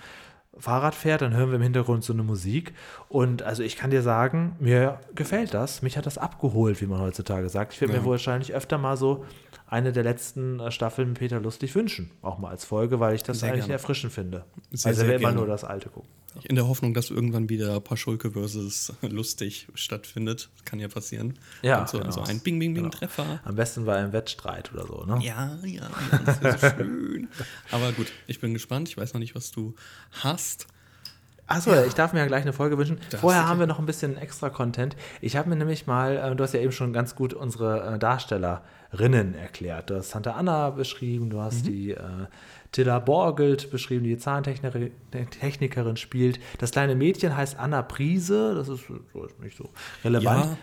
Fahrrad 0.58 0.94
fährt, 0.94 1.20
dann 1.20 1.34
hören 1.34 1.50
wir 1.50 1.56
im 1.56 1.62
Hintergrund 1.62 2.02
so 2.02 2.14
eine 2.14 2.22
Musik. 2.22 2.72
Und 3.10 3.42
also 3.42 3.62
ich 3.62 3.76
kann 3.76 3.90
dir 3.90 4.00
sagen, 4.00 4.56
mir 4.58 5.00
gefällt 5.14 5.52
das. 5.52 5.82
Mich 5.82 5.98
hat 5.98 6.06
das 6.06 6.16
abgeholt, 6.16 6.80
wie 6.80 6.86
man 6.86 6.98
heutzutage 7.00 7.50
sagt. 7.50 7.74
Ich 7.74 7.80
werde 7.82 7.92
Ja. 7.94 8.00
mir 8.00 8.06
wahrscheinlich 8.06 8.54
öfter 8.54 8.78
mal 8.78 8.96
so 8.96 9.26
eine 9.68 9.92
der 9.92 10.04
letzten 10.04 10.60
äh, 10.60 10.70
Staffeln 10.70 11.14
Peter 11.14 11.40
Lustig 11.40 11.74
wünschen. 11.74 12.10
Auch 12.22 12.38
mal 12.38 12.50
als 12.50 12.64
Folge, 12.64 13.00
weil 13.00 13.14
ich 13.14 13.22
das 13.22 13.40
Sehr 13.40 13.48
eigentlich 13.48 13.62
gerne. 13.62 13.74
erfrischend 13.74 14.12
finde. 14.12 14.44
Sehr, 14.70 14.90
also 14.90 15.00
sehr 15.00 15.08
wir 15.10 15.16
immer 15.16 15.32
nur 15.32 15.46
das 15.46 15.64
Alte 15.64 15.88
gucken. 15.88 16.08
In 16.44 16.54
der 16.54 16.68
Hoffnung, 16.68 16.92
dass 16.92 17.10
irgendwann 17.10 17.48
wieder 17.48 17.80
Paschulke 17.80 18.32
versus 18.32 18.92
lustig 19.02 19.68
stattfindet. 19.74 20.50
Kann 20.64 20.78
ja 20.78 20.88
passieren. 20.88 21.34
Ja, 21.62 21.80
Und 21.80 21.88
so, 21.88 21.98
genau. 21.98 22.10
so 22.10 22.22
ein 22.22 22.40
Bing-Bing-Bing-Treffer. 22.40 23.40
Am 23.44 23.56
besten 23.56 23.86
bei 23.86 23.96
einem 23.96 24.12
Wettstreit 24.12 24.72
oder 24.72 24.86
so, 24.86 25.04
ne? 25.04 25.18
Ja, 25.24 25.58
ja, 25.64 25.88
ja, 26.12 26.20
das 26.24 26.42
wäre 26.42 26.58
so 26.58 26.68
schön. 26.76 27.28
Aber 27.72 27.92
gut, 27.92 28.12
ich 28.26 28.40
bin 28.40 28.52
gespannt. 28.52 28.88
Ich 28.88 28.96
weiß 28.96 29.14
noch 29.14 29.20
nicht, 29.20 29.34
was 29.34 29.50
du 29.50 29.74
hast. 30.22 30.66
Achso, 31.48 31.72
ich 31.84 31.94
darf 31.94 32.12
mir 32.12 32.18
ja 32.18 32.26
gleich 32.26 32.42
eine 32.42 32.52
Folge 32.52 32.76
wünschen. 32.76 32.98
Darfst 33.10 33.20
Vorher 33.20 33.46
haben 33.46 33.60
wir 33.60 33.68
noch 33.68 33.78
ein 33.78 33.86
bisschen 33.86 34.16
extra 34.16 34.50
Content. 34.50 34.96
Ich 35.20 35.36
habe 35.36 35.48
mir 35.48 35.54
nämlich 35.56 35.86
mal, 35.86 36.16
äh, 36.16 36.34
du 36.36 36.42
hast 36.42 36.52
ja 36.54 36.60
eben 36.60 36.72
schon 36.72 36.92
ganz 36.92 37.14
gut 37.14 37.34
unsere 37.34 37.94
äh, 37.94 37.98
Darstellerinnen 38.96 39.34
erklärt. 39.34 39.90
Du 39.90 39.96
hast 39.96 40.10
Santa 40.10 40.32
Anna 40.32 40.70
beschrieben, 40.70 41.30
du 41.30 41.36
Mhm. 41.36 41.40
hast 41.42 41.66
die 41.66 41.90
äh, 41.92 42.00
Tilla 42.72 42.98
Borgelt 42.98 43.70
beschrieben, 43.70 44.04
die 44.04 44.18
Zahntechnikerin 44.18 44.90
Technikerin 45.40 45.96
spielt. 45.96 46.40
Das 46.58 46.70
kleine 46.72 46.94
Mädchen 46.94 47.36
heißt 47.36 47.58
Anna 47.58 47.82
Priese, 47.82 48.54
das 48.54 48.68
ist, 48.68 48.84
so 49.12 49.24
ist 49.24 49.40
nicht 49.40 49.56
so 49.56 49.70
relevant. 50.04 50.44
Ja, 50.46 50.56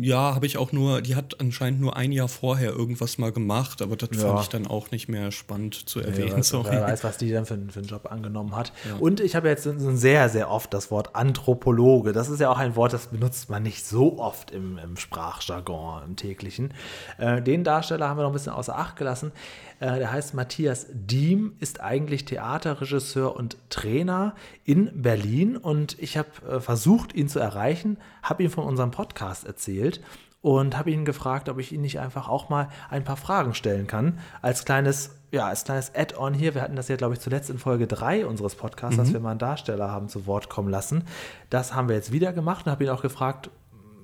ja 0.00 0.34
habe 0.34 0.46
ich 0.46 0.58
auch 0.58 0.72
nur, 0.72 1.00
die 1.02 1.16
hat 1.16 1.40
anscheinend 1.40 1.80
nur 1.80 1.96
ein 1.96 2.12
Jahr 2.12 2.28
vorher 2.28 2.70
irgendwas 2.72 3.18
mal 3.18 3.32
gemacht, 3.32 3.82
aber 3.82 3.96
das 3.96 4.10
Ja. 4.12 4.28
fand 4.28 4.40
ich 4.42 4.48
dann 4.48 4.66
auch 4.66 4.90
nicht 4.90 5.08
mehr 5.08 5.30
spannend 5.32 5.88
zu 5.88 6.00
Ja, 6.00 6.06
erwähnen. 6.06 6.42
sorry. 6.42 6.68
wer 6.72 6.82
weiß, 6.82 7.04
was 7.04 7.16
die 7.18 7.30
dann 7.30 7.46
für, 7.46 7.54
einen- 7.54 7.70
für 7.70 7.80
einen 7.80 7.88
Job 7.88 8.10
angenommen 8.10 8.54
hat. 8.56 8.72
Und 9.00 9.20
ich 9.20 9.34
habe 9.36 9.48
jetzt 9.48 9.64
sehr, 9.78 10.28
sehr 10.28 10.50
oft 10.50 10.72
das 10.74 10.90
Wort 10.90 11.14
Anthropologe. 11.14 12.12
Das 12.12 12.28
ist 12.28 12.40
ja 12.40 12.50
auch 12.50 12.58
ein 12.58 12.76
Wort, 12.76 12.92
das 12.92 13.06
benutzt 13.08 13.50
man 13.50 13.62
nicht 13.62 13.84
so 13.86 14.18
oft 14.18 14.50
im, 14.50 14.78
im 14.78 14.96
Sprachjargon, 14.96 16.02
im 16.04 16.16
täglichen. 16.16 16.72
Äh, 17.18 17.42
den 17.42 17.64
Darsteller 17.64 18.08
haben 18.08 18.18
wir 18.18 18.22
noch 18.22 18.30
ein 18.30 18.34
bisschen 18.34 18.52
außer 18.52 18.76
Acht 18.78 18.96
gelassen. 18.96 19.32
Äh, 19.80 19.98
der 19.98 20.12
heißt 20.12 20.34
Matthias 20.34 20.86
Diem, 20.90 21.54
ist 21.60 21.80
eigentlich 21.80 22.24
Theaterregisseur 22.24 23.36
und 23.36 23.56
Trainer 23.70 24.34
in 24.64 25.02
Berlin. 25.02 25.56
Und 25.56 25.98
ich 26.00 26.16
habe 26.16 26.28
äh, 26.48 26.60
versucht, 26.60 27.14
ihn 27.14 27.28
zu 27.28 27.38
erreichen, 27.38 27.98
habe 28.22 28.42
ihm 28.42 28.50
von 28.50 28.64
unserem 28.64 28.90
Podcast 28.90 29.46
erzählt 29.46 30.00
und 30.44 30.76
habe 30.76 30.90
ihn 30.90 31.06
gefragt, 31.06 31.48
ob 31.48 31.58
ich 31.58 31.72
ihn 31.72 31.80
nicht 31.80 31.98
einfach 32.00 32.28
auch 32.28 32.50
mal 32.50 32.68
ein 32.90 33.02
paar 33.02 33.16
Fragen 33.16 33.54
stellen 33.54 33.86
kann. 33.86 34.18
Als 34.42 34.66
kleines, 34.66 35.18
ja, 35.30 35.46
als 35.46 35.64
kleines 35.64 35.94
Add-on 35.94 36.34
hier. 36.34 36.54
Wir 36.54 36.60
hatten 36.60 36.76
das 36.76 36.88
ja, 36.88 36.96
glaube 36.96 37.14
ich, 37.14 37.20
zuletzt 37.20 37.48
in 37.48 37.58
Folge 37.58 37.86
3 37.86 38.26
unseres 38.26 38.54
Podcasts, 38.54 38.98
dass 38.98 39.12
wir 39.14 39.20
mal 39.20 39.30
einen 39.30 39.38
Darsteller 39.38 39.90
haben 39.90 40.10
zu 40.10 40.26
Wort 40.26 40.50
kommen 40.50 40.68
lassen. 40.68 41.04
Das 41.48 41.74
haben 41.74 41.88
wir 41.88 41.96
jetzt 41.96 42.12
wieder 42.12 42.34
gemacht 42.34 42.66
und 42.66 42.72
habe 42.72 42.84
ihn 42.84 42.90
auch 42.90 43.00
gefragt, 43.00 43.50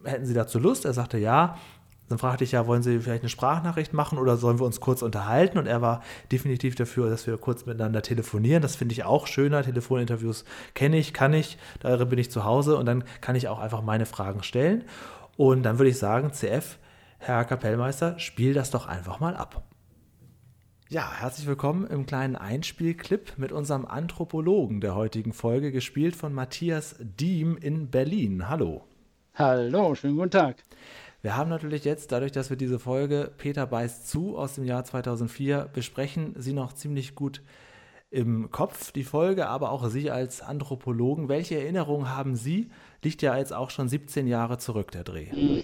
hätten 0.05 0.25
Sie 0.25 0.33
dazu 0.33 0.59
Lust? 0.59 0.87
Er 0.87 0.95
sagte 0.95 1.19
ja. 1.19 1.59
Dann 2.11 2.19
fragte 2.19 2.43
ich 2.43 2.51
ja, 2.51 2.67
wollen 2.67 2.83
Sie 2.83 2.99
vielleicht 2.99 3.23
eine 3.23 3.29
Sprachnachricht 3.29 3.93
machen 3.93 4.19
oder 4.19 4.37
sollen 4.37 4.59
wir 4.59 4.67
uns 4.67 4.81
kurz 4.81 5.01
unterhalten? 5.01 5.59
Und 5.59 5.67
er 5.67 5.81
war 5.81 6.03
definitiv 6.33 6.75
dafür, 6.75 7.09
dass 7.09 7.29
wir 7.29 7.39
kurz 7.39 7.67
miteinander 7.67 8.03
telefonieren. 8.03 8.63
Das 8.63 8.75
finde 8.75 8.95
ich 8.95 9.05
auch 9.05 9.29
schöner. 9.29 9.63
Telefoninterviews 9.63 10.45
kenne 10.75 10.99
ich, 10.99 11.15
kann 11.15 11.33
ich, 11.33 11.57
darin 11.79 12.09
bin 12.09 12.19
ich 12.19 12.29
zu 12.29 12.45
Hause 12.45 12.77
und 12.77 12.87
dann 12.87 13.05
kann 13.21 13.37
ich 13.37 13.47
auch 13.47 13.61
einfach 13.61 13.81
meine 13.83 14.07
Fragen 14.07 14.43
stellen. 14.43 14.83
Und 15.37 15.63
dann 15.63 15.79
würde 15.79 15.91
ich 15.91 15.99
sagen, 15.99 16.33
CF, 16.33 16.79
Herr 17.19 17.45
Kapellmeister, 17.45 18.19
spiel 18.19 18.55
das 18.55 18.73
doch 18.73 18.89
einfach 18.89 19.21
mal 19.21 19.37
ab. 19.37 19.63
Ja, 20.89 21.13
herzlich 21.21 21.47
willkommen 21.47 21.87
im 21.87 22.07
kleinen 22.07 22.35
Einspielclip 22.35 23.35
mit 23.37 23.53
unserem 23.53 23.87
Anthropologen 23.87 24.81
der 24.81 24.97
heutigen 24.97 25.33
Folge, 25.33 25.71
gespielt 25.71 26.17
von 26.17 26.33
Matthias 26.33 26.97
Diem 26.99 27.57
in 27.57 27.89
Berlin. 27.89 28.49
Hallo. 28.49 28.83
Hallo, 29.35 29.95
schönen 29.95 30.17
guten 30.17 30.33
Tag. 30.33 30.57
Wir 31.23 31.37
haben 31.37 31.51
natürlich 31.51 31.85
jetzt, 31.85 32.13
dadurch, 32.13 32.33
dass 32.33 32.49
wir 32.49 32.57
diese 32.57 32.79
Folge 32.79 33.31
Peter 33.37 33.67
beißt 33.67 34.09
zu 34.09 34.39
aus 34.39 34.55
dem 34.55 34.65
Jahr 34.65 34.85
2004 34.85 35.69
besprechen, 35.73 36.35
sie 36.39 36.55
noch 36.55 36.73
ziemlich 36.73 37.15
gut 37.15 37.43
im 38.11 38.51
Kopf, 38.51 38.91
die 38.91 39.05
Folge, 39.05 39.47
aber 39.47 39.71
auch 39.71 39.89
Sie 39.89 40.11
als 40.11 40.43
Anthropologen. 40.43 41.29
Welche 41.29 41.57
Erinnerungen 41.57 42.11
haben 42.11 42.35
Sie? 42.35 42.71
Liegt 43.05 43.23
ja 43.23 43.37
jetzt 43.37 43.53
auch 43.53 43.71
schon 43.71 43.89
17 43.89 44.27
Jahre 44.27 44.59
zurück, 44.59 44.91
der 44.91 45.05
Dreh. 45.05 45.63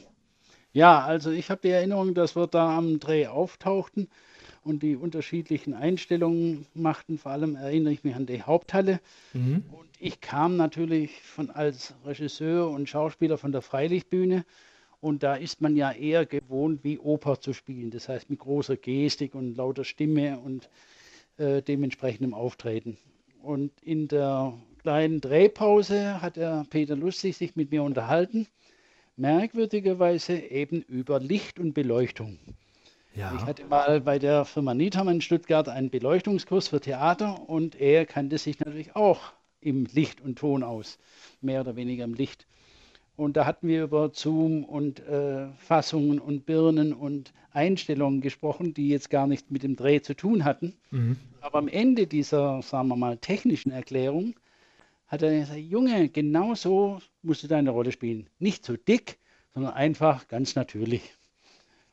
Ja, 0.73 1.01
also 1.01 1.31
ich 1.31 1.51
habe 1.51 1.63
die 1.63 1.71
Erinnerung, 1.71 2.15
dass 2.15 2.37
wir 2.37 2.47
da 2.47 2.77
am 2.77 3.01
Dreh 3.01 3.27
auftauchten 3.27 4.09
und 4.63 4.83
die 4.83 4.95
unterschiedlichen 4.95 5.75
Einstellungen 5.75 6.67
machten. 6.75 7.19
Vor 7.19 7.33
allem 7.33 7.57
erinnere 7.57 7.93
ich 7.93 8.05
mich 8.05 8.15
an 8.15 8.27
die 8.27 8.43
Haupthalle. 8.43 9.01
Und 9.73 9.89
ich 9.99 10.21
kam 10.21 10.57
natürlich 10.57 11.23
von, 11.23 11.51
als 11.51 11.95
Regisseur 12.05 12.71
und 12.71 12.89
Schauspieler 12.89 13.39
von 13.39 13.53
der 13.53 13.63
Freilichtbühne. 13.63 14.45
Und 15.01 15.23
da 15.23 15.35
ist 15.37 15.61
man 15.61 15.77
ja 15.77 15.93
eher 15.93 16.27
gewohnt, 16.27 16.85
wie 16.85 16.99
Oper 16.99 17.41
zu 17.41 17.53
spielen. 17.53 17.91
Das 17.91 18.09
heißt 18.09 18.31
mit 18.31 18.41
großer 18.41 18.77
Gestik 18.77 19.35
und 19.35 19.57
lauter 19.57 19.85
Stimme 19.85 20.39
und 20.41 20.69
äh, 21.39 21.63
dementsprechendem 21.63 22.35
Auftreten. 22.35 22.99
Und 23.43 23.73
in 23.83 24.09
der 24.09 24.55
kleinen 24.83 25.21
Drehpause 25.21 26.21
hat 26.23 26.37
der 26.37 26.67
Peter 26.71 26.97
Lustig 26.97 27.37
sich 27.37 27.57
mit 27.57 27.71
mir 27.71 27.83
unterhalten. 27.83 28.47
Merkwürdigerweise 29.17 30.39
eben 30.39 30.83
über 30.83 31.21
Licht 31.21 31.59
und 31.59 31.75
Beleuchtung. 31.75 32.39
Ich 33.29 33.45
Ja, 33.45 33.47
hatte 33.47 33.65
mal 33.65 34.01
bei 34.01 34.19
der 34.19 34.45
Firma 34.45 34.75
Niethammer 34.75 35.13
in 35.13 35.21
Stuttgart 35.21 35.69
einen 35.69 35.91
Beleuchtungskurs 35.91 36.69
für 36.69 36.81
Theater 36.81 37.49
und 37.49 37.75
er 37.75 38.07
kannte 38.07 38.39
sich 38.39 38.59
natürlich 38.61 38.95
auch 38.97 39.33
im 39.61 39.87
Licht 39.87 40.21
und 40.21 40.39
Ton 40.39 40.63
aus, 40.63 40.99
mehr 41.41 41.61
oder 41.63 41.77
weniger 41.77 42.05
im 42.05 42.15
Licht. 42.15 42.47
Und 43.17 43.37
da 43.37 43.47
hatten 43.47 43.67
wir 43.69 43.85
über 43.85 44.11
Zoom 44.13 44.65
und 44.65 45.01
äh, 45.01 45.47
Fassungen 45.59 46.19
und 46.19 46.45
Birnen 46.45 46.93
und 46.93 47.33
Einstellungen 47.51 48.21
gesprochen, 48.21 48.75
die 48.75 48.89
jetzt 48.91 49.09
gar 49.09 49.27
nichts 49.27 49.51
mit 49.51 49.63
dem 49.63 49.75
Dreh 49.77 50.03
zu 50.03 50.15
tun 50.15 50.45
hatten. 50.45 50.75
Aber 51.41 51.59
am 51.59 51.69
Ende 51.69 52.07
dieser, 52.07 52.61
sagen 52.61 52.89
wir 52.89 52.97
mal, 52.97 53.17
technischen 53.17 53.73
Erklärung 53.73 54.35
hat 55.07 55.23
er 55.23 55.39
gesagt, 55.39 55.61
Junge, 55.61 56.09
genau 56.09 56.55
so 56.55 56.99
musst 57.23 57.43
du 57.43 57.47
deine 57.49 57.71
Rolle 57.71 57.93
spielen. 57.93 58.29
Nicht 58.39 58.65
so 58.67 58.77
dick, 58.77 59.19
sondern 59.55 59.73
einfach 59.73 60.29
ganz 60.29 60.55
natürlich. 60.55 61.15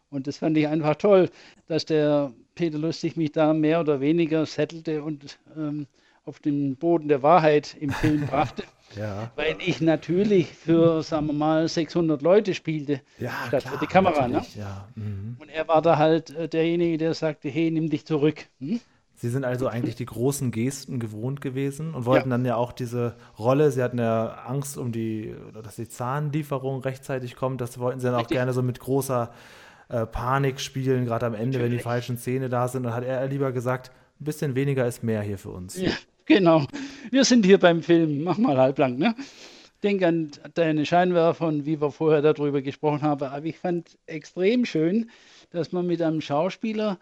Und 0.10 0.28
das 0.28 0.38
fand 0.40 0.58
ich 0.58 0.68
einfach 0.68 0.96
toll, 0.96 1.30
dass 1.68 1.86
der 1.86 2.34
Peter 2.56 2.78
Lustig 2.78 3.16
mich 3.16 3.32
da 3.32 3.54
mehr 3.54 3.80
oder 3.80 4.02
weniger 4.02 4.46
settelte 4.46 5.04
und 5.04 5.40
ähm, 5.56 5.88
auf 6.26 6.40
den 6.40 6.76
Boden 6.76 7.08
der 7.08 7.24
Wahrheit 7.24 7.76
im 7.80 7.90
Film 7.92 8.26
brachte. 8.28 8.64
ja. 8.96 9.32
Weil 9.36 9.56
ich 9.60 9.82
natürlich 9.82 10.54
für, 10.54 11.02
sagen 11.04 11.28
wir 11.28 11.34
mal, 11.34 11.68
600 11.68 12.22
Leute 12.22 12.54
spielte, 12.54 13.02
Ja, 13.20 13.32
statt 13.48 13.64
klar, 13.64 13.74
für 13.74 13.80
die 13.80 13.88
Kamera. 13.88 14.28
Ne? 14.28 14.34
natürlich, 14.36 14.56
Ja. 14.56 14.88
Mhm. 14.96 15.38
Und 15.40 15.50
er 15.50 15.68
war 15.68 15.82
da 15.82 15.98
halt 15.98 16.30
äh, 16.36 16.48
derjenige, 16.48 16.98
der 16.98 17.14
sagte, 17.14 17.50
hey, 17.50 17.72
nimm 17.72 17.90
dich 17.90 18.06
zurück. 18.06 18.46
Hm? 18.60 18.80
Sie 19.16 19.30
sind 19.30 19.46
also 19.46 19.68
eigentlich 19.68 19.96
die 19.96 20.06
großen 20.06 20.52
Gesten 20.52 21.00
gewohnt 21.00 21.40
gewesen 21.40 21.94
und 21.94 22.06
wollten 22.06 22.30
Ja. 22.30 22.38
dann 22.38 22.46
ja 22.46 22.56
auch 22.56 22.72
diese 22.74 23.16
Rolle, 23.40 23.72
Sie 23.72 23.82
hatten 23.82 24.00
ja 24.00 24.44
Angst 24.48 24.78
um 24.78 24.92
die, 24.92 25.34
dass 25.64 25.76
die 25.78 25.88
Zahnlieferung 25.88 26.82
rechtzeitig 26.82 27.36
kommt, 27.36 27.62
das 27.62 27.80
wollten 27.80 28.00
Sie 28.00 28.06
dann 28.08 28.16
auch 28.16 28.20
Richtig. 28.22 28.36
gerne 28.38 28.52
so 28.54 28.62
mit 28.62 28.80
großer 28.80 29.32
äh, 29.90 30.06
Panik 30.08 30.60
spielen, 30.60 31.06
gerade 31.06 31.26
am 31.26 31.36
Ende, 31.36 31.60
wenn 31.60 31.66
die 31.66 31.78
Natürlich. 31.78 31.84
falschen 31.84 32.18
Zähne 32.18 32.50
da 32.50 32.68
sind. 32.68 32.86
Und 32.86 32.94
hat 32.94 33.04
er 33.06 33.26
lieber 33.28 33.52
gesagt, 33.52 33.92
ein 34.20 34.26
bisschen 34.26 34.56
weniger 34.56 34.86
ist 34.88 35.04
mehr 35.04 35.22
hier 35.22 35.38
für 35.38 35.50
uns. 35.52 35.78
Ja, 35.80 35.92
genau. 36.26 36.66
Wir 37.12 37.24
sind 37.26 37.46
hier 37.46 37.58
beim 37.60 37.82
Film. 37.82 38.24
Mach 38.24 38.38
mal 38.38 38.58
halblang, 38.58 38.98
ne? 38.98 39.16
Denk 39.84 40.02
an 40.04 40.32
deine 40.54 40.86
Scheinwerfer 40.86 41.48
und 41.48 41.66
wie 41.66 41.82
wir 41.82 41.92
vorher 41.92 42.22
darüber 42.22 42.62
gesprochen 42.62 43.02
haben. 43.02 43.24
Aber 43.26 43.46
ich 43.46 43.58
fand 43.60 43.98
extrem 44.06 44.66
schön, 44.66 45.10
dass 45.52 45.72
man 45.72 45.86
mit 45.86 46.02
einem 46.02 46.22
Schauspieler 46.22 46.98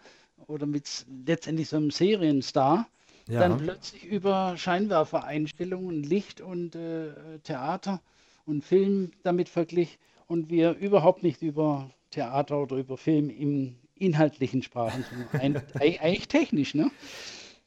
oder 0.48 0.66
mit 0.66 1.06
letztendlich 1.26 1.68
so 1.68 1.76
einem 1.76 1.90
Serienstar 1.90 2.88
Ja. 3.28 3.40
dann 3.40 3.58
plötzlich 3.58 4.04
über 4.04 4.56
Scheinwerfereinstellungen, 4.56 6.02
Licht 6.02 6.40
und 6.40 6.74
äh, 6.74 7.10
Theater 7.44 8.00
und 8.46 8.64
Film 8.64 9.12
damit 9.22 9.48
verglich 9.48 9.98
und 10.26 10.50
wir 10.50 10.72
überhaupt 10.76 11.22
nicht 11.22 11.40
über 11.42 11.88
Theater 12.10 12.60
oder 12.62 12.76
über 12.76 12.96
Film 12.96 13.30
im 13.30 13.76
inhaltlichen 13.94 14.62
sprachen, 14.62 15.04
sondern 15.08 15.40
ein, 15.40 15.62
eigentlich 16.00 16.26
technisch, 16.28 16.74
ne? 16.74 16.90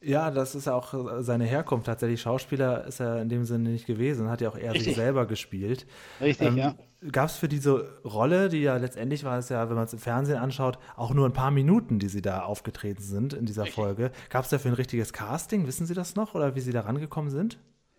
Ja, 0.06 0.30
das 0.30 0.54
ist 0.54 0.66
ja 0.66 0.76
auch 0.76 0.94
äh, 0.94 1.24
seine 1.24 1.46
Herkunft. 1.46 1.88
Tatsächlich 1.88 2.22
Schauspieler 2.22 2.86
ist 2.86 3.00
er 3.00 3.22
in 3.24 3.30
dem 3.30 3.44
Sinne 3.44 3.70
nicht 3.70 3.88
gewesen, 3.88 4.30
hat 4.30 4.40
ja 4.40 4.50
auch 4.50 4.58
eher 4.58 4.74
Richtig. 4.74 4.84
sich 4.84 4.96
selber 4.96 5.26
gespielt. 5.26 5.88
Richtig, 6.22 6.48
Ähm, 6.48 6.58
ja. 6.58 6.76
Gab 7.12 7.30
es 7.30 7.38
für 7.38 7.48
diese 7.48 8.00
Rolle, 8.04 8.50
die 8.50 8.62
ja 8.62 8.78
letztendlich 8.78 9.24
war 9.24 9.38
es 9.38 9.50
ja, 9.50 9.68
wenn 9.70 9.76
man 9.76 9.86
es 9.86 9.94
im 9.94 10.00
Fernsehen 10.00 10.38
anschaut, 10.38 10.78
auch 10.96 11.14
nur 11.14 11.28
ein 11.28 11.34
paar 11.34 11.52
Minuten, 11.52 12.00
die 12.00 12.08
sie 12.08 12.22
da 12.22 12.42
aufgetreten 12.44 13.02
sind 13.02 13.34
in 13.34 13.46
dieser 13.46 13.66
Folge. 13.66 14.12
Gab 14.30 14.44
es 14.44 14.50
dafür 14.50 14.72
ein 14.72 14.76
richtiges 14.76 15.12
Casting? 15.14 15.68
Wissen 15.68 15.86
Sie 15.88 15.94
das 15.94 16.16
noch 16.16 16.36
oder 16.36 16.56
wie 16.56 16.62
Sie 16.62 16.72
da 16.72 16.82
rangekommen 16.82 17.32
sind? 17.32 17.58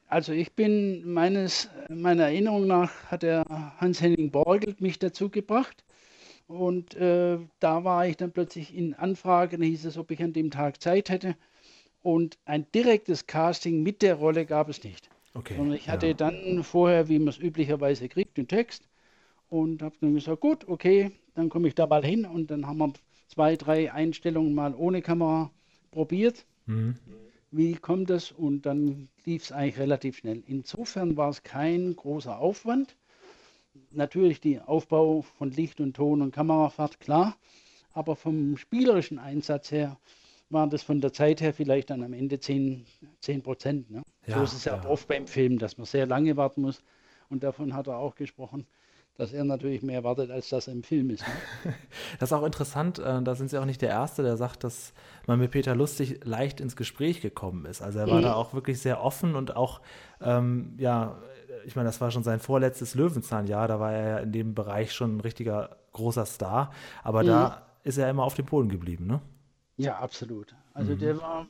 Also 0.09 0.32
ich 0.32 0.54
bin 0.54 1.12
meines, 1.12 1.68
meiner 1.88 2.24
Erinnerung 2.24 2.66
nach 2.66 2.92
hat 3.07 3.22
der 3.22 3.44
Hans-Henning 3.78 4.30
Borgelt 4.30 4.80
mich 4.80 4.98
dazu 4.98 5.28
gebracht. 5.30 5.84
Und 6.46 6.94
äh, 6.94 7.38
da 7.59 7.84
war 7.84 8.07
ich 8.07 8.16
dann 8.16 8.32
plötzlich 8.32 8.74
in 8.74 8.94
Anfrage, 8.94 9.59
dann 9.59 9.66
hieß 9.66 9.84
es, 9.86 9.98
ob 9.98 10.11
ich 10.12 10.22
an 10.22 10.32
dem 10.32 10.50
Tag 10.52 10.80
Zeit 10.80 11.11
hätte. 11.11 11.36
Und 12.07 12.38
ein 12.44 12.70
direktes 12.72 13.26
Casting 13.26 13.82
mit 13.82 14.00
der 14.00 14.14
Rolle 14.14 14.46
gab 14.46 14.68
es 14.68 14.84
nicht. 14.84 15.11
Okay. 15.34 15.57
Sondern 15.57 15.76
ich 15.76 15.88
hatte 15.88 16.07
ja. 16.07 16.14
dann 16.14 16.62
vorher, 16.62 17.09
wie 17.09 17.18
man 17.18 17.26
es 17.26 17.38
üblicherweise 17.38 18.09
kriegt, 18.09 18.36
den 18.36 18.46
Text 18.46 18.88
und 19.48 19.82
habe 19.82 19.96
dann 20.00 20.14
gesagt, 20.14 20.40
gut, 20.40 20.68
okay, 20.68 21.11
dann 21.34 21.48
komme 21.48 21.66
ich 21.66 21.74
da 21.74 21.88
mal 21.88 22.04
hin 22.04 22.24
und 22.24 22.52
dann 22.52 22.64
haben 22.68 22.78
wir 22.78 22.92
zwei, 23.26 23.57
drei 23.57 23.92
Einstellungen 23.92 24.54
mal 24.54 24.72
ohne 24.76 25.02
Kamera 25.02 25.50
probiert. 25.90 26.46
Mhm. 26.66 26.94
Wie 27.50 27.74
kommt 27.74 28.09
das? 28.09 28.30
Und 28.30 28.66
dann 28.66 29.09
lief 29.24 29.42
es 29.42 29.50
eigentlich 29.50 29.80
relativ 29.80 30.18
schnell. 30.18 30.44
Insofern 30.46 31.16
war 31.16 31.30
es 31.30 31.42
kein 31.42 31.96
großer 31.96 32.38
Aufwand. 32.38 32.96
Natürlich 33.90 34.40
der 34.40 34.68
Aufbau 34.68 35.22
von 35.22 35.50
Licht 35.50 35.80
und 35.80 35.96
Ton 35.96 36.22
und 36.22 36.30
Kamerafahrt, 36.30 37.00
klar. 37.00 37.36
Aber 37.90 38.14
vom 38.14 38.57
spielerischen 38.59 39.18
Einsatz 39.18 39.72
her 39.72 39.98
war 40.51 40.66
das 40.68 40.82
von 40.82 41.01
der 41.01 41.12
Zeit 41.12 41.40
her 41.40 41.53
vielleicht 41.53 41.90
dann 41.90 42.03
am 42.03 42.12
Ende 42.12 42.38
10, 42.38 42.86
10 43.20 43.42
Prozent. 43.42 43.90
Ne? 43.90 44.03
so 44.26 44.30
Ja, 44.30 44.42
ist 44.42 44.53
es 44.53 44.64
ja, 44.64 44.74
ja. 44.74 44.80
auch 44.80 44.84
oft 44.84 45.09
beim 45.09 45.26
Film, 45.26 45.59
dass 45.59 45.76
man 45.78 45.86
sehr 45.86 46.07
lange 46.07 46.36
warten 46.36 46.62
muss. 46.62 46.82
Und 47.28 47.42
davon 47.42 47.74
hat 47.74 47.88
er 47.88 47.99
auch 47.99 48.14
gesprochen, 48.14 48.66
dass 49.14 49.32
er 49.32 49.44
natürlich 49.44 49.82
mehr 49.82 50.05
wartet, 50.05 50.30
als 50.30 50.49
das 50.51 50.68
im 50.68 50.82
Film 50.82 51.11
ist. 51.11 51.26
Ne? 51.26 51.32
Das 52.20 52.30
ist 52.30 52.32
auch 52.32 52.44
interessant, 52.44 52.99
äh, 52.99 53.22
da 53.22 53.34
sind 53.34 53.51
Sie 53.51 53.59
auch 53.59 53.64
nicht 53.64 53.82
der 53.82 53.88
Erste, 53.90 54.22
der 54.22 54.36
sagt, 54.36 54.62
dass 54.64 54.92
man 55.26 55.38
mit 55.38 55.51
Peter 55.51 55.74
Lustig 55.74 56.20
leicht 56.24 56.61
ins 56.61 56.76
Gespräch 56.76 57.20
gekommen 57.20 57.64
ist. 57.66 57.82
Also 57.82 57.99
er 57.99 58.11
war 58.11 58.18
Mhm. 58.18 58.22
da 58.22 58.34
auch 58.34 58.55
wirklich 58.55 58.78
sehr 58.80 59.03
offen 59.03 59.34
und 59.34 59.57
auch, 59.57 59.80
ähm, 60.20 60.74
ja, 60.78 61.18
ich 61.64 61.74
meine, 61.76 61.88
das 61.88 62.01
war 62.01 62.11
schon 62.11 62.22
sein 62.22 62.38
vorletztes 62.40 62.94
Löwenzahnjahr, 62.94 63.66
da 63.68 63.80
war 63.80 63.92
er 63.92 64.09
ja 64.09 64.18
in 64.18 64.32
dem 64.32 64.55
Bereich 64.55 64.92
schon 64.92 65.16
ein 65.16 65.20
richtiger 65.20 65.76
großer 65.92 66.26
Star, 66.26 66.70
aber 67.03 67.24
da 67.24 67.66
ist 67.84 67.99
er 67.99 68.09
immer 68.11 68.24
auf 68.24 68.34
dem 68.34 68.47
Boden 68.47 68.68
geblieben, 68.68 69.07
ne? 69.07 69.20
Ja, 69.77 69.99
absolut. 69.99 70.55
Also 70.74 70.95
der 70.95 71.20
war, 71.20 71.47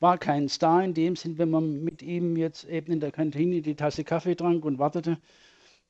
war 0.00 0.18
kein 0.18 0.48
Star 0.48 0.82
in 0.84 0.94
dem 0.94 1.16
Sinn, 1.16 1.38
wenn 1.38 1.50
man 1.50 1.84
mit 1.84 2.02
ihm 2.02 2.36
jetzt 2.36 2.64
eben 2.64 2.92
in 2.92 3.00
der 3.00 3.12
Kantine 3.12 3.62
die 3.62 3.74
Tasse 3.74 4.04
Kaffee 4.04 4.34
trank 4.34 4.64
und 4.64 4.78
wartete. 4.78 5.18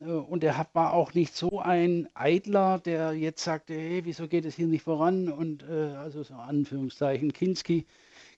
Äh, 0.01 0.07
Und 0.07 0.45
er 0.45 0.67
war 0.75 0.93
auch 0.93 1.15
nicht 1.15 1.35
so 1.35 1.61
ein 1.61 2.09
Eitler, 2.15 2.79
der 2.79 3.13
jetzt 3.15 3.43
sagte, 3.45 3.75
hey, 3.75 4.05
wieso 4.05 4.29
geht 4.29 4.45
es 4.45 4.55
hier 4.55 4.67
nicht 4.67 4.83
voran? 4.83 5.29
Und 5.31 5.63
äh, 5.63 5.95
also 5.97 6.23
so 6.23 6.35
Anführungszeichen, 6.35 7.33
Kinski, 7.33 7.87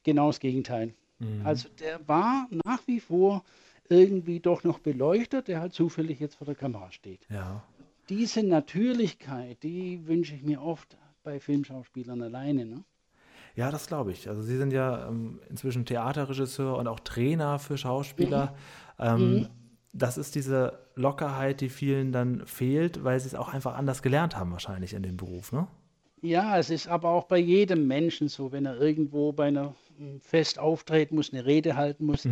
genau 0.05 0.28
das 0.28 0.41
Gegenteil. 0.41 0.95
Also 1.43 1.68
der 1.80 2.07
war 2.07 2.49
nach 2.64 2.87
wie 2.87 3.01
vor 3.01 3.45
irgendwie 3.89 4.41
doch 4.41 4.62
noch 4.64 4.78
beleuchtet, 4.78 5.49
der 5.49 5.61
halt 5.61 5.72
zufällig 5.72 6.20
jetzt 6.20 6.35
vor 6.35 6.45
der 6.45 6.55
Kamera 6.57 6.91
steht. 6.93 7.26
Ja. 7.30 7.62
Diese 8.11 8.43
Natürlichkeit, 8.43 9.62
die 9.62 10.07
wünsche 10.07 10.35
ich 10.35 10.43
mir 10.43 10.61
oft 10.61 10.99
bei 11.22 11.41
Filmschauspielern 11.41 12.20
alleine. 12.20 12.66
Ne? 12.66 12.85
Ja, 13.55 13.70
das 13.70 13.86
glaube 13.86 14.11
ich. 14.12 14.28
Also 14.28 14.42
Sie 14.42 14.57
sind 14.57 14.72
ja 14.72 15.09
ähm, 15.09 15.40
inzwischen 15.48 15.84
Theaterregisseur 15.84 16.76
und 16.76 16.88
auch 16.88 17.00
Trainer 17.00 17.59
für 17.59 17.78
Schauspieler. 17.78 18.55
Ähm, 18.98 19.48
Das 19.92 20.18
ist 20.18 20.34
diese 20.34 20.80
Lockerheit, 20.96 21.61
die 21.61 21.68
vielen 21.68 22.11
dann 22.11 22.44
fehlt, 22.46 23.05
weil 23.05 23.20
sie 23.20 23.28
es 23.28 23.34
auch 23.36 23.52
einfach 23.55 23.76
anders 23.76 24.02
gelernt 24.02 24.36
haben 24.36 24.50
wahrscheinlich 24.50 24.92
in 24.92 25.05
dem 25.05 25.16
Beruf, 25.16 25.52
ne? 25.52 25.68
Ja, 26.20 26.59
es 26.59 26.70
ist 26.70 26.88
aber 26.88 27.11
auch 27.11 27.24
bei 27.24 27.38
jedem 27.38 27.86
Menschen 27.86 28.28
so, 28.28 28.50
wenn 28.50 28.66
er 28.66 28.76
irgendwo 28.80 29.32
bei 29.32 29.46
einer 29.48 29.74
m, 29.98 30.20
Fest 30.20 30.59
auftreten 30.59 31.14
muss, 31.14 31.32
eine 31.32 31.44
Rede 31.44 31.76
halten 31.76 32.07
muss. 32.07 32.24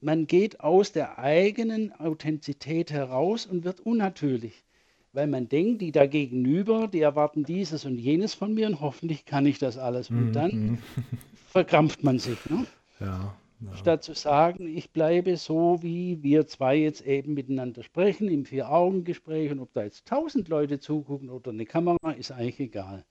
Man 0.00 0.26
geht 0.26 0.60
aus 0.60 0.92
der 0.92 1.18
eigenen 1.18 1.92
Authentizität 1.92 2.90
heraus 2.92 3.44
und 3.44 3.64
wird 3.64 3.80
unnatürlich, 3.80 4.64
weil 5.12 5.26
man 5.26 5.48
denkt, 5.48 5.82
die 5.82 5.92
da 5.92 6.06
gegenüber, 6.06 6.88
die 6.88 7.00
erwarten 7.00 7.44
dieses 7.44 7.84
und 7.84 7.98
jenes 7.98 8.34
von 8.34 8.54
mir 8.54 8.66
und 8.66 8.80
hoffentlich 8.80 9.24
kann 9.24 9.46
ich 9.46 9.58
das 9.58 9.78
alles. 9.78 10.10
Und 10.10 10.32
dann 10.32 10.78
verkrampft 11.48 12.02
man 12.04 12.18
sich. 12.18 12.38
Ne? 12.50 12.66
Ja. 13.00 13.34
ja. 13.60 13.76
Statt 13.76 14.04
zu 14.04 14.14
sagen, 14.14 14.66
ich 14.66 14.90
bleibe 14.90 15.36
so, 15.36 15.78
wie 15.82 16.22
wir 16.22 16.46
zwei 16.46 16.76
jetzt 16.76 17.06
eben 17.06 17.34
miteinander 17.34 17.82
sprechen, 17.82 18.28
im 18.28 18.44
Vier-Augen-Gespräch 18.44 19.50
und 19.50 19.60
ob 19.60 19.72
da 19.72 19.84
jetzt 19.84 20.06
tausend 20.06 20.48
Leute 20.48 20.78
zugucken 20.78 21.30
oder 21.30 21.50
eine 21.50 21.66
Kamera, 21.66 22.12
ist 22.12 22.30
eigentlich 22.30 22.60
egal. 22.60 23.04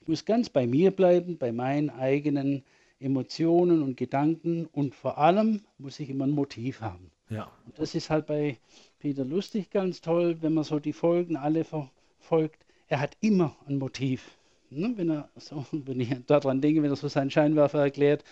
Ich 0.00 0.08
muss 0.08 0.24
ganz 0.24 0.48
bei 0.48 0.66
mir 0.66 0.90
bleiben, 0.90 1.36
bei 1.36 1.52
meinen 1.52 1.90
eigenen 1.90 2.64
Emotionen 2.98 3.82
und 3.82 3.96
Gedanken 3.96 4.66
und 4.66 4.94
vor 4.94 5.18
allem 5.18 5.60
muss 5.78 6.00
ich 6.00 6.08
immer 6.08 6.26
ein 6.26 6.30
Motiv 6.30 6.80
haben. 6.80 7.10
Ja. 7.28 7.50
Und 7.66 7.78
das 7.78 7.94
ist 7.94 8.10
halt 8.10 8.26
bei 8.26 8.58
Peter 8.98 9.24
Lustig 9.24 9.70
ganz 9.70 10.00
toll, 10.00 10.38
wenn 10.40 10.54
man 10.54 10.64
so 10.64 10.78
die 10.78 10.92
Folgen 10.92 11.36
alle 11.36 11.64
verfolgt. 11.64 12.64
Er 12.88 13.00
hat 13.00 13.16
immer 13.20 13.56
ein 13.66 13.78
Motiv. 13.78 14.36
Ne? 14.70 14.92
Wenn, 14.96 15.10
er 15.10 15.28
so, 15.36 15.64
wenn 15.72 16.00
ich 16.00 16.14
daran 16.26 16.60
denke, 16.60 16.82
wenn 16.82 16.90
er 16.90 16.96
so 16.96 17.08
seinen 17.08 17.30
Scheinwerfer 17.30 17.80
erklärt, 17.80 18.24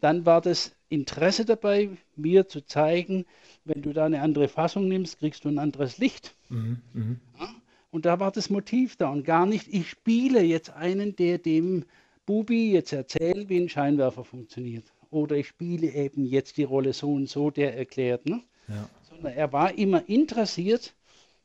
dann 0.00 0.26
war 0.26 0.40
das 0.40 0.74
Interesse 0.88 1.44
dabei, 1.44 1.90
mir 2.16 2.48
zu 2.48 2.66
zeigen, 2.66 3.24
wenn 3.64 3.82
du 3.82 3.92
da 3.92 4.04
eine 4.04 4.20
andere 4.20 4.48
Fassung 4.48 4.88
nimmst, 4.88 5.20
kriegst 5.20 5.44
du 5.44 5.48
ein 5.48 5.58
anderes 5.58 5.98
Licht. 5.98 6.34
Ja? 7.38 7.54
Und 7.90 8.06
da 8.06 8.18
war 8.18 8.32
das 8.32 8.50
Motiv 8.50 8.96
da 8.96 9.10
und 9.10 9.24
gar 9.24 9.46
nicht, 9.46 9.68
ich 9.72 9.88
spiele 9.88 10.42
jetzt 10.42 10.70
einen, 10.70 11.14
der 11.14 11.38
dem 11.38 11.84
Bubi 12.26 12.72
jetzt 12.72 12.92
erzählt, 12.92 13.48
wie 13.48 13.60
ein 13.60 13.68
Scheinwerfer 13.68 14.24
funktioniert. 14.24 14.84
Oder 15.12 15.36
ich 15.36 15.46
spiele 15.46 15.88
eben 15.88 16.24
jetzt 16.24 16.56
die 16.56 16.64
Rolle 16.64 16.94
so 16.94 17.12
und 17.12 17.28
so, 17.28 17.50
der 17.50 17.76
erklärt. 17.76 18.26
Ne? 18.26 18.42
Ja. 18.66 18.88
Sondern 19.08 19.34
er 19.34 19.52
war 19.52 19.76
immer 19.76 20.08
interessiert, 20.08 20.94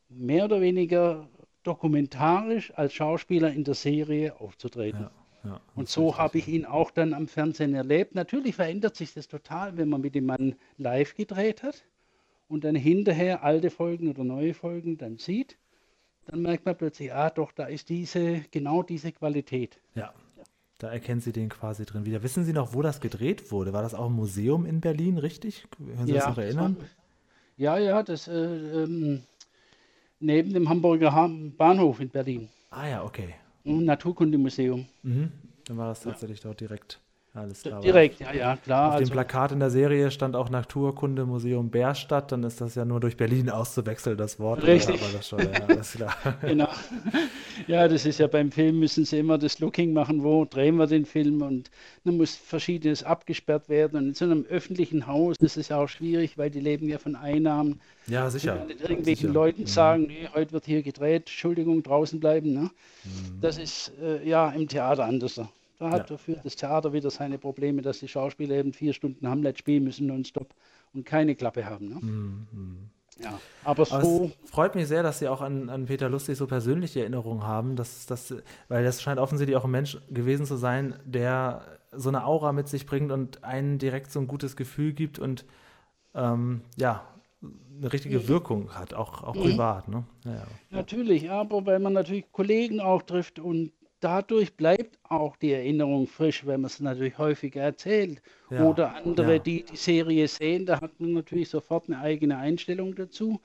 mehr 0.10 0.46
oder 0.46 0.62
weniger 0.62 1.28
dokumentarisch 1.64 2.72
als 2.76 2.94
Schauspieler 2.94 3.52
in 3.52 3.66
der 3.66 3.74
Serie 3.74 4.40
aufzutreten. 4.40 5.10
Ja. 5.44 5.50
ja. 5.50 5.62
Und 5.76 5.90
so 5.90 6.18
habe 6.18 6.38
ich 6.38 6.48
ihn 6.48 6.66
auch 6.66 6.92
dann 6.92 7.14
am 7.14 7.28
Fernsehen 7.28 7.76
erlebt. 7.76 8.16
Natürlich 8.16 8.56
verändert 8.56 8.96
sich 8.96 9.14
das 9.14 9.28
total, 9.28 9.76
wenn 9.76 9.90
man 9.90 10.00
mit 10.00 10.16
dem 10.16 10.28
Mann 10.28 10.56
live 10.78 11.14
gedreht 11.16 11.62
hat 11.62 11.84
und 12.48 12.64
dann 12.64 12.76
hinterher 12.76 13.44
alte 13.44 13.70
Folgen 13.70 14.10
oder 14.10 14.24
neue 14.24 14.54
Folgen 14.54 14.98
dann 14.98 15.18
sieht. 15.18 15.58
Dann 16.26 16.42
merkt 16.42 16.66
man 16.66 16.78
plötzlich, 16.78 17.14
ah 17.14 17.30
doch, 17.30 17.52
da 17.52 17.66
ist 17.66 17.90
diese, 17.90 18.46
genau 18.52 18.82
diese 18.82 19.12
Qualität. 19.12 19.78
Ja. 19.96 20.14
Da 20.80 20.92
erkennen 20.92 21.22
Sie 21.22 21.32
den 21.32 21.50
quasi 21.50 21.86
drin 21.86 22.06
wieder. 22.06 22.22
Wissen 22.22 22.44
Sie 22.46 22.54
noch, 22.54 22.74
wo 22.74 22.82
das 22.84 23.02
gedreht 23.02 23.52
wurde? 23.52 23.74
War 23.74 23.82
das 23.82 23.96
auch 23.96 24.08
im 24.08 24.14
Museum 24.14 24.66
in 24.66 24.80
Berlin, 24.80 25.18
richtig? 25.18 25.66
Können 25.76 26.06
Sie 26.06 26.14
das 26.14 26.28
noch 26.28 26.38
erinnern? 26.38 26.78
das 26.80 26.90
Ja, 27.58 27.78
ja, 27.80 28.04
das 28.04 28.28
äh, 28.28 28.34
ähm, 28.84 29.24
neben 30.20 30.54
dem 30.54 30.70
Hamburger 30.70 31.14
Ha- 31.14 31.30
Bahnhof 31.58 32.00
in 32.00 32.10
Berlin. 32.10 32.50
Ah 32.70 32.88
ja, 32.88 33.04
okay. 33.04 33.34
Ein 33.66 33.86
Naturkundemuseum. 33.86 34.88
Mhm. 35.02 35.32
Dann 35.66 35.78
war 35.78 35.88
das 35.88 36.02
tatsächlich 36.02 36.42
dort 36.42 36.60
direkt. 36.62 37.00
Alles 37.38 37.62
klar. 37.62 37.82
Direkt, 37.82 38.20
ja, 38.20 38.34
ja, 38.34 38.56
klar. 38.58 38.90
Auf 38.90 38.96
dem 38.96 39.02
Also, 39.02 39.12
Plakat 39.14 39.52
in 39.52 39.60
der 39.60 39.70
Serie 39.70 40.10
stand 40.10 40.36
auch 40.36 40.50
Naturkundemuseum 40.50 41.70
Bärstadt, 41.70 42.32
dann 42.32 42.42
ist 42.44 42.62
das 42.62 42.74
ja 42.74 42.84
nur 42.84 43.00
durch 43.00 43.16
Berlin 43.16 43.52
auszuwechseln, 43.52 44.18
das 44.18 44.40
Wort. 44.40 44.64
Richtig. 44.66 45.00
Aber 45.02 45.12
das 45.14 45.28
schon, 45.28 45.40
ja, 45.42 45.52
alles 45.68 45.92
klar. 45.92 46.16
genau. 46.42 46.68
Ja, 47.68 47.88
das 47.88 48.06
ist 48.08 48.18
ja 48.20 48.26
beim 48.26 48.52
Film, 48.52 48.80
müssen 48.80 49.06
sie 49.06 49.20
immer 49.20 49.38
das 49.38 49.60
Looking 49.60 49.94
machen, 49.94 50.24
wo 50.24 50.46
drehen 50.46 50.78
wir 50.78 50.88
den 50.88 51.06
Film 51.06 51.44
und 51.44 51.70
dann 52.06 52.18
muss 52.18 52.36
Verschiedenes 52.36 53.04
abgesperrt 53.04 53.70
werden. 53.70 54.00
Und 54.00 54.08
in 54.08 54.14
so 54.16 54.26
einem 54.26 54.46
öffentlichen 54.50 55.06
Haus, 55.06 55.36
das 55.40 55.58
ist 55.58 55.70
ja 55.70 55.78
auch 55.78 55.90
schwierig, 55.90 56.38
weil 56.40 56.50
die 56.50 56.60
leben 56.60 56.90
ja 56.90 56.98
von 56.98 57.16
Einnahmen. 57.16 57.80
Ja, 58.08 58.24
Ja, 58.24 58.30
sicher. 58.32 58.66
nicht 58.66 58.82
irgendwelchen 58.82 59.28
sicher. 59.28 59.34
Leuten 59.34 59.62
Mhm. 59.62 59.68
sagen, 59.68 60.04
nee, 60.08 60.28
heute 60.34 60.54
wird 60.54 60.66
hier 60.66 60.82
gedreht, 60.82 61.24
Entschuldigung, 61.28 61.84
draußen 61.84 62.20
bleiben. 62.20 62.52
Ne? 62.54 62.72
Das 63.42 63.58
ist 63.60 63.92
äh, 64.02 64.28
ja 64.28 64.50
im 64.50 64.68
Theater 64.68 65.06
anders. 65.06 65.40
Da 65.80 65.92
hat 65.92 66.10
Ja. 66.10 66.16
dafür 66.16 66.38
das 66.44 66.56
Theater 66.56 66.92
wieder 66.94 67.10
seine 67.12 67.38
Probleme, 67.38 67.82
dass 67.82 68.00
die 68.00 68.08
Schauspieler 68.08 68.56
eben 68.56 68.74
vier 68.74 68.94
Stunden 68.94 69.28
Hamlet 69.28 69.60
spielen 69.60 69.84
müssen 69.84 70.08
nonstop 70.08 70.54
und 70.94 71.06
keine 71.06 71.36
Klappe 71.36 71.66
haben. 71.66 71.90
Ne? 71.90 72.88
Ja, 73.20 73.40
aber 73.64 73.92
Aber 73.92 74.04
so, 74.04 74.32
es 74.44 74.50
freut 74.52 74.76
mich 74.76 74.88
sehr, 74.88 75.04
dass 75.04 75.20
Sie 75.20 75.28
auch 75.28 75.42
an, 75.42 75.70
an 75.70 75.86
Peter 75.86 76.08
Lustig 76.10 76.38
so 76.38 76.46
persönliche 76.48 77.02
Erinnerungen 77.02 77.44
haben, 77.46 77.76
dass, 77.76 78.06
dass, 78.06 78.34
weil 78.68 78.84
das 78.84 79.02
scheint 79.02 79.20
offensichtlich 79.20 79.56
auch 79.58 79.66
ein 79.66 79.72
Mensch 79.72 79.98
gewesen 80.10 80.46
zu 80.46 80.56
sein, 80.56 80.96
der 81.06 81.80
so 81.92 82.10
eine 82.10 82.26
Aura 82.26 82.52
mit 82.54 82.68
sich 82.68 82.86
bringt 82.86 83.12
und 83.12 83.44
einen 83.44 83.80
direkt 83.80 84.12
so 84.12 84.20
ein 84.20 84.28
gutes 84.28 84.56
Gefühl 84.56 84.94
gibt 84.94 85.18
und 85.20 85.46
ähm, 86.14 86.62
ja, 86.76 87.08
eine 87.42 87.94
richtige 87.94 88.28
Wirkung 88.28 88.74
hat, 88.74 88.94
auch, 88.94 89.24
auch 89.24 89.34
privat. 89.34 89.88
Ne? 89.88 90.04
Ja, 90.26 90.34
ja. 90.34 90.48
Natürlich, 90.72 91.30
aber 91.30 91.66
weil 91.66 91.80
man 91.80 91.94
natürlich 91.94 92.32
Kollegen 92.32 92.80
auch 92.82 93.02
trifft 93.04 93.40
und 93.40 93.72
dadurch 94.00 94.56
bleibt 94.56 94.98
auch 95.04 95.36
die 95.38 95.52
Erinnerung 95.52 96.08
frisch, 96.08 96.46
wenn 96.46 96.62
man 96.62 96.70
es 96.70 96.80
natürlich 96.80 97.18
häufiger 97.18 97.62
erzählt. 97.62 98.22
Ja, 98.50 98.64
Oder 98.64 98.96
andere, 98.96 99.34
ja. 99.34 99.40
die 99.40 99.64
die 99.64 99.76
Serie 99.76 100.28
sehen, 100.28 100.66
da 100.66 100.82
hat 100.82 101.00
man 101.00 101.14
natürlich 101.14 101.50
sofort 101.50 101.86
eine 101.88 102.00
eigene 102.00 102.38
Einstellung 102.38 102.96
dazu, 102.96 103.40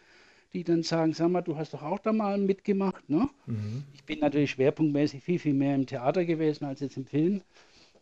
die 0.53 0.65
dann 0.65 0.83
sagen, 0.83 1.15
sag 1.15 1.31
mal, 1.31 1.41
du 1.41 1.57
hast 1.57 1.75
doch 1.75 1.83
auch 1.83 1.99
da 1.99 2.13
mal 2.13 2.39
mitgemacht. 2.39 3.09
Ne? 3.09 3.29
Mhm. 3.47 3.85
Ich 3.95 4.05
bin 4.05 4.21
natürlich 4.21 4.51
schwerpunktmäßig 4.53 5.23
viel, 5.23 5.39
viel 5.39 5.55
mehr 5.55 5.75
im 5.75 5.87
Theater 5.87 6.25
gewesen 6.25 6.65
als 6.67 6.81
jetzt 6.81 6.97
im 6.97 7.07
Film. 7.07 7.41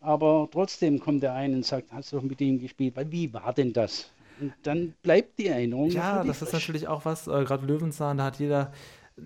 Aber 0.00 0.48
trotzdem 0.50 0.98
kommt 0.98 1.22
der 1.22 1.34
eine 1.34 1.56
und 1.56 1.64
sagt, 1.64 1.92
hast 1.92 2.12
du 2.12 2.16
doch 2.16 2.22
mit 2.22 2.40
ihm 2.40 2.58
gespielt, 2.58 2.96
weil 2.96 3.10
wie 3.12 3.32
war 3.32 3.52
denn 3.52 3.72
das? 3.72 4.10
Und 4.40 4.54
dann 4.62 4.94
bleibt 5.02 5.38
die 5.38 5.48
Erinnerung. 5.48 5.90
Ja, 5.90 6.24
das 6.24 6.40
ist 6.40 6.54
natürlich 6.54 6.88
auch 6.88 7.04
was, 7.04 7.26
äh, 7.26 7.44
gerade 7.44 7.66
Löwenzahn, 7.66 8.16
da 8.16 8.24
hat 8.24 8.38
jeder 8.38 8.72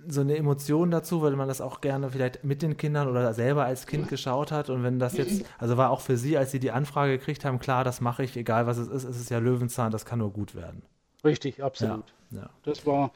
so 0.08 0.20
eine 0.22 0.36
Emotion 0.36 0.90
dazu, 0.90 1.22
weil 1.22 1.36
man 1.36 1.48
das 1.48 1.60
auch 1.60 1.80
gerne 1.80 2.10
vielleicht 2.10 2.44
mit 2.44 2.62
den 2.62 2.76
Kindern 2.76 3.08
oder 3.08 3.32
selber 3.34 3.64
als 3.64 3.86
Kind 3.86 4.08
geschaut 4.08 4.52
hat. 4.52 4.70
Und 4.70 4.82
wenn 4.82 4.98
das 4.98 5.16
jetzt, 5.16 5.44
also 5.58 5.76
war 5.76 5.90
auch 5.90 6.00
für 6.00 6.16
Sie, 6.16 6.36
als 6.38 6.50
Sie 6.50 6.60
die 6.60 6.70
Anfrage 6.70 7.18
gekriegt 7.18 7.44
haben, 7.44 7.58
klar, 7.58 7.84
das 7.84 8.00
mache 8.00 8.22
ich, 8.24 8.36
egal 8.36 8.66
was 8.66 8.78
es 8.78 8.88
ist, 8.88 9.04
es 9.04 9.20
ist 9.20 9.30
ja 9.30 9.38
Löwenzahn, 9.38 9.92
das 9.92 10.04
kann 10.04 10.18
nur 10.20 10.32
gut 10.32 10.54
werden. 10.54 10.82
Richtig, 11.24 11.62
absolut. 11.62 12.14
Ja, 12.30 12.50
Das 12.62 12.86
war, 12.86 13.12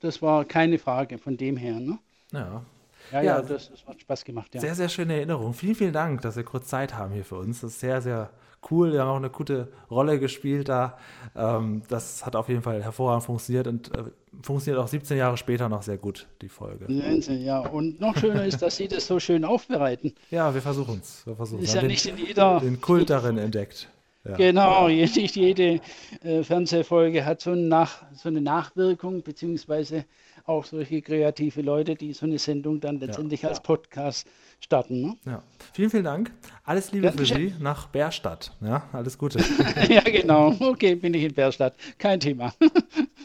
das 0.00 0.22
war 0.22 0.44
keine 0.44 0.78
Frage 0.78 1.18
von 1.18 1.36
dem 1.36 1.56
her. 1.56 1.80
Ne? 1.80 1.98
ja. 2.32 2.64
Ja, 3.10 3.22
Ja, 3.22 3.22
ja, 3.22 3.42
das, 3.42 3.70
das 3.70 3.86
hat 3.86 4.00
Spaß 4.00 4.24
gemacht. 4.24 4.54
Ja. 4.54 4.60
Sehr, 4.60 4.74
sehr 4.74 4.88
schöne 4.88 5.14
Erinnerung. 5.16 5.54
Vielen, 5.54 5.74
vielen 5.74 5.92
Dank, 5.92 6.20
dass 6.22 6.36
wir 6.36 6.44
kurz 6.44 6.68
Zeit 6.68 6.94
haben 6.94 7.12
hier 7.12 7.24
für 7.24 7.36
uns. 7.36 7.60
Das 7.62 7.72
ist 7.72 7.80
sehr, 7.80 8.02
sehr 8.02 8.30
cool. 8.70 8.92
Wir 8.92 9.00
haben 9.02 9.08
auch 9.08 9.16
eine 9.16 9.30
gute 9.30 9.72
Rolle 9.90 10.18
gespielt 10.18 10.68
da. 10.68 10.98
Ähm, 11.34 11.82
das 11.88 12.26
hat 12.26 12.36
auf 12.36 12.48
jeden 12.48 12.62
Fall 12.62 12.82
hervorragend 12.82 13.24
funktioniert 13.24 13.66
und 13.66 13.94
äh, 13.96 14.04
funktioniert 14.42 14.82
auch 14.82 14.88
17 14.88 15.16
Jahre 15.16 15.36
später 15.36 15.68
noch 15.68 15.82
sehr 15.82 15.98
gut, 15.98 16.26
die 16.42 16.48
Folge. 16.48 16.86
Wahnsinn, 16.88 17.42
ja. 17.44 17.60
Und 17.60 18.00
noch 18.00 18.16
schöner 18.16 18.44
ist, 18.44 18.62
dass 18.62 18.76
Sie 18.76 18.88
das 18.88 19.06
so 19.06 19.18
schön 19.20 19.44
aufbereiten. 19.44 20.14
Ja, 20.30 20.52
wir 20.54 20.62
versuchen 20.62 21.00
es. 21.02 21.26
Wir 21.26 21.36
versuchen 21.36 21.62
Ist 21.62 21.70
Wir 21.70 21.76
ja 21.76 21.82
haben 21.82 21.88
nicht 21.88 22.06
den, 22.06 22.18
in 22.18 22.26
jeder, 22.26 22.60
den 22.60 22.80
Kult 22.80 23.10
darin 23.10 23.38
entdeckt. 23.38 23.88
Ja. 24.24 24.36
genau, 24.36 24.88
nicht 24.88 25.36
jede 25.36 25.80
äh, 26.22 26.42
Fernsehfolge 26.42 27.24
hat 27.24 27.40
so, 27.40 27.52
ein 27.52 27.68
Nach, 27.68 28.02
so 28.14 28.28
eine 28.28 28.40
Nachwirkung, 28.40 29.22
beziehungsweise 29.22 30.04
auch 30.44 30.64
solche 30.64 31.02
kreative 31.02 31.62
Leute, 31.62 31.94
die 31.94 32.12
so 32.12 32.26
eine 32.26 32.38
Sendung 32.38 32.80
dann 32.80 32.98
letztendlich 33.00 33.46
als 33.46 33.62
Podcast 33.62 34.26
starten. 34.60 35.02
Ne? 35.02 35.16
Ja. 35.26 35.42
Vielen, 35.72 35.90
vielen 35.90 36.04
Dank. 36.04 36.32
Alles 36.64 36.92
Liebe 36.92 37.06
Ja, 37.06 37.12
für 37.12 37.24
Sie 37.26 37.54
nach 37.60 37.88
Bärstadt. 37.88 38.56
Ja, 38.60 38.88
alles 38.92 39.16
Gute. 39.18 39.38
ja, 39.88 40.00
genau. 40.00 40.54
Okay, 40.58 40.94
bin 40.94 41.14
ich 41.14 41.24
in 41.24 41.34
Bärstadt. 41.34 41.74
Kein 41.98 42.20
Thema. 42.20 42.52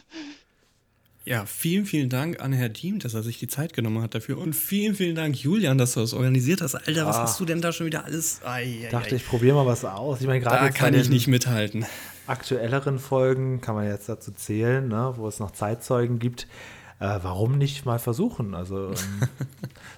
Ja, 1.26 1.45
vielen, 1.45 1.86
vielen 1.86 2.09
Dank 2.09 2.41
an 2.41 2.51
Herr 2.51 2.67
Diem, 2.67 2.99
dass 2.99 3.13
er 3.13 3.24
sich 3.24 3.39
die 3.39 3.47
Zeit 3.47 3.71
genommen 3.74 4.01
hat 4.01 4.13
dafür. 4.13 4.38
Und 4.39 4.53
vielen, 4.53 4.93
vielen 4.93 5.15
Dank, 5.15 5.38
Julian, 5.38 5.78
dass 5.78 5.93
du 5.93 6.01
das 6.01 6.13
organisiert 6.13 6.61
hast. 6.61 6.76
Alter, 6.76 7.05
was 7.05 7.15
Ah. 7.15 7.21
hast 7.24 7.39
du 7.39 7.45
denn 7.45 7.61
da 7.61 7.71
schon 7.71 7.86
wieder 7.86 8.03
alles? 8.03 8.41
Ai, 8.43 8.89
Dachte 8.91 9.15
ich, 9.15 9.26
probiere 9.26 9.55
mal 9.55 9.65
was 9.65 9.86
aus. 9.86 10.19
Ich 10.19 10.28
meine, 10.28 10.41
gerade 10.41 10.65
Da 10.65 10.69
kann 10.69 10.93
ich 10.93 11.07
nicht 11.09 11.28
mithalten. 11.28 11.86
aktuelleren 12.28 12.99
Folgen 12.99 13.61
kann 13.61 13.74
man 13.76 13.88
jetzt 13.88 14.09
dazu 14.09 14.32
zählen, 14.34 14.86
ne, 14.88 15.13
wo 15.15 15.28
es 15.30 15.39
noch 15.39 15.51
Zeitzeugen 15.51 16.19
gibt. 16.19 16.47
Äh, 17.04 17.20
warum 17.22 17.58
nicht 17.58 17.86
mal 17.86 17.99
versuchen? 17.99 18.56
Also 18.56 18.88
ähm, 18.88 18.93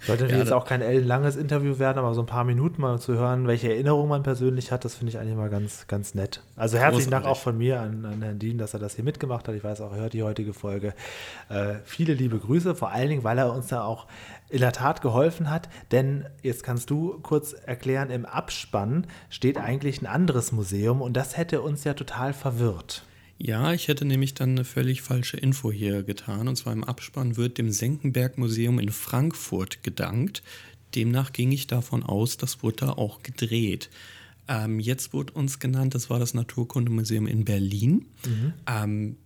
sollte 0.08 0.24
natürlich 0.24 0.46
jetzt 0.46 0.54
auch 0.54 0.66
kein 0.66 0.82
ellenlanges 0.82 1.36
Interview 1.36 1.78
werden, 1.78 2.00
aber 2.00 2.16
so 2.16 2.22
ein 2.22 2.26
paar 2.26 2.46
Minuten 2.46 2.82
mal 2.82 3.00
zu 3.00 3.14
hören, 3.14 3.46
welche 3.46 3.70
Erinnerungen 3.70 4.10
man 4.10 4.24
persönlich 4.24 4.72
hat, 4.72 4.86
das 4.86 4.96
finde 4.96 5.12
ich 5.12 5.20
eigentlich 5.20 5.36
mal 5.36 5.52
ganz, 5.52 5.86
ganz 5.86 6.16
nett. 6.16 6.42
Also 6.56 6.80
herzlichen 6.80 7.12
Dank 7.12 7.28
auch 7.28 7.38
von 7.38 7.60
mir 7.60 7.80
an, 7.80 8.06
an 8.06 8.24
Herrn 8.24 8.40
Dien, 8.40 8.58
dass 8.58 8.74
er 8.74 8.80
das 8.80 8.96
hier 8.96 9.04
mitgemacht 9.04 9.48
hat. 9.48 9.54
Ich 9.54 9.64
weiß 9.64 9.82
auch, 9.82 9.92
er 9.92 10.00
hört 10.00 10.14
die 10.14 10.24
heutige 10.24 10.56
Folge. 10.56 10.96
Äh, 11.50 11.76
viele 11.84 12.16
liebe 12.16 12.40
Grüße, 12.40 12.74
vor 12.74 12.90
allen 12.90 13.10
Dingen, 13.10 13.24
weil 13.24 13.38
er 13.38 13.54
uns 13.54 13.68
da 13.68 13.84
auch 13.84 14.08
in 14.50 14.62
der 14.62 14.72
Tat 14.72 15.04
geholfen 15.04 15.52
hat. 15.52 15.70
Denn 15.92 16.26
jetzt 16.42 16.64
kannst 16.64 16.90
du 16.90 17.20
kurz 17.22 17.54
erklären, 17.54 18.10
im 18.10 18.26
Abspann 18.26 19.06
steht 19.30 19.60
eigentlich 19.60 20.02
ein 20.02 20.08
anderes 20.08 20.52
Museum 20.52 21.04
und 21.04 21.14
das 21.14 21.38
hätte 21.38 21.62
uns 21.62 21.84
ja 21.84 21.94
total 21.94 22.34
verwirrt. 22.34 23.05
Ja, 23.38 23.74
ich 23.74 23.88
hätte 23.88 24.06
nämlich 24.06 24.34
dann 24.34 24.52
eine 24.52 24.64
völlig 24.64 25.02
falsche 25.02 25.38
Info 25.38 25.72
hier 25.72 26.04
getan. 26.04 26.48
Und 26.48 26.56
zwar 26.56 26.74
im 26.74 26.84
Abspann 26.84 27.36
wird 27.36 27.58
dem 27.58 27.70
Senckenberg-Museum 27.70 28.80
in 28.80 28.90
Frankfurt 28.90 29.84
gedankt. 29.84 30.42
Demnach 30.96 31.34
ging 31.34 31.52
ich 31.52 31.68
davon 31.68 32.04
aus, 32.04 32.38
das 32.38 32.64
wurde 32.64 32.78
da 32.78 32.90
auch 32.94 33.22
gedreht. 33.24 33.90
Ähm, 34.48 34.80
jetzt 34.80 35.12
wurde 35.12 35.34
uns 35.34 35.60
genannt, 35.60 35.96
das 35.96 36.10
war 36.10 36.20
das 36.20 36.34
Naturkundemuseum 36.34 37.28
in 37.28 37.44
Berlin. 37.44 38.06
Ähm, 38.68 39.18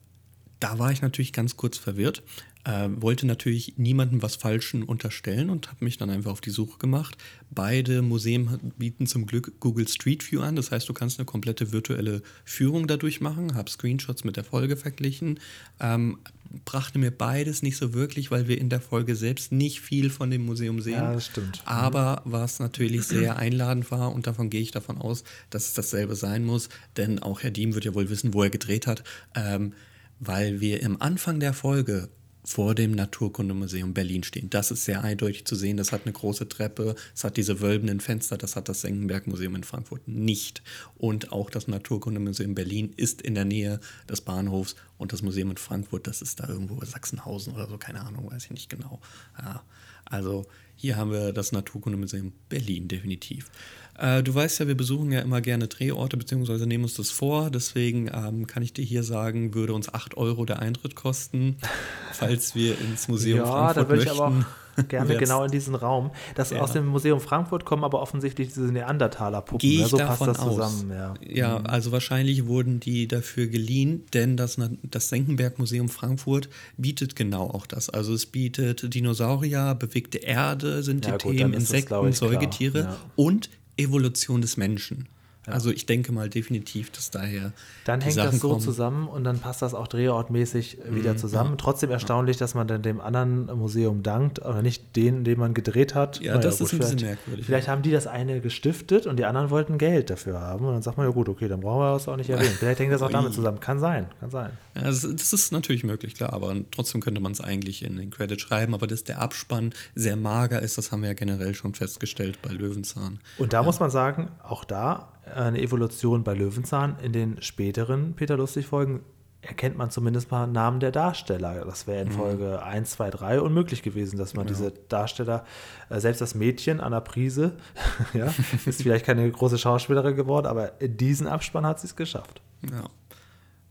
da 0.59 0.79
war 0.79 0.91
ich 0.91 1.01
natürlich 1.01 1.33
ganz 1.33 1.55
kurz 1.55 1.77
verwirrt, 1.77 2.23
äh, 2.65 2.89
wollte 2.95 3.25
natürlich 3.25 3.75
niemandem 3.77 4.21
was 4.21 4.35
Falschen 4.35 4.83
unterstellen 4.83 5.49
und 5.49 5.69
habe 5.69 5.85
mich 5.85 5.97
dann 5.97 6.09
einfach 6.09 6.31
auf 6.31 6.41
die 6.41 6.49
Suche 6.49 6.77
gemacht. 6.77 7.17
Beide 7.49 8.01
Museen 8.01 8.73
bieten 8.77 9.07
zum 9.07 9.25
Glück 9.25 9.59
Google 9.59 9.87
Street 9.87 10.29
View 10.29 10.41
an, 10.41 10.55
das 10.55 10.71
heißt, 10.71 10.87
du 10.87 10.93
kannst 10.93 11.19
eine 11.19 11.25
komplette 11.25 11.71
virtuelle 11.71 12.21
Führung 12.43 12.87
dadurch 12.87 13.21
machen, 13.21 13.55
habe 13.55 13.69
Screenshots 13.69 14.23
mit 14.23 14.37
der 14.37 14.43
Folge 14.43 14.75
verglichen. 14.75 15.39
Ähm, 15.79 16.17
brachte 16.65 16.99
mir 16.99 17.11
beides 17.11 17.61
nicht 17.61 17.77
so 17.77 17.93
wirklich, 17.93 18.31
weil 18.31 18.47
wir 18.47 18.57
in 18.57 18.69
der 18.69 18.81
Folge 18.81 19.15
selbst 19.15 19.51
nicht 19.51 19.81
viel 19.81 20.09
von 20.09 20.31
dem 20.31 20.45
Museum 20.45 20.81
sehen. 20.81 20.93
Ja, 20.93 21.13
das 21.13 21.27
stimmt. 21.27 21.61
Aber 21.65 22.21
was 22.25 22.59
natürlich 22.59 23.03
sehr 23.03 23.37
einladend 23.37 23.91
war 23.91 24.13
und 24.13 24.27
davon 24.27 24.49
gehe 24.49 24.61
ich 24.61 24.71
davon 24.71 24.97
aus, 24.97 25.23
dass 25.49 25.67
es 25.67 25.73
dasselbe 25.73 26.15
sein 26.15 26.43
muss, 26.43 26.69
denn 26.97 27.19
auch 27.19 27.43
Herr 27.43 27.51
Diem 27.51 27.75
wird 27.75 27.85
ja 27.85 27.93
wohl 27.93 28.09
wissen, 28.09 28.33
wo 28.33 28.43
er 28.43 28.49
gedreht 28.49 28.87
hat, 28.87 29.03
ähm, 29.35 29.73
weil 30.19 30.59
wir 30.59 30.81
im 30.81 31.01
Anfang 31.01 31.39
der 31.39 31.53
Folge 31.53 32.09
vor 32.49 32.73
dem 32.73 32.93
Naturkundemuseum 32.93 33.93
Berlin 33.93 34.23
stehen. 34.23 34.49
Das 34.49 34.71
ist 34.71 34.83
sehr 34.83 35.03
eindeutig 35.03 35.45
zu 35.45 35.55
sehen. 35.55 35.77
Das 35.77 35.91
hat 35.91 36.05
eine 36.05 36.13
große 36.13 36.49
Treppe, 36.49 36.95
es 37.13 37.23
hat 37.23 37.37
diese 37.37 37.61
wölbenden 37.61 37.99
Fenster, 37.99 38.39
das 38.39 38.55
hat 38.55 38.67
das 38.67 38.81
Senckenberg-Museum 38.81 39.53
in 39.53 39.63
Frankfurt 39.63 40.07
nicht. 40.07 40.63
Und 40.97 41.31
auch 41.31 41.51
das 41.51 41.67
Naturkundemuseum 41.67 42.55
Berlin 42.55 42.91
ist 42.97 43.21
in 43.21 43.35
der 43.35 43.45
Nähe 43.45 43.79
des 44.09 44.21
Bahnhofs 44.21 44.75
und 44.97 45.13
das 45.13 45.21
Museum 45.21 45.51
in 45.51 45.57
Frankfurt, 45.57 46.07
das 46.07 46.23
ist 46.23 46.39
da 46.39 46.49
irgendwo 46.49 46.83
Sachsenhausen 46.83 47.53
oder 47.53 47.67
so, 47.67 47.77
keine 47.77 48.01
Ahnung, 48.01 48.31
weiß 48.31 48.45
ich 48.45 48.51
nicht 48.51 48.69
genau. 48.71 48.99
Ja, 49.37 49.61
also 50.05 50.47
hier 50.75 50.97
haben 50.97 51.11
wir 51.11 51.33
das 51.33 51.51
Naturkundemuseum 51.51 52.33
Berlin 52.49 52.87
definitiv. 52.87 53.51
Äh, 53.99 54.23
du 54.23 54.33
weißt 54.33 54.59
ja, 54.59 54.67
wir 54.67 54.75
besuchen 54.77 55.11
ja 55.11 55.19
immer 55.19 55.41
gerne 55.41 55.67
Drehorte, 55.67 56.17
beziehungsweise 56.17 56.65
nehmen 56.67 56.83
uns 56.85 56.93
das 56.95 57.11
vor. 57.11 57.49
Deswegen 57.49 58.09
ähm, 58.13 58.47
kann 58.47 58.63
ich 58.63 58.73
dir 58.73 58.83
hier 58.85 59.03
sagen, 59.03 59.53
würde 59.53 59.73
uns 59.73 59.93
8 59.93 60.15
Euro 60.17 60.45
der 60.45 60.59
Eintritt 60.59 60.95
kosten, 60.95 61.57
falls 62.13 62.55
wir 62.55 62.79
ins 62.79 63.07
Museum 63.07 63.39
ja, 63.39 63.45
Frankfurt 63.45 63.77
da 63.77 63.89
würde 63.89 64.01
ich 64.03 64.07
möchten. 64.09 64.21
aber 64.23 64.45
auch 64.77 64.87
gerne 64.87 65.17
genau 65.19 65.43
in 65.43 65.51
diesen 65.51 65.75
Raum. 65.75 66.11
Das 66.35 66.51
Ja. 66.51 66.61
aus 66.61 66.71
dem 66.71 66.87
Museum 66.87 67.19
Frankfurt 67.19 67.65
kommen 67.65 67.83
aber 67.83 68.01
offensichtlich 68.01 68.47
diese 68.49 68.71
Neandertaler-Puppen. 68.71 69.59
Gehe 69.59 69.79
ne? 69.79 69.85
ich 69.85 69.91
So 69.91 69.97
passt 69.97 70.11
davon 70.21 70.27
das 70.27 70.39
aus. 70.39 70.55
zusammen. 70.55 70.91
Ja. 70.91 71.13
Ja, 71.27 71.57
also 71.63 71.91
wahrscheinlich 71.91 72.45
wurden 72.45 72.79
die 72.79 73.07
dafür 73.07 73.47
geliehen, 73.47 74.05
denn 74.13 74.37
das, 74.37 74.57
das 74.83 75.09
Senckenberg-Museum 75.09 75.89
Frankfurt 75.89 76.47
bietet 76.77 77.15
genau 77.17 77.49
auch 77.49 77.65
das. 77.65 77.89
Also 77.89 78.13
es 78.13 78.25
bietet 78.25 78.93
Dinosaurier, 78.93 79.75
bewegte 79.75 80.19
Erde 80.19 80.83
sind 80.83 81.05
die 81.05 81.11
gut, 81.11 81.21
Themen, 81.21 81.53
Insekten. 81.53 82.13
Säugetiere 82.13 82.95
und 83.17 83.49
Evolution 83.79 84.39
des 84.39 84.57
Menschen. 84.57 85.07
Also 85.51 85.71
ich 85.71 85.85
denke 85.85 86.11
mal 86.11 86.29
definitiv, 86.29 86.91
dass 86.91 87.11
daher 87.11 87.51
Dann 87.85 88.01
hängt 88.01 88.15
Sachen 88.15 88.31
das 88.31 88.39
so 88.39 88.49
kommen. 88.49 88.61
zusammen 88.61 89.07
und 89.07 89.23
dann 89.23 89.39
passt 89.39 89.61
das 89.61 89.73
auch 89.73 89.87
drehortmäßig 89.87 90.77
Mhm, 90.89 90.95
wieder 90.95 91.17
zusammen. 91.17 91.57
Trotzdem 91.57 91.89
erstaunlich, 91.91 92.37
dass 92.37 92.55
man 92.55 92.67
dann 92.67 92.81
dem 92.81 93.01
anderen 93.01 93.45
Museum 93.57 94.03
dankt, 94.03 94.39
oder 94.39 94.61
nicht 94.61 94.95
den, 94.95 95.23
den 95.23 95.39
man 95.39 95.53
gedreht 95.53 95.95
hat. 95.95 96.19
Ja, 96.21 96.33
Naja, 96.33 96.43
das 96.43 96.59
gut, 96.59 96.67
ist 96.67 96.73
ein 96.73 96.79
bisschen 96.79 96.99
vielleicht- 96.99 97.15
merkwürdig. 97.17 97.45
Vielleicht 97.45 97.67
haben 97.67 97.81
die 97.81 97.91
das 97.91 98.07
eine 98.07 98.41
gestiftet 98.41 99.05
und 99.07 99.17
die 99.17 99.25
anderen 99.25 99.49
wollten 99.49 99.77
Geld 99.77 100.09
dafür 100.09 100.39
haben. 100.41 100.65
Und 100.65 100.73
dann 100.73 100.81
sagt 100.81 100.97
man, 100.97 101.05
ja 101.07 101.11
gut, 101.13 101.29
okay, 101.29 101.47
dann 101.47 101.59
brauchen 101.61 101.79
wir 101.81 101.93
das 101.93 102.07
auch 102.07 102.15
nicht 102.17 102.29
erwähnen. 102.29 102.53
Vielleicht 102.57 102.79
hängt 102.79 102.91
das 102.93 103.01
auch 103.01 103.09
damit 103.11 103.33
zusammen. 103.33 103.59
Kann 103.59 103.79
sein, 103.79 104.07
kann 104.19 104.29
sein. 104.29 104.51
Ja, 104.75 104.83
das, 104.83 105.01
das 105.01 105.33
ist 105.33 105.51
natürlich 105.51 105.83
möglich, 105.83 106.15
klar, 106.15 106.33
aber 106.33 106.55
trotzdem 106.71 107.01
könnte 107.01 107.21
man 107.21 107.31
es 107.31 107.41
eigentlich 107.41 107.83
in 107.83 107.97
den 107.97 108.09
Credit 108.11 108.39
schreiben. 108.39 108.73
Aber 108.73 108.87
dass 108.87 109.03
der 109.03 109.21
Abspann 109.21 109.73
sehr 109.95 110.15
mager 110.15 110.61
ist, 110.61 110.77
das 110.77 110.91
haben 110.91 111.01
wir 111.01 111.09
ja 111.09 111.13
generell 111.15 111.53
schon 111.55 111.73
festgestellt 111.73 112.39
bei 112.41 112.51
Löwenzahn. 112.51 113.19
Und 113.37 113.53
da 113.53 113.63
muss 113.63 113.79
man 113.79 113.89
sagen, 113.89 114.29
auch 114.43 114.63
da 114.63 115.09
eine 115.35 115.61
Evolution 115.61 116.23
bei 116.23 116.33
Löwenzahn. 116.33 116.97
In 117.03 117.13
den 117.13 117.41
späteren 117.41 118.13
Peter 118.15 118.37
Lustig-Folgen 118.37 119.01
erkennt 119.41 119.77
man 119.77 119.89
zumindest 119.89 120.31
mal 120.31 120.47
Namen 120.47 120.79
der 120.79 120.91
Darsteller. 120.91 121.63
Das 121.65 121.87
wäre 121.87 122.01
in 122.01 122.11
Folge 122.11 122.61
1, 122.61 122.91
2, 122.91 123.09
3 123.09 123.41
unmöglich 123.41 123.83
gewesen, 123.83 124.17
dass 124.17 124.33
man 124.33 124.47
diese 124.47 124.73
Darsteller, 124.89 125.45
äh, 125.89 125.99
selbst 125.99 126.19
das 126.19 126.35
Mädchen 126.35 126.81
Anna 126.81 126.99
Prise, 126.99 127.55
ja, 128.13 128.33
ist 128.65 128.81
vielleicht 128.81 129.05
keine 129.05 129.29
große 129.31 129.57
Schauspielerin 129.57 130.15
geworden, 130.15 130.47
aber 130.47 130.81
in 130.81 130.97
diesen 130.97 131.27
Abspann 131.27 131.65
hat 131.65 131.79
sie 131.79 131.87
es 131.87 131.95
geschafft. 131.95 132.41
Ja. 132.69 132.89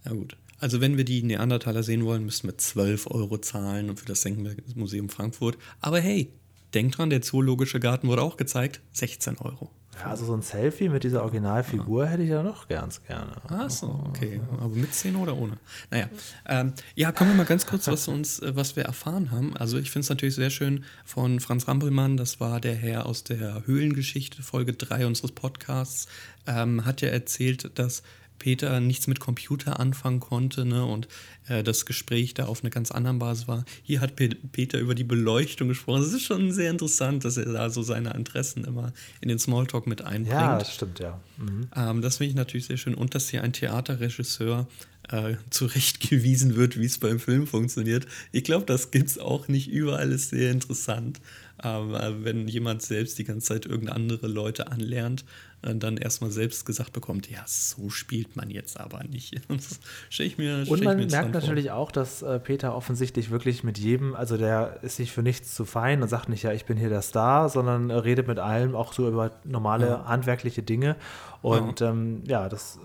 Ja, 0.05 0.13
gut. 0.13 0.37
Also, 0.61 0.81
wenn 0.81 0.97
wir 0.97 1.05
die 1.05 1.23
Neandertaler 1.23 1.83
sehen 1.83 2.05
wollen, 2.05 2.25
müssen 2.25 2.49
wir 2.49 2.59
12 2.59 3.09
Euro 3.11 3.39
zahlen 3.39 3.91
und 3.91 4.01
für 4.01 4.07
das 4.07 4.23
Senckenberg-Museum 4.23 5.09
Frankfurt. 5.09 5.57
Aber 5.81 6.01
hey, 6.01 6.33
denkt 6.75 6.99
dran, 6.99 7.11
der 7.11 7.23
Zoologische 7.23 7.79
Garten 7.79 8.09
wurde 8.09 8.23
auch 8.23 8.37
gezeigt. 8.37 8.81
16 8.93 9.39
Euro. 9.39 9.71
Ja, 10.01 10.11
also 10.11 10.25
so 10.25 10.35
ein 10.35 10.43
Selfie 10.43 10.89
mit 10.89 11.05
dieser 11.05 11.23
Originalfigur 11.23 12.07
hätte 12.07 12.23
ich 12.23 12.31
ja 12.31 12.43
noch 12.43 12.69
ganz 12.69 13.03
gerne. 13.05 13.33
Ach 13.49 13.71
so, 13.71 14.05
okay. 14.09 14.41
Aber 14.61 14.69
mit 14.69 14.95
Szene 14.95 15.19
oder 15.19 15.37
ohne? 15.37 15.59
Naja. 15.91 16.09
Ähm, 16.47 16.73
ja, 16.95 17.13
kommen 17.13 17.31
wir 17.31 17.37
mal 17.37 17.47
ganz 17.47 17.67
kurz, 17.67 17.89
was 17.89 18.07
uns, 18.09 18.39
äh, 18.41 18.55
was 18.55 18.77
wir 18.77 18.85
erfahren 18.85 19.31
haben. 19.31 19.57
Also 19.57 19.79
ich 19.79 19.91
finde 19.91 20.05
es 20.05 20.09
natürlich 20.09 20.35
sehr 20.35 20.51
schön 20.51 20.85
von 21.05 21.41
Franz 21.41 21.67
Rampelmann, 21.67 22.17
das 22.17 22.41
war 22.41 22.61
der 22.61 22.75
Herr 22.75 23.07
aus 23.07 23.25
der 23.25 23.67
Höhlengeschichte, 23.67 24.43
Folge 24.43 24.73
3 24.73 25.07
unseres 25.07 25.33
Podcasts, 25.33 26.09
ähm, 26.47 26.85
hat 26.85 27.01
ja 27.01 27.09
erzählt, 27.09 27.79
dass 27.79 28.03
Peter 28.39 28.81
nichts 28.81 29.07
mit 29.07 29.21
Computer 29.21 29.81
anfangen 29.81 30.21
konnte 30.21 30.65
ne, 30.65 30.85
und 30.85 31.09
äh, 31.49 31.63
das 31.63 31.87
Gespräch 31.87 32.35
da 32.35 32.47
auf 32.47 32.63
einer 32.63 32.71
ganz 32.71 32.91
anderen 32.91 33.19
Basis 33.19 33.49
war. 33.49 33.65
Hier 33.83 34.01
hat 34.01 34.17
Pe 34.17 34.29
Peter 34.53 34.79
über 34.79 34.95
die 34.95 35.05
Beleuchtung 35.05 35.69
gesprochen. 35.69 36.03
Es 36.03 36.13
ist 36.13 36.23
schon 36.23 36.53
sehr 36.53 36.71
interessant, 36.71 37.25
dass 37.25 37.37
er 37.37 37.53
da 37.53 37.71
so 37.71 37.83
seine 37.83 38.15
Interessen 38.15 38.65
immer 38.65 38.93
in 39.21 39.29
den 39.29 39.39
Smalltalk 39.39 39.87
mit 39.87 40.03
einbringt. 40.03 40.29
Ja, 40.29 40.59
das 40.59 40.75
stimmt, 40.75 40.99
ja. 40.99 41.21
Mhm. 41.39 41.69
Ähm, 41.75 42.03
das 42.03 42.19
finde 42.19 42.31
ich 42.31 42.37
natürlich 42.37 42.67
sehr 42.67 42.77
schön. 42.77 42.95
Und 42.95 43.15
dass 43.15 43.29
hier 43.29 43.43
ein 43.43 43.53
Theaterregisseur 43.53 44.67
äh, 45.11 45.37
zurechtgewiesen 45.51 46.57
wird, 46.57 46.79
wie 46.79 46.85
es 46.85 46.99
beim 46.99 47.19
Film 47.19 47.47
funktioniert. 47.47 48.07
Ich 48.33 48.45
glaube, 48.45 48.67
das 48.67 48.91
gibt 48.91 49.09
es 49.09 49.19
auch 49.19 49.49
nicht 49.49 49.69
überall, 49.69 50.13
ist 50.13 50.31
sehr 50.31 50.51
interessant. 50.51 51.21
Aber 51.57 52.23
wenn 52.25 52.47
jemand 52.47 52.83
selbst 52.83 53.19
die 53.19 53.25
ganze 53.25 53.49
Zeit 53.49 53.67
irgendeine 53.67 53.97
andere 53.97 54.29
Leute 54.29 54.71
anlernt, 54.71 55.23
äh, 55.23 55.48
dann 55.63 55.97
erstmal 55.97 56.31
selbst 56.31 56.67
gesagt 56.67 56.93
bekommt, 56.93 57.29
ja, 57.31 57.43
so 57.47 57.91
spielt 57.91 58.37
man 58.37 58.51
jetzt 58.51 58.79
aber 58.79 59.03
nicht. 59.05 59.41
Das 59.49 59.81
ich 60.19 60.39
mir, 60.39 60.65
Und 60.69 60.85
man 60.85 61.05
merkt 61.07 61.33
natürlich 61.33 61.71
auch, 61.71 61.91
dass 61.91 62.23
äh, 62.23 62.39
Peter 62.39 62.75
offensichtlich 62.75 63.31
wirklich 63.31 63.65
mit 63.65 63.77
jedem, 63.79 64.15
also 64.15 64.37
der 64.37 64.79
ist 64.83 64.97
sich 64.97 65.13
für 65.13 65.23
nichts 65.23 65.55
zu 65.55 65.65
fein 65.65 66.03
und 66.03 66.09
sagt 66.09 66.29
nicht, 66.29 66.43
ja, 66.45 66.53
ich 66.53 66.65
bin 66.65 66.77
hier 66.77 66.89
der 66.89 67.03
Star, 67.03 67.49
sondern 67.49 67.91
redet 67.91 68.29
mit 68.29 68.39
allem 68.39 68.75
auch 68.75 68.93
so 68.93 69.09
über 69.09 69.33
normale 69.45 69.89
ja. 69.89 70.05
handwerkliche 70.07 70.63
Dinge. 70.63 70.97
Und 71.43 71.81
ja. 71.81 71.91
Ähm, 71.91 72.23
ja, 72.27 72.49
das 72.49 72.79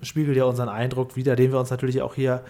spiegelt 0.00 0.36
ja 0.36 0.44
unseren 0.44 0.68
Eindruck 0.68 1.16
wieder, 1.16 1.34
den 1.36 1.50
wir 1.52 1.58
uns 1.58 1.70
natürlich 1.70 2.02
auch 2.02 2.14
hier 2.14 2.42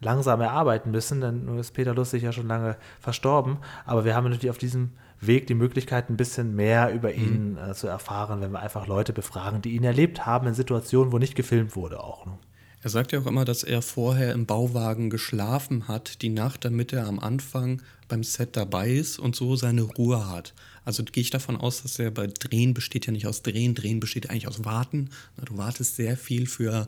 langsam 0.00 0.40
erarbeiten 0.40 0.90
müssen, 0.90 1.20
denn 1.20 1.44
nun 1.44 1.58
ist 1.58 1.72
Peter 1.72 1.94
Lustig 1.94 2.22
ja 2.22 2.32
schon 2.32 2.46
lange 2.46 2.76
verstorben, 3.00 3.58
aber 3.84 4.04
wir 4.04 4.14
haben 4.14 4.24
natürlich 4.24 4.50
auf 4.50 4.58
diesem 4.58 4.92
Weg 5.20 5.46
die 5.46 5.54
Möglichkeit, 5.54 6.10
ein 6.10 6.16
bisschen 6.16 6.54
mehr 6.54 6.92
über 6.92 7.12
ihn 7.12 7.52
mhm. 7.52 7.58
äh, 7.58 7.74
zu 7.74 7.86
erfahren, 7.86 8.40
wenn 8.40 8.52
wir 8.52 8.60
einfach 8.60 8.86
Leute 8.86 9.12
befragen, 9.12 9.62
die 9.62 9.74
ihn 9.74 9.84
erlebt 9.84 10.26
haben 10.26 10.46
in 10.46 10.54
Situationen, 10.54 11.12
wo 11.12 11.18
nicht 11.18 11.34
gefilmt 11.34 11.76
wurde 11.76 12.02
auch. 12.02 12.26
Ne? 12.26 12.32
Er 12.80 12.90
sagt 12.90 13.10
ja 13.10 13.20
auch 13.20 13.26
immer, 13.26 13.44
dass 13.44 13.64
er 13.64 13.82
vorher 13.82 14.32
im 14.32 14.46
Bauwagen 14.46 15.10
geschlafen 15.10 15.88
hat, 15.88 16.22
die 16.22 16.28
Nacht, 16.28 16.64
damit 16.64 16.92
er 16.92 17.06
am 17.06 17.18
Anfang 17.18 17.82
beim 18.06 18.22
Set 18.22 18.56
dabei 18.56 18.90
ist 18.90 19.18
und 19.18 19.34
so 19.34 19.56
seine 19.56 19.82
Ruhe 19.82 20.28
hat. 20.28 20.54
Also 20.84 21.02
gehe 21.02 21.20
ich 21.20 21.30
davon 21.30 21.56
aus, 21.56 21.82
dass 21.82 21.98
er 21.98 22.12
bei 22.12 22.28
Drehen 22.28 22.74
besteht 22.74 23.06
ja 23.06 23.12
nicht 23.12 23.26
aus 23.26 23.42
Drehen, 23.42 23.74
Drehen 23.74 23.98
besteht 23.98 24.30
eigentlich 24.30 24.46
aus 24.46 24.64
Warten. 24.64 25.10
Du 25.44 25.58
wartest 25.58 25.96
sehr 25.96 26.16
viel 26.16 26.46
für 26.46 26.86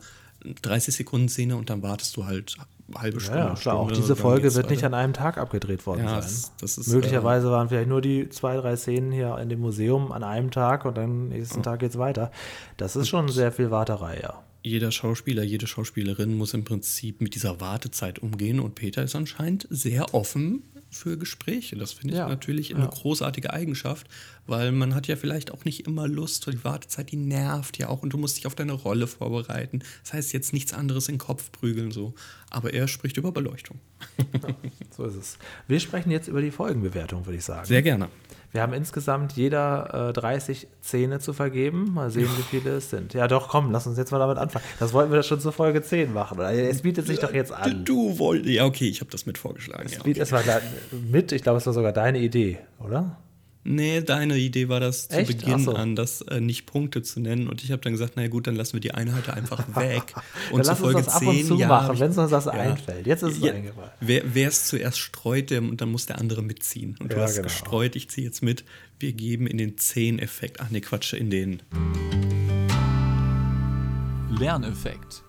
30 0.63 0.95
Sekunden 0.95 1.29
Szene 1.29 1.57
und 1.57 1.71
dann 1.71 1.83
wartest 1.83 2.17
du 2.17 2.25
halt 2.25 2.57
halbe 2.95 3.21
Stunde. 3.21 3.41
Ja, 3.41 3.55
klar, 3.55 3.77
auch 3.77 3.91
diese 3.91 4.17
Folge 4.17 4.55
wird 4.55 4.71
nicht 4.71 4.85
an 4.85 4.95
einem 4.95 5.13
Tag 5.13 5.39
abgedreht 5.39 5.87
worden 5.87 6.05
ja, 6.05 6.23
sein. 6.23 6.51
Das, 6.61 6.79
ist, 6.79 6.89
Möglicherweise 6.89 7.49
äh, 7.49 7.51
waren 7.51 7.69
vielleicht 7.69 7.89
nur 7.89 8.01
die 8.01 8.29
zwei, 8.29 8.57
drei 8.57 8.77
Szenen 8.77 9.13
hier 9.13 9.39
in 9.39 9.49
dem 9.49 9.61
Museum 9.61 10.13
an 10.13 10.23
einem 10.23 10.51
Tag 10.51 10.85
und 10.85 10.97
dann 10.97 11.29
nächsten 11.29 11.59
ja. 11.59 11.63
Tag 11.63 11.81
geht 11.81 11.91
es 11.91 11.99
weiter. 11.99 12.31
Das 12.77 12.97
ist 12.97 13.09
schon 13.09 13.29
sehr 13.29 13.53
viel 13.53 13.71
Warterei, 13.71 14.21
ja. 14.23 14.43
Jeder 14.63 14.93
Schauspieler, 14.93 15.43
jede 15.43 15.67
Schauspielerin 15.67 16.35
muss 16.37 16.53
im 16.53 16.65
Prinzip 16.65 17.23
mit 17.23 17.35
dieser 17.35 17.61
Wartezeit 17.61 18.19
umgehen 18.19 18.61
und 18.61 18.75
Peter 18.75 19.03
ist 19.03 19.17
anscheinend 19.17 19.67
sehr 19.71 20.13
offen 20.13 20.63
für 20.91 21.17
Gespräche. 21.17 21.77
Das 21.77 21.93
finde 21.93 22.15
ich 22.15 22.19
ja, 22.19 22.29
natürlich 22.29 22.75
eine 22.75 22.85
ja. 22.85 22.91
großartige 22.91 23.53
Eigenschaft, 23.53 24.09
weil 24.47 24.73
man 24.73 24.95
hat 24.95 25.07
ja 25.07 25.17
vielleicht 25.17 25.53
auch 25.53 25.65
nicht 25.65 25.87
immer 25.87 26.09
Lust, 26.09 26.47
die 26.47 26.65
Wartezeit, 26.65 27.13
die 27.13 27.17
nervt 27.17 27.79
ja 27.79 27.89
auch 27.89 28.03
und 28.03 28.13
du 28.13 28.19
musst 28.19 28.37
dich 28.37 28.47
auf 28.47 28.55
deine 28.55 28.73
Rolle 28.73 29.07
vorbereiten. 29.07 29.81
Das 30.03 30.13
heißt 30.13 30.33
jetzt 30.33 30.53
nichts 30.53 30.73
anderes 30.73 31.09
in 31.09 31.15
den 31.15 31.21
Kopf 31.21 31.53
prügeln 31.53 31.91
so. 31.93 32.15
Aber 32.51 32.75
er 32.75 32.89
spricht 32.89 33.17
über 33.17 33.33
Beleuchtung. 33.33 33.79
Ja, 34.19 34.55
so 34.97 35.05
ist 35.05 35.15
es. 35.15 35.39
Wir 35.69 35.81
sprechen 35.81 36.11
jetzt 36.11 36.29
über 36.29 36.43
die 36.43 36.51
Folgenbewertung, 36.51 37.27
würde 37.27 37.39
ich 37.39 37.45
sagen. 37.45 37.67
Sehr 37.67 37.83
gerne. 37.83 38.09
Wir 38.53 38.63
haben 38.63 38.73
insgesamt 38.73 39.35
jeder 39.35 40.09
äh, 40.09 40.13
30 40.13 40.67
Zähne 40.81 41.21
zu 41.21 41.33
vergeben. 41.33 41.93
Mal 41.95 42.11
sehen, 42.11 42.29
wie 42.37 42.43
viele 42.43 42.71
es 42.71 42.91
sind. 42.91 43.15
Ja, 43.15 43.29
doch, 43.29 43.49
komm, 43.49 43.71
lass 43.71 43.87
uns 43.87 43.97
jetzt 43.97 44.11
mal 44.11 44.19
damit 44.19 44.39
anfangen. 44.39 44.65
Das 44.81 44.93
wollten 44.93 45.13
wir 45.13 45.23
schon 45.23 45.41
zur 45.41 45.53
Folge 45.53 45.83
10 45.83 46.13
machen. 46.13 46.39
Oder? 46.39 46.53
Es 46.53 46.83
bietet 46.83 47.07
sich 47.07 47.21
doch 47.21 47.33
jetzt 47.33 47.53
an. 47.53 47.85
Du 47.85 48.19
wolltest. 48.19 48.53
Ja, 48.53 48.65
okay, 48.65 48.89
ich 48.89 49.01
habe 49.01 49.11
das 49.11 49.25
mit 49.25 49.39
vorgeschlagen. 49.39 49.85
Es, 49.87 49.95
ja, 49.95 50.01
okay. 50.01 50.17
es 50.19 50.33
war 50.33 50.43
mit, 50.91 51.31
ich 51.31 51.43
glaube, 51.43 51.59
es 51.59 51.67
war 51.67 51.73
sogar 51.73 51.93
deine 51.93 52.19
Idee, 52.19 52.59
oder? 52.81 53.19
Nee, 53.63 54.01
deine 54.01 54.39
Idee 54.39 54.71
war 54.71 54.81
das 54.81 55.09
zu 55.09 55.19
Echt? 55.19 55.39
Beginn 55.39 55.59
so. 55.59 55.75
an, 55.75 55.95
das 55.95 56.23
äh, 56.23 56.41
nicht 56.41 56.65
Punkte 56.65 57.03
zu 57.03 57.21
nennen. 57.21 57.47
Und 57.47 57.63
ich 57.63 57.71
habe 57.71 57.83
dann 57.83 57.93
gesagt, 57.93 58.17
naja 58.17 58.29
gut, 58.29 58.47
dann 58.47 58.57
lassen 58.57 58.73
wir 58.73 58.81
die 58.81 58.95
Einheiten 58.95 59.31
einfach 59.33 59.65
weg. 59.77 60.15
und 60.51 60.65
zu 60.65 60.75
Folge 60.77 60.99
uns 60.99 61.07
das 61.07 61.19
10, 61.19 61.29
ab 61.29 61.35
und 61.35 61.45
zu 61.45 61.59
ja, 61.59 61.69
machen, 61.69 62.01
wenn 62.01 62.11
es 62.11 62.17
uns 62.17 62.31
das 62.31 62.47
ja, 62.47 62.53
einfällt. 62.53 63.07
Jetzt 63.07 63.23
ist 63.23 63.37
es 63.37 63.43
ja, 63.43 63.53
eingefallen. 63.53 63.91
Wer 64.01 64.49
es 64.49 64.67
zuerst 64.67 64.99
streut, 64.99 65.51
der, 65.51 65.61
dann 65.61 65.91
muss 65.91 66.07
der 66.07 66.19
andere 66.19 66.43
mitziehen. 66.43 66.97
Und 67.01 67.13
du 67.13 67.17
ja, 67.17 67.23
hast 67.23 67.37
genau. 67.37 67.49
gestreut, 67.49 67.97
ich 67.97 68.09
ziehe 68.09 68.27
jetzt 68.27 68.43
mit. 68.43 68.65
Wir 68.99 69.13
geben 69.13 69.47
in 69.47 69.59
den 69.59 69.77
10-Effekt, 69.77 70.61
ach 70.61 70.71
nee, 70.71 70.81
Quatsch, 70.81 71.13
in 71.13 71.29
den 71.29 71.63
Lerneffekt. 74.31 75.23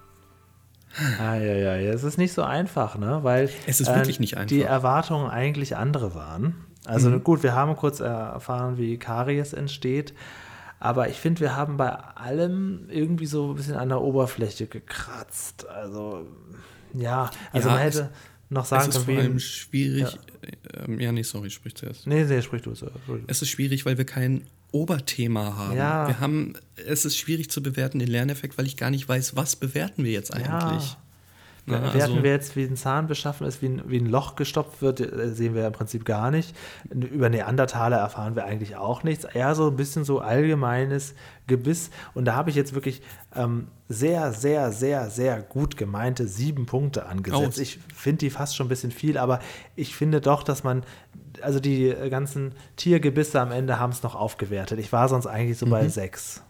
Ah, 1.19 1.35
ja, 1.35 1.55
ja, 1.55 1.75
es 1.75 2.03
ist 2.03 2.17
nicht 2.17 2.33
so 2.33 2.43
einfach, 2.43 2.97
ne? 2.97 3.19
Weil 3.23 3.49
es 3.65 3.79
ist 3.79 3.93
wirklich 3.93 4.17
äh, 4.17 4.21
nicht 4.21 4.37
einfach. 4.37 4.47
die 4.47 4.61
Erwartungen 4.61 5.29
eigentlich 5.29 5.77
andere 5.77 6.15
waren. 6.15 6.55
Also 6.85 7.09
mhm. 7.09 7.23
gut, 7.23 7.43
wir 7.43 7.53
haben 7.53 7.75
kurz 7.75 7.99
erfahren, 7.99 8.77
wie 8.77 8.97
Karies 8.97 9.53
entsteht. 9.53 10.13
Aber 10.79 11.09
ich 11.09 11.17
finde, 11.17 11.41
wir 11.41 11.55
haben 11.55 11.77
bei 11.77 11.91
allem 11.91 12.89
irgendwie 12.89 13.27
so 13.27 13.51
ein 13.51 13.55
bisschen 13.55 13.75
an 13.75 13.89
der 13.89 14.01
Oberfläche 14.01 14.65
gekratzt. 14.65 15.67
Also, 15.67 16.27
ja, 16.93 17.29
also 17.51 17.69
ja, 17.69 17.75
man 17.75 17.83
hätte 17.83 18.09
noch 18.49 18.65
sagen 18.65 18.81
können. 18.81 18.91
Es 18.91 18.97
ist 18.97 19.05
vor 19.05 19.15
allem 19.15 19.39
schwierig. 19.39 20.17
Ja. 20.73 20.85
Ähm, 20.87 20.99
ja, 20.99 21.11
nee, 21.11 21.21
sorry, 21.21 21.51
sprich 21.51 21.75
zuerst. 21.75 22.07
Nee, 22.07 22.23
nee, 22.23 22.41
sprich 22.41 22.63
du. 22.63 22.73
Es 23.27 23.41
ist 23.43 23.49
schwierig, 23.49 23.85
weil 23.85 23.99
wir 23.99 24.05
kein 24.05 24.47
Oberthema 24.71 25.55
haben. 25.55 25.77
Ja. 25.77 26.07
Wir 26.07 26.19
haben, 26.19 26.53
es 26.75 27.05
ist 27.05 27.15
schwierig 27.15 27.51
zu 27.51 27.61
bewerten, 27.61 27.99
den 27.99 28.07
Lerneffekt, 28.07 28.57
weil 28.57 28.65
ich 28.65 28.75
gar 28.75 28.89
nicht 28.89 29.07
weiß, 29.07 29.35
was 29.35 29.55
bewerten 29.55 30.03
wir 30.03 30.11
jetzt 30.11 30.33
eigentlich. 30.33 30.49
Ja. 30.49 30.97
Ja, 31.71 31.93
Werten 31.93 32.11
also, 32.13 32.23
wir 32.23 32.31
jetzt, 32.31 32.55
wie 32.55 32.63
ein 32.63 32.75
Zahn 32.75 33.07
beschaffen 33.07 33.47
ist, 33.47 33.61
wie 33.61 33.67
ein, 33.67 33.81
wie 33.87 33.97
ein 33.97 34.05
Loch 34.05 34.35
gestopft 34.35 34.81
wird, 34.81 34.99
äh, 34.99 35.29
sehen 35.33 35.55
wir 35.55 35.65
im 35.65 35.73
Prinzip 35.73 36.05
gar 36.05 36.31
nicht. 36.31 36.55
Über 36.89 37.29
Neandertaler 37.29 37.97
erfahren 37.97 38.35
wir 38.35 38.45
eigentlich 38.45 38.75
auch 38.75 39.03
nichts. 39.03 39.25
Eher 39.25 39.55
so 39.55 39.67
ein 39.67 39.75
bisschen 39.75 40.03
so 40.03 40.19
allgemeines 40.19 41.15
Gebiss. 41.47 41.89
Und 42.13 42.25
da 42.25 42.35
habe 42.35 42.49
ich 42.49 42.55
jetzt 42.55 42.73
wirklich 42.73 43.01
ähm, 43.35 43.67
sehr, 43.89 44.31
sehr, 44.33 44.71
sehr, 44.71 45.09
sehr 45.09 45.41
gut 45.41 45.77
gemeinte 45.77 46.27
sieben 46.27 46.65
Punkte 46.65 47.05
angesetzt. 47.05 47.59
Oh. 47.59 47.61
Ich 47.61 47.79
finde 47.93 48.19
die 48.19 48.29
fast 48.29 48.55
schon 48.55 48.67
ein 48.67 48.69
bisschen 48.69 48.91
viel, 48.91 49.17
aber 49.17 49.39
ich 49.75 49.95
finde 49.95 50.21
doch, 50.21 50.43
dass 50.43 50.63
man 50.63 50.83
also 51.41 51.59
die 51.59 51.93
ganzen 52.09 52.53
Tiergebisse 52.75 53.39
am 53.39 53.51
Ende 53.51 53.79
haben 53.79 53.91
es 53.91 54.03
noch 54.03 54.15
aufgewertet. 54.15 54.79
Ich 54.79 54.91
war 54.91 55.09
sonst 55.09 55.27
eigentlich 55.27 55.57
so 55.57 55.65
mhm. 55.65 55.71
bei 55.71 55.87
sechs. 55.87 56.43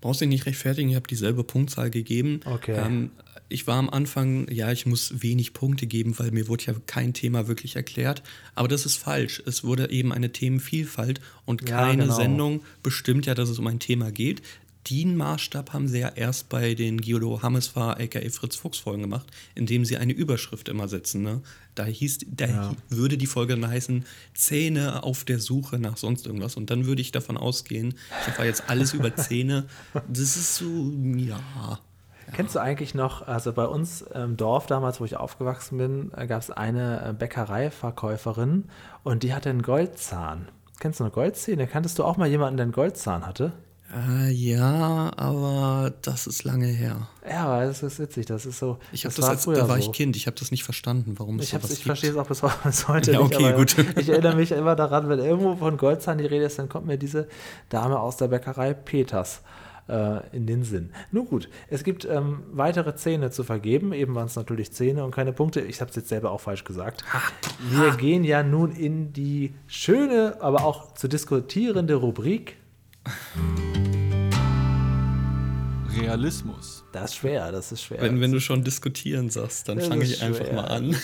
Brauchst 0.00 0.20
du 0.20 0.26
dich 0.26 0.34
nicht 0.34 0.46
rechtfertigen, 0.46 0.90
ich 0.90 0.96
habe 0.96 1.06
dieselbe 1.06 1.44
Punktzahl 1.44 1.90
gegeben. 1.90 2.40
Okay. 2.44 2.76
Ähm, 2.76 3.10
ich 3.48 3.66
war 3.66 3.76
am 3.76 3.90
Anfang, 3.90 4.50
ja, 4.50 4.72
ich 4.72 4.86
muss 4.86 5.22
wenig 5.22 5.52
Punkte 5.52 5.86
geben, 5.86 6.18
weil 6.18 6.30
mir 6.30 6.48
wurde 6.48 6.64
ja 6.64 6.74
kein 6.86 7.12
Thema 7.12 7.46
wirklich 7.46 7.76
erklärt. 7.76 8.22
Aber 8.54 8.68
das 8.68 8.86
ist 8.86 8.96
falsch. 8.96 9.42
Es 9.46 9.64
wurde 9.64 9.90
eben 9.90 10.12
eine 10.12 10.32
Themenvielfalt 10.32 11.20
und 11.44 11.66
keine 11.66 12.02
ja, 12.02 12.06
genau. 12.06 12.16
Sendung 12.16 12.60
bestimmt 12.82 13.26
ja, 13.26 13.34
dass 13.34 13.50
es 13.50 13.58
um 13.58 13.66
ein 13.66 13.78
Thema 13.78 14.10
geht. 14.10 14.42
Den 14.90 15.16
Maßstab 15.16 15.72
haben 15.72 15.88
sie 15.88 16.00
ja 16.00 16.08
erst 16.08 16.50
bei 16.50 16.74
den 16.74 17.00
Guido 17.00 17.40
Hammesfahr, 17.40 17.98
aka 18.00 18.20
Fritz 18.28 18.56
Fuchs 18.56 18.78
Folgen 18.78 19.02
gemacht, 19.02 19.26
indem 19.54 19.86
sie 19.86 19.96
eine 19.96 20.12
Überschrift 20.12 20.68
immer 20.68 20.88
setzen. 20.88 21.22
Ne? 21.22 21.40
Da, 21.74 21.86
hieß, 21.86 22.18
da 22.26 22.46
ja. 22.46 22.76
würde 22.90 23.16
die 23.16 23.26
Folge 23.26 23.54
dann 23.54 23.70
heißen 23.70 24.04
Zähne 24.34 25.02
auf 25.02 25.24
der 25.24 25.38
Suche 25.38 25.78
nach 25.78 25.96
sonst 25.96 26.26
irgendwas. 26.26 26.56
Und 26.56 26.70
dann 26.70 26.84
würde 26.84 27.00
ich 27.00 27.12
davon 27.12 27.38
ausgehen, 27.38 27.94
ich 28.28 28.38
war 28.38 28.44
jetzt 28.44 28.68
alles 28.68 28.92
über 28.92 29.14
Zähne. 29.16 29.66
Das 29.94 30.36
ist 30.36 30.56
so, 30.56 30.92
ja. 31.16 31.80
Kennst 32.32 32.54
du 32.54 32.60
eigentlich 32.60 32.94
noch, 32.94 33.26
also 33.26 33.52
bei 33.52 33.66
uns 33.66 34.02
im 34.02 34.36
Dorf 34.36 34.66
damals, 34.66 35.00
wo 35.00 35.04
ich 35.04 35.16
aufgewachsen 35.16 35.78
bin, 35.78 36.12
äh, 36.16 36.26
gab 36.26 36.40
es 36.40 36.50
eine 36.50 37.10
äh, 37.10 37.12
Bäckereiverkäuferin 37.12 38.64
und 39.02 39.22
die 39.22 39.34
hatte 39.34 39.50
einen 39.50 39.62
Goldzahn. 39.62 40.48
Kennst 40.80 41.00
du 41.00 41.04
eine 41.04 41.12
Goldzähne? 41.12 41.66
Kanntest 41.66 41.98
du 41.98 42.04
auch 42.04 42.16
mal 42.16 42.28
jemanden, 42.28 42.56
der 42.56 42.64
einen 42.64 42.72
Goldzahn 42.72 43.26
hatte? 43.26 43.52
Äh, 43.94 44.30
ja, 44.32 45.12
aber 45.16 45.92
das 46.02 46.26
ist 46.26 46.42
lange 46.42 46.66
her. 46.66 47.08
Ja, 47.28 47.46
aber 47.46 47.66
das 47.66 47.82
ist 47.82 47.98
witzig. 48.00 48.26
Das 48.26 48.44
ist 48.44 48.58
so. 48.58 48.78
Ich 48.92 49.04
habe 49.04 49.14
das, 49.14 49.24
das 49.24 49.46
als, 49.46 49.58
da 49.58 49.68
war 49.68 49.78
ich 49.78 49.92
Kind. 49.92 50.16
Ich 50.16 50.26
habe 50.26 50.36
das 50.38 50.50
nicht 50.50 50.64
verstanden, 50.64 51.14
warum 51.18 51.38
es 51.38 51.44
ich 51.44 51.50
sowas 51.50 51.70
Ich 51.70 51.84
verstehe 51.84 52.10
es 52.10 52.16
auch 52.16 52.26
bis, 52.26 52.40
bis 52.64 52.88
heute 52.88 53.12
ja, 53.12 53.20
okay, 53.20 53.52
nicht. 53.52 53.76
Gut. 53.76 53.86
Ich 53.96 54.08
erinnere 54.08 54.34
mich 54.34 54.50
immer 54.50 54.74
daran, 54.74 55.08
wenn 55.08 55.20
irgendwo 55.20 55.54
von 55.56 55.76
Goldzahn 55.76 56.18
die 56.18 56.26
Rede 56.26 56.46
ist, 56.46 56.58
dann 56.58 56.68
kommt 56.68 56.86
mir 56.86 56.98
diese 56.98 57.28
Dame 57.68 58.00
aus 58.00 58.16
der 58.16 58.28
Bäckerei 58.28 58.74
Peters 58.74 59.42
äh, 59.88 60.26
in 60.34 60.46
den 60.46 60.62
Sinn. 60.62 60.90
Nun 61.12 61.26
gut, 61.26 61.48
es 61.68 61.84
gibt 61.84 62.04
ähm, 62.04 62.44
weitere 62.52 62.94
Zähne 62.96 63.30
zu 63.30 63.44
vergeben. 63.44 63.92
Eben 63.92 64.14
waren 64.14 64.26
es 64.26 64.36
natürlich 64.36 64.72
Zähne 64.72 65.04
und 65.04 65.14
keine 65.14 65.32
Punkte. 65.32 65.60
Ich 65.60 65.80
habe 65.80 65.90
es 65.90 65.96
jetzt 65.96 66.08
selber 66.08 66.30
auch 66.30 66.40
falsch 66.40 66.64
gesagt. 66.64 67.04
Wir 67.70 67.90
gehen 67.96 68.24
ja 68.24 68.42
nun 68.42 68.72
in 68.72 69.12
die 69.12 69.54
schöne, 69.66 70.36
aber 70.40 70.64
auch 70.64 70.94
zu 70.94 71.08
diskutierende 71.08 71.94
Rubrik. 71.94 72.56
Realismus. 75.96 76.84
Das 76.92 77.10
ist 77.10 77.16
schwer, 77.16 77.50
das 77.52 77.72
ist 77.72 77.82
schwer. 77.82 78.00
Wenn, 78.00 78.20
wenn 78.20 78.32
du 78.32 78.40
schon 78.40 78.62
diskutieren 78.62 79.30
sagst, 79.30 79.68
dann 79.68 79.80
fange 79.80 80.04
ich 80.04 80.22
einfach 80.22 80.44
schwer, 80.44 80.54
mal 80.54 80.64
an. 80.64 80.96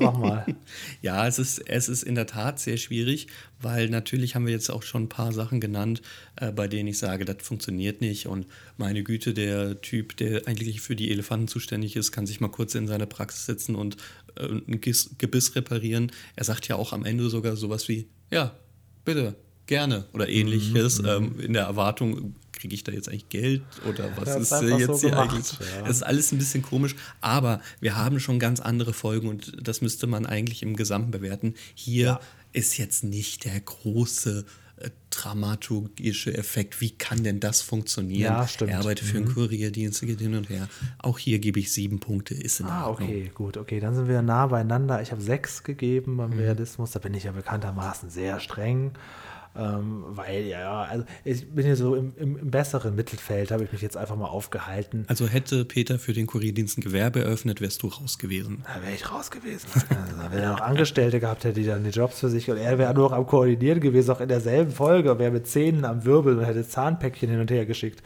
Mach 0.00 0.18
mal. 0.18 0.46
ja, 1.02 1.26
es 1.26 1.38
ist, 1.38 1.58
es 1.68 1.88
ist 1.88 2.02
in 2.02 2.14
der 2.14 2.26
Tat 2.26 2.58
sehr 2.58 2.76
schwierig, 2.76 3.28
weil 3.60 3.88
natürlich 3.88 4.34
haben 4.34 4.46
wir 4.46 4.52
jetzt 4.52 4.70
auch 4.70 4.82
schon 4.82 5.04
ein 5.04 5.08
paar 5.08 5.32
Sachen 5.32 5.60
genannt, 5.60 6.02
äh, 6.36 6.52
bei 6.52 6.68
denen 6.68 6.88
ich 6.88 6.98
sage, 6.98 7.24
das 7.24 7.36
funktioniert 7.40 8.00
nicht. 8.00 8.26
Und 8.26 8.46
meine 8.76 9.02
Güte, 9.02 9.34
der 9.34 9.80
Typ, 9.80 10.16
der 10.16 10.46
eigentlich 10.46 10.80
für 10.80 10.96
die 10.96 11.10
Elefanten 11.10 11.48
zuständig 11.48 11.96
ist, 11.96 12.12
kann 12.12 12.26
sich 12.26 12.40
mal 12.40 12.48
kurz 12.48 12.74
in 12.74 12.86
seine 12.86 13.06
Praxis 13.06 13.46
setzen 13.46 13.76
und 13.76 13.96
äh, 14.36 14.46
ein 14.46 14.80
Gebiss 14.80 15.54
reparieren. 15.56 16.12
Er 16.34 16.44
sagt 16.44 16.68
ja 16.68 16.76
auch 16.76 16.92
am 16.92 17.04
Ende 17.04 17.28
sogar 17.30 17.56
sowas 17.56 17.88
wie, 17.88 18.08
ja, 18.30 18.56
bitte, 19.04 19.36
gerne 19.66 20.04
oder 20.12 20.28
ähnliches, 20.28 21.02
mhm, 21.02 21.08
ähm, 21.08 21.40
in 21.40 21.52
der 21.52 21.64
Erwartung, 21.64 22.34
kriege 22.66 22.74
ich 22.74 22.84
da 22.84 22.92
jetzt 22.92 23.08
eigentlich 23.08 23.28
Geld 23.28 23.62
oder 23.88 24.10
was 24.16 24.34
ist 24.34 24.50
jetzt 24.50 24.86
so 24.86 24.98
hier 24.98 25.10
gemacht, 25.10 25.30
eigentlich? 25.30 25.52
Ja. 25.52 25.82
Das 25.86 25.96
ist 25.96 26.02
alles 26.02 26.32
ein 26.32 26.38
bisschen 26.38 26.62
komisch, 26.62 26.96
aber 27.20 27.60
wir 27.80 27.96
haben 27.96 28.18
schon 28.18 28.40
ganz 28.40 28.60
andere 28.60 28.92
Folgen 28.92 29.28
und 29.28 29.52
das 29.62 29.82
müsste 29.82 30.08
man 30.08 30.26
eigentlich 30.26 30.64
im 30.64 30.74
Gesamten 30.74 31.12
bewerten. 31.12 31.54
Hier 31.74 32.06
ja. 32.06 32.20
ist 32.52 32.76
jetzt 32.76 33.04
nicht 33.04 33.44
der 33.44 33.60
große 33.60 34.44
äh, 34.78 34.90
dramaturgische 35.10 36.36
Effekt. 36.36 36.80
Wie 36.80 36.90
kann 36.90 37.22
denn 37.22 37.38
das 37.38 37.62
funktionieren? 37.62 38.34
Ja, 38.34 38.48
stimmt. 38.48 38.72
Er 38.72 38.80
arbeitet 38.80 39.06
für 39.06 39.18
einen 39.18 39.28
mhm. 39.28 39.34
Kurierdienst, 39.34 40.00
geht 40.00 40.20
hin 40.20 40.34
und 40.34 40.50
her. 40.50 40.68
Auch 40.98 41.18
hier 41.18 41.38
gebe 41.38 41.60
ich 41.60 41.72
sieben 41.72 42.00
Punkte, 42.00 42.34
ist 42.34 42.58
in 42.58 42.66
Ah, 42.66 42.88
okay, 42.88 43.30
gut, 43.32 43.56
okay. 43.56 43.78
Dann 43.78 43.94
sind 43.94 44.08
wir 44.08 44.22
nah 44.22 44.48
beieinander. 44.48 45.00
Ich 45.02 45.12
habe 45.12 45.22
sechs 45.22 45.62
gegeben 45.62 46.16
beim 46.16 46.30
mhm. 46.30 46.40
Realismus. 46.40 46.90
Da 46.90 46.98
bin 46.98 47.14
ich 47.14 47.24
ja 47.24 47.32
bekanntermaßen 47.32 48.10
sehr 48.10 48.40
streng. 48.40 48.90
Ähm, 49.58 50.04
weil 50.08 50.44
ja, 50.44 50.82
also 50.82 51.04
ich 51.24 51.48
bin 51.48 51.64
hier 51.64 51.76
so 51.76 51.94
im, 51.94 52.12
im, 52.16 52.36
im 52.36 52.50
besseren 52.50 52.94
Mittelfeld, 52.94 53.50
habe 53.50 53.64
ich 53.64 53.72
mich 53.72 53.82
jetzt 53.82 53.96
einfach 53.96 54.16
mal 54.16 54.26
aufgehalten. 54.26 55.04
Also 55.08 55.26
hätte 55.26 55.64
Peter 55.64 55.98
für 55.98 56.12
den 56.12 56.26
Kurierdienst 56.26 56.78
ein 56.78 56.82
Gewerbe 56.82 57.22
eröffnet, 57.22 57.60
wärst 57.60 57.82
du 57.82 57.88
raus 57.88 58.18
gewesen. 58.18 58.64
Da 58.66 58.82
wäre 58.82 58.94
ich 58.94 59.10
raus 59.10 59.30
gewesen. 59.30 59.66
also, 59.74 60.30
wenn 60.30 60.42
er 60.42 60.52
noch 60.52 60.60
Angestellte 60.60 61.20
gehabt 61.20 61.44
hätte, 61.44 61.60
die 61.60 61.66
dann 61.66 61.84
die 61.84 61.90
Jobs 61.90 62.20
für 62.20 62.28
sich 62.28 62.50
und 62.50 62.56
er 62.56 62.78
wäre 62.78 62.94
nur 62.94 63.10
noch 63.10 63.16
am 63.16 63.26
Koordinieren 63.26 63.80
gewesen, 63.80 64.10
auch 64.10 64.20
in 64.20 64.28
derselben 64.28 64.70
Folge, 64.70 65.18
wäre 65.18 65.30
mit 65.30 65.46
Zähnen 65.46 65.84
am 65.84 66.04
Wirbel 66.04 66.38
und 66.38 66.44
hätte 66.44 66.66
Zahnpäckchen 66.66 67.30
hin 67.30 67.40
und 67.40 67.50
her 67.50 67.66
geschickt. 67.66 68.02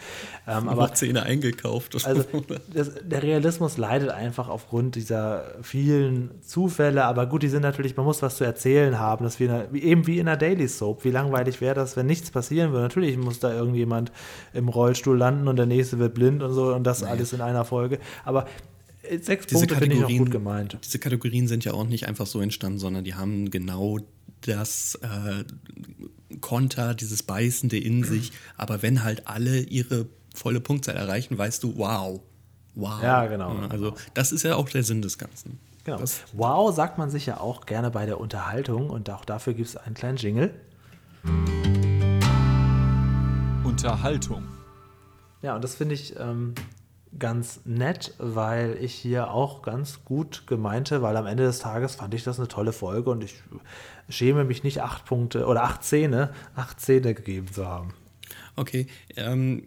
Ähm, 0.47 0.69
aber 0.69 0.95
Zähne 0.95 1.23
eingekauft. 1.25 1.95
Also 2.05 2.25
das, 2.73 2.93
der 3.03 3.23
Realismus 3.23 3.77
leidet 3.77 4.11
einfach 4.11 4.49
aufgrund 4.49 4.95
dieser 4.95 5.45
vielen 5.63 6.31
Zufälle, 6.43 7.05
aber 7.05 7.27
gut, 7.27 7.43
die 7.43 7.49
sind 7.49 7.63
natürlich, 7.63 7.97
man 7.97 8.07
muss 8.07 8.23
was 8.23 8.37
zu 8.37 8.45
erzählen 8.45 8.99
haben, 8.99 9.25
das 9.25 9.41
wie, 9.41 9.49
eben 9.79 10.07
wie 10.07 10.19
in 10.19 10.29
einer 10.29 10.37
Daily 10.37 10.69
Soap, 10.69 11.05
wie 11.05 11.11
langweilig 11.11 11.40
langweilig 11.41 11.61
wäre 11.61 11.75
das, 11.75 11.97
wenn 11.97 12.07
nichts 12.07 12.31
passieren 12.31 12.73
würde. 12.73 12.83
Natürlich 12.83 13.17
muss 13.17 13.41
da 13.41 13.53
irgendjemand 13.53 14.13
im 14.53 14.69
Rollstuhl 14.69 15.17
landen 15.17 15.49
und 15.49 15.57
der 15.57 15.67
nächste 15.67 15.99
wird 15.99 16.15
blind 16.15 16.43
und 16.43 16.53
so 16.53 16.75
und 16.75 16.85
das 16.85 17.01
naja. 17.01 17.15
alles 17.15 17.33
in 17.33 17.41
einer 17.41 17.65
Folge. 17.65 17.99
Aber 18.25 18.47
äh, 19.03 19.19
sechs 19.19 19.47
diese 19.47 19.59
Punkte 19.59 19.77
finde 19.77 19.97
ich 19.97 20.03
noch 20.03 20.09
gut 20.09 20.31
gemeint. 20.31 20.79
Diese 20.85 20.99
Kategorien 20.99 21.49
sind 21.49 21.65
ja 21.65 21.73
auch 21.73 21.87
nicht 21.87 22.07
einfach 22.07 22.27
so 22.27 22.41
entstanden, 22.41 22.79
sondern 22.79 23.05
die 23.05 23.15
haben 23.15 23.51
genau 23.51 23.99
das 24.43 24.99
äh, 25.03 25.45
Konter, 26.41 26.95
dieses 26.95 27.23
Beißende 27.23 27.79
in 27.79 28.05
sich. 28.05 28.33
Aber 28.57 28.83
wenn 28.83 29.03
halt 29.03 29.27
alle 29.27 29.61
ihre 29.61 30.07
volle 30.35 30.61
Punktzahl 30.61 30.97
erreichen, 30.97 31.37
weißt 31.37 31.63
du, 31.63 31.77
wow. 31.77 32.21
Wow. 32.77 33.03
Ja, 33.03 33.27
genau. 33.27 33.57
Also, 33.69 33.95
das 34.15 34.31
ist 34.31 34.45
ja 34.45 34.55
auch 34.55 34.69
der 34.69 34.85
Sinn 34.85 35.03
des 35.03 35.19
Ganzen. 35.19 35.59
Genau. 35.83 35.99
Das 35.99 36.21
wow 36.35 36.73
sagt 36.75 36.99
man 36.99 37.11
sich 37.11 37.27
ja 37.27 37.41
auch 37.41 37.67
gerne 37.67 37.91
bei 37.91 38.07
der 38.07 38.21
Unterhaltung 38.21 38.91
und 38.91 39.11
auch 39.11 39.25
dafür 39.25 39.55
gibt 39.55 39.71
es 39.71 39.77
einen 39.77 39.95
kleinen 39.95 40.19
Jingle. 40.19 40.55
Unterhaltung. 43.65 44.45
Ja, 45.43 45.55
und 45.55 45.65
das 45.65 45.75
finde 45.75 45.95
ich 45.95 46.19
ähm, 46.19 46.55
ganz 47.19 47.61
nett, 47.65 48.15
weil 48.19 48.77
ich 48.81 48.95
hier 48.95 49.31
auch 49.31 49.63
ganz 49.63 50.05
gut 50.05 50.47
gemeinte, 50.47 51.03
weil 51.03 51.17
am 51.17 51.27
Ende 51.27 51.45
des 51.45 51.59
Tages 51.59 51.97
fand 51.97 52.15
ich 52.15 52.25
das 52.25 52.39
eine 52.39 52.49
tolle 52.49 52.73
Folge 52.73 53.11
und 53.11 53.25
ich 53.25 53.43
schäme 54.09 54.45
mich 54.45 54.65
nicht 54.65 54.83
acht 54.83 55.05
Punkte 55.07 55.47
oder 55.47 55.65
acht 55.65 55.83
Zähne, 55.83 56.33
acht 56.55 56.81
Zähne 56.81 57.15
gegeben 57.15 57.51
zu 57.51 57.67
haben. 57.67 57.95
Okay, 58.57 58.87
ähm, 59.17 59.67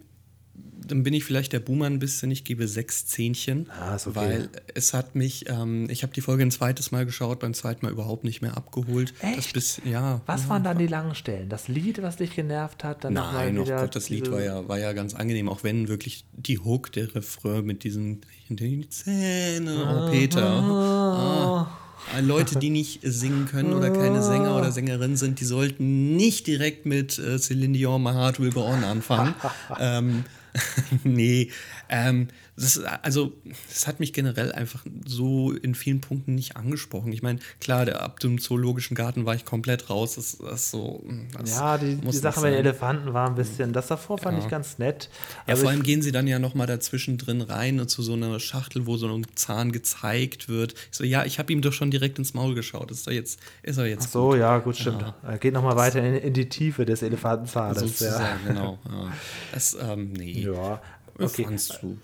dann 0.88 1.04
bin 1.04 1.14
ich 1.14 1.24
vielleicht 1.24 1.54
der 1.54 1.60
Boomer 1.60 1.86
ein 1.86 2.00
bisschen. 2.00 2.32
Ich 2.32 2.44
gebe 2.44 2.68
sechs 2.68 3.06
Zähnchen, 3.06 3.70
ah, 3.72 3.96
okay. 3.96 4.10
weil 4.14 4.50
es 4.74 4.94
hat 4.94 5.16
mich, 5.16 5.50
ähm, 5.50 5.90
ich 5.90 6.04
habe 6.04 6.14
die 6.14 6.22
Folge 6.22 6.44
ein 6.44 6.52
zweites 6.52 6.92
Mal 6.92 7.06
geschaut, 7.06 7.40
beim 7.40 7.54
zweiten 7.54 7.86
Mal 7.86 7.92
überhaupt 7.92 8.24
nicht 8.24 8.42
mehr 8.42 8.58
abgeholt. 8.58 9.14
Echt? 9.22 9.54
Bis, 9.54 9.82
ja. 9.86 10.22
Was 10.26 10.50
waren 10.50 10.64
dann 10.64 10.78
die 10.78 10.88
langen 10.88 11.16
Stellen? 11.16 11.50
Das 11.50 11.68
Lied, 11.68 12.02
was 12.02 12.18
dich 12.18 12.36
genervt 12.36 12.84
hat? 12.84 13.04
Dann 13.04 13.14
Nein, 13.14 13.58
oh 13.58 13.66
Gott, 13.66 13.96
das 13.96 14.10
Lied 14.10 14.30
war 14.32 14.42
ja, 14.42 14.68
war 14.68 14.80
ja 14.80 14.94
ganz 14.94 15.14
angenehm, 15.14 15.50
auch 15.50 15.64
wenn 15.64 15.88
wirklich 15.88 16.26
die 16.34 16.60
Hook, 16.60 16.92
der 16.92 17.14
Refrain 17.16 17.66
mit 17.66 17.84
diesen 17.84 18.22
die 18.50 18.88
Zähne, 18.90 20.06
oh 20.06 20.12
Peter. 20.12 20.46
Ah. 20.46 21.80
Ah. 22.14 22.20
Leute, 22.20 22.60
die 22.60 22.70
nicht 22.70 23.00
singen 23.02 23.46
können 23.46 23.74
oder 23.74 23.90
keine 23.90 24.22
Sänger 24.22 24.58
oder 24.58 24.72
Sängerin 24.72 25.16
sind, 25.16 25.40
die 25.40 25.46
sollten 25.46 26.16
nicht 26.16 26.46
direkt 26.46 26.86
mit 26.86 27.18
äh, 27.18 27.40
Celine 27.40 27.76
Dion, 27.76 28.04
My 28.04 28.12
Heart 28.12 28.40
Will 28.40 28.52
Go 28.52 28.66
On 28.66 28.84
anfangen. 28.84 29.34
ähm, 29.80 30.26
nee, 31.04 31.52
ähm, 31.90 32.28
das, 32.56 32.80
also 33.02 33.34
das 33.68 33.88
hat 33.88 34.00
mich 34.00 34.14
generell 34.14 34.52
einfach 34.52 34.86
so 35.06 35.52
in 35.52 35.74
vielen 35.74 36.02
Punkten 36.02 36.36
nicht 36.36 36.56
angesprochen. 36.56 37.12
Ich 37.12 37.24
meine, 37.24 37.40
klar, 37.60 37.86
der, 37.86 38.02
ab 38.02 38.20
dem 38.20 38.40
zoologischen 38.40 38.96
Garten 38.96 39.26
war 39.26 39.34
ich 39.34 39.44
komplett 39.44 39.90
raus. 39.90 40.16
Das, 40.16 40.38
das 40.38 40.70
so, 40.70 41.04
das 41.38 41.50
ja, 41.52 41.78
die, 41.80 41.96
die 41.96 42.12
Sache 42.12 42.42
mit 42.42 42.52
den 42.52 42.60
Elefanten 42.60 43.14
war 43.14 43.28
ein 43.28 43.36
bisschen, 43.36 43.74
das 43.74 43.88
davor 43.88 44.20
fand 44.20 44.38
ja. 44.38 44.44
ich 44.44 44.52
ganz 44.52 44.78
nett. 44.78 45.10
Ja, 45.48 45.56
vor 45.56 45.70
allem 45.70 45.82
gehen 45.82 46.04
sie 46.04 46.12
dann 46.12 46.28
ja 46.28 46.38
nochmal 46.38 46.68
dazwischen 46.68 47.18
drin 47.18 47.42
rein 47.42 47.80
und 47.80 47.90
zu 47.90 48.04
so 48.04 48.14
einer 48.14 48.40
Schachtel, 48.40 48.86
wo 48.86 48.98
so 48.98 49.08
ein 49.08 49.26
Zahn 49.34 49.72
gezeigt 49.72 50.48
wird. 50.48 50.74
Ich 50.92 50.98
so, 50.98 51.04
ja, 51.04 51.26
ich 51.26 51.40
habe 51.40 51.52
ihm 51.52 51.62
doch 51.62 51.74
schon 51.74 51.90
direkt 51.90 52.20
ins 52.20 52.36
Maul 52.36 52.54
geschaut. 52.54 52.92
Ist 52.92 53.08
er 53.08 53.14
jetzt, 53.14 53.40
ist 53.64 53.78
er 53.78 53.88
jetzt 53.88 54.06
Ach 54.10 54.12
so, 54.12 54.30
gut. 54.30 54.40
ja, 54.40 54.60
gut, 54.60 54.78
stimmt. 54.78 55.02
Ja. 55.02 55.16
Er 55.24 55.38
geht 55.40 55.54
nochmal 55.54 55.76
weiter 55.76 56.04
in, 56.04 56.16
in, 56.16 56.34
die 56.34 56.50
Tiefe 56.50 56.86
des 56.86 57.02
Elefantenzahnes. 57.02 57.80
Sozusagen, 57.80 58.40
ja. 58.46 58.54
genau. 58.54 58.80
Ja. 58.94 59.12
Das, 59.54 59.78
ähm, 59.80 60.14
nee. 60.14 60.42
Ja, 60.42 60.82
Okay. 61.20 61.48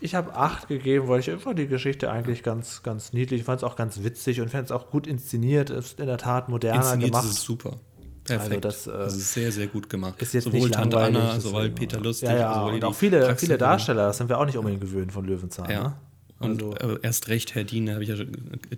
Ich 0.02 0.16
habe 0.16 0.36
acht 0.36 0.68
gegeben, 0.68 1.08
weil 1.08 1.20
ich 1.20 1.32
einfach 1.32 1.56
die 1.56 1.68
Geschichte 1.68 2.12
eigentlich 2.12 2.44
ganz, 2.44 2.84
ganz 2.84 3.12
niedlich, 3.12 3.44
fand 3.44 3.62
es 3.62 3.64
auch 3.64 3.76
ganz 3.76 4.04
witzig 4.04 4.42
und 4.42 4.50
fand 4.50 4.66
es 4.66 4.72
auch 4.72 4.90
gut 4.92 5.08
inszeniert, 5.08 5.70
ist 5.70 6.00
in 6.00 6.06
der 6.06 6.18
Tat 6.18 6.50
moderner 6.50 6.80
inszeniert 6.80 7.12
gemacht. 7.12 7.26
Ist 7.26 7.42
super. 7.42 7.78
Perfekt. 8.24 8.66
Also 8.66 8.92
das, 8.92 9.14
äh, 9.14 9.18
ist 9.18 9.34
sehr, 9.34 9.52
sehr 9.52 9.68
gut 9.68 9.90
gut 9.90 10.22
Ist 10.22 10.34
jetzt 10.34 10.44
sowohl 10.44 10.60
nicht 10.60 10.74
Tante 10.74 11.00
Anna, 11.00 11.40
sowohl 11.40 11.70
Peter 11.72 12.00
Lustig, 12.00 12.30
ja, 12.30 12.38
ja, 12.38 12.64
und 12.64 12.84
auch 12.84 12.94
viele, 12.94 13.36
viele 13.36 13.58
Darsteller, 13.58 14.08
das 14.08 14.18
sind 14.18 14.30
wir 14.30 14.38
auch 14.38 14.46
nicht 14.46 14.58
unbedingt 14.58 14.82
gewöhnt 14.82 15.12
von 15.12 15.26
Löwenzahn. 15.26 15.70
Ja. 15.70 15.84
Ne? 15.84 15.96
Und 16.40 16.64
also, 16.64 16.96
äh, 16.96 17.00
erst 17.02 17.28
recht, 17.28 17.54
Herr 17.54 17.66
Dien, 17.66 17.92
habe 17.92 18.02
ich, 18.02 18.10
ja, 18.10 18.16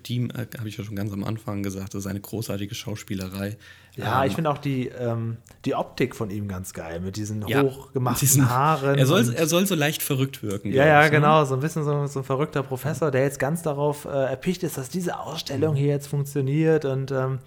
Dien, 0.07 0.31
äh, 0.31 0.47
hab 0.57 0.65
ich 0.65 0.77
ja 0.77 0.83
schon 0.83 0.95
ganz 0.95 1.13
am 1.13 1.23
Anfang 1.23 1.61
gesagt, 1.61 1.93
das 1.93 2.01
ist 2.01 2.07
eine 2.07 2.19
großartige 2.19 2.73
Schauspielerei. 2.73 3.55
Ja, 3.95 4.23
ähm, 4.23 4.29
ich 4.29 4.35
finde 4.35 4.49
auch 4.49 4.57
die, 4.57 4.87
ähm, 4.87 5.37
die 5.65 5.75
Optik 5.75 6.15
von 6.15 6.31
ihm 6.31 6.47
ganz 6.47 6.73
geil, 6.73 6.99
mit 7.01 7.17
diesen 7.17 7.47
ja, 7.47 7.61
hochgemachten 7.61 8.19
diesen, 8.19 8.49
Haaren. 8.49 8.97
Er 8.97 9.05
soll, 9.05 9.31
er 9.31 9.45
soll 9.45 9.67
so 9.67 9.75
leicht 9.75 10.01
verrückt 10.01 10.41
wirken. 10.41 10.71
Ja, 10.71 10.87
ja, 10.87 11.03
ne? 11.03 11.11
genau, 11.11 11.45
so 11.45 11.53
ein 11.53 11.59
bisschen 11.59 11.83
so, 11.83 12.07
so, 12.07 12.19
ein 12.21 12.25
verrückter 12.25 12.63
Professor, 12.63 13.11
der 13.11 13.21
jetzt 13.23 13.37
ganz 13.37 13.61
darauf 13.61 14.05
äh, 14.05 14.09
erpicht 14.09 14.63
ist, 14.63 14.79
dass 14.79 14.89
diese 14.89 15.19
Ausstellung 15.19 15.75
hier 15.75 15.89
jetzt 15.89 16.07
funktioniert. 16.07 16.85
Und 16.85 17.11
ähm, 17.11 17.39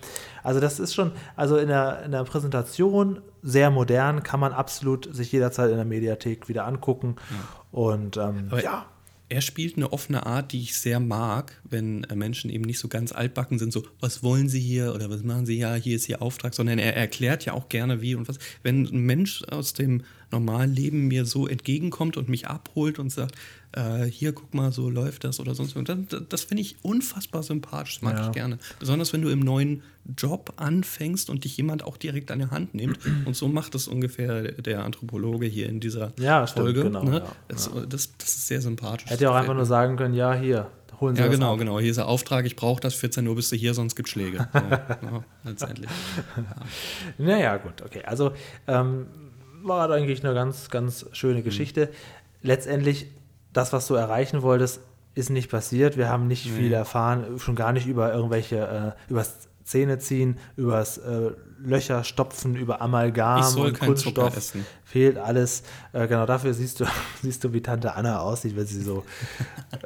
also 0.45 0.61
das 0.61 0.79
ist 0.79 0.95
schon, 0.95 1.11
also 1.35 1.57
in 1.57 1.67
der, 1.67 2.05
in 2.05 2.13
der 2.13 2.23
Präsentation 2.23 3.21
sehr 3.43 3.71
modern, 3.71 4.23
kann 4.23 4.39
man 4.39 4.53
absolut 4.53 5.13
sich 5.13 5.33
jederzeit 5.33 5.71
in 5.71 5.77
der 5.77 5.85
Mediathek 5.85 6.49
wieder 6.49 6.67
angucken. 6.67 7.17
Ja. 7.31 7.81
Und 7.81 8.17
ähm, 8.17 8.53
ja 8.63 8.87
er 9.35 9.41
spielt 9.41 9.77
eine 9.77 9.93
offene 9.93 10.27
Art, 10.27 10.53
die 10.53 10.61
ich 10.61 10.77
sehr 10.77 11.01
mag, 11.01 11.61
wenn 11.65 12.05
äh, 12.05 12.15
Menschen 12.15 12.51
eben 12.51 12.63
nicht 12.63 12.79
so 12.79 12.87
ganz 12.87 13.11
altbacken 13.11 13.59
sind, 13.59 13.73
so, 13.73 13.85
was 13.99 14.23
wollen 14.23 14.49
sie 14.49 14.61
hier 14.61 14.95
oder 14.95 15.11
was 15.11 15.25
machen 15.25 15.45
sie, 15.45 15.59
ja, 15.59 15.75
hier 15.75 15.97
ist 15.97 16.09
ihr 16.09 16.23
Auftrag, 16.23 16.55
sondern 16.55 16.79
er 16.79 16.95
erklärt 16.95 17.45
ja 17.45 17.53
auch 17.53 17.69
gerne 17.69 18.01
wie 18.01 18.15
und 18.15 18.29
was. 18.29 18.39
Wenn 18.63 18.87
ein 18.87 19.01
Mensch 19.01 19.43
aus 19.51 19.73
dem 19.73 20.03
normalen 20.35 20.75
Leben 20.75 21.09
mir 21.09 21.25
so 21.25 21.47
entgegenkommt 21.47 22.17
und 22.17 22.29
mich 22.29 22.47
abholt 22.49 22.99
und 22.99 23.11
sagt, 23.11 23.35
äh, 23.73 24.05
hier 24.05 24.33
guck 24.33 24.55
mal, 24.55 24.73
so 24.73 24.91
läuft 24.91 25.25
das 25.25 25.41
oder 25.41 25.55
sonst 25.55 25.77
was. 25.77 25.85
Das, 25.85 26.23
das 26.29 26.45
finde 26.45 26.63
ich 26.63 26.77
unfassbar 26.83 27.43
sympathisch, 27.43 27.95
das 27.95 28.03
mag 28.03 28.17
ja. 28.17 28.27
ich 28.27 28.33
gerne. 28.33 28.59
Besonders 28.79 29.13
wenn 29.13 29.23
du 29.23 29.31
im 29.31 29.41
neuen 29.41 29.83
Job 30.17 30.53
anfängst 30.57 31.31
und 31.31 31.45
dich 31.45 31.57
jemand 31.57 31.85
auch 31.85 31.97
direkt 31.97 32.31
an 32.31 32.39
die 32.41 32.47
Hand 32.47 32.75
nimmt. 32.75 32.99
Und 33.25 33.35
so 33.35 33.49
macht 33.49 33.75
das 33.75 33.89
ungefähr 33.89 34.53
der 34.53 34.85
Anthropologe 34.85 35.47
hier 35.47 35.69
in 35.69 35.81
dieser 35.81 36.13
ja, 36.19 36.47
Folge. 36.47 36.81
Stimmt, 36.81 36.95
genau, 36.95 37.05
ne? 37.05 37.19
ja, 37.19 37.33
das, 37.49 37.71
das, 37.89 38.13
das, 38.19 38.29
ist 38.29 38.47
sehr 38.47 38.61
sympathisch. 38.61 39.11
Hätte 39.11 39.25
ja 39.25 39.31
auch 39.31 39.35
einfach 39.35 39.55
nur 39.55 39.65
sagen 39.65 39.97
können, 39.97 40.15
ja, 40.15 40.35
hier, 40.35 40.71
holen 41.01 41.17
Sie 41.17 41.23
Ja, 41.23 41.29
das 41.29 41.37
genau, 41.37 41.57
genau. 41.57 41.81
Hier 41.81 41.91
ist 41.91 41.97
der 41.97 42.07
Auftrag, 42.07 42.45
ich 42.45 42.57
brauche 42.57 42.81
das, 42.81 42.95
14 42.95 43.27
Uhr 43.27 43.35
bist 43.35 43.51
du 43.51 43.57
hier, 43.57 43.75
sonst 43.75 43.95
gibt 43.97 44.09
es 44.09 44.13
Schläge. 44.13 44.49
So, 44.53 44.59
ja, 44.71 45.25
letztendlich. 45.45 45.91
Ja. 46.37 47.25
Naja, 47.25 47.57
gut, 47.57 47.83
okay. 47.83 48.03
Also 48.05 48.33
ähm, 48.67 49.07
war 49.65 49.91
eigentlich 49.91 50.25
eine 50.25 50.35
ganz, 50.35 50.69
ganz 50.71 51.07
schöne 51.13 51.41
mhm. 51.41 51.45
Geschichte. 51.45 51.87
Mhm. 51.87 51.91
Letztendlich 52.43 53.07
das, 53.53 53.73
was 53.73 53.87
du 53.87 53.95
erreichen 53.95 54.43
wolltest, 54.43 54.81
ist 55.15 55.31
nicht 55.31 55.51
passiert. 55.51 55.97
Wir 55.97 56.09
haben 56.09 56.27
nicht 56.27 56.47
nee. 56.47 56.53
viel 56.53 56.73
erfahren, 56.73 57.39
schon 57.39 57.55
gar 57.55 57.73
nicht 57.73 57.87
über 57.87 58.13
irgendwelche, 58.13 58.95
äh, 59.07 59.11
über 59.11 59.21
das 59.21 59.49
Zähne 59.63 59.99
ziehen, 59.99 60.39
übers 60.57 60.99
äh, 60.99 61.31
Löcher 61.59 62.05
stopfen, 62.05 62.55
über 62.55 62.83
Amalgam 62.83 63.41
Ich 63.41 63.47
soll 63.47 63.69
und 63.69 63.81
Kunststoff. 63.81 64.37
essen. 64.37 64.67
Fehlt 64.85 65.17
alles. 65.17 65.63
Äh, 65.93 66.07
genau 66.07 66.27
dafür 66.27 66.53
siehst 66.53 66.81
du, 66.81 66.85
siehst 67.23 67.43
du, 67.45 67.53
wie 67.53 67.63
Tante 67.63 67.95
Anna 67.95 68.21
aussieht, 68.21 68.57
wenn 68.57 68.67
sie 68.67 68.83
so 68.83 69.05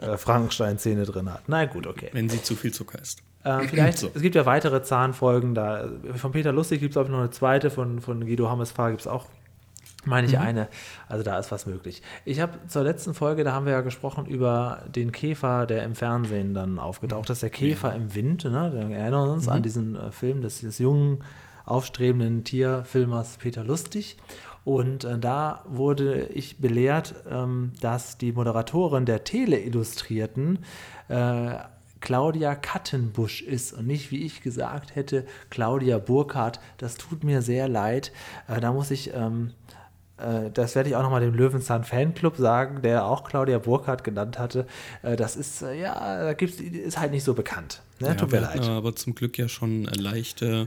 äh, 0.00 0.16
Frankenstein-Zähne 0.16 1.04
drin 1.04 1.32
hat. 1.32 1.42
Na 1.46 1.66
gut, 1.66 1.86
okay. 1.86 2.10
Wenn 2.12 2.28
sie 2.28 2.42
zu 2.42 2.56
viel 2.56 2.72
Zucker 2.72 3.00
isst. 3.00 3.20
Ähm, 3.44 3.68
vielleicht, 3.68 3.98
So. 3.98 4.10
es 4.12 4.20
gibt 4.20 4.34
ja 4.34 4.46
weitere 4.46 4.82
Zahnfolgen 4.82 5.54
da. 5.54 5.88
Von 6.16 6.32
Peter 6.32 6.52
Lustig 6.52 6.80
gibt 6.80 6.96
es, 6.96 7.02
ich, 7.02 7.08
noch 7.08 7.18
eine 7.18 7.30
zweite, 7.30 7.70
von, 7.70 8.00
von 8.00 8.20
Guido 8.26 8.50
Hammesfahr 8.50 8.90
gibt 8.90 9.02
es 9.02 9.06
auch, 9.06 9.26
meine 10.04 10.26
Mhm. 10.28 10.32
ich, 10.34 10.38
eine. 10.38 10.68
Also 11.08 11.24
da 11.24 11.38
ist 11.38 11.50
was 11.50 11.66
möglich. 11.66 12.02
Ich 12.24 12.40
habe 12.40 12.52
zur 12.68 12.82
letzten 12.84 13.14
Folge, 13.14 13.44
da 13.44 13.52
haben 13.52 13.66
wir 13.66 13.72
ja 13.72 13.80
gesprochen 13.80 14.26
über 14.26 14.84
den 14.94 15.12
Käfer, 15.12 15.66
der 15.66 15.82
im 15.84 15.94
Fernsehen 15.94 16.54
dann 16.54 16.78
aufgetaucht 16.78 17.28
ist. 17.30 17.42
Der 17.42 17.50
Käfer 17.50 17.94
im 17.94 18.14
Wind, 18.14 18.44
ne? 18.44 18.72
Wir 18.88 18.96
erinnern 18.96 19.28
uns 19.30 19.46
Mhm. 19.46 19.52
an 19.52 19.62
diesen 19.62 19.96
äh, 19.96 20.10
Film 20.12 20.40
des, 20.42 20.60
des 20.60 20.78
jungen, 20.78 21.18
aufstrebenden 21.64 22.44
Tierfilmers 22.44 23.36
Peter 23.38 23.62
Lustig. 23.64 24.16
Und 24.64 25.04
äh, 25.04 25.18
da 25.18 25.62
wurde 25.66 26.26
ich 26.28 26.58
belehrt, 26.58 27.14
ähm, 27.30 27.72
dass 27.80 28.18
die 28.18 28.32
Moderatorin 28.32 29.04
der 29.06 29.24
Tele-Illustrierten 29.24 30.58
äh, 31.08 31.54
Claudia 32.00 32.54
Kattenbusch 32.54 33.42
ist 33.42 33.72
und 33.72 33.86
nicht, 33.86 34.10
wie 34.10 34.24
ich 34.24 34.42
gesagt 34.42 34.94
hätte, 34.94 35.26
Claudia 35.50 35.98
Burkhardt. 35.98 36.60
Das 36.78 36.94
tut 36.96 37.24
mir 37.24 37.42
sehr 37.42 37.66
leid. 37.68 38.12
Äh, 38.46 38.60
da 38.60 38.72
muss 38.72 38.90
ich, 38.90 39.12
ähm, 39.14 39.50
äh, 39.70 39.77
das 40.52 40.74
werde 40.74 40.90
ich 40.90 40.96
auch 40.96 41.02
nochmal 41.02 41.20
dem 41.20 41.34
Löwenzahn 41.34 41.84
Fanclub 41.84 42.36
sagen, 42.36 42.82
der 42.82 43.04
auch 43.04 43.24
Claudia 43.24 43.58
Burkhardt 43.58 44.04
genannt 44.04 44.38
hatte. 44.38 44.66
Äh, 45.02 45.16
das 45.16 45.36
ist, 45.36 45.62
äh, 45.62 45.80
ja, 45.80 46.24
da 46.24 46.32
gibt's, 46.34 46.60
ist 46.60 46.98
halt 46.98 47.12
nicht 47.12 47.24
so 47.24 47.34
bekannt. 47.34 47.82
Ne? 48.00 48.08
Ja, 48.08 48.14
tut 48.14 48.32
mir 48.32 48.40
leid. 48.40 48.62
aber 48.62 48.94
zum 48.96 49.14
Glück 49.14 49.38
ja 49.38 49.48
schon 49.48 49.86
äh, 49.86 49.94
leichte 49.94 50.46
äh, 50.46 50.66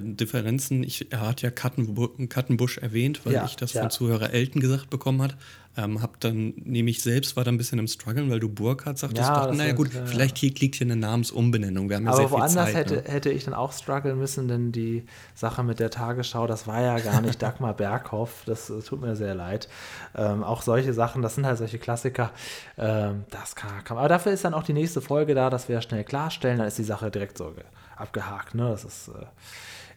Differenzen. 0.00 0.82
Ich, 0.84 1.12
er 1.12 1.20
hat 1.20 1.42
ja 1.42 1.50
Kattenbu 1.50 2.08
Kattenbusch 2.28 2.78
erwähnt, 2.78 3.20
weil 3.24 3.34
Ja, 3.34 3.44
ich 3.44 3.56
das 3.56 3.72
ja. 3.74 3.82
von 3.82 3.90
Zuhörer 3.90 4.30
Elton 4.32 4.60
gesagt 4.62 4.88
bekommen 4.90 5.20
hat. 5.22 5.36
Ähm, 5.74 6.02
hab 6.02 6.20
dann, 6.20 6.52
nämlich 6.56 7.02
selbst 7.02 7.34
war 7.34 7.44
da 7.44 7.50
ein 7.50 7.56
bisschen 7.56 7.78
im 7.78 7.86
Struggeln, 7.88 8.30
weil 8.30 8.40
du 8.40 8.48
Burkhardt 8.50 8.98
sagtest. 8.98 9.26
Ja, 9.26 9.34
dachte, 9.34 9.48
das 9.48 9.56
naja 9.56 9.72
gut, 9.72 9.92
ja, 9.94 10.00
ja. 10.00 10.06
vielleicht 10.06 10.36
hier, 10.36 10.50
liegt 10.52 10.74
hier 10.74 10.86
eine 10.86 10.96
Namensumbenennung. 10.96 11.88
Wir 11.88 11.96
haben 11.96 12.04
ja 12.04 12.12
sehr 12.12 12.26
Aber 12.26 12.28
viel 12.28 12.38
woanders 12.40 12.66
Zeit. 12.66 12.74
hätte, 12.74 12.94
ne? 12.96 13.02
hätte 13.06 13.30
ich 13.30 13.44
dann 13.44 13.54
auch 13.54 13.72
strugglen 13.72 14.18
müssen, 14.18 14.48
denn 14.48 14.70
die 14.70 15.06
Sache 15.34 15.62
mit 15.62 15.80
der 15.80 15.88
Tagesschau, 15.90 16.46
das 16.46 16.66
war 16.66 16.82
ja 16.82 16.98
gar 16.98 17.22
nicht 17.22 17.40
Dagmar 17.42 17.72
Berghoff. 17.74 18.42
Das 18.44 18.68
äh, 18.68 18.80
tut 18.82 19.00
mir 19.00 19.16
sehr 19.16 19.34
leid. 19.34 19.68
Ähm, 20.14 20.44
auch 20.44 20.60
solche 20.60 20.92
Sachen, 20.92 21.22
das 21.22 21.36
sind 21.36 21.46
halt 21.46 21.56
solche 21.56 21.78
Klassiker. 21.78 22.32
Ähm, 22.76 23.24
das 23.30 23.56
kann, 23.56 23.82
kann, 23.84 23.96
aber 23.96 24.08
dafür 24.10 24.32
ist 24.32 24.44
dann 24.44 24.52
auch 24.52 24.64
die 24.64 24.74
nächste 24.74 25.00
Folge 25.00 25.34
da, 25.34 25.48
dass 25.48 25.70
wir 25.70 25.80
schnell 25.80 26.04
klarstellen. 26.04 26.58
Dann 26.58 26.68
ist 26.68 26.76
die 26.76 26.84
Sache 26.84 27.10
direkt 27.10 27.38
so 27.38 27.46
ge- 27.52 27.64
abgehakt. 27.96 28.54
Ne? 28.54 28.68
Das 28.68 28.84
ist, 28.84 29.08
äh, 29.08 29.24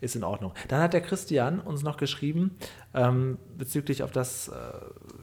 ist 0.01 0.15
in 0.15 0.23
Ordnung. 0.23 0.53
Dann 0.67 0.81
hat 0.81 0.93
der 0.93 1.01
Christian 1.01 1.59
uns 1.59 1.83
noch 1.83 1.97
geschrieben, 1.97 2.57
ähm, 2.93 3.37
bezüglich 3.57 4.03
auf 4.03 4.11
das, 4.11 4.47
äh, 4.47 4.53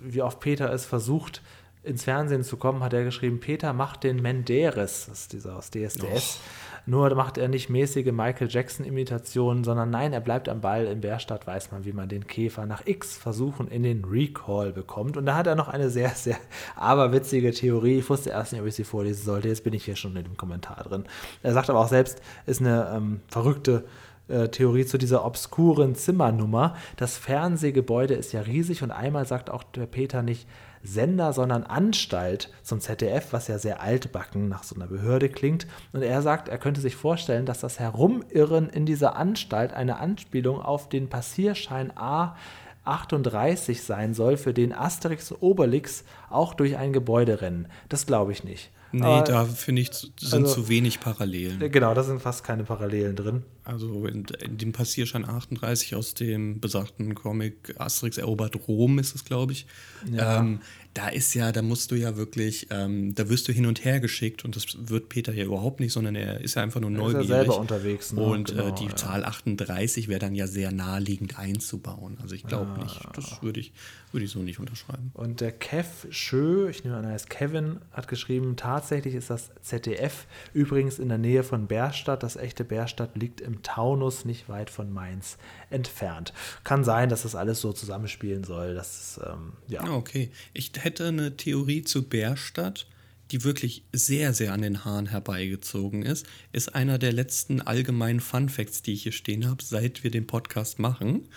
wie 0.00 0.22
oft 0.22 0.40
Peter 0.40 0.72
es 0.72 0.86
versucht, 0.86 1.42
ins 1.82 2.04
Fernsehen 2.04 2.44
zu 2.44 2.56
kommen, 2.56 2.82
hat 2.82 2.92
er 2.92 3.04
geschrieben, 3.04 3.40
Peter 3.40 3.72
macht 3.72 4.04
den 4.04 4.22
Menderes, 4.22 5.06
das 5.08 5.22
ist 5.22 5.32
dieser 5.32 5.56
aus 5.56 5.70
DSDS. 5.70 6.38
Nur 6.84 7.14
macht 7.14 7.38
er 7.38 7.48
nicht 7.48 7.70
mäßige 7.70 8.10
Michael 8.10 8.48
Jackson-Imitationen, 8.50 9.62
sondern 9.62 9.90
nein, 9.90 10.12
er 10.12 10.20
bleibt 10.20 10.48
am 10.48 10.60
Ball. 10.60 10.86
In 10.86 11.00
Bärstadt 11.00 11.46
weiß 11.46 11.70
man, 11.70 11.84
wie 11.84 11.92
man 11.92 12.08
den 12.08 12.26
Käfer 12.26 12.66
nach 12.66 12.86
X 12.86 13.16
Versuchen 13.16 13.68
in 13.68 13.84
den 13.84 14.04
Recall 14.04 14.72
bekommt. 14.72 15.16
Und 15.16 15.26
da 15.26 15.36
hat 15.36 15.46
er 15.46 15.54
noch 15.54 15.68
eine 15.68 15.90
sehr, 15.90 16.10
sehr 16.10 16.38
aberwitzige 16.74 17.52
Theorie. 17.52 17.98
Ich 17.98 18.10
wusste 18.10 18.30
erst 18.30 18.52
nicht, 18.52 18.62
ob 18.62 18.66
ich 18.66 18.74
sie 18.74 18.84
vorlesen 18.84 19.24
sollte. 19.24 19.48
Jetzt 19.48 19.62
bin 19.62 19.74
ich 19.74 19.84
hier 19.84 19.94
schon 19.94 20.16
in 20.16 20.24
dem 20.24 20.36
Kommentar 20.36 20.82
drin. 20.82 21.04
Er 21.44 21.52
sagt 21.52 21.70
aber 21.70 21.78
auch 21.78 21.88
selbst, 21.88 22.20
ist 22.46 22.60
eine 22.60 22.92
ähm, 22.96 23.20
verrückte 23.28 23.84
äh, 23.84 24.11
Theorie 24.50 24.86
zu 24.86 24.98
dieser 24.98 25.24
obskuren 25.24 25.94
Zimmernummer. 25.94 26.76
Das 26.96 27.16
Fernsehgebäude 27.16 28.14
ist 28.14 28.32
ja 28.32 28.40
riesig 28.40 28.82
und 28.82 28.90
einmal 28.90 29.26
sagt 29.26 29.50
auch 29.50 29.62
der 29.62 29.86
Peter 29.86 30.22
nicht 30.22 30.46
Sender, 30.84 31.32
sondern 31.32 31.62
Anstalt 31.62 32.50
zum 32.62 32.80
ZDF, 32.80 33.32
was 33.32 33.46
ja 33.46 33.58
sehr 33.58 33.80
altbacken 33.80 34.48
nach 34.48 34.64
so 34.64 34.74
einer 34.74 34.88
Behörde 34.88 35.28
klingt. 35.28 35.66
Und 35.92 36.02
er 36.02 36.22
sagt, 36.22 36.48
er 36.48 36.58
könnte 36.58 36.80
sich 36.80 36.96
vorstellen, 36.96 37.46
dass 37.46 37.60
das 37.60 37.78
Herumirren 37.78 38.68
in 38.68 38.84
dieser 38.84 39.16
Anstalt 39.16 39.72
eine 39.72 39.98
Anspielung 39.98 40.60
auf 40.60 40.88
den 40.88 41.08
Passierschein 41.08 41.96
A 41.96 42.36
38 42.84 43.82
sein 43.82 44.12
soll, 44.12 44.36
für 44.36 44.52
den 44.52 44.72
Asterix 44.72 45.32
Obelix 45.40 46.04
auch 46.30 46.52
durch 46.52 46.76
ein 46.76 46.92
Gebäude 46.92 47.40
rennen. 47.40 47.68
Das 47.88 48.06
glaube 48.06 48.32
ich 48.32 48.42
nicht. 48.42 48.72
Nee, 48.92 49.02
Aber- 49.02 49.24
da 49.24 49.44
finde 49.46 49.82
ich, 49.82 49.90
sind 49.92 50.12
also- 50.44 50.54
zu 50.62 50.68
wenig 50.68 51.00
Parallelen. 51.00 51.58
Genau, 51.72 51.94
da 51.94 52.02
sind 52.02 52.20
fast 52.20 52.44
keine 52.44 52.64
Parallelen 52.64 53.16
drin. 53.16 53.42
Also 53.64 54.06
in, 54.06 54.26
in 54.44 54.58
dem 54.58 54.72
Passierschein 54.72 55.28
38 55.28 55.94
aus 55.94 56.14
dem 56.14 56.60
besagten 56.60 57.14
Comic 57.14 57.74
Asterix 57.78 58.18
erobert 58.18 58.56
Rom 58.68 58.98
ist 58.98 59.14
es, 59.14 59.24
glaube 59.24 59.52
ich. 59.52 59.66
Ja. 60.10 60.40
Ähm, 60.40 60.60
da 60.94 61.08
ist 61.08 61.34
ja, 61.34 61.52
da 61.52 61.62
musst 61.62 61.90
du 61.90 61.94
ja 61.94 62.16
wirklich, 62.16 62.66
ähm, 62.70 63.14
da 63.14 63.28
wirst 63.28 63.48
du 63.48 63.52
hin 63.52 63.66
und 63.66 63.84
her 63.84 64.00
geschickt 64.00 64.44
und 64.44 64.56
das 64.56 64.66
wird 64.88 65.08
Peter 65.08 65.32
ja 65.32 65.44
überhaupt 65.44 65.80
nicht, 65.80 65.92
sondern 65.92 66.14
er 66.14 66.40
ist 66.40 66.54
ja 66.54 66.62
einfach 66.62 66.80
nur 66.80 66.90
ist 66.90 66.96
ja 66.96 67.02
neugierig. 67.02 67.26
selber 67.28 67.58
unterwegs, 67.58 68.12
ne? 68.12 68.20
Und 68.20 68.48
Genau, 68.50 68.68
äh, 68.68 68.72
die 68.74 68.86
ja. 68.86 68.96
Zahl 68.96 69.24
38 69.24 70.08
wäre 70.08 70.18
dann 70.18 70.34
ja 70.34 70.46
sehr 70.46 70.72
naheliegend 70.72 71.38
einzubauen. 71.38 72.18
Also 72.20 72.34
ich 72.34 72.44
glaube 72.44 72.78
nicht, 72.80 73.00
das 73.14 73.42
würde 73.42 73.60
ich, 73.60 73.72
würde 74.12 74.24
ich 74.26 74.30
so 74.30 74.40
nicht 74.40 74.58
unterschreiben. 74.58 75.10
Und 75.14 75.40
der 75.40 75.52
Kev 75.52 76.06
Schö, 76.10 76.68
ich 76.68 76.84
nehme 76.84 76.96
an, 76.96 77.04
er 77.04 77.12
heißt 77.12 77.30
Kevin, 77.30 77.78
hat 77.92 78.08
geschrieben, 78.08 78.56
tatsächlich 78.56 79.14
ist 79.14 79.30
das 79.30 79.50
ZDF 79.62 80.26
übrigens 80.52 80.98
in 80.98 81.08
der 81.08 81.18
Nähe 81.18 81.42
von 81.42 81.66
Bärstadt. 81.66 82.22
Das 82.22 82.36
echte 82.36 82.64
Bärstadt 82.64 83.16
liegt 83.16 83.40
im 83.40 83.62
Taunus, 83.62 84.24
nicht 84.24 84.48
weit 84.48 84.70
von 84.70 84.92
Mainz 84.92 85.38
entfernt. 85.72 86.32
Kann 86.64 86.84
sein, 86.84 87.08
dass 87.08 87.22
das 87.22 87.34
alles 87.34 87.60
so 87.60 87.72
zusammenspielen 87.72 88.44
soll. 88.44 88.74
Das 88.74 89.00
ist, 89.00 89.20
ähm, 89.26 89.52
ja. 89.68 89.84
Ja, 89.84 89.92
okay. 89.92 90.30
Ich 90.52 90.72
hätte 90.78 91.08
eine 91.08 91.36
Theorie 91.36 91.82
zu 91.82 92.02
Bärstadt, 92.02 92.86
die 93.30 93.44
wirklich 93.44 93.84
sehr, 93.92 94.34
sehr 94.34 94.52
an 94.52 94.62
den 94.62 94.84
Haaren 94.84 95.06
herbeigezogen 95.06 96.02
ist. 96.02 96.26
Ist 96.52 96.74
einer 96.74 96.98
der 96.98 97.12
letzten 97.12 97.62
allgemeinen 97.62 98.20
Fun 98.20 98.48
Facts, 98.48 98.82
die 98.82 98.92
ich 98.92 99.04
hier 99.04 99.12
stehen 99.12 99.48
habe, 99.48 99.62
seit 99.62 100.04
wir 100.04 100.10
den 100.10 100.26
Podcast 100.26 100.78
machen. 100.78 101.28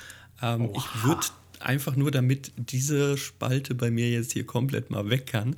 Ähm, 0.42 0.72
ich 0.76 1.04
würde 1.04 1.28
einfach 1.60 1.96
nur, 1.96 2.12
damit 2.12 2.52
diese 2.58 3.18
Spalte 3.18 3.76
bei 3.76 3.92
mir 3.92 4.10
jetzt 4.10 4.34
hier 4.34 4.46
komplett 4.46 4.90
mal 4.90 5.10
weg 5.10 5.28
kann, 5.28 5.56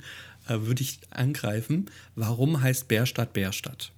äh, 0.48 0.60
würde 0.60 0.82
ich 0.82 1.00
angreifen, 1.10 1.90
warum 2.14 2.60
heißt 2.60 2.88
Bärstadt 2.88 3.32
Bärstadt? 3.32 3.92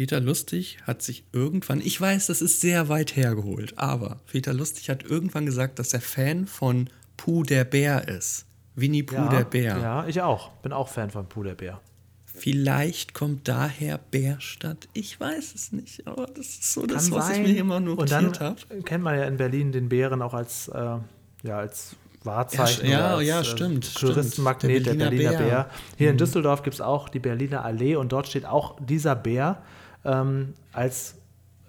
Peter 0.00 0.18
Lustig 0.18 0.78
hat 0.86 1.02
sich 1.02 1.24
irgendwann, 1.30 1.82
ich 1.82 2.00
weiß, 2.00 2.28
das 2.28 2.40
ist 2.40 2.62
sehr 2.62 2.88
weit 2.88 3.16
hergeholt, 3.16 3.76
aber 3.76 4.18
Peter 4.32 4.54
Lustig 4.54 4.88
hat 4.88 5.02
irgendwann 5.02 5.44
gesagt, 5.44 5.78
dass 5.78 5.92
er 5.92 6.00
Fan 6.00 6.46
von 6.46 6.88
Puh 7.18 7.42
der 7.42 7.64
Bär 7.64 8.08
ist. 8.08 8.46
Winnie 8.74 9.02
Puh 9.02 9.16
ja, 9.16 9.28
der 9.28 9.44
Bär. 9.44 9.76
Ja, 9.76 10.06
ich 10.06 10.22
auch. 10.22 10.52
Bin 10.62 10.72
auch 10.72 10.88
Fan 10.88 11.10
von 11.10 11.28
Puh 11.28 11.42
der 11.42 11.54
Bär. 11.54 11.82
Vielleicht 12.24 13.12
kommt 13.12 13.46
daher 13.46 13.98
Bärstadt. 13.98 14.88
Ich 14.94 15.20
weiß 15.20 15.54
es 15.54 15.70
nicht, 15.70 16.06
aber 16.06 16.24
das 16.24 16.46
ist 16.46 16.72
so 16.72 16.86
das, 16.86 17.10
Kann 17.10 17.18
was 17.18 17.26
sein. 17.26 17.44
ich 17.44 17.52
mir 17.52 17.58
immer 17.58 17.78
notiert 17.78 18.00
Und 18.00 18.10
dann 18.10 18.38
habe. 18.40 18.82
kennt 18.86 19.04
man 19.04 19.18
ja 19.18 19.24
in 19.24 19.36
Berlin 19.36 19.70
den 19.70 19.90
Bären 19.90 20.22
auch 20.22 20.32
als, 20.32 20.68
äh, 20.68 20.78
ja, 21.42 21.58
als 21.58 21.94
Wahrzeichen. 22.24 22.88
Ja, 22.88 23.16
als, 23.16 23.26
ja, 23.28 23.40
äh, 23.40 23.44
stimmt, 23.44 23.84
stimmt. 23.84 24.14
Touristenmagnet, 24.14 24.86
der 24.86 24.94
Der 24.94 25.04
Berliner, 25.04 25.10
Berliner 25.10 25.30
Bär. 25.32 25.46
Bär. 25.46 25.64
Mhm. 25.64 25.96
Hier 25.98 26.10
in 26.10 26.16
Düsseldorf 26.16 26.62
gibt 26.62 26.72
es 26.72 26.80
auch 26.80 27.10
die 27.10 27.18
Berliner 27.18 27.66
Allee 27.66 27.96
und 27.96 28.12
dort 28.12 28.28
steht 28.28 28.46
auch 28.46 28.78
dieser 28.80 29.14
Bär 29.14 29.60
ähm, 30.04 30.54
als 30.72 31.16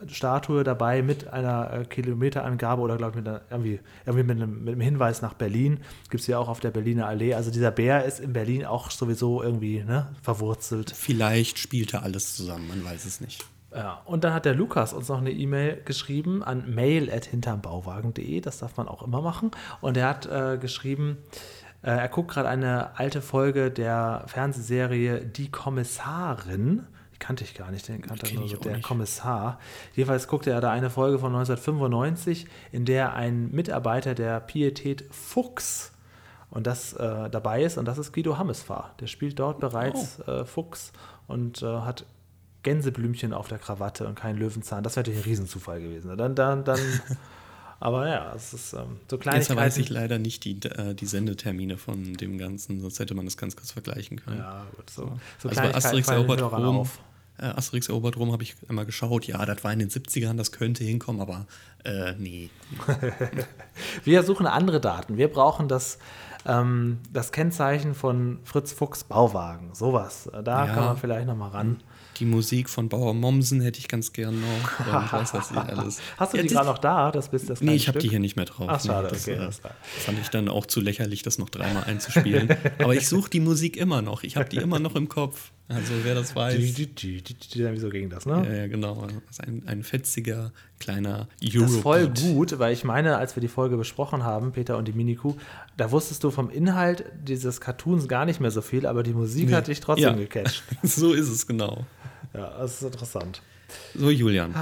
Statue 0.07 0.63
dabei 0.63 1.01
mit 1.01 1.27
einer 1.27 1.71
äh, 1.73 1.85
Kilometerangabe 1.85 2.81
oder 2.81 2.97
glaube 2.97 3.11
ich 3.11 3.15
mit 3.17 3.27
einer, 3.27 3.41
irgendwie, 3.49 3.79
irgendwie 4.05 4.23
mit, 4.23 4.37
einem, 4.37 4.63
mit 4.63 4.73
einem 4.73 4.81
Hinweis 4.81 5.21
nach 5.21 5.33
Berlin. 5.33 5.79
Gibt 6.09 6.21
es 6.21 6.27
ja 6.27 6.39
auch 6.39 6.47
auf 6.47 6.59
der 6.59 6.71
Berliner 6.71 7.07
Allee. 7.07 7.33
Also 7.33 7.51
dieser 7.51 7.71
Bär 7.71 8.05
ist 8.05 8.19
in 8.19 8.33
Berlin 8.33 8.65
auch 8.65 8.89
sowieso 8.89 9.43
irgendwie 9.43 9.83
ne, 9.83 10.07
verwurzelt. 10.21 10.91
Vielleicht 10.91 11.59
spielte 11.59 12.01
alles 12.01 12.35
zusammen, 12.35 12.67
man 12.67 12.83
weiß 12.83 13.05
es 13.05 13.21
nicht. 13.21 13.45
Ja, 13.73 14.01
und 14.05 14.25
dann 14.25 14.33
hat 14.33 14.43
der 14.43 14.53
Lukas 14.53 14.91
uns 14.91 15.07
noch 15.07 15.19
eine 15.19 15.31
E-Mail 15.31 15.81
geschrieben 15.85 16.43
an 16.43 16.73
mail.hintermbauwagen.de, 16.73 18.41
das 18.41 18.57
darf 18.57 18.75
man 18.75 18.89
auch 18.89 19.01
immer 19.01 19.21
machen. 19.21 19.51
Und 19.79 19.95
er 19.95 20.09
hat 20.09 20.25
äh, 20.25 20.57
geschrieben, 20.57 21.19
äh, 21.81 21.91
er 21.91 22.09
guckt 22.09 22.31
gerade 22.31 22.49
eine 22.49 22.99
alte 22.99 23.21
Folge 23.21 23.71
der 23.71 24.23
Fernsehserie 24.27 25.25
Die 25.25 25.49
Kommissarin. 25.49 26.85
Kannte 27.21 27.43
ich 27.43 27.53
gar 27.53 27.69
nicht, 27.69 27.87
den 27.87 28.01
kannte 28.01 28.25
kenn 28.25 28.39
nur 28.39 28.49
so 28.49 28.57
der 28.57 28.77
nicht. 28.77 28.83
Kommissar. 28.83 29.59
Jedenfalls 29.95 30.27
guckte 30.27 30.49
er 30.49 30.59
da 30.59 30.71
eine 30.71 30.89
Folge 30.89 31.19
von 31.19 31.27
1995, 31.27 32.47
in 32.71 32.83
der 32.83 33.13
ein 33.13 33.51
Mitarbeiter 33.51 34.15
der 34.15 34.39
Pietät 34.39 35.05
Fuchs 35.11 35.91
und 36.49 36.65
das 36.65 36.93
äh, 36.93 37.29
dabei 37.29 37.61
ist 37.63 37.77
und 37.77 37.85
das 37.85 37.99
ist 37.99 38.11
Guido 38.11 38.39
Hammesfahr. 38.39 38.95
Der 38.99 39.05
spielt 39.05 39.37
dort 39.37 39.59
bereits 39.59 40.19
äh, 40.21 40.45
Fuchs 40.45 40.93
und 41.27 41.61
äh, 41.61 41.65
hat 41.65 42.05
Gänseblümchen 42.63 43.33
auf 43.33 43.47
der 43.47 43.59
Krawatte 43.59 44.07
und 44.07 44.15
keinen 44.15 44.39
Löwenzahn. 44.39 44.83
Das 44.83 44.95
wäre 44.95 45.01
natürlich 45.01 45.25
ein 45.25 45.29
Riesenzufall 45.29 45.79
gewesen. 45.79 46.17
Dann, 46.17 46.33
dann, 46.33 46.63
dann. 46.63 46.79
aber 47.79 48.07
ja, 48.07 48.33
es 48.35 48.53
ist 48.53 48.73
ähm, 48.73 48.97
so 49.07 49.15
Jetzt 49.15 49.21
Kleinigkeiten. 49.21 49.59
weiß 49.59 49.77
ich 49.77 49.89
leider 49.89 50.17
nicht 50.17 50.43
die, 50.43 50.59
äh, 50.63 50.95
die 50.95 51.05
Sendetermine 51.05 51.77
von 51.77 52.15
dem 52.15 52.39
Ganzen, 52.39 52.81
sonst 52.81 52.99
hätte 52.99 53.13
man 53.13 53.25
das 53.25 53.37
ganz 53.37 53.55
kurz 53.55 53.71
vergleichen 53.71 54.17
können. 54.17 54.39
Ja, 54.39 54.65
gut, 54.75 54.89
so, 54.89 55.19
so 55.39 55.49
also 55.49 55.61
bei 55.61 55.75
Asterix 55.75 56.07
den 56.07 56.15
erobert 56.15 56.41
Rom, 56.41 56.77
auf. 56.77 56.99
Äh, 57.41 57.45
Asterix 57.45 57.89
erobert 57.89 58.17
Rom 58.17 58.31
habe 58.31 58.43
ich 58.43 58.55
einmal 58.69 58.85
geschaut. 58.85 59.25
Ja, 59.25 59.45
das 59.45 59.63
war 59.63 59.73
in 59.73 59.79
den 59.79 59.89
70ern, 59.89 60.35
das 60.37 60.51
könnte 60.51 60.83
hinkommen, 60.83 61.21
aber 61.21 61.47
äh, 61.83 62.13
nee. 62.17 62.49
Wir 64.03 64.23
suchen 64.23 64.47
andere 64.47 64.79
Daten. 64.79 65.17
Wir 65.17 65.27
brauchen 65.27 65.67
das, 65.67 65.97
ähm, 66.45 66.99
das 67.11 67.31
Kennzeichen 67.31 67.95
von 67.95 68.39
Fritz 68.43 68.71
Fuchs 68.71 69.03
Bauwagen. 69.03 69.73
Sowas. 69.73 70.29
Da 70.43 70.65
Ja. 70.67 70.73
kann 70.73 70.85
man 70.85 70.97
vielleicht 70.97 71.27
noch 71.27 71.35
mal 71.35 71.49
ran. 71.49 71.81
Die 72.17 72.25
Musik 72.25 72.69
von 72.69 72.87
Bauer 72.87 73.15
Mommsen 73.15 73.61
hätte 73.61 73.79
ich 73.79 73.87
ganz 73.87 74.13
gern 74.13 74.39
noch. 74.41 75.11
Weiß 75.11 75.33
ich 75.33 75.57
alles. 75.57 75.99
Hast 76.17 76.33
du 76.33 76.37
die 76.37 76.43
das- 76.43 76.51
gerade 76.53 76.67
noch 76.67 76.77
da? 76.77 77.11
Das 77.11 77.29
bist 77.29 77.49
das 77.49 77.61
Nee, 77.61 77.73
ich 77.73 77.87
habe 77.87 77.97
die 77.97 78.09
hier 78.09 78.19
nicht 78.19 78.35
mehr 78.35 78.45
drauf. 78.45 78.67
Ach, 78.69 78.83
schade, 78.83 79.07
das, 79.07 79.23
okay, 79.27 79.33
äh, 79.35 79.49
klar. 79.49 79.73
fand 80.05 80.19
ich 80.19 80.29
dann 80.29 80.47
auch 80.47 80.67
zu 80.67 80.81
lächerlich, 80.81 81.23
das 81.23 81.39
noch 81.39 81.49
dreimal 81.49 81.85
einzuspielen. 81.85 82.49
Aber 82.79 82.93
ich 82.93 83.07
suche 83.07 83.29
die 83.31 83.39
Musik 83.39 83.75
immer 83.75 84.01
noch. 84.03 84.21
Ich 84.23 84.35
habe 84.35 84.49
die 84.49 84.57
immer 84.57 84.77
noch 84.77 84.95
im 84.95 85.09
Kopf. 85.09 85.51
Also 85.73 85.93
wer 86.03 86.15
das 86.15 86.35
weiß. 86.35 86.57
Wieso 86.59 87.89
ging 87.89 88.09
das, 88.09 88.25
ne? 88.25 88.43
Ja, 88.45 88.53
ja, 88.53 88.67
genau. 88.67 89.07
Das 89.27 89.37
ist 89.37 89.43
ein, 89.43 89.63
ein 89.67 89.83
fetziger, 89.83 90.51
kleiner 90.79 91.27
Das 91.41 91.53
ist 91.71 91.77
voll 91.81 92.07
gut, 92.09 92.59
weil 92.59 92.73
ich 92.73 92.83
meine, 92.83 93.17
als 93.17 93.35
wir 93.35 93.41
die 93.41 93.47
Folge 93.47 93.77
besprochen 93.77 94.23
haben, 94.23 94.51
Peter 94.51 94.77
und 94.77 94.87
die 94.87 94.93
Minikuh, 94.93 95.35
da 95.77 95.91
wusstest 95.91 96.23
du 96.23 96.31
vom 96.31 96.49
Inhalt 96.49 97.05
dieses 97.23 97.61
Cartoons 97.61 98.07
gar 98.07 98.25
nicht 98.25 98.39
mehr 98.41 98.51
so 98.51 98.61
viel, 98.61 98.85
aber 98.85 99.03
die 99.03 99.13
Musik 99.13 99.49
Nee. 99.49 99.55
hat 99.55 99.67
dich 99.67 99.79
trotzdem 99.79 100.03
Ja. 100.13 100.13
gecatcht. 100.13 100.63
So 100.83 101.13
ist 101.13 101.29
es 101.29 101.47
genau. 101.47 101.85
Ja, 102.33 102.57
das 102.59 102.75
ist 102.75 102.83
interessant. 102.83 103.41
So, 103.95 104.09
Julian. 104.09 104.53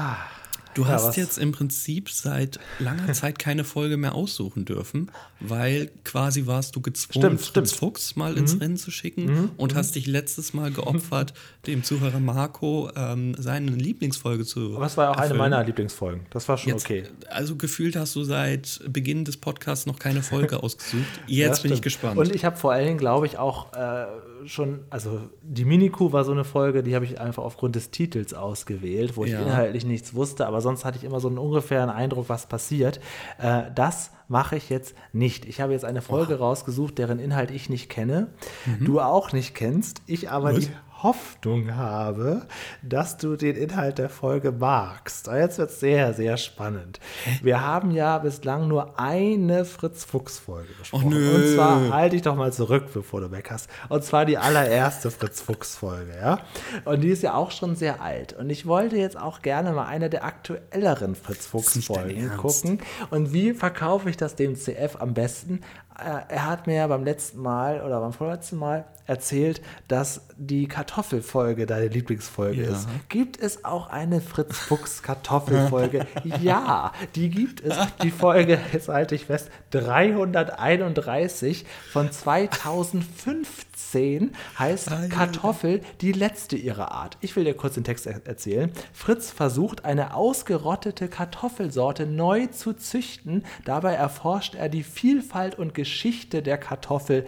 Du 0.75 0.83
Ja, 0.83 0.89
hast 0.89 1.07
was- 1.07 1.15
jetzt 1.15 1.37
im 1.39 1.51
Prinzip 1.51 2.09
seit 2.09 2.59
langer 2.79 3.11
Zeit 3.13 3.39
keine 3.39 3.63
Folge 3.63 3.97
mehr 3.97 4.13
aussuchen 4.15 4.65
dürfen, 4.65 5.11
weil 5.39 5.89
quasi 6.03 6.45
warst 6.45 6.75
du 6.75 6.81
gezwungen, 6.81 7.23
Stimmt, 7.39 7.41
Fritz 7.41 7.69
stimmt. 7.71 7.79
Fuchs 7.79 8.15
mal 8.15 8.37
ins 8.37 8.59
Rennen 8.61 8.77
zu 8.77 8.91
schicken 8.91 9.49
und 9.57 9.73
hast 9.75 9.95
dich 9.95 10.05
letztes 10.05 10.53
Mal 10.53 10.71
geopfert, 10.71 11.33
dem 11.67 11.83
Zuhörer 11.83 12.19
Marco 12.19 12.89
ähm, 12.95 13.35
seine 13.37 13.71
Lieblingsfolge 13.71 14.45
zu 14.45 14.75
Aber 14.75 14.85
es 14.85 14.95
war 14.95 15.05
ja 15.05 15.11
auch 15.11 15.15
eine 15.15 15.23
erfüllen. 15.23 15.39
meiner 15.39 15.63
Lieblingsfolgen. 15.63 16.25
Das 16.29 16.47
war 16.47 16.57
schon 16.57 16.73
Jetzt, 16.73 16.85
okay. 16.85 17.03
Also 17.29 17.55
gefühlt 17.55 17.95
hast 17.95 18.15
du 18.15 18.23
seit 18.23 18.79
Beginn 18.87 19.25
des 19.25 19.37
Podcasts 19.37 19.85
noch 19.87 19.97
keine 19.99 20.21
Folge 20.21 20.61
ausgesucht. 20.63 21.03
Ja, 21.27 21.47
Jetzt 21.47 21.63
bin 21.63 21.73
ich 21.73 21.81
gespannt. 21.81 22.17
Und 22.17 22.33
ich 22.35 22.45
habe 22.45 22.57
vor 22.57 22.71
allen 22.73 22.85
Dingen, 22.85 22.97
glaube 22.99 23.25
ich, 23.25 23.37
auch 23.37 23.73
äh, 23.73 24.05
schon, 24.45 24.81
also 24.89 25.19
die 25.41 25.65
Minikuh 25.65 26.11
war 26.11 26.23
so 26.23 26.31
eine 26.31 26.43
Folge, 26.43 26.83
die 26.83 26.95
habe 26.95 27.05
ich 27.05 27.19
einfach 27.19 27.43
aufgrund 27.43 27.75
des 27.75 27.91
Titels 27.91 28.33
ausgewählt, 28.33 29.17
wo 29.17 29.25
ich 29.25 29.31
Ja. 29.31 29.41
inhaltlich 29.41 29.85
nichts 29.85 30.13
wusste, 30.13 30.45
aber 30.47 30.61
sonst 30.61 30.85
hatte 30.85 30.97
ich 30.97 31.03
immer 31.03 31.19
so 31.19 31.27
einen 31.27 31.37
ungefähren 31.37 31.89
Eindruck, 31.89 32.29
was 32.29 32.47
passiert. 32.47 32.99
Äh, 33.39 33.63
das 33.75 34.11
mache 34.27 34.55
ich 34.57 34.69
jetzt 34.69 34.95
nicht. 35.13 35.45
Ich 35.45 35.59
habe 35.61 35.73
jetzt 35.73 35.85
eine 35.85 36.01
Folge 36.01 36.37
rausgesucht, 36.39 36.97
deren 36.97 37.19
Inhalt 37.19 37.51
ich 37.51 37.69
nicht 37.69 37.89
kenne, 37.89 38.27
du 38.79 38.99
auch 38.99 39.31
nicht 39.33 39.55
kennst, 39.55 40.01
ich 40.05 40.29
aber 40.29 40.51
Mhm. 40.51 40.57
Was? 40.57 40.65
die 40.65 40.71
Hoffnung 41.03 41.75
habe, 41.75 42.47
dass 42.81 43.17
du 43.17 43.35
den 43.35 43.55
Inhalt 43.55 43.97
der 43.97 44.09
Folge 44.09 44.51
magst. 44.51 45.27
Und 45.27 45.35
Jetzt 45.35 45.57
wird 45.57 45.69
es 45.69 45.79
sehr, 45.79 46.13
sehr 46.13 46.37
spannend. 46.37 46.99
Wir 47.41 47.61
haben 47.65 47.91
ja 47.91 48.17
bislang 48.17 48.67
nur 48.67 48.99
eine 48.99 49.65
Fritz-Fuchs-Folge 49.65 50.69
besprochen. 50.77 51.09
nö. 51.09 51.35
Und 51.35 51.55
zwar 51.55 51.89
halte 51.93 52.15
ich 52.15 52.21
doch 52.21 52.35
mal 52.35 52.51
zurück, 52.51 52.87
bevor 52.93 53.21
du 53.21 53.29
meckerst. 53.29 53.69
Und 53.87 54.03
zwar 54.03 54.25
die 54.25 54.37
allererste 54.37 55.11
Fritz-Fuchs-Folge, 55.11 56.13
ja. 56.19 56.39
Und 56.85 57.01
die 57.01 57.09
ist 57.09 57.23
ja 57.23 57.33
auch 57.33 57.51
schon 57.51 57.75
sehr 57.75 58.01
alt. 58.01 58.33
Und 58.33 58.49
ich 58.49 58.65
wollte 58.65 58.97
jetzt 58.97 59.17
auch 59.17 59.41
gerne 59.41 59.71
mal 59.71 59.85
eine 59.85 60.09
der 60.09 60.25
aktuelleren 60.25 61.15
Fritz-Fuchs-Folgen 61.15 62.37
gucken. 62.37 62.79
Und 63.09 63.33
wie 63.33 63.53
verkaufe 63.53 64.09
ich 64.09 64.17
das 64.17 64.35
dem 64.35 64.55
CF 64.55 64.97
am 64.99 65.13
besten? 65.13 65.61
Äh, 66.03 66.33
Er 66.33 66.45
hat 66.45 66.67
mir 66.67 66.75
ja 66.75 66.87
beim 66.87 67.03
letzten 67.03 67.41
Mal 67.41 67.81
oder 67.81 67.99
beim 67.99 68.13
vorletzten 68.13 68.57
Mal 68.57 68.85
erzählt, 69.05 69.61
dass 69.87 70.21
die 70.37 70.67
Kartoffelfolge 70.67 71.65
deine 71.65 71.87
Lieblingsfolge 71.87 72.63
Ja. 72.63 72.69
ist. 72.71 72.87
Gibt 73.09 73.39
es 73.41 73.65
auch 73.65 73.89
eine 73.89 74.21
Fritz 74.21 74.55
Fuchs 74.57 75.01
Kartoffelfolge? 75.01 76.05
ja, 76.41 76.91
die 77.15 77.29
gibt 77.29 77.61
es. 77.61 77.75
Die 78.03 78.11
Folge, 78.11 78.59
jetzt 78.71 78.87
halte 78.87 79.15
ich 79.15 79.25
fest, 79.25 79.49
331 79.71 81.65
von 81.91 82.11
2015 82.11 83.45
heißt 84.57 84.91
Ah, 84.91 85.01
ja. 85.03 85.07
Kartoffel, 85.07 85.81
die 86.01 86.11
letzte 86.11 86.55
ihrer 86.55 86.91
Art. 86.91 87.17
Ich 87.21 87.35
will 87.35 87.43
dir 87.43 87.53
kurz 87.53 87.75
den 87.75 87.83
Text 87.83 88.05
er 88.07 88.25
erzählen. 88.25 88.71
Fritz 88.93 89.31
versucht, 89.31 89.85
eine 89.85 90.13
ausgerottete 90.15 91.07
Kartoffelsorte 91.07 92.05
neu 92.05 92.47
zu 92.47 92.73
züchten. 92.73 93.45
Dabei 93.65 93.93
erforscht 93.93 94.55
er 94.55 94.69
die 94.69 94.83
Vielfalt 94.83 95.57
und 95.57 95.73
Geschichte 95.73 96.41
der 96.41 96.57
Kartoffel. 96.57 97.25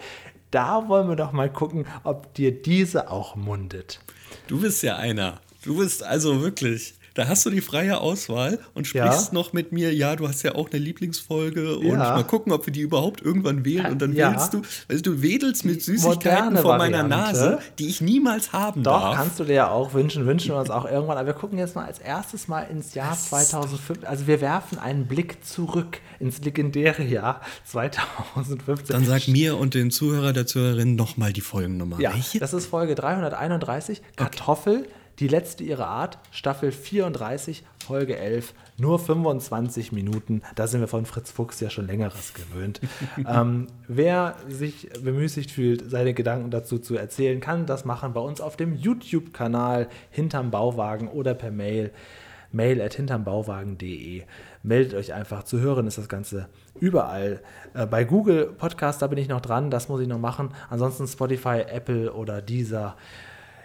Da 0.50 0.88
wollen 0.88 1.08
wir 1.08 1.16
doch 1.16 1.32
mal 1.32 1.50
gucken, 1.50 1.86
ob 2.04 2.34
dir 2.34 2.52
diese 2.62 3.10
auch 3.10 3.36
mundet. 3.36 4.00
Du 4.46 4.60
bist 4.60 4.82
ja 4.82 4.96
einer. 4.96 5.40
Du 5.64 5.78
bist 5.78 6.02
also 6.02 6.42
wirklich. 6.42 6.94
Da 7.14 7.28
hast 7.28 7.44
du 7.46 7.50
die 7.50 7.60
freie 7.60 7.98
Auswahl 8.00 8.58
und 8.74 8.90
Ja. 8.92 9.06
sprichst 9.12 9.32
noch 9.32 9.52
mit 9.52 9.72
mir, 9.72 9.94
ja, 9.94 10.16
du 10.16 10.26
hast 10.28 10.42
ja 10.42 10.54
auch 10.54 10.70
eine 10.70 10.78
Lieblingsfolge 10.80 11.76
und 11.78 11.86
Ja. 11.86 11.96
mal 12.16 12.24
gucken, 12.24 12.52
ob 12.52 12.66
wir 12.66 12.72
die 12.72 12.80
überhaupt 12.80 13.20
irgendwann 13.22 13.64
wählen. 13.64 13.92
Und 13.92 14.00
dann 14.02 14.14
Ja. 14.14 14.32
wählst 14.32 14.54
du, 14.54 14.62
also 14.88 15.02
du 15.02 15.22
wedelst 15.22 15.64
mit 15.64 15.82
Süßigkeiten 15.82 16.56
vor 16.58 16.78
meiner. 16.78 17.02
Nase, 17.02 17.58
die 17.78 17.88
ich 17.88 18.00
niemals 18.00 18.52
haben 18.52 18.82
Doch, 18.82 19.00
darf. 19.00 19.16
kannst 19.16 19.40
du 19.40 19.44
dir 19.44 19.54
ja 19.54 19.70
auch 19.70 19.92
wünschen, 19.92 20.24
wünschen 20.26 20.50
wir 20.54 20.58
uns 20.60 20.70
auch 20.70 20.84
irgendwann. 20.84 21.18
Aber 21.18 21.26
wir 21.26 21.34
gucken 21.34 21.58
jetzt 21.58 21.74
mal 21.74 21.84
als 21.84 21.98
erstes 21.98 22.48
mal 22.48 22.62
ins 22.62 22.94
Jahr 22.94 23.16
2005. 23.18 24.04
Also 24.04 24.26
wir 24.26 24.40
werfen 24.40 24.78
einen 24.78 25.06
Blick 25.06 25.44
zurück 25.44 25.98
ins 26.20 26.40
legendäre 26.40 27.02
Jahr 27.02 27.40
2015. 27.64 28.94
Dann 28.94 29.04
sag 29.04 29.28
mir 29.28 29.58
und 29.58 29.74
den 29.74 29.90
Zuhörer, 29.90 30.32
der 30.32 30.46
Zuhörerin 30.46 30.94
nochmal 30.96 31.32
die 31.32 31.40
Folgennummer. 31.40 32.00
Ja, 32.00 32.12
Welche? 32.14 32.38
das 32.38 32.52
ist 32.54 32.66
Folge 32.66 32.94
331. 32.94 34.00
Kartoffel, 34.16 34.86
die 35.22 35.28
letzte 35.28 35.62
ihrer 35.62 35.86
Art, 35.86 36.18
Staffel 36.32 36.72
34, 36.72 37.62
Folge 37.86 38.16
11. 38.16 38.54
Nur 38.76 38.98
25 38.98 39.92
Minuten. 39.92 40.42
Da 40.56 40.66
sind 40.66 40.80
wir 40.80 40.88
von 40.88 41.06
Fritz 41.06 41.30
Fuchs 41.30 41.60
ja 41.60 41.70
schon 41.70 41.86
längeres 41.86 42.34
gewöhnt. 42.34 42.80
ähm, 43.28 43.68
wer 43.86 44.34
sich 44.48 44.90
bemüßigt 45.00 45.52
fühlt, 45.52 45.88
seine 45.88 46.12
Gedanken 46.12 46.50
dazu 46.50 46.80
zu 46.80 46.96
erzählen, 46.96 47.40
kann 47.40 47.66
das 47.66 47.84
machen 47.84 48.14
bei 48.14 48.20
uns 48.20 48.40
auf 48.40 48.56
dem 48.56 48.74
YouTube-Kanal 48.74 49.88
Hinterm 50.10 50.50
Bauwagen 50.50 51.06
oder 51.06 51.34
per 51.34 51.52
Mail 51.52 51.92
mail 52.50 52.82
at 52.82 52.94
hintermbauwagen.de. 52.94 54.24
Meldet 54.64 54.94
euch 54.94 55.14
einfach. 55.14 55.44
Zu 55.44 55.60
hören 55.60 55.86
ist 55.86 55.98
das 55.98 56.08
Ganze 56.08 56.48
überall. 56.80 57.40
Äh, 57.74 57.86
bei 57.86 58.02
Google 58.02 58.46
Podcast, 58.46 59.00
da 59.00 59.06
bin 59.06 59.18
ich 59.18 59.28
noch 59.28 59.40
dran, 59.40 59.70
das 59.70 59.88
muss 59.88 60.00
ich 60.00 60.08
noch 60.08 60.18
machen. 60.18 60.50
Ansonsten 60.68 61.06
Spotify, 61.06 61.60
Apple 61.66 62.12
oder 62.12 62.42
Deezer. 62.42 62.96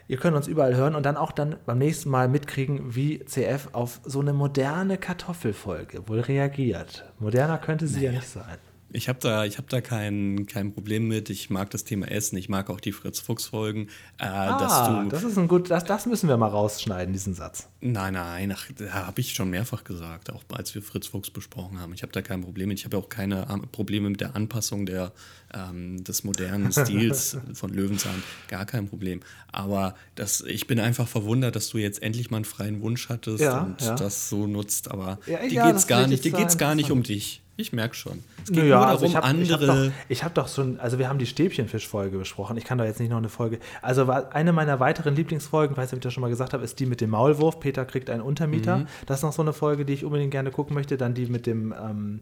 Ihr 0.09 0.17
könnt 0.17 0.37
uns 0.37 0.47
überall 0.47 0.75
hören 0.75 0.95
und 0.95 1.05
dann 1.05 1.17
auch 1.17 1.31
dann 1.31 1.57
beim 1.65 1.79
nächsten 1.79 2.09
Mal 2.09 2.29
mitkriegen, 2.29 2.95
wie 2.95 3.19
CF 3.25 3.69
auf 3.73 3.99
so 4.05 4.21
eine 4.21 4.31
moderne 4.31 4.97
Kartoffelfolge 4.97 6.07
wohl 6.07 6.21
reagiert. 6.21 7.11
Moderner 7.19 7.57
könnte 7.57 7.87
sie 7.87 8.05
ja 8.05 8.11
nicht 8.11 8.27
sein. 8.27 8.57
Ich 8.93 9.09
habe 9.09 9.19
da, 9.19 9.43
ich 9.43 9.57
hab 9.57 9.67
da 9.69 9.81
kein, 9.81 10.45
kein 10.45 10.73
Problem 10.73 11.09
mit. 11.09 11.29
Ich 11.29 11.49
mag 11.49 11.69
das 11.71 11.83
Thema 11.83 12.09
Essen. 12.09 12.37
Ich 12.37 12.47
mag 12.47 12.69
auch 12.69 12.79
die 12.79 12.93
Fritz-Fuchs-Folgen. 12.93 13.89
Äh, 14.17 14.25
Ah, 14.25 15.03
du, 15.03 15.09
das 15.09 15.23
ist 15.23 15.37
ein 15.37 15.47
gut, 15.49 15.69
das, 15.69 15.83
das 15.83 16.05
müssen 16.05 16.29
wir 16.29 16.37
mal 16.37 16.47
rausschneiden, 16.47 17.11
diesen 17.11 17.33
Satz. 17.33 17.67
Nein, 17.81 18.13
nein, 18.13 18.53
ach, 18.55 18.65
da 18.77 19.05
habe 19.05 19.19
ich 19.19 19.33
schon 19.33 19.49
mehrfach 19.49 19.83
gesagt, 19.83 20.31
auch 20.31 20.43
als 20.53 20.73
wir 20.73 20.81
Fritz 20.81 21.07
Fuchs 21.07 21.29
besprochen 21.29 21.79
haben. 21.81 21.93
Ich 21.93 22.01
habe 22.01 22.13
da 22.13 22.21
kein 22.21 22.41
Problem 22.41 22.69
mit. 22.69 22.79
Ich 22.79 22.85
habe 22.85 22.97
auch 22.97 23.09
keine 23.09 23.47
ähm, 23.51 23.63
Probleme 23.71 24.09
mit 24.09 24.21
der 24.21 24.35
Anpassung 24.35 24.85
der, 24.85 25.11
ähm, 25.53 26.03
des 26.03 26.23
modernen 26.23 26.71
Stils 26.71 27.37
von 27.53 27.73
Löwenzahn. 27.73 28.23
Gar 28.47 28.65
kein 28.65 28.87
Problem. 28.87 29.19
Aber 29.51 29.95
das, 30.15 30.41
ich 30.41 30.65
bin 30.65 30.79
einfach 30.79 31.07
verwundert, 31.07 31.55
dass 31.57 31.69
du 31.69 31.77
jetzt 31.77 32.01
endlich 32.01 32.31
mal 32.31 32.37
einen 32.37 32.45
freien 32.45 32.81
Wunsch 32.81 33.09
hattest 33.09 33.41
Ja, 33.43 33.63
und 33.63 33.81
ja. 33.81 33.95
das 33.95 34.29
so 34.29 34.47
nutzt. 34.47 34.89
Aber 34.89 35.19
Ja, 35.27 35.39
dir 35.39 35.49
geht's 35.49 35.73
das 35.73 35.87
gar 35.87 36.07
nicht, 36.07 36.23
dir 36.23 36.31
geht's 36.31 36.57
gar 36.57 36.73
nicht 36.73 36.89
um 36.89 37.03
dich. 37.03 37.41
Ich 37.59 37.73
merke 37.73 37.95
schon. 37.95 38.23
Es 38.43 38.51
geht 38.51 38.59
Naja, 38.59 38.77
nur 38.77 38.87
also 38.87 39.07
darum, 39.07 39.09
ich 39.09 39.15
habe 39.15 39.27
hab 39.27 39.33
andere. 39.33 39.87
doch, 39.87 39.93
ich 40.09 40.23
hab 40.23 40.35
doch 40.35 40.47
schon, 40.47 40.79
also 40.79 40.99
wir 40.99 41.09
haben 41.09 41.17
die 41.17 41.25
Stäbchenfisch-Folge 41.25 42.19
besprochen. 42.19 42.55
Ich 42.55 42.63
kann 42.63 42.77
da 42.77 42.85
jetzt 42.85 42.99
nicht 42.99 43.09
noch 43.09 43.17
eine 43.17 43.29
Folge. 43.29 43.59
Also 43.81 44.07
eine 44.09 44.53
meiner 44.53 44.79
weiteren 44.79 45.15
Lieblingsfolgen, 45.15 45.75
weiß 45.75 45.85
nicht, 45.91 45.93
ob 45.93 45.97
ich 45.97 46.03
das 46.03 46.13
schon 46.13 46.21
mal 46.21 46.29
gesagt 46.29 46.53
habe, 46.53 46.63
ist 46.63 46.79
die 46.79 46.85
mit 46.85 47.01
dem 47.01 47.09
Maulwurf. 47.09 47.59
Peter 47.59 47.83
kriegt 47.85 48.11
einen 48.11 48.21
Untermieter. 48.21 48.77
Mhm. 48.77 48.87
Das 49.07 49.19
ist 49.19 49.23
noch 49.23 49.33
so 49.33 49.41
eine 49.41 49.53
Folge, 49.53 49.85
die 49.85 49.93
ich 49.93 50.05
unbedingt 50.05 50.31
gerne 50.31 50.51
gucken 50.51 50.75
möchte. 50.75 50.97
Dann 50.97 51.15
die 51.15 51.25
mit 51.25 51.47
dem, 51.47 51.73
ähm, 51.73 52.21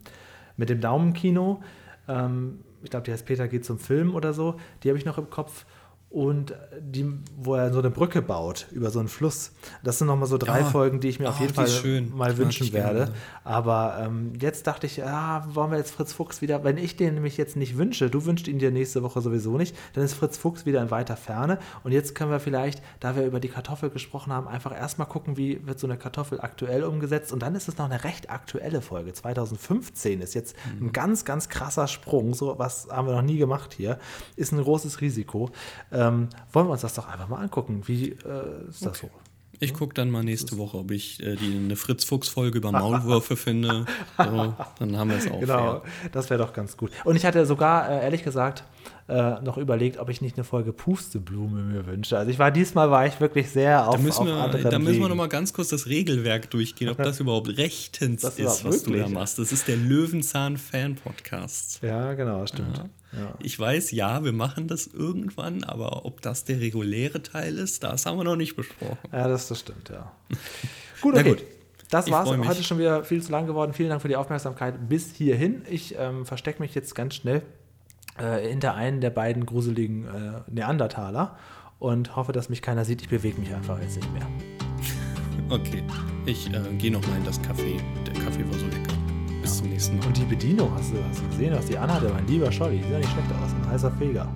mit 0.56 0.70
dem 0.70 0.80
Daumenkino. 0.80 1.62
Ähm, 2.08 2.62
ich 2.82 2.90
glaube, 2.90 3.04
die 3.06 3.12
heißt 3.12 3.26
Peter 3.26 3.50
geht 3.50 3.66
zum 3.66 3.78
Film 3.78 4.16
oder 4.16 4.34
so. 4.34 4.56
Die 4.84 4.90
habe 4.90 4.98
ich 4.98 5.06
noch 5.06 5.18
im 5.18 5.30
Kopf. 5.30 5.66
Und 6.16 6.54
die, 6.80 7.06
wo 7.36 7.56
er 7.56 7.74
so 7.74 7.80
eine 7.80 7.90
Brücke 7.90 8.22
baut 8.22 8.68
über 8.72 8.90
so 8.90 9.00
einen 9.00 9.10
Fluss. 9.10 9.52
Das 9.84 9.98
sind 10.00 10.08
nochmal 10.08 10.30
so 10.30 10.38
drei 10.38 10.62
Ah. 10.62 10.64
Folgen, 10.64 11.02
die 11.02 11.10
ich 11.10 11.20
mir 11.20 11.28
auf 11.28 11.40
Ah, 11.40 11.42
jeden 11.42 11.54
Fall 11.54 11.68
schön. 11.68 12.10
mal 12.16 12.30
mag 12.30 12.38
wünschen 12.38 12.64
ich 12.68 12.72
gerne. 12.72 13.00
werde. 13.00 13.14
Aber 13.44 13.98
ähm, 14.02 14.32
jetzt 14.40 14.66
dachte 14.66 14.88
ich, 14.88 15.04
ah, 15.04 15.46
wollen 15.54 15.72
wir 15.72 15.78
jetzt 15.78 15.92
Fritz 15.92 16.14
Fuchs 16.14 16.42
wieder, 16.42 16.64
wenn 16.64 16.78
ich 16.78 16.96
den 16.96 17.16
nämlich 17.16 17.36
jetzt 17.36 17.58
nicht 17.58 17.78
wünsche, 17.78 18.10
du 18.10 18.24
wünschst 18.24 18.48
ihn 18.48 18.60
dir 18.60 18.72
nächste 18.72 19.04
Woche 19.04 19.20
sowieso 19.20 19.58
nicht, 19.58 19.76
dann 19.92 20.06
ist 20.06 20.14
Fritz 20.14 20.38
Fuchs 20.38 20.66
wieder 20.66 20.82
in 20.82 20.90
weiter 20.90 21.18
Ferne. 21.18 21.60
Und 21.84 21.92
jetzt 21.92 22.16
können 22.16 22.32
wir 22.32 22.40
vielleicht, 22.40 22.82
da 23.02 23.18
wir 23.18 23.26
über 23.26 23.42
die 23.42 23.50
Kartoffel 23.50 23.90
gesprochen 23.90 24.32
haben, 24.32 24.48
einfach 24.48 24.74
erstmal 24.74 25.10
gucken, 25.10 25.36
wie 25.36 25.68
wird 25.68 25.80
so 25.82 25.88
eine 25.88 25.98
Kartoffel 25.98 26.40
aktuell 26.40 26.86
umgesetzt. 26.86 27.34
Und 27.34 27.42
dann 27.42 27.56
ist 27.56 27.68
es 27.68 27.78
noch 27.78 27.90
eine 27.90 28.06
recht 28.06 28.30
aktuelle 28.30 28.82
Folge. 28.82 29.12
2015 29.12 30.22
ist 30.22 30.34
jetzt 30.34 30.56
Mhm. 30.80 30.88
ein 30.88 30.92
ganz, 30.94 31.26
ganz 31.26 31.50
krasser 31.50 31.90
Sprung. 31.90 32.34
So 32.34 32.58
was 32.58 32.88
haben 32.90 33.06
wir 33.10 33.16
noch 33.16 33.22
nie 33.22 33.38
gemacht 33.38 33.74
hier. 33.74 34.00
Ist 34.38 34.54
ein 34.54 34.62
großes 34.64 35.02
Risiko. 35.02 35.50
Ähm, 35.92 36.05
wollen 36.52 36.68
wir 36.68 36.72
uns 36.72 36.82
das 36.82 36.94
doch 36.94 37.08
einfach 37.08 37.28
mal 37.28 37.42
angucken. 37.42 37.84
Wie 37.86 38.10
äh, 38.10 38.70
ist 38.70 38.86
das 38.86 39.00
so? 39.00 39.10
Ich 39.60 39.74
gucke 39.74 39.94
dann 39.94 40.10
mal 40.10 40.24
nächste 40.24 40.58
Woche, 40.58 40.78
ob 40.78 40.92
ich 40.92 41.22
äh, 41.24 41.36
die, 41.36 41.58
eine 41.58 41.76
Fritz-Fuchs-Folge 41.76 42.58
über 42.58 42.72
Maulwürfe 42.72 43.36
finde. 43.36 43.86
So, 44.18 44.54
dann 44.80 44.98
haben 44.98 45.10
wir 45.10 45.18
es 45.18 45.30
auch. 45.30 45.40
Genau, 45.40 45.82
fair. 45.82 45.84
das 46.12 46.30
wäre 46.30 46.42
doch 46.42 46.54
ganz 46.54 46.78
gut. 46.78 46.92
Und 47.04 47.16
ich 47.16 47.26
hatte 47.26 47.46
sogar, 47.46 47.90
äh, 47.90 48.04
ehrlich 48.04 48.24
gesagt, 48.24 48.64
äh, 49.08 49.42
noch 49.42 49.58
überlegt, 49.58 50.00
ob 50.00 50.10
ich 50.10 50.22
nicht 50.22 50.38
eine 50.38 50.44
Folge 50.44 50.74
Pusteblume 50.74 51.62
mir 51.62 51.86
wünsche. 51.86 52.18
Also 52.18 52.32
ich 52.32 52.40
war 52.40 52.52
diesmal 52.52 52.90
war 52.92 53.06
ich 53.06 53.20
wirklich 53.20 53.50
sehr 53.50 53.88
auf, 53.88 53.98
Da 53.98 54.02
müssen 54.02 54.26
wir, 54.26 54.48
da 54.48 54.80
müssen 54.80 55.00
wir 55.00 55.10
noch 55.10 55.16
mal 55.16 55.30
ganz 55.30 55.54
kurz 55.54 55.70
das 55.70 55.88
Regelwerk 55.88 56.50
durchgehen, 56.50 56.90
ob 56.90 56.98
das 56.98 57.20
überhaupt 57.20 57.56
rechtens 57.58 58.22
Das 58.22 58.40
ist, 58.40 58.66
was 58.66 58.84
du 58.84 58.94
da 58.94 59.08
machst. 59.08 59.38
Das 59.38 59.52
ist 59.52 59.68
der 59.68 59.78
Löwenzahn-Fan-Podcast. 59.78 61.82
Ja, 61.84 62.14
genau, 62.14 62.46
stimmt. 62.48 62.78
Ja. 62.78 62.86
Ja. 63.18 63.34
Ich 63.40 63.60
weiß, 63.60 63.92
ja, 63.92 64.24
wir 64.24 64.34
machen 64.34 64.68
das 64.68 64.88
irgendwann, 64.88 65.64
aber 65.64 66.06
ob 66.06 66.22
das 66.22 66.44
der 66.44 66.60
reguläre 66.60 67.22
Teil 67.22 67.58
ist, 67.58 67.84
das 67.84 68.06
haben 68.06 68.18
wir 68.18 68.24
noch 68.24 68.36
nicht 68.36 68.56
besprochen. 68.56 68.98
Ja, 69.12 69.28
das, 69.28 69.48
das 69.48 69.60
stimmt, 69.60 69.90
ja. 69.90 70.12
gut, 71.02 71.16
okay. 71.16 71.30
gut. 71.30 71.44
Das 71.90 72.08
Ich 72.08 72.14
war's. 72.14 72.30
mich. 72.36 72.48
Heute 72.48 72.64
schon 72.64 72.80
wieder 72.80 73.04
viel 73.04 73.22
zu 73.22 73.32
lang 73.32 73.46
geworden. 73.46 73.74
Vielen 73.74 73.90
Dank 73.90 74.02
für 74.02 74.08
die 74.08 74.16
Aufmerksamkeit 74.16 74.90
bis 74.90 75.14
hierhin. 75.14 75.62
Ich 75.70 75.96
ähm, 75.98 76.26
verstecke 76.26 76.62
mich 76.62 76.74
jetzt 76.74 76.96
ganz 76.96 77.16
schnell 77.16 77.44
äh, 78.18 78.48
hinter 78.48 78.74
einen 78.76 79.02
der 79.02 79.12
beiden 79.12 79.46
gruseligen 79.46 80.06
äh, 80.06 80.42
Neandertaler 80.50 81.38
und 81.80 82.16
hoffe, 82.16 82.32
dass 82.32 82.50
mich 82.50 82.62
keiner 82.62 82.86
sieht. 82.86 83.02
Ich 83.02 83.10
bewege 83.10 83.40
mich 83.40 83.54
einfach 83.54 83.80
jetzt 83.82 83.98
nicht 83.98 84.12
mehr. 84.14 84.28
Okay, 85.48 85.84
ich 86.26 86.52
äh, 86.52 86.60
gehe 86.80 86.92
noch 86.92 87.06
mal 87.08 87.18
in 87.18 87.24
das 87.24 87.40
Café. 87.40 87.80
Der 88.08 88.16
Kaffee 88.16 88.44
war 88.50 88.58
so 88.58 88.66
lecker. 88.66 88.95
Bis 89.46 89.58
zum 89.58 89.70
nächsten 89.70 90.00
Mal. 90.00 90.08
Und 90.08 90.18
die 90.18 90.26
Bedienung, 90.26 90.72
hast 90.74 90.92
du, 90.92 90.98
hast 91.08 91.22
du 91.22 91.28
gesehen, 91.28 91.54
was 91.56 91.68
die 91.68 91.78
anhatte? 91.78 92.10
Mein 92.10 92.26
lieber 92.26 92.52
Scholli, 92.52 92.82
sieht 92.82 92.90
ja 92.90 92.98
nicht 92.98 93.12
schlecht 93.12 93.30
aus. 93.32 93.54
Ein 93.54 93.70
heißer 93.70 93.92
Feger. 93.92 94.28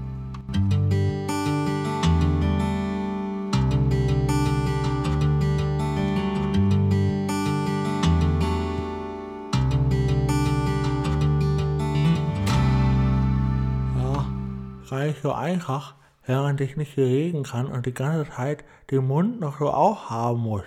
Ja, 13.97 14.25
reicht 14.91 15.23
so 15.23 15.33
einfach, 15.33 15.95
während 16.27 16.61
ich 16.61 16.77
nicht 16.77 16.95
reden 16.97 17.41
kann 17.41 17.65
und 17.65 17.87
die 17.87 17.95
ganze 17.95 18.29
Zeit 18.29 18.63
den 18.91 19.07
Mund 19.07 19.39
noch 19.39 19.57
so 19.57 19.71
aufhaben 19.71 20.41
muss. 20.41 20.65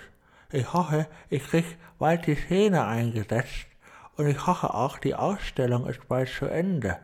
Ich 0.50 0.72
hoffe, 0.72 1.06
ich 1.30 1.44
krieg 1.44 1.64
bald 2.00 2.26
die 2.26 2.34
Szene 2.34 2.84
eingesetzt 2.84 3.68
und 4.16 4.26
ich 4.26 4.46
hoffe 4.46 4.74
auch, 4.74 4.98
die 4.98 5.14
Ausstellung 5.14 5.86
ist 5.86 6.06
bald 6.08 6.28
zu 6.28 6.46
Ende. 6.46 6.98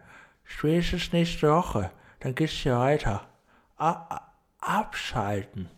Spätestens 0.45 1.13
nächste 1.13 1.51
Woche, 1.51 1.91
dann 2.21 2.35
geht's 2.35 2.53
hier 2.53 2.79
weiter. 2.79 3.27
A 3.77 4.21
abschalten. 4.61 5.71